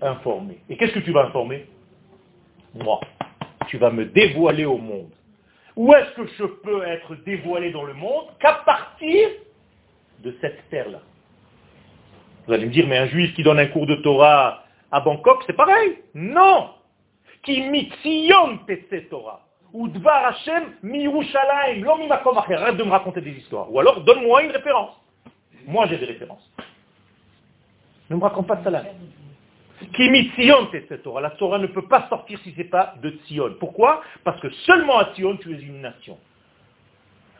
informer. 0.00 0.58
Et 0.68 0.76
qu'est-ce 0.76 0.92
que 0.92 1.00
tu 1.00 1.12
vas 1.12 1.26
informer? 1.26 1.66
Moi. 2.74 3.00
Tu 3.68 3.76
vas 3.76 3.90
me 3.90 4.06
dévoiler 4.06 4.64
au 4.64 4.78
monde. 4.78 5.10
Où 5.76 5.92
est-ce 5.94 6.10
que 6.12 6.26
je 6.38 6.44
peux 6.44 6.82
être 6.86 7.14
dévoilé 7.24 7.70
dans 7.70 7.84
le 7.84 7.94
monde 7.94 8.26
Qu'à 8.40 8.54
partir 8.64 9.28
de 10.20 10.34
cette 10.40 10.68
terre-là? 10.70 11.00
Vous 12.46 12.52
allez 12.54 12.66
me 12.66 12.72
dire, 12.72 12.86
mais 12.86 12.96
un 12.96 13.06
juif 13.06 13.34
qui 13.34 13.42
donne 13.42 13.58
un 13.58 13.66
cours 13.66 13.86
de 13.86 13.96
Torah 13.96 14.64
à 14.90 15.00
Bangkok, 15.00 15.44
c'est 15.46 15.56
pareil. 15.56 15.98
Non 16.14 16.70
Qui 17.42 17.60
mitzion 17.62 18.58
Torah. 19.10 19.44
Ou 19.72 19.88
dvar 19.88 20.26
Hashem 20.26 20.72
mi-Yerushalayim, 20.82 21.86
Arrête 22.10 22.76
de 22.76 22.84
me 22.84 22.90
raconter 22.90 23.20
des 23.20 23.32
histoires. 23.32 23.70
Ou 23.70 23.78
alors, 23.80 24.00
donne-moi 24.00 24.44
une 24.44 24.50
référence. 24.50 24.96
Moi, 25.68 25.86
j'ai 25.86 25.98
des 25.98 26.06
références. 26.06 26.50
Ne 28.10 28.16
me 28.16 28.22
raconte 28.22 28.46
pas 28.46 28.60
ça 28.64 28.70
là. 28.70 28.84
Qui 29.94 30.30
Sion 30.36 30.68
Torah. 31.04 31.20
La 31.20 31.30
Torah 31.30 31.58
ne 31.58 31.68
peut 31.68 31.86
pas 31.86 32.08
sortir 32.08 32.40
si 32.42 32.52
ce 32.52 32.58
n'est 32.58 32.64
pas 32.64 32.94
de 33.00 33.16
Sion. 33.26 33.54
Pourquoi? 33.60 34.02
Parce 34.24 34.40
que 34.40 34.50
seulement 34.66 34.98
à 34.98 35.14
Sion, 35.14 35.36
tu 35.36 35.54
es 35.54 35.60
une 35.60 35.82
nation. 35.82 36.18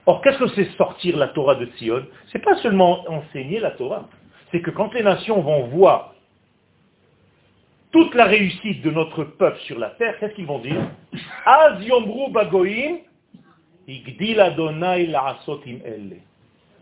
Or, 0.07 0.21
qu'est-ce 0.23 0.39
que 0.39 0.49
c'est 0.49 0.71
sortir 0.77 1.17
la 1.17 1.29
Torah 1.29 1.57
de 1.57 1.67
Sion 1.79 2.07
C'est 2.31 2.39
pas 2.39 2.57
seulement 2.59 3.05
enseigner 3.09 3.59
la 3.59 3.73
Torah 3.73 4.09
c'est 4.51 4.61
que 4.63 4.71
quand 4.71 4.93
les 4.95 5.03
nations 5.03 5.41
vont 5.41 5.67
voir 5.67 6.15
toute 7.91 8.15
la 8.15 8.25
réussite 8.25 8.83
de 8.83 8.91
notre 8.91 9.25
peuple 9.25 9.59
sur 9.61 9.79
la 9.79 9.91
terre, 9.91 10.19
qu'est-ce 10.19 10.35
qu'ils 10.35 10.47
vont 10.47 10.59
dire? 10.59 10.91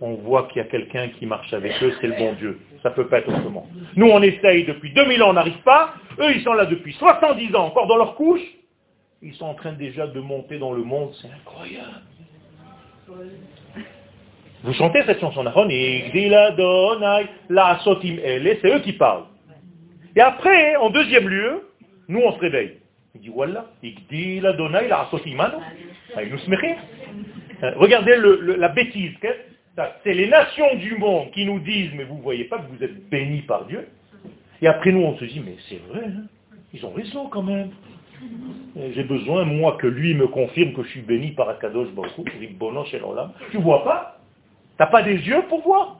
On 0.01 0.15
voit 0.15 0.45
qu'il 0.45 0.59
y 0.59 0.61
a 0.61 0.69
quelqu'un 0.69 1.09
qui 1.09 1.25
marche 1.27 1.53
avec 1.55 1.73
eux, 1.83 1.95
c'est 2.01 2.07
le 2.07 2.17
bon 2.17 2.35
Dieu. 2.35 2.59
Ça 2.83 2.91
ne 2.91 2.95
peut 2.95 3.09
pas 3.09 3.19
être 3.19 3.29
autrement. 3.29 3.67
Nous, 3.97 4.07
on 4.07 4.21
essaye 4.23 4.65
depuis 4.65 4.93
2000 4.93 5.23
ans, 5.23 5.31
on 5.31 5.35
n'arrive 5.35 5.63
pas. 5.63 5.95
Eux, 6.19 6.33
ils 6.35 6.43
sont 6.43 6.53
là 6.53 6.67
depuis 6.67 6.93
70 6.93 7.55
ans, 7.57 7.67
encore 7.67 7.87
dans 7.87 7.97
leur 7.97 8.15
couche. 8.15 8.43
Ils 9.23 9.35
sont 9.35 9.47
en 9.47 9.55
train 9.55 9.73
déjà 9.73 10.07
de 10.07 10.21
monter 10.21 10.59
dans 10.59 10.73
le 10.73 10.83
monde. 10.83 11.13
C'est 11.21 11.29
incroyable. 11.29 12.03
Vous 14.63 14.73
chantez 14.75 15.03
cette 15.07 15.21
chanson, 15.21 15.45
c'est 18.61 18.75
eux 18.75 18.81
qui 18.81 18.93
parlent. 18.93 19.25
Et 20.15 20.21
après, 20.21 20.77
en 20.77 20.91
deuxième 20.91 21.29
lieu, 21.29 21.71
nous 22.09 22.21
on 22.21 22.33
se 22.33 22.39
réveille. 22.39 22.79
Il 23.15 23.21
dit, 23.21 23.29
voilà, 23.29 23.67
Regardez 27.77 28.17
la 28.59 28.69
bêtise. 28.69 29.13
C'est 30.03 30.15
les 30.15 30.29
nations 30.29 30.75
du 30.77 30.97
monde 30.97 31.31
qui 31.33 31.45
nous 31.45 31.61
disent, 31.61 31.91
mais 31.95 32.05
vous 32.05 32.17
ne 32.17 32.23
voyez 32.23 32.45
pas 32.45 32.59
que 32.59 32.69
vous 32.69 32.83
êtes 32.83 33.09
bénis 33.11 33.43
par 33.43 33.67
Dieu. 33.67 33.87
Et 34.63 34.69
après 34.69 34.91
nous, 34.91 35.01
on 35.03 35.19
se 35.19 35.25
dit, 35.25 35.41
mais 35.41 35.57
c'est 35.69 35.81
vrai, 35.89 36.07
hein. 36.07 36.25
ils 36.73 36.85
ont 36.87 36.93
raison 36.93 37.29
quand 37.29 37.43
même. 37.43 37.71
J'ai 38.95 39.05
besoin, 39.05 39.45
moi, 39.45 39.77
que 39.79 39.87
lui 39.87 40.15
me 40.15 40.29
confirme 40.29 40.73
que 40.73 40.83
je 40.83 40.89
suis 40.89 41.03
béni 41.03 41.33
par 41.33 41.51
Akadosh 41.51 41.91
Baruch 41.91 42.15
Tu 43.51 43.59
vois 43.59 43.85
pas? 43.85 44.19
T'as 44.79 44.87
pas 44.87 45.03
des 45.03 45.17
yeux 45.17 45.43
pour 45.49 45.63
voir? 45.63 45.99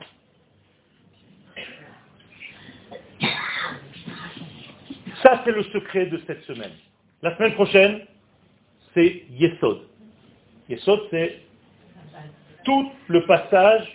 Ça, 5.23 5.43
c'est 5.45 5.53
le 5.53 5.63
secret 5.65 6.07
de 6.07 6.21
cette 6.27 6.43
semaine. 6.43 6.73
La 7.23 7.37
semaine 7.37 7.55
prochaine, 7.55 8.01
c'est 8.95 9.25
Yesod. 9.31 9.83
Yesod, 10.69 11.01
c'est 11.11 11.41
tout 12.67 12.91
le 13.09 13.25
passage 13.25 13.87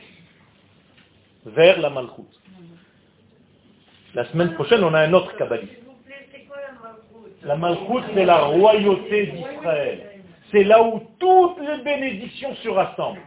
vers 1.45 1.80
la 1.80 1.89
Malchut. 1.89 2.26
La 4.15 4.26
semaine 4.26 4.53
prochaine, 4.53 4.84
on 4.84 4.93
a 4.93 5.02
un 5.02 5.14
autre 5.14 5.35
kabbaliste. 5.38 5.77
La 7.43 7.56
Malchut, 7.57 8.03
c'est 8.14 8.26
la 8.26 8.39
royauté 8.39 9.27
d'Israël. 9.27 10.22
C'est 10.52 10.64
là 10.64 10.81
où 10.81 11.02
toutes 11.19 11.60
les 11.60 11.84
bénédictions 11.84 12.56
se 12.56 12.69
rassemblent. 12.69 13.22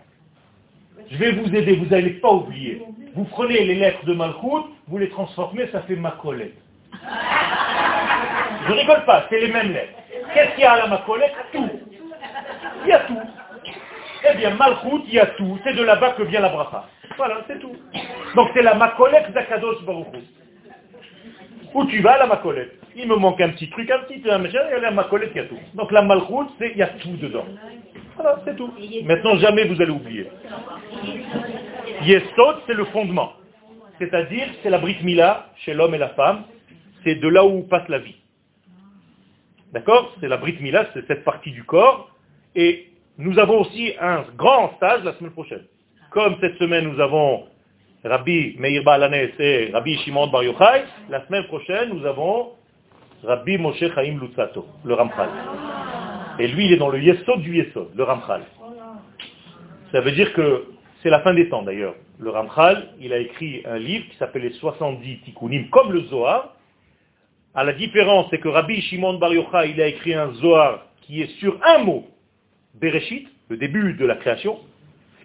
Je 1.11 1.17
vais 1.19 1.33
vous 1.33 1.55
aider, 1.55 1.77
vous 1.77 1.87
n'allez 1.87 2.15
pas 2.15 2.33
oublier. 2.33 2.83
Vous 3.15 3.25
prenez 3.25 3.65
les 3.65 3.75
lettres 3.75 4.05
de 4.07 4.15
Malchut, 4.15 4.71
vous 4.89 4.99
les 4.99 5.11
transformez, 5.11 5.69
ça 5.69 5.83
fait 5.83 5.97
Macolette. 5.97 6.57
Je 8.67 8.73
rigole 8.73 9.05
pas, 9.05 9.27
c'est 9.29 9.41
les 9.41 9.53
mêmes 9.53 9.73
lettres. 9.73 9.93
Qu'est-ce 10.33 10.53
qu'il 10.53 10.61
y 10.61 10.65
a 10.65 10.73
à 10.73 10.79
la 10.79 10.87
Macolette 10.87 11.35
Tout. 11.53 11.69
Il 12.85 12.89
y 12.89 12.93
a 12.93 13.01
tout. 13.01 13.19
Eh 14.27 14.37
bien, 14.37 14.55
Malchut, 14.55 15.05
il 15.07 15.15
y 15.15 15.19
a 15.19 15.27
tout. 15.27 15.59
C'est 15.65 15.75
de 15.75 15.83
là-bas 15.83 16.13
que 16.13 16.23
vient 16.23 16.41
la 16.41 16.49
bracha. 16.49 16.89
Voilà, 17.17 17.45
c'est 17.47 17.59
tout. 17.59 17.77
Donc 18.35 18.51
c'est 18.55 18.63
la 18.63 18.75
Macolette 18.75 19.33
d'Akadosh 19.33 19.83
Baruch 19.85 20.07
Où 21.75 21.85
tu 21.87 22.01
vas, 22.01 22.19
la 22.19 22.27
Macolette 22.27 22.73
Il 22.97 23.09
me 23.09 23.17
manque 23.17 23.41
un 23.41 23.51
petit 23.51 23.69
truc, 23.71 23.91
un 23.91 24.01
petit 24.01 24.23
un 24.29 24.39
machin, 24.39 24.59
a 24.59 24.79
la 24.79 24.91
Macolette, 24.91 25.31
il 25.35 25.39
y 25.39 25.45
a 25.45 25.49
tout. 25.49 25.59
Donc 25.75 25.93
la 25.93 26.03
Malchut, 26.03 26.51
il 26.61 26.77
y 26.77 26.83
a 26.83 26.89
tout 26.89 27.17
dedans. 27.17 27.45
Voilà, 28.17 28.41
c'est 28.45 28.57
tout. 28.57 28.73
Maintenant, 29.05 29.37
jamais 29.37 29.65
vous 29.65 29.81
allez 29.81 29.91
oublier. 29.91 30.29
Yesod, 32.03 32.63
c'est 32.67 32.75
le 32.75 32.85
fondement. 32.87 33.33
C'est-à-dire, 33.99 34.47
c'est 34.63 34.71
la 34.71 34.79
Brit 34.79 34.99
Mila 35.03 35.51
chez 35.57 35.75
l'homme 35.75 35.95
et 35.95 35.99
la 35.99 36.11
femme. 36.11 36.45
C'est 37.05 37.17
de 37.17 37.29
là 37.29 37.45
où 37.45 37.63
passe 37.63 37.89
la 37.89 37.99
vie. 37.99 38.17
D'accord? 39.73 40.15
C'est 40.21 40.29
la 40.29 40.37
Brit 40.37 40.57
Mila, 40.61 40.87
c'est 40.95 41.07
cette 41.07 41.25
partie 41.25 41.51
du 41.51 41.65
corps. 41.65 42.11
Et 42.55 42.89
nous 43.19 43.39
avons 43.39 43.61
aussi 43.61 43.93
un 44.01 44.25
grand 44.37 44.73
stage 44.77 45.05
la 45.05 45.15
semaine 45.15 45.33
prochaine. 45.33 45.65
Comme 46.11 46.37
cette 46.41 46.57
semaine, 46.59 46.89
nous 46.89 47.01
avons 47.01 47.45
Rabbi 48.05 48.57
Meir 48.59 48.83
Balanes 48.83 49.31
et 49.39 49.71
Rabbi 49.73 49.97
Shimon 49.99 50.27
Bar 50.27 50.43
Yochai, 50.43 50.85
la 51.09 51.25
semaine 51.27 51.45
prochaine, 51.45 51.91
nous 51.95 52.05
avons 52.05 52.51
Rabbi 53.23 53.57
Moshe 53.57 53.85
Chaim 53.95 54.19
Lutzato, 54.21 54.67
le 54.85 54.95
Ramchal. 54.95 55.29
Et 56.39 56.49
lui, 56.49 56.67
il 56.67 56.73
est 56.73 56.77
dans 56.77 56.89
le 56.89 57.01
Yesod 57.01 57.41
du 57.41 57.57
Yesod, 57.57 57.91
le 57.95 58.03
Ramchal. 58.03 58.43
Ça 59.93 60.01
veut 60.01 60.13
dire 60.13 60.33
que 60.33 60.67
c'est 61.03 61.11
la 61.11 61.21
fin 61.21 61.33
des 61.35 61.49
temps 61.49 61.63
d'ailleurs. 61.63 61.95
Le 62.19 62.31
Ramchal, 62.31 62.91
il 63.01 63.13
a 63.13 63.19
écrit 63.19 63.63
un 63.65 63.79
livre 63.79 64.07
qui 64.11 64.17
s'appelle 64.17 64.43
les 64.43 64.53
70 64.55 65.21
Tikkunim, 65.25 65.71
comme 65.71 65.93
le 65.93 66.01
Zohar. 66.03 66.55
À 67.55 67.63
la 67.63 67.73
différence, 67.73 68.27
c'est 68.31 68.39
que 68.39 68.49
Rabbi 68.49 68.81
Shimon 68.83 69.15
Bar 69.15 69.33
Yochai, 69.33 69.71
il 69.71 69.81
a 69.81 69.87
écrit 69.87 70.15
un 70.15 70.33
Zohar 70.35 70.87
qui 71.03 71.23
est 71.23 71.39
sur 71.39 71.59
un 71.65 71.79
mot, 71.79 72.05
Bereshit, 72.75 73.29
le 73.49 73.57
début 73.57 73.95
de 73.95 74.07
la 74.07 74.17
création. 74.17 74.59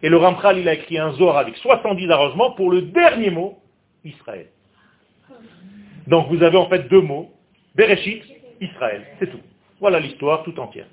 Et 0.02 0.10
le 0.10 0.18
Ramchal, 0.18 0.60
il 0.60 0.70
a 0.70 0.74
écrit 0.74 0.98
un 0.98 1.12
Zohar 1.14 1.38
avec 1.38 1.58
70 1.58 2.10
arrangements 2.10 2.52
pour 2.52 2.72
le 2.72 2.84
dernier 2.84 3.30
mot, 3.32 3.60
Israël. 4.04 4.48
Donc 6.08 6.28
vous 6.30 6.42
avez 6.42 6.58
en 6.58 6.68
fait 6.68 6.88
deux 6.90 7.02
mots, 7.02 7.32
Bereshit, 7.76 8.24
Israël, 8.62 9.06
c'est 9.20 9.30
tout. 9.30 9.40
Voilà 9.80 10.00
l'histoire 10.00 10.44
tout 10.44 10.58
entière. 10.60 10.88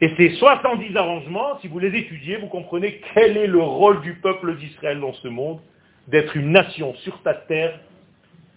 Et 0.00 0.10
ces 0.16 0.30
70 0.36 0.96
arrangements, 0.96 1.58
si 1.60 1.68
vous 1.68 1.78
les 1.78 1.96
étudiez, 1.96 2.36
vous 2.36 2.48
comprenez 2.48 3.00
quel 3.14 3.36
est 3.36 3.46
le 3.46 3.62
rôle 3.62 4.00
du 4.02 4.14
peuple 4.14 4.56
d'Israël 4.56 5.00
dans 5.00 5.12
ce 5.14 5.28
monde, 5.28 5.60
d'être 6.08 6.36
une 6.36 6.50
nation 6.50 6.94
sur 6.96 7.22
ta 7.22 7.34
terre, 7.34 7.78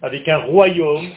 avec 0.02 0.28
un 0.28 0.38
royaume, 0.38 1.08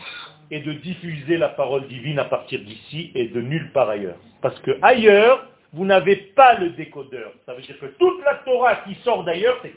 et 0.52 0.60
de 0.60 0.74
diffuser 0.74 1.38
la 1.38 1.50
parole 1.50 1.88
divine 1.88 2.20
à 2.20 2.26
partir 2.26 2.60
d'ici 2.60 3.12
et 3.16 3.30
de 3.30 3.42
nulle 3.42 3.72
part 3.72 3.90
ailleurs. 3.90 4.18
Parce 4.42 4.60
que 4.60 4.78
ailleurs, 4.82 5.48
vous 5.74 5.86
n'avez 5.86 6.18
pas 6.18 6.60
le 6.60 6.72
décodeur. 6.72 7.32
Ça 7.46 7.54
veut 7.54 7.62
dire 7.62 7.80
que 7.80 7.86
toute 7.86 8.24
la 8.26 8.36
Torah 8.46 8.76
qui 8.88 8.96
sort 9.04 9.24
d'ailleurs, 9.24 9.58
c'est... 9.62 9.74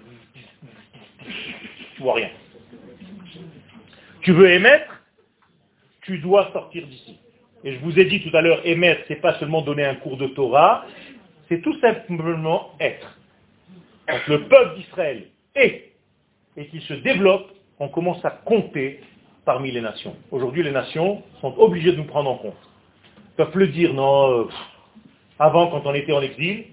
Tu 1.95 2.03
vois 2.03 2.15
rien. 2.15 2.31
Tu 4.23 4.33
veux 4.33 4.51
émettre, 4.51 5.03
tu 6.03 6.19
dois 6.19 6.51
sortir 6.53 6.87
d'ici. 6.87 7.19
Et 7.63 7.73
je 7.75 7.79
vous 7.79 7.99
ai 7.99 8.05
dit 8.07 8.21
tout 8.29 8.37
à 8.37 8.43
l'heure, 8.43 8.61
émettre, 8.65 9.03
c'est 9.07 9.21
pas 9.21 9.39
seulement 9.39 9.63
donner 9.63 9.85
un 9.85 9.95
cours 9.95 10.17
de 10.17 10.27
Torah, 10.27 10.85
c'est 11.49 11.63
tout 11.63 11.79
simplement 11.81 12.73
être. 12.81 13.19
Quand 14.07 14.27
le 14.29 14.43
peuple 14.49 14.77
d'Israël 14.77 15.29
est 15.55 15.93
et 16.57 16.67
qu'il 16.67 16.83
se 16.83 16.95
développe, 16.95 17.53
on 17.79 17.89
commence 17.89 18.23
à 18.25 18.31
compter 18.31 19.01
parmi 19.45 19.71
les 19.71 19.81
nations. 19.81 20.15
Aujourd'hui, 20.31 20.63
les 20.63 20.71
nations 20.71 21.23
sont 21.41 21.55
obligées 21.59 21.93
de 21.93 21.97
nous 21.97 22.05
prendre 22.05 22.31
en 22.31 22.37
compte. 22.37 22.57
peuvent 23.37 23.51
plus 23.51 23.69
dire, 23.69 23.93
non, 23.93 24.41
euh, 24.41 24.49
avant 25.39 25.69
quand 25.69 25.83
on 25.85 25.95
était 25.95 26.13
en 26.13 26.23
exil, 26.23 26.65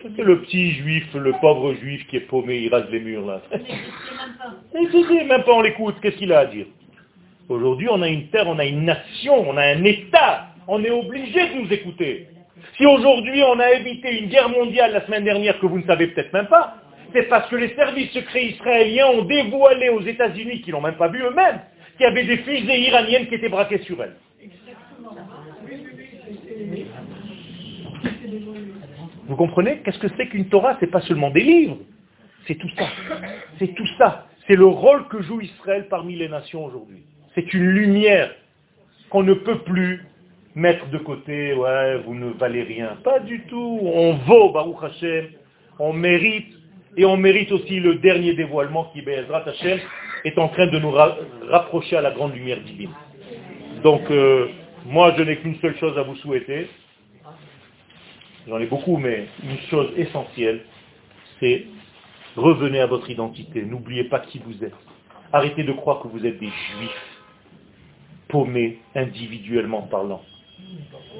c'est 0.00 0.22
le 0.22 0.40
petit 0.42 0.72
juif, 0.72 1.12
le 1.14 1.32
pauvre 1.40 1.74
juif 1.74 2.06
qui 2.08 2.16
est 2.16 2.20
paumé, 2.20 2.58
il 2.58 2.68
rase 2.72 2.88
les 2.90 3.00
murs 3.00 3.26
là. 3.26 3.40
même 4.74 5.42
pas 5.42 5.52
on 5.52 5.62
l'écoute, 5.62 5.96
qu'est-ce 6.00 6.16
qu'il 6.16 6.32
a 6.32 6.40
à 6.40 6.46
dire? 6.46 6.66
Aujourd'hui, 7.48 7.88
on 7.90 8.02
a 8.02 8.08
une 8.08 8.28
terre, 8.28 8.46
on 8.46 8.58
a 8.58 8.64
une 8.64 8.84
nation, 8.84 9.48
on 9.48 9.56
a 9.56 9.62
un 9.62 9.84
État. 9.84 10.48
On 10.68 10.82
est 10.82 10.90
obligé 10.90 11.48
de 11.48 11.62
nous 11.62 11.72
écouter. 11.72 12.28
Si 12.76 12.84
aujourd'hui 12.84 13.42
on 13.44 13.58
a 13.60 13.70
évité 13.72 14.18
une 14.18 14.28
guerre 14.28 14.48
mondiale 14.48 14.92
la 14.92 15.06
semaine 15.06 15.24
dernière 15.24 15.58
que 15.60 15.66
vous 15.66 15.78
ne 15.78 15.86
savez 15.86 16.08
peut-être 16.08 16.32
même 16.32 16.48
pas, 16.48 16.76
c'est 17.16 17.28
parce 17.30 17.48
que 17.48 17.56
les 17.56 17.74
services 17.74 18.10
secrets 18.10 18.44
israéliens 18.44 19.06
ont 19.06 19.22
dévoilé 19.22 19.88
aux 19.88 20.02
États-Unis, 20.02 20.60
qui 20.60 20.70
n'ont 20.70 20.82
même 20.82 20.96
pas 20.96 21.08
vu 21.08 21.22
eux-mêmes, 21.22 21.60
qu'il 21.96 22.02
y 22.02 22.06
avait 22.06 22.24
des 22.24 22.36
fusées 22.38 22.78
iraniennes 22.80 23.26
qui 23.28 23.36
étaient 23.36 23.48
braquées 23.48 23.78
sur 23.78 24.02
elles. 24.02 24.16
Vous 29.28 29.36
comprenez? 29.36 29.78
Qu'est-ce 29.78 29.98
que 29.98 30.08
c'est 30.16 30.28
qu'une 30.28 30.48
Torah? 30.48 30.76
C'est 30.78 30.90
pas 30.90 31.00
seulement 31.00 31.30
des 31.30 31.40
livres. 31.40 31.78
C'est 32.46 32.56
tout 32.56 32.68
ça. 32.76 32.86
C'est 33.58 33.74
tout 33.74 33.88
ça. 33.96 34.26
C'est 34.46 34.56
le 34.56 34.66
rôle 34.66 35.08
que 35.08 35.22
joue 35.22 35.40
Israël 35.40 35.86
parmi 35.88 36.16
les 36.16 36.28
nations 36.28 36.66
aujourd'hui. 36.66 37.02
C'est 37.34 37.54
une 37.54 37.66
lumière 37.66 38.30
qu'on 39.08 39.22
ne 39.22 39.34
peut 39.34 39.60
plus 39.60 40.04
mettre 40.54 40.86
de 40.90 40.98
côté, 40.98 41.54
ouais, 41.54 41.96
vous 41.98 42.14
ne 42.14 42.30
valez 42.32 42.62
rien. 42.62 42.98
Pas 43.02 43.20
du 43.20 43.40
tout. 43.46 43.80
On 43.82 44.14
vaut, 44.26 44.50
Baruch 44.52 44.82
Hashem, 44.82 45.28
on 45.78 45.94
mérite, 45.94 46.55
et 46.96 47.04
on 47.04 47.16
mérite 47.16 47.52
aussi 47.52 47.80
le 47.80 47.96
dernier 47.96 48.34
dévoilement 48.34 48.90
qui, 48.92 49.02
Be'ezrat 49.02 49.44
Hashem, 49.46 49.78
est 50.24 50.38
en 50.38 50.48
train 50.48 50.66
de 50.66 50.78
nous 50.78 50.92
rapprocher 51.50 51.96
à 51.96 52.00
la 52.00 52.10
grande 52.10 52.34
lumière 52.34 52.60
divine. 52.60 52.90
Donc, 53.82 54.10
euh, 54.10 54.48
moi, 54.86 55.14
je 55.16 55.22
n'ai 55.22 55.36
qu'une 55.36 55.56
seule 55.56 55.76
chose 55.78 55.96
à 55.98 56.02
vous 56.02 56.16
souhaiter. 56.16 56.68
J'en 58.48 58.58
ai 58.58 58.66
beaucoup, 58.66 58.96
mais 58.96 59.26
une 59.42 59.58
chose 59.68 59.90
essentielle, 59.96 60.62
c'est 61.40 61.66
revenez 62.36 62.80
à 62.80 62.86
votre 62.86 63.10
identité. 63.10 63.62
N'oubliez 63.62 64.04
pas 64.04 64.20
qui 64.20 64.38
vous 64.38 64.64
êtes. 64.64 64.74
Arrêtez 65.32 65.64
de 65.64 65.72
croire 65.72 66.00
que 66.00 66.08
vous 66.08 66.24
êtes 66.24 66.38
des 66.38 66.46
juifs 66.46 67.16
paumé 68.28 68.78
individuellement 68.94 69.82
parlant. 69.82 70.22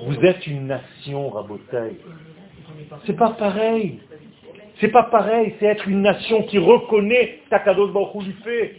Vous 0.06 0.16
êtes 0.24 0.46
une 0.46 0.66
nation, 0.66 1.30
Rabotaï. 1.30 1.96
C'est 3.06 3.16
pas 3.16 3.30
pareil. 3.30 4.00
C'est 4.80 4.88
pas 4.88 5.04
pareil, 5.04 5.54
c'est 5.58 5.66
être 5.66 5.88
une 5.88 6.02
nation 6.02 6.42
qui 6.42 6.58
reconnaît 6.58 7.40
Takados 7.50 7.88
Baruch 7.88 8.26
lui 8.26 8.34
fait. 8.44 8.76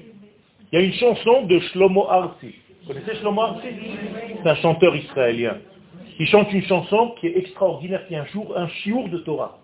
Il 0.72 0.80
y 0.80 0.82
a 0.82 0.86
une 0.86 0.94
chanson 0.94 1.44
de 1.44 1.60
Shlomo 1.60 2.08
Arsi. 2.10 2.56
Vous 2.82 2.94
connaissez 2.94 3.16
Shlomo 3.16 3.42
Arsi? 3.42 3.68
C'est 4.44 4.50
un 4.50 4.56
chanteur 4.56 4.96
israélien. 4.96 5.58
Il 6.20 6.28
chante 6.28 6.52
une 6.52 6.64
chanson 6.64 7.16
qui 7.20 7.28
est 7.28 7.38
extraordinaire, 7.38 8.08
qui 8.08 8.14
est 8.14 8.18
un 8.18 8.26
jour 8.26 8.58
un 8.58 8.68
chiour 8.68 9.08
de 9.10 9.20
Torah. 9.20 9.60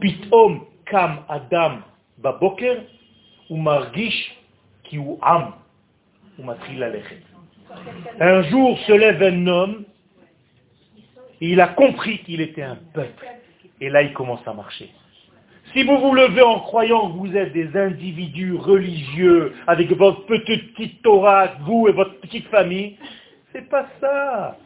Pitom 0.00 0.64
kam 0.86 1.24
Adam 1.28 1.78
baboker 2.18 2.86
ou 3.50 3.56
margish 3.56 4.36
ki 4.84 4.98
am 5.22 5.52
ou 6.38 6.50
un 8.20 8.42
jour 8.42 8.78
se 8.86 8.92
lève 8.92 9.22
un 9.22 9.46
homme, 9.46 9.84
et 11.40 11.48
il 11.50 11.60
a 11.60 11.68
compris 11.68 12.18
qu'il 12.20 12.40
était 12.40 12.62
un 12.62 12.78
peuple. 12.94 13.26
Et 13.80 13.90
là, 13.90 14.02
il 14.02 14.12
commence 14.12 14.46
à 14.46 14.54
marcher. 14.54 14.90
Si 15.72 15.82
vous 15.82 15.98
vous 15.98 16.14
levez 16.14 16.42
en 16.42 16.60
croyant 16.60 17.10
que 17.10 17.18
vous 17.18 17.36
êtes 17.36 17.52
des 17.52 17.76
individus 17.76 18.54
religieux, 18.54 19.52
avec 19.66 19.90
votre 19.92 20.24
petite 20.26 21.02
Torah, 21.02 21.48
vous 21.60 21.88
et 21.88 21.92
votre 21.92 22.18
petite 22.20 22.46
famille, 22.48 22.96
c'est 23.52 23.68
pas 23.68 23.86
ça. 24.00 24.56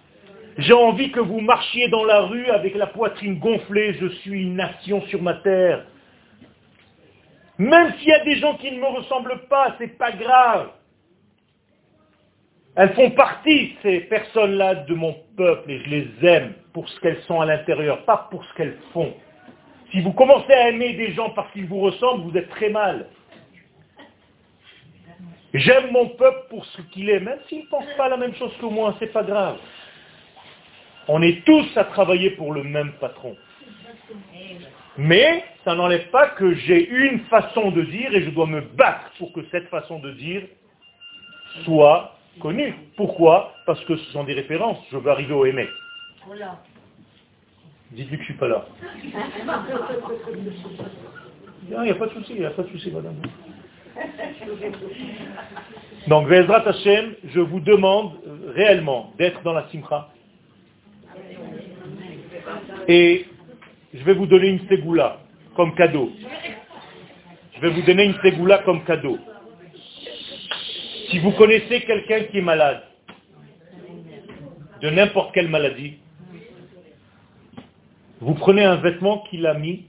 J'ai 0.58 0.74
envie 0.74 1.10
que 1.10 1.20
vous 1.20 1.40
marchiez 1.40 1.88
dans 1.88 2.04
la 2.04 2.20
rue 2.20 2.46
avec 2.50 2.74
la 2.74 2.86
poitrine 2.86 3.38
gonflée, 3.38 3.94
je 3.94 4.06
suis 4.06 4.42
une 4.42 4.56
nation 4.56 5.00
sur 5.02 5.22
ma 5.22 5.34
terre. 5.34 5.86
Même 7.58 7.92
s'il 7.98 8.08
y 8.08 8.12
a 8.12 8.24
des 8.24 8.36
gens 8.36 8.56
qui 8.56 8.70
ne 8.70 8.78
me 8.78 8.86
ressemblent 8.86 9.42
pas, 9.48 9.74
c'est 9.78 9.98
pas 9.98 10.12
grave. 10.12 10.70
Elles 12.76 12.94
font 12.94 13.10
partie, 13.10 13.76
ces 13.82 14.00
personnes-là, 14.00 14.76
de 14.76 14.94
mon 14.94 15.14
peuple 15.36 15.70
et 15.70 15.80
je 15.80 15.90
les 15.90 16.08
aime 16.22 16.54
pour 16.72 16.88
ce 16.88 17.00
qu'elles 17.00 17.20
sont 17.22 17.40
à 17.40 17.46
l'intérieur, 17.46 18.04
pas 18.04 18.28
pour 18.30 18.44
ce 18.44 18.54
qu'elles 18.54 18.78
font. 18.92 19.12
Si 19.90 20.00
vous 20.00 20.12
commencez 20.12 20.52
à 20.52 20.68
aimer 20.68 20.94
des 20.94 21.12
gens 21.12 21.30
parce 21.30 21.50
qu'ils 21.52 21.66
vous 21.66 21.80
ressemblent, 21.80 22.30
vous 22.30 22.36
êtes 22.36 22.50
très 22.50 22.70
mal. 22.70 23.06
J'aime 25.52 25.90
mon 25.90 26.10
peuple 26.10 26.46
pour 26.48 26.64
ce 26.64 26.82
qu'il 26.82 27.10
est, 27.10 27.18
même 27.18 27.38
s'il 27.48 27.64
ne 27.64 27.66
pense 27.66 27.86
pas 27.96 28.08
la 28.08 28.16
même 28.16 28.34
chose 28.36 28.52
que 28.60 28.66
moi, 28.66 28.94
c'est 29.00 29.12
pas 29.12 29.24
grave. 29.24 29.58
On 31.08 31.20
est 31.22 31.44
tous 31.44 31.66
à 31.76 31.84
travailler 31.84 32.30
pour 32.30 32.52
le 32.52 32.62
même 32.62 32.92
patron. 33.00 33.36
Mais 34.96 35.44
ça 35.64 35.74
n'enlève 35.74 36.08
pas 36.10 36.28
que 36.28 36.54
j'ai 36.54 36.88
une 36.88 37.20
façon 37.20 37.72
de 37.72 37.82
dire 37.82 38.14
et 38.14 38.22
je 38.22 38.30
dois 38.30 38.46
me 38.46 38.60
battre 38.60 39.10
pour 39.18 39.32
que 39.32 39.40
cette 39.50 39.68
façon 39.68 39.98
de 39.98 40.12
dire 40.12 40.42
soit 41.64 42.16
connu. 42.40 42.74
Pourquoi? 42.96 43.54
Parce 43.66 43.84
que 43.86 43.96
ce 43.96 44.12
sont 44.12 44.24
des 44.24 44.34
références. 44.34 44.78
Je 44.92 44.98
veux 44.98 45.10
arriver 45.10 45.34
au 45.34 45.44
aimé. 45.46 45.66
Dites-lui 47.92 48.18
que 48.18 48.24
je 48.24 48.28
ne 48.28 48.32
suis 48.32 48.34
pas 48.34 48.48
là. 48.48 48.66
Il 51.68 51.80
n'y 51.80 51.90
a 51.90 51.94
pas 51.94 52.06
de 52.06 52.12
souci, 52.12 52.32
il 52.34 52.40
n'y 52.40 52.46
a 52.46 52.50
pas 52.50 52.62
de 52.62 52.68
souci, 52.68 52.90
madame. 52.90 53.16
Donc, 56.06 56.28
Vezrat 56.28 56.68
Hashem, 56.68 57.14
je 57.24 57.40
vous 57.40 57.60
demande 57.60 58.12
réellement 58.54 59.12
d'être 59.18 59.42
dans 59.42 59.52
la 59.52 59.68
simcha. 59.68 60.08
Et 62.88 63.26
je 63.92 64.04
vais 64.04 64.14
vous 64.14 64.26
donner 64.26 64.48
une 64.48 64.68
ségoula 64.68 65.18
comme 65.56 65.74
cadeau. 65.74 66.10
Je 67.56 67.60
vais 67.60 67.70
vous 67.70 67.82
donner 67.82 68.04
une 68.04 68.20
ségoula 68.22 68.58
comme 68.58 68.84
cadeau. 68.84 69.18
Si 71.10 71.18
vous 71.18 71.32
connaissez 71.32 71.80
quelqu'un 71.82 72.24
qui 72.24 72.38
est 72.38 72.42
malade, 72.42 72.82
de 74.80 74.90
n'importe 74.90 75.34
quelle 75.34 75.48
maladie, 75.48 75.98
vous 78.20 78.34
prenez 78.34 78.64
un 78.64 78.76
vêtement 78.76 79.24
qu'il 79.30 79.46
a 79.46 79.54
mis. 79.54 79.86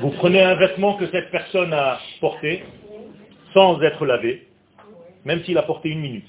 Vous 0.00 0.10
prenez 0.10 0.42
un 0.42 0.54
vêtement 0.54 0.94
que 0.94 1.06
cette 1.10 1.30
personne 1.30 1.72
a 1.72 1.98
porté 2.20 2.64
sans 3.52 3.80
être 3.82 4.04
lavé 4.04 4.48
même 5.28 5.44
s'il 5.44 5.58
a 5.58 5.62
porté 5.62 5.90
une 5.90 6.00
minute. 6.00 6.26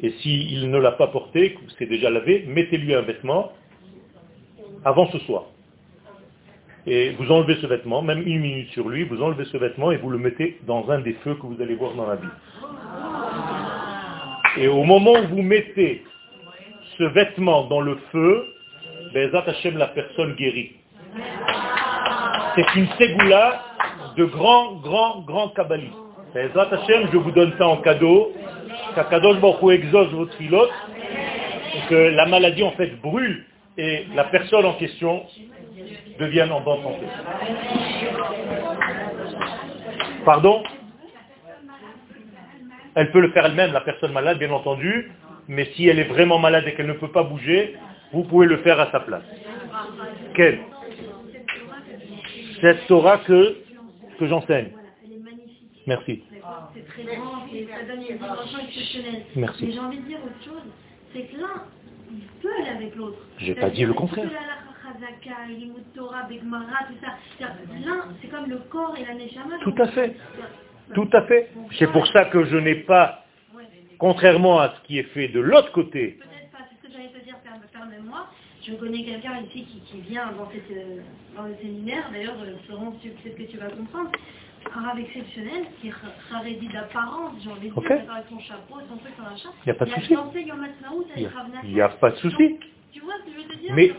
Et 0.00 0.10
s'il 0.22 0.70
ne 0.70 0.78
l'a 0.78 0.92
pas 0.92 1.08
porté, 1.08 1.58
c'est 1.78 1.86
déjà 1.86 2.08
lavé, 2.08 2.44
mettez-lui 2.46 2.94
un 2.94 3.02
vêtement 3.02 3.52
avant 4.84 5.10
ce 5.10 5.18
soir. 5.20 5.44
Et 6.86 7.10
vous 7.18 7.30
enlevez 7.30 7.56
ce 7.56 7.66
vêtement, 7.66 8.00
même 8.02 8.22
une 8.26 8.40
minute 8.40 8.70
sur 8.70 8.88
lui, 8.88 9.04
vous 9.04 9.22
enlevez 9.22 9.44
ce 9.46 9.56
vêtement 9.56 9.90
et 9.90 9.96
vous 9.96 10.10
le 10.10 10.18
mettez 10.18 10.58
dans 10.66 10.90
un 10.90 11.00
des 11.00 11.14
feux 11.24 11.34
que 11.34 11.46
vous 11.46 11.60
allez 11.60 11.74
voir 11.74 11.94
dans 11.94 12.06
la 12.06 12.16
vie. 12.16 12.28
Et 14.56 14.68
au 14.68 14.84
moment 14.84 15.12
où 15.12 15.28
vous 15.28 15.42
mettez 15.42 16.02
ce 16.96 17.04
vêtement 17.04 17.64
dans 17.64 17.80
le 17.80 17.96
feu, 18.10 18.44
Bezat 19.12 19.44
Hashem, 19.46 19.76
la 19.76 19.88
personne 19.88 20.34
guérit. 20.34 20.72
C'est 22.54 22.74
une 22.74 22.88
ségoula 22.98 23.62
de 24.16 24.24
grand, 24.24 24.76
grand, 24.76 25.20
grand 25.20 25.48
kabbaliste 25.50 25.94
je 26.34 27.16
vous 27.16 27.30
donne 27.30 27.52
ça 27.58 27.66
en 27.66 27.78
cadeau, 27.78 28.32
Baruch 28.94 29.72
exauce 29.72 30.08
votre 30.08 30.36
pilote, 30.36 30.70
et 31.74 31.88
que 31.88 31.94
la 31.94 32.26
maladie 32.26 32.62
en 32.62 32.72
fait 32.72 33.00
brûle 33.00 33.44
et 33.78 34.06
la 34.14 34.24
personne 34.24 34.66
en 34.66 34.74
question 34.74 35.24
devienne 36.18 36.50
en 36.50 36.60
bonne 36.60 36.82
santé. 36.82 37.06
Pardon? 40.24 40.62
Elle 42.96 43.12
peut 43.12 43.20
le 43.20 43.30
faire 43.30 43.46
elle-même, 43.46 43.72
la 43.72 43.80
personne 43.82 44.12
malade, 44.12 44.38
bien 44.38 44.50
entendu, 44.50 45.12
mais 45.46 45.66
si 45.76 45.86
elle 45.86 46.00
est 46.00 46.08
vraiment 46.08 46.40
malade 46.40 46.64
et 46.66 46.74
qu'elle 46.74 46.88
ne 46.88 46.94
peut 46.94 47.12
pas 47.12 47.22
bouger, 47.22 47.76
vous 48.12 48.24
pouvez 48.24 48.46
le 48.46 48.56
faire 48.58 48.80
à 48.80 48.90
sa 48.90 49.00
place. 49.00 49.22
Quelle? 50.34 50.58
Cette 52.60 52.84
Torah 52.88 53.18
que, 53.18 53.58
que 54.18 54.26
j'enseigne. 54.26 54.72
Merci. 55.86 56.24
Merci. 59.36 59.64
Mais 59.66 59.72
j'ai 59.72 59.78
envie 59.78 59.98
de 59.98 60.04
dire 60.04 60.18
autre 60.18 60.44
chose, 60.44 60.62
c'est 61.12 61.22
que 61.22 61.36
l'un, 61.40 61.62
il 62.10 62.20
peut 62.40 62.50
aller 62.60 62.70
avec 62.70 62.96
l'autre. 62.96 63.18
Je 63.38 63.46
n'ai 63.46 63.54
pas 63.54 63.70
dit 63.70 63.84
le 63.84 63.94
contraire. 63.94 64.28
L'un, 67.84 68.04
c'est 68.20 68.28
comme 68.28 68.48
le 68.48 68.58
corps 68.70 68.96
et 68.96 69.04
la 69.04 69.14
neshama. 69.14 69.58
Tout 69.60 69.74
à 69.78 69.88
fait. 69.88 70.16
Tout 70.94 71.08
à 71.12 71.22
fait. 71.22 71.50
C'est 71.78 71.90
pour 71.92 72.06
ça 72.08 72.24
que 72.26 72.44
je 72.44 72.56
n'ai 72.56 72.76
pas 72.76 73.24
contrairement 73.98 74.60
à 74.60 74.74
ce 74.74 74.86
qui 74.86 74.98
est 74.98 75.10
fait 75.14 75.28
de 75.28 75.40
l'autre 75.40 75.72
côté, 75.72 76.18
Peut-être 76.18 76.50
pas, 76.52 76.58
c'est 76.70 76.76
ce 76.76 76.82
que 76.86 76.92
j'allais 76.92 77.10
te 77.10 77.24
dire, 77.24 77.36
ferme, 77.44 77.60
ferme-moi. 77.72 78.28
Je 78.66 78.74
connais 78.74 79.02
quelqu'un 79.04 79.40
ici 79.40 79.64
qui, 79.64 79.80
qui 79.80 80.00
vient 80.08 80.32
dans, 80.32 80.48
cette, 80.50 80.70
euh, 80.70 81.00
dans 81.36 81.44
le 81.44 81.54
séminaire, 81.60 82.08
d'ailleurs, 82.12 82.36
euh, 82.42 82.54
Florence, 82.66 82.94
peut-être 83.02 83.36
que 83.36 83.42
tu 83.42 83.56
vas 83.56 83.68
comprendre. 83.70 84.10
Un 84.76 84.86
rave 84.86 85.00
exceptionnel 85.00 85.64
qui 85.80 85.90
rarédit 86.30 86.68
d'apparence, 86.68 87.32
j'ai 87.42 87.50
envie 87.50 87.68
de 87.70 87.74
dire, 87.74 88.12
avec 88.12 88.26
son 88.28 88.38
chapeau, 88.40 88.74
son 88.88 88.96
truc, 88.96 89.12
son 89.16 89.22
machin. 89.22 89.48
Il 89.64 89.68
y 89.68 89.70
a 89.70 89.74
pas 89.74 89.84
de 89.84 89.90
souci. 89.90 90.14
il 91.16 91.72
n'y 91.72 91.80
a, 91.80 91.88
pas 91.88 92.10
de 92.10 92.16
souci. 92.16 92.56
Tu 92.92 93.00
vois 93.00 93.14
ce 93.20 93.24
que 93.24 93.30
je 93.32 93.42
veux 93.42 93.48
te 93.48 93.56
dire 93.58 93.72
Mais- 93.74 93.92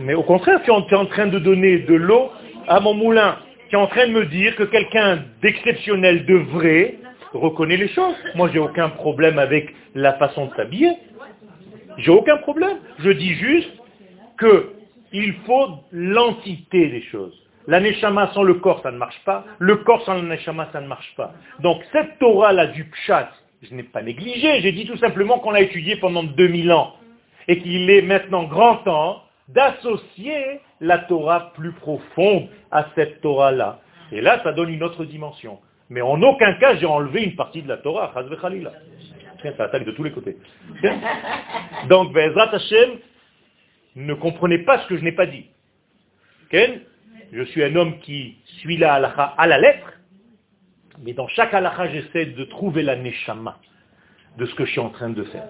Mais 0.00 0.14
au 0.14 0.22
contraire, 0.22 0.62
tu 0.62 0.70
es 0.70 0.72
en 0.72 0.82
tu 0.82 0.94
es 0.94 0.96
en 0.96 1.06
train 1.06 1.26
de 1.26 1.38
donner 1.38 1.80
de 1.80 1.94
l'eau 1.94 2.30
à 2.68 2.80
mon 2.80 2.94
moulin. 2.94 3.38
Tu 3.68 3.74
es 3.76 3.78
en 3.78 3.86
train 3.86 4.06
de 4.06 4.12
me 4.12 4.26
dire 4.26 4.56
que 4.56 4.62
quelqu'un 4.64 5.24
d'exceptionnel, 5.42 6.24
de 6.26 6.34
vrai, 6.36 6.98
reconnaît 7.32 7.76
les 7.76 7.88
choses. 7.88 8.14
Moi, 8.34 8.50
j'ai 8.52 8.58
aucun 8.58 8.88
problème 8.90 9.38
avec 9.38 9.74
la 9.94 10.14
façon 10.14 10.46
de 10.46 10.54
s'habiller. 10.54 10.92
J'ai 11.98 12.10
aucun 12.10 12.36
problème. 12.38 12.78
Je 13.00 13.10
dis 13.10 13.34
juste 13.34 13.70
que 14.36 14.72
il 15.12 15.34
faut 15.46 15.68
l'entité 15.90 16.88
des 16.88 17.02
choses. 17.02 17.34
La 17.68 17.80
neshama 17.80 18.30
sans 18.32 18.42
le 18.42 18.54
corps, 18.54 18.80
ça 18.82 18.90
ne 18.90 18.96
marche 18.96 19.20
pas. 19.26 19.44
Le 19.58 19.76
corps 19.76 20.02
sans 20.06 20.14
la 20.14 20.22
neshama, 20.22 20.68
ça 20.72 20.80
ne 20.80 20.88
marche 20.88 21.14
pas. 21.16 21.34
Donc 21.60 21.82
cette 21.92 22.18
Torah-là 22.18 22.68
du 22.68 22.84
pshat, 22.84 23.30
je 23.62 23.74
n'ai 23.74 23.82
pas 23.82 24.02
négligé. 24.02 24.62
J'ai 24.62 24.72
dit 24.72 24.86
tout 24.86 24.96
simplement 24.96 25.38
qu'on 25.38 25.50
l'a 25.50 25.60
étudié 25.60 25.96
pendant 25.96 26.22
2000 26.22 26.72
ans. 26.72 26.96
Et 27.46 27.58
qu'il 27.58 27.90
est 27.90 28.02
maintenant 28.02 28.44
grand 28.44 28.76
temps 28.78 29.22
d'associer 29.48 30.60
la 30.80 30.98
Torah 30.98 31.52
plus 31.54 31.72
profonde 31.72 32.48
à 32.70 32.86
cette 32.94 33.20
Torah-là. 33.20 33.80
Et 34.12 34.22
là, 34.22 34.40
ça 34.42 34.52
donne 34.52 34.70
une 34.70 34.82
autre 34.82 35.04
dimension. 35.04 35.58
Mais 35.90 36.00
en 36.00 36.20
aucun 36.22 36.54
cas, 36.54 36.76
j'ai 36.76 36.86
enlevé 36.86 37.22
une 37.22 37.36
partie 37.36 37.62
de 37.62 37.68
la 37.68 37.78
Torah. 37.78 38.12
Ça 38.14 39.64
attaque 39.64 39.84
de 39.84 39.92
tous 39.92 40.04
les 40.04 40.12
côtés. 40.12 40.36
Donc, 41.88 42.12
Bezrat 42.12 42.50
ne 43.96 44.14
comprenez 44.14 44.58
pas 44.58 44.80
ce 44.80 44.86
que 44.88 44.96
je 44.96 45.04
n'ai 45.04 45.12
pas 45.12 45.26
dit. 45.26 45.46
Je 47.32 47.42
suis 47.42 47.62
un 47.62 47.76
homme 47.76 47.98
qui 48.00 48.36
suit 48.60 48.76
la 48.78 48.94
halakha 48.94 49.34
à 49.36 49.46
la 49.46 49.58
lettre, 49.58 49.92
mais 51.04 51.12
dans 51.12 51.28
chaque 51.28 51.52
halakha, 51.52 51.90
j'essaie 51.90 52.26
de 52.26 52.44
trouver 52.44 52.82
la 52.82 52.96
neshama 52.96 53.58
de 54.38 54.46
ce 54.46 54.54
que 54.54 54.64
je 54.64 54.70
suis 54.70 54.80
en 54.80 54.90
train 54.90 55.10
de 55.10 55.24
faire. 55.24 55.48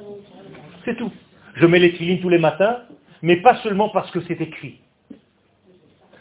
C'est 0.84 0.96
tout. 0.96 1.12
Je 1.54 1.66
mets 1.66 1.78
les 1.78 1.90
filines 1.90 2.20
tous 2.20 2.28
les 2.28 2.38
matins, 2.38 2.80
mais 3.22 3.36
pas 3.36 3.56
seulement 3.62 3.88
parce 3.90 4.10
que 4.10 4.20
c'est 4.22 4.40
écrit. 4.40 4.80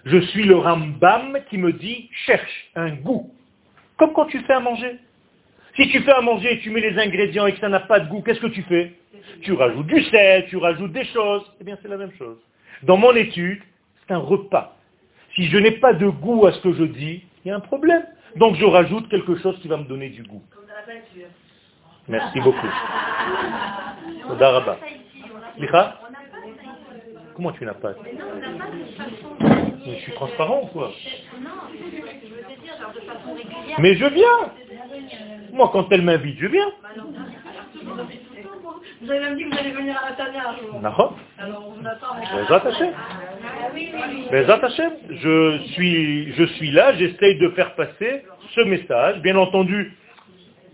Je 0.06 0.20
suis 0.20 0.44
le 0.44 0.56
Rambam 0.56 1.40
qui 1.50 1.58
me 1.58 1.74
dit, 1.74 2.10
cherche 2.26 2.70
un 2.76 2.92
goût. 2.92 3.34
Comme 3.98 4.14
quand 4.14 4.26
tu 4.26 4.40
fais 4.42 4.54
à 4.54 4.60
manger. 4.60 5.00
Si 5.76 5.90
tu 5.90 6.02
fais 6.02 6.12
à 6.12 6.22
manger 6.22 6.54
et 6.54 6.60
tu 6.60 6.70
mets 6.70 6.82
les 6.82 6.98
ingrédients 6.98 7.46
et 7.46 7.54
que 7.54 7.60
ça 7.60 7.70
n'a 7.70 7.82
pas 7.82 8.00
de 8.00 8.08
goût, 8.08 8.22
qu'est-ce 8.22 8.40
que 8.40 8.48
tu 8.48 8.62
fais? 8.64 8.94
Tu 9.42 9.54
rajoutes 9.54 9.88
du 9.88 10.02
sel, 10.06 10.46
tu 10.48 10.58
rajoutes 10.58 10.92
des 10.92 11.06
choses. 11.06 11.44
Eh 11.60 11.64
bien, 11.64 11.78
c'est 11.82 11.88
la 11.88 11.98
même 11.98 12.14
chose. 12.14 12.38
Dans 12.84 12.98
mon 12.98 13.14
étude, 13.16 13.62
c'est 14.00 14.14
un 14.14 14.20
repas. 14.20 14.77
Si 15.38 15.46
je 15.46 15.58
n'ai 15.60 15.70
pas 15.70 15.94
de 15.94 16.08
goût 16.08 16.48
à 16.48 16.52
ce 16.52 16.60
que 16.62 16.74
je 16.74 16.84
dis, 16.84 17.24
il 17.46 17.50
y 17.50 17.52
a 17.52 17.56
un 17.56 17.60
problème. 17.60 18.04
Donc 18.38 18.56
je 18.56 18.66
rajoute 18.66 19.08
quelque 19.08 19.36
chose 19.38 19.56
qui 19.62 19.68
va 19.68 19.78
me 19.78 19.84
donner 19.84 20.10
du 20.10 20.24
goût. 20.24 20.42
Merci 22.08 22.42
beaucoup. 22.42 22.68
Comment 27.36 27.52
tu 27.52 27.66
n'as 27.66 27.76
pas 27.76 27.94
Mais 28.04 28.14
non, 28.14 28.26
on 28.26 28.46
n'a 28.50 28.56
pas 28.56 28.80
de 28.80 28.96
façon 28.96 29.36
Mais 29.86 29.96
je 29.98 30.02
suis 30.02 30.14
transparent 30.14 30.64
ou 30.64 30.68
quoi 30.68 30.92
Non, 31.40 31.50
je 31.72 31.86
veux 31.86 32.42
te 32.42 32.60
dire, 32.60 32.74
genre 32.82 32.94
de 32.96 33.02
façon 33.02 33.36
régulière. 33.36 33.80
Mais 33.80 33.94
je 33.94 34.06
viens 34.06 34.52
Moi, 35.54 35.70
quand 35.72 35.92
elle 35.92 36.02
m'invite, 36.02 36.40
je 36.40 36.48
viens. 36.48 36.72
Vous 39.02 39.12
avez 39.12 39.20
même 39.20 39.36
dit 39.36 39.44
que 39.44 39.50
vous 39.50 39.60
allez 39.60 39.72
venir 39.72 39.96
à 39.96 40.08
Ratania 40.10 40.50
un 40.50 40.58
jour. 40.58 40.80
D'accord 40.82 41.18
Alors 41.38 41.68
on 41.68 41.80
vous 41.80 41.88
attend. 41.88 42.16
Bezrat 44.32 44.66
Hashem. 44.66 44.92
Je 45.12 45.60
suis, 45.74 46.34
je 46.34 46.44
suis 46.56 46.72
là, 46.72 46.94
j'essaye 46.96 47.38
de 47.38 47.50
faire 47.50 47.76
passer 47.76 48.24
ce 48.56 48.62
message. 48.62 49.22
Bien 49.22 49.36
entendu, 49.36 49.96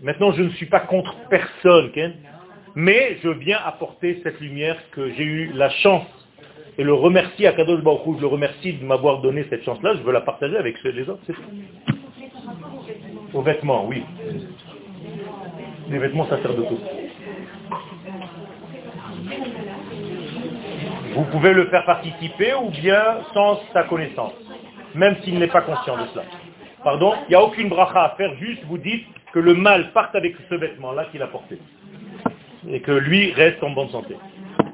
maintenant 0.02 0.32
je 0.32 0.42
ne 0.42 0.50
suis 0.50 0.66
pas 0.66 0.80
contre 0.80 1.14
personne, 1.28 1.92
Ken, 1.92 2.14
mais 2.74 3.18
je 3.22 3.28
viens 3.28 3.58
apporter 3.64 4.20
cette 4.22 4.40
lumière 4.40 4.76
que 4.92 5.10
j'ai 5.12 5.24
eu 5.24 5.52
la 5.54 5.68
chance 5.68 6.06
et 6.78 6.82
le 6.82 6.94
remercie 6.94 7.46
à 7.46 7.52
Kadosh 7.52 7.82
Baruch 7.82 8.16
je 8.16 8.20
le 8.22 8.26
remercie 8.26 8.72
de 8.72 8.84
m'avoir 8.84 9.20
donné 9.20 9.46
cette 9.50 9.64
chance-là, 9.64 9.94
je 9.96 10.02
veux 10.02 10.12
la 10.12 10.22
partager 10.22 10.56
avec 10.56 10.82
les 10.82 11.08
autres, 11.08 11.22
c'est 11.26 11.34
tout. 11.34 11.42
Aux 13.32 13.42
vêtements, 13.42 13.86
oui. 13.86 14.02
Les 15.90 15.98
vêtements, 15.98 16.26
ça 16.28 16.40
sert 16.40 16.54
de 16.54 16.62
tout. 16.62 16.78
Vous 21.14 21.24
pouvez 21.24 21.52
le 21.52 21.66
faire 21.66 21.84
participer 21.84 22.54
ou 22.54 22.70
bien 22.70 23.02
sans 23.32 23.60
sa 23.72 23.84
connaissance, 23.84 24.32
même 24.94 25.16
s'il 25.22 25.38
n'est 25.38 25.46
pas 25.48 25.62
conscient 25.62 25.96
de 25.96 26.06
cela. 26.12 26.24
Pardon 26.82 27.14
Il 27.28 27.30
n'y 27.30 27.36
a 27.36 27.42
aucune 27.42 27.68
bracha 27.68 28.02
à 28.04 28.10
faire, 28.16 28.34
juste 28.40 28.64
vous 28.64 28.78
dites 28.78 29.06
que 29.32 29.38
le 29.38 29.54
mal 29.54 29.92
parte 29.92 30.14
avec 30.14 30.34
ce 30.48 30.54
vêtement-là 30.54 31.06
qu'il 31.06 31.22
a 31.22 31.26
porté. 31.28 31.58
Et 32.68 32.80
que 32.80 32.92
lui 32.92 33.32
reste 33.32 33.62
en 33.62 33.70
bonne 33.70 33.90
santé. 33.90 34.16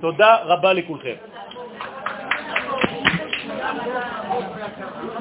Toda 0.00 0.36
Rabba 0.46 0.74
les 0.74 0.86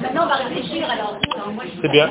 Maintenant, 0.00 0.22
on 0.24 0.28
va 0.28 0.34
réfléchir 0.36 0.88
alors. 0.88 1.18
Je- 1.22 1.82
C'est 1.82 1.88
bien. 1.88 2.10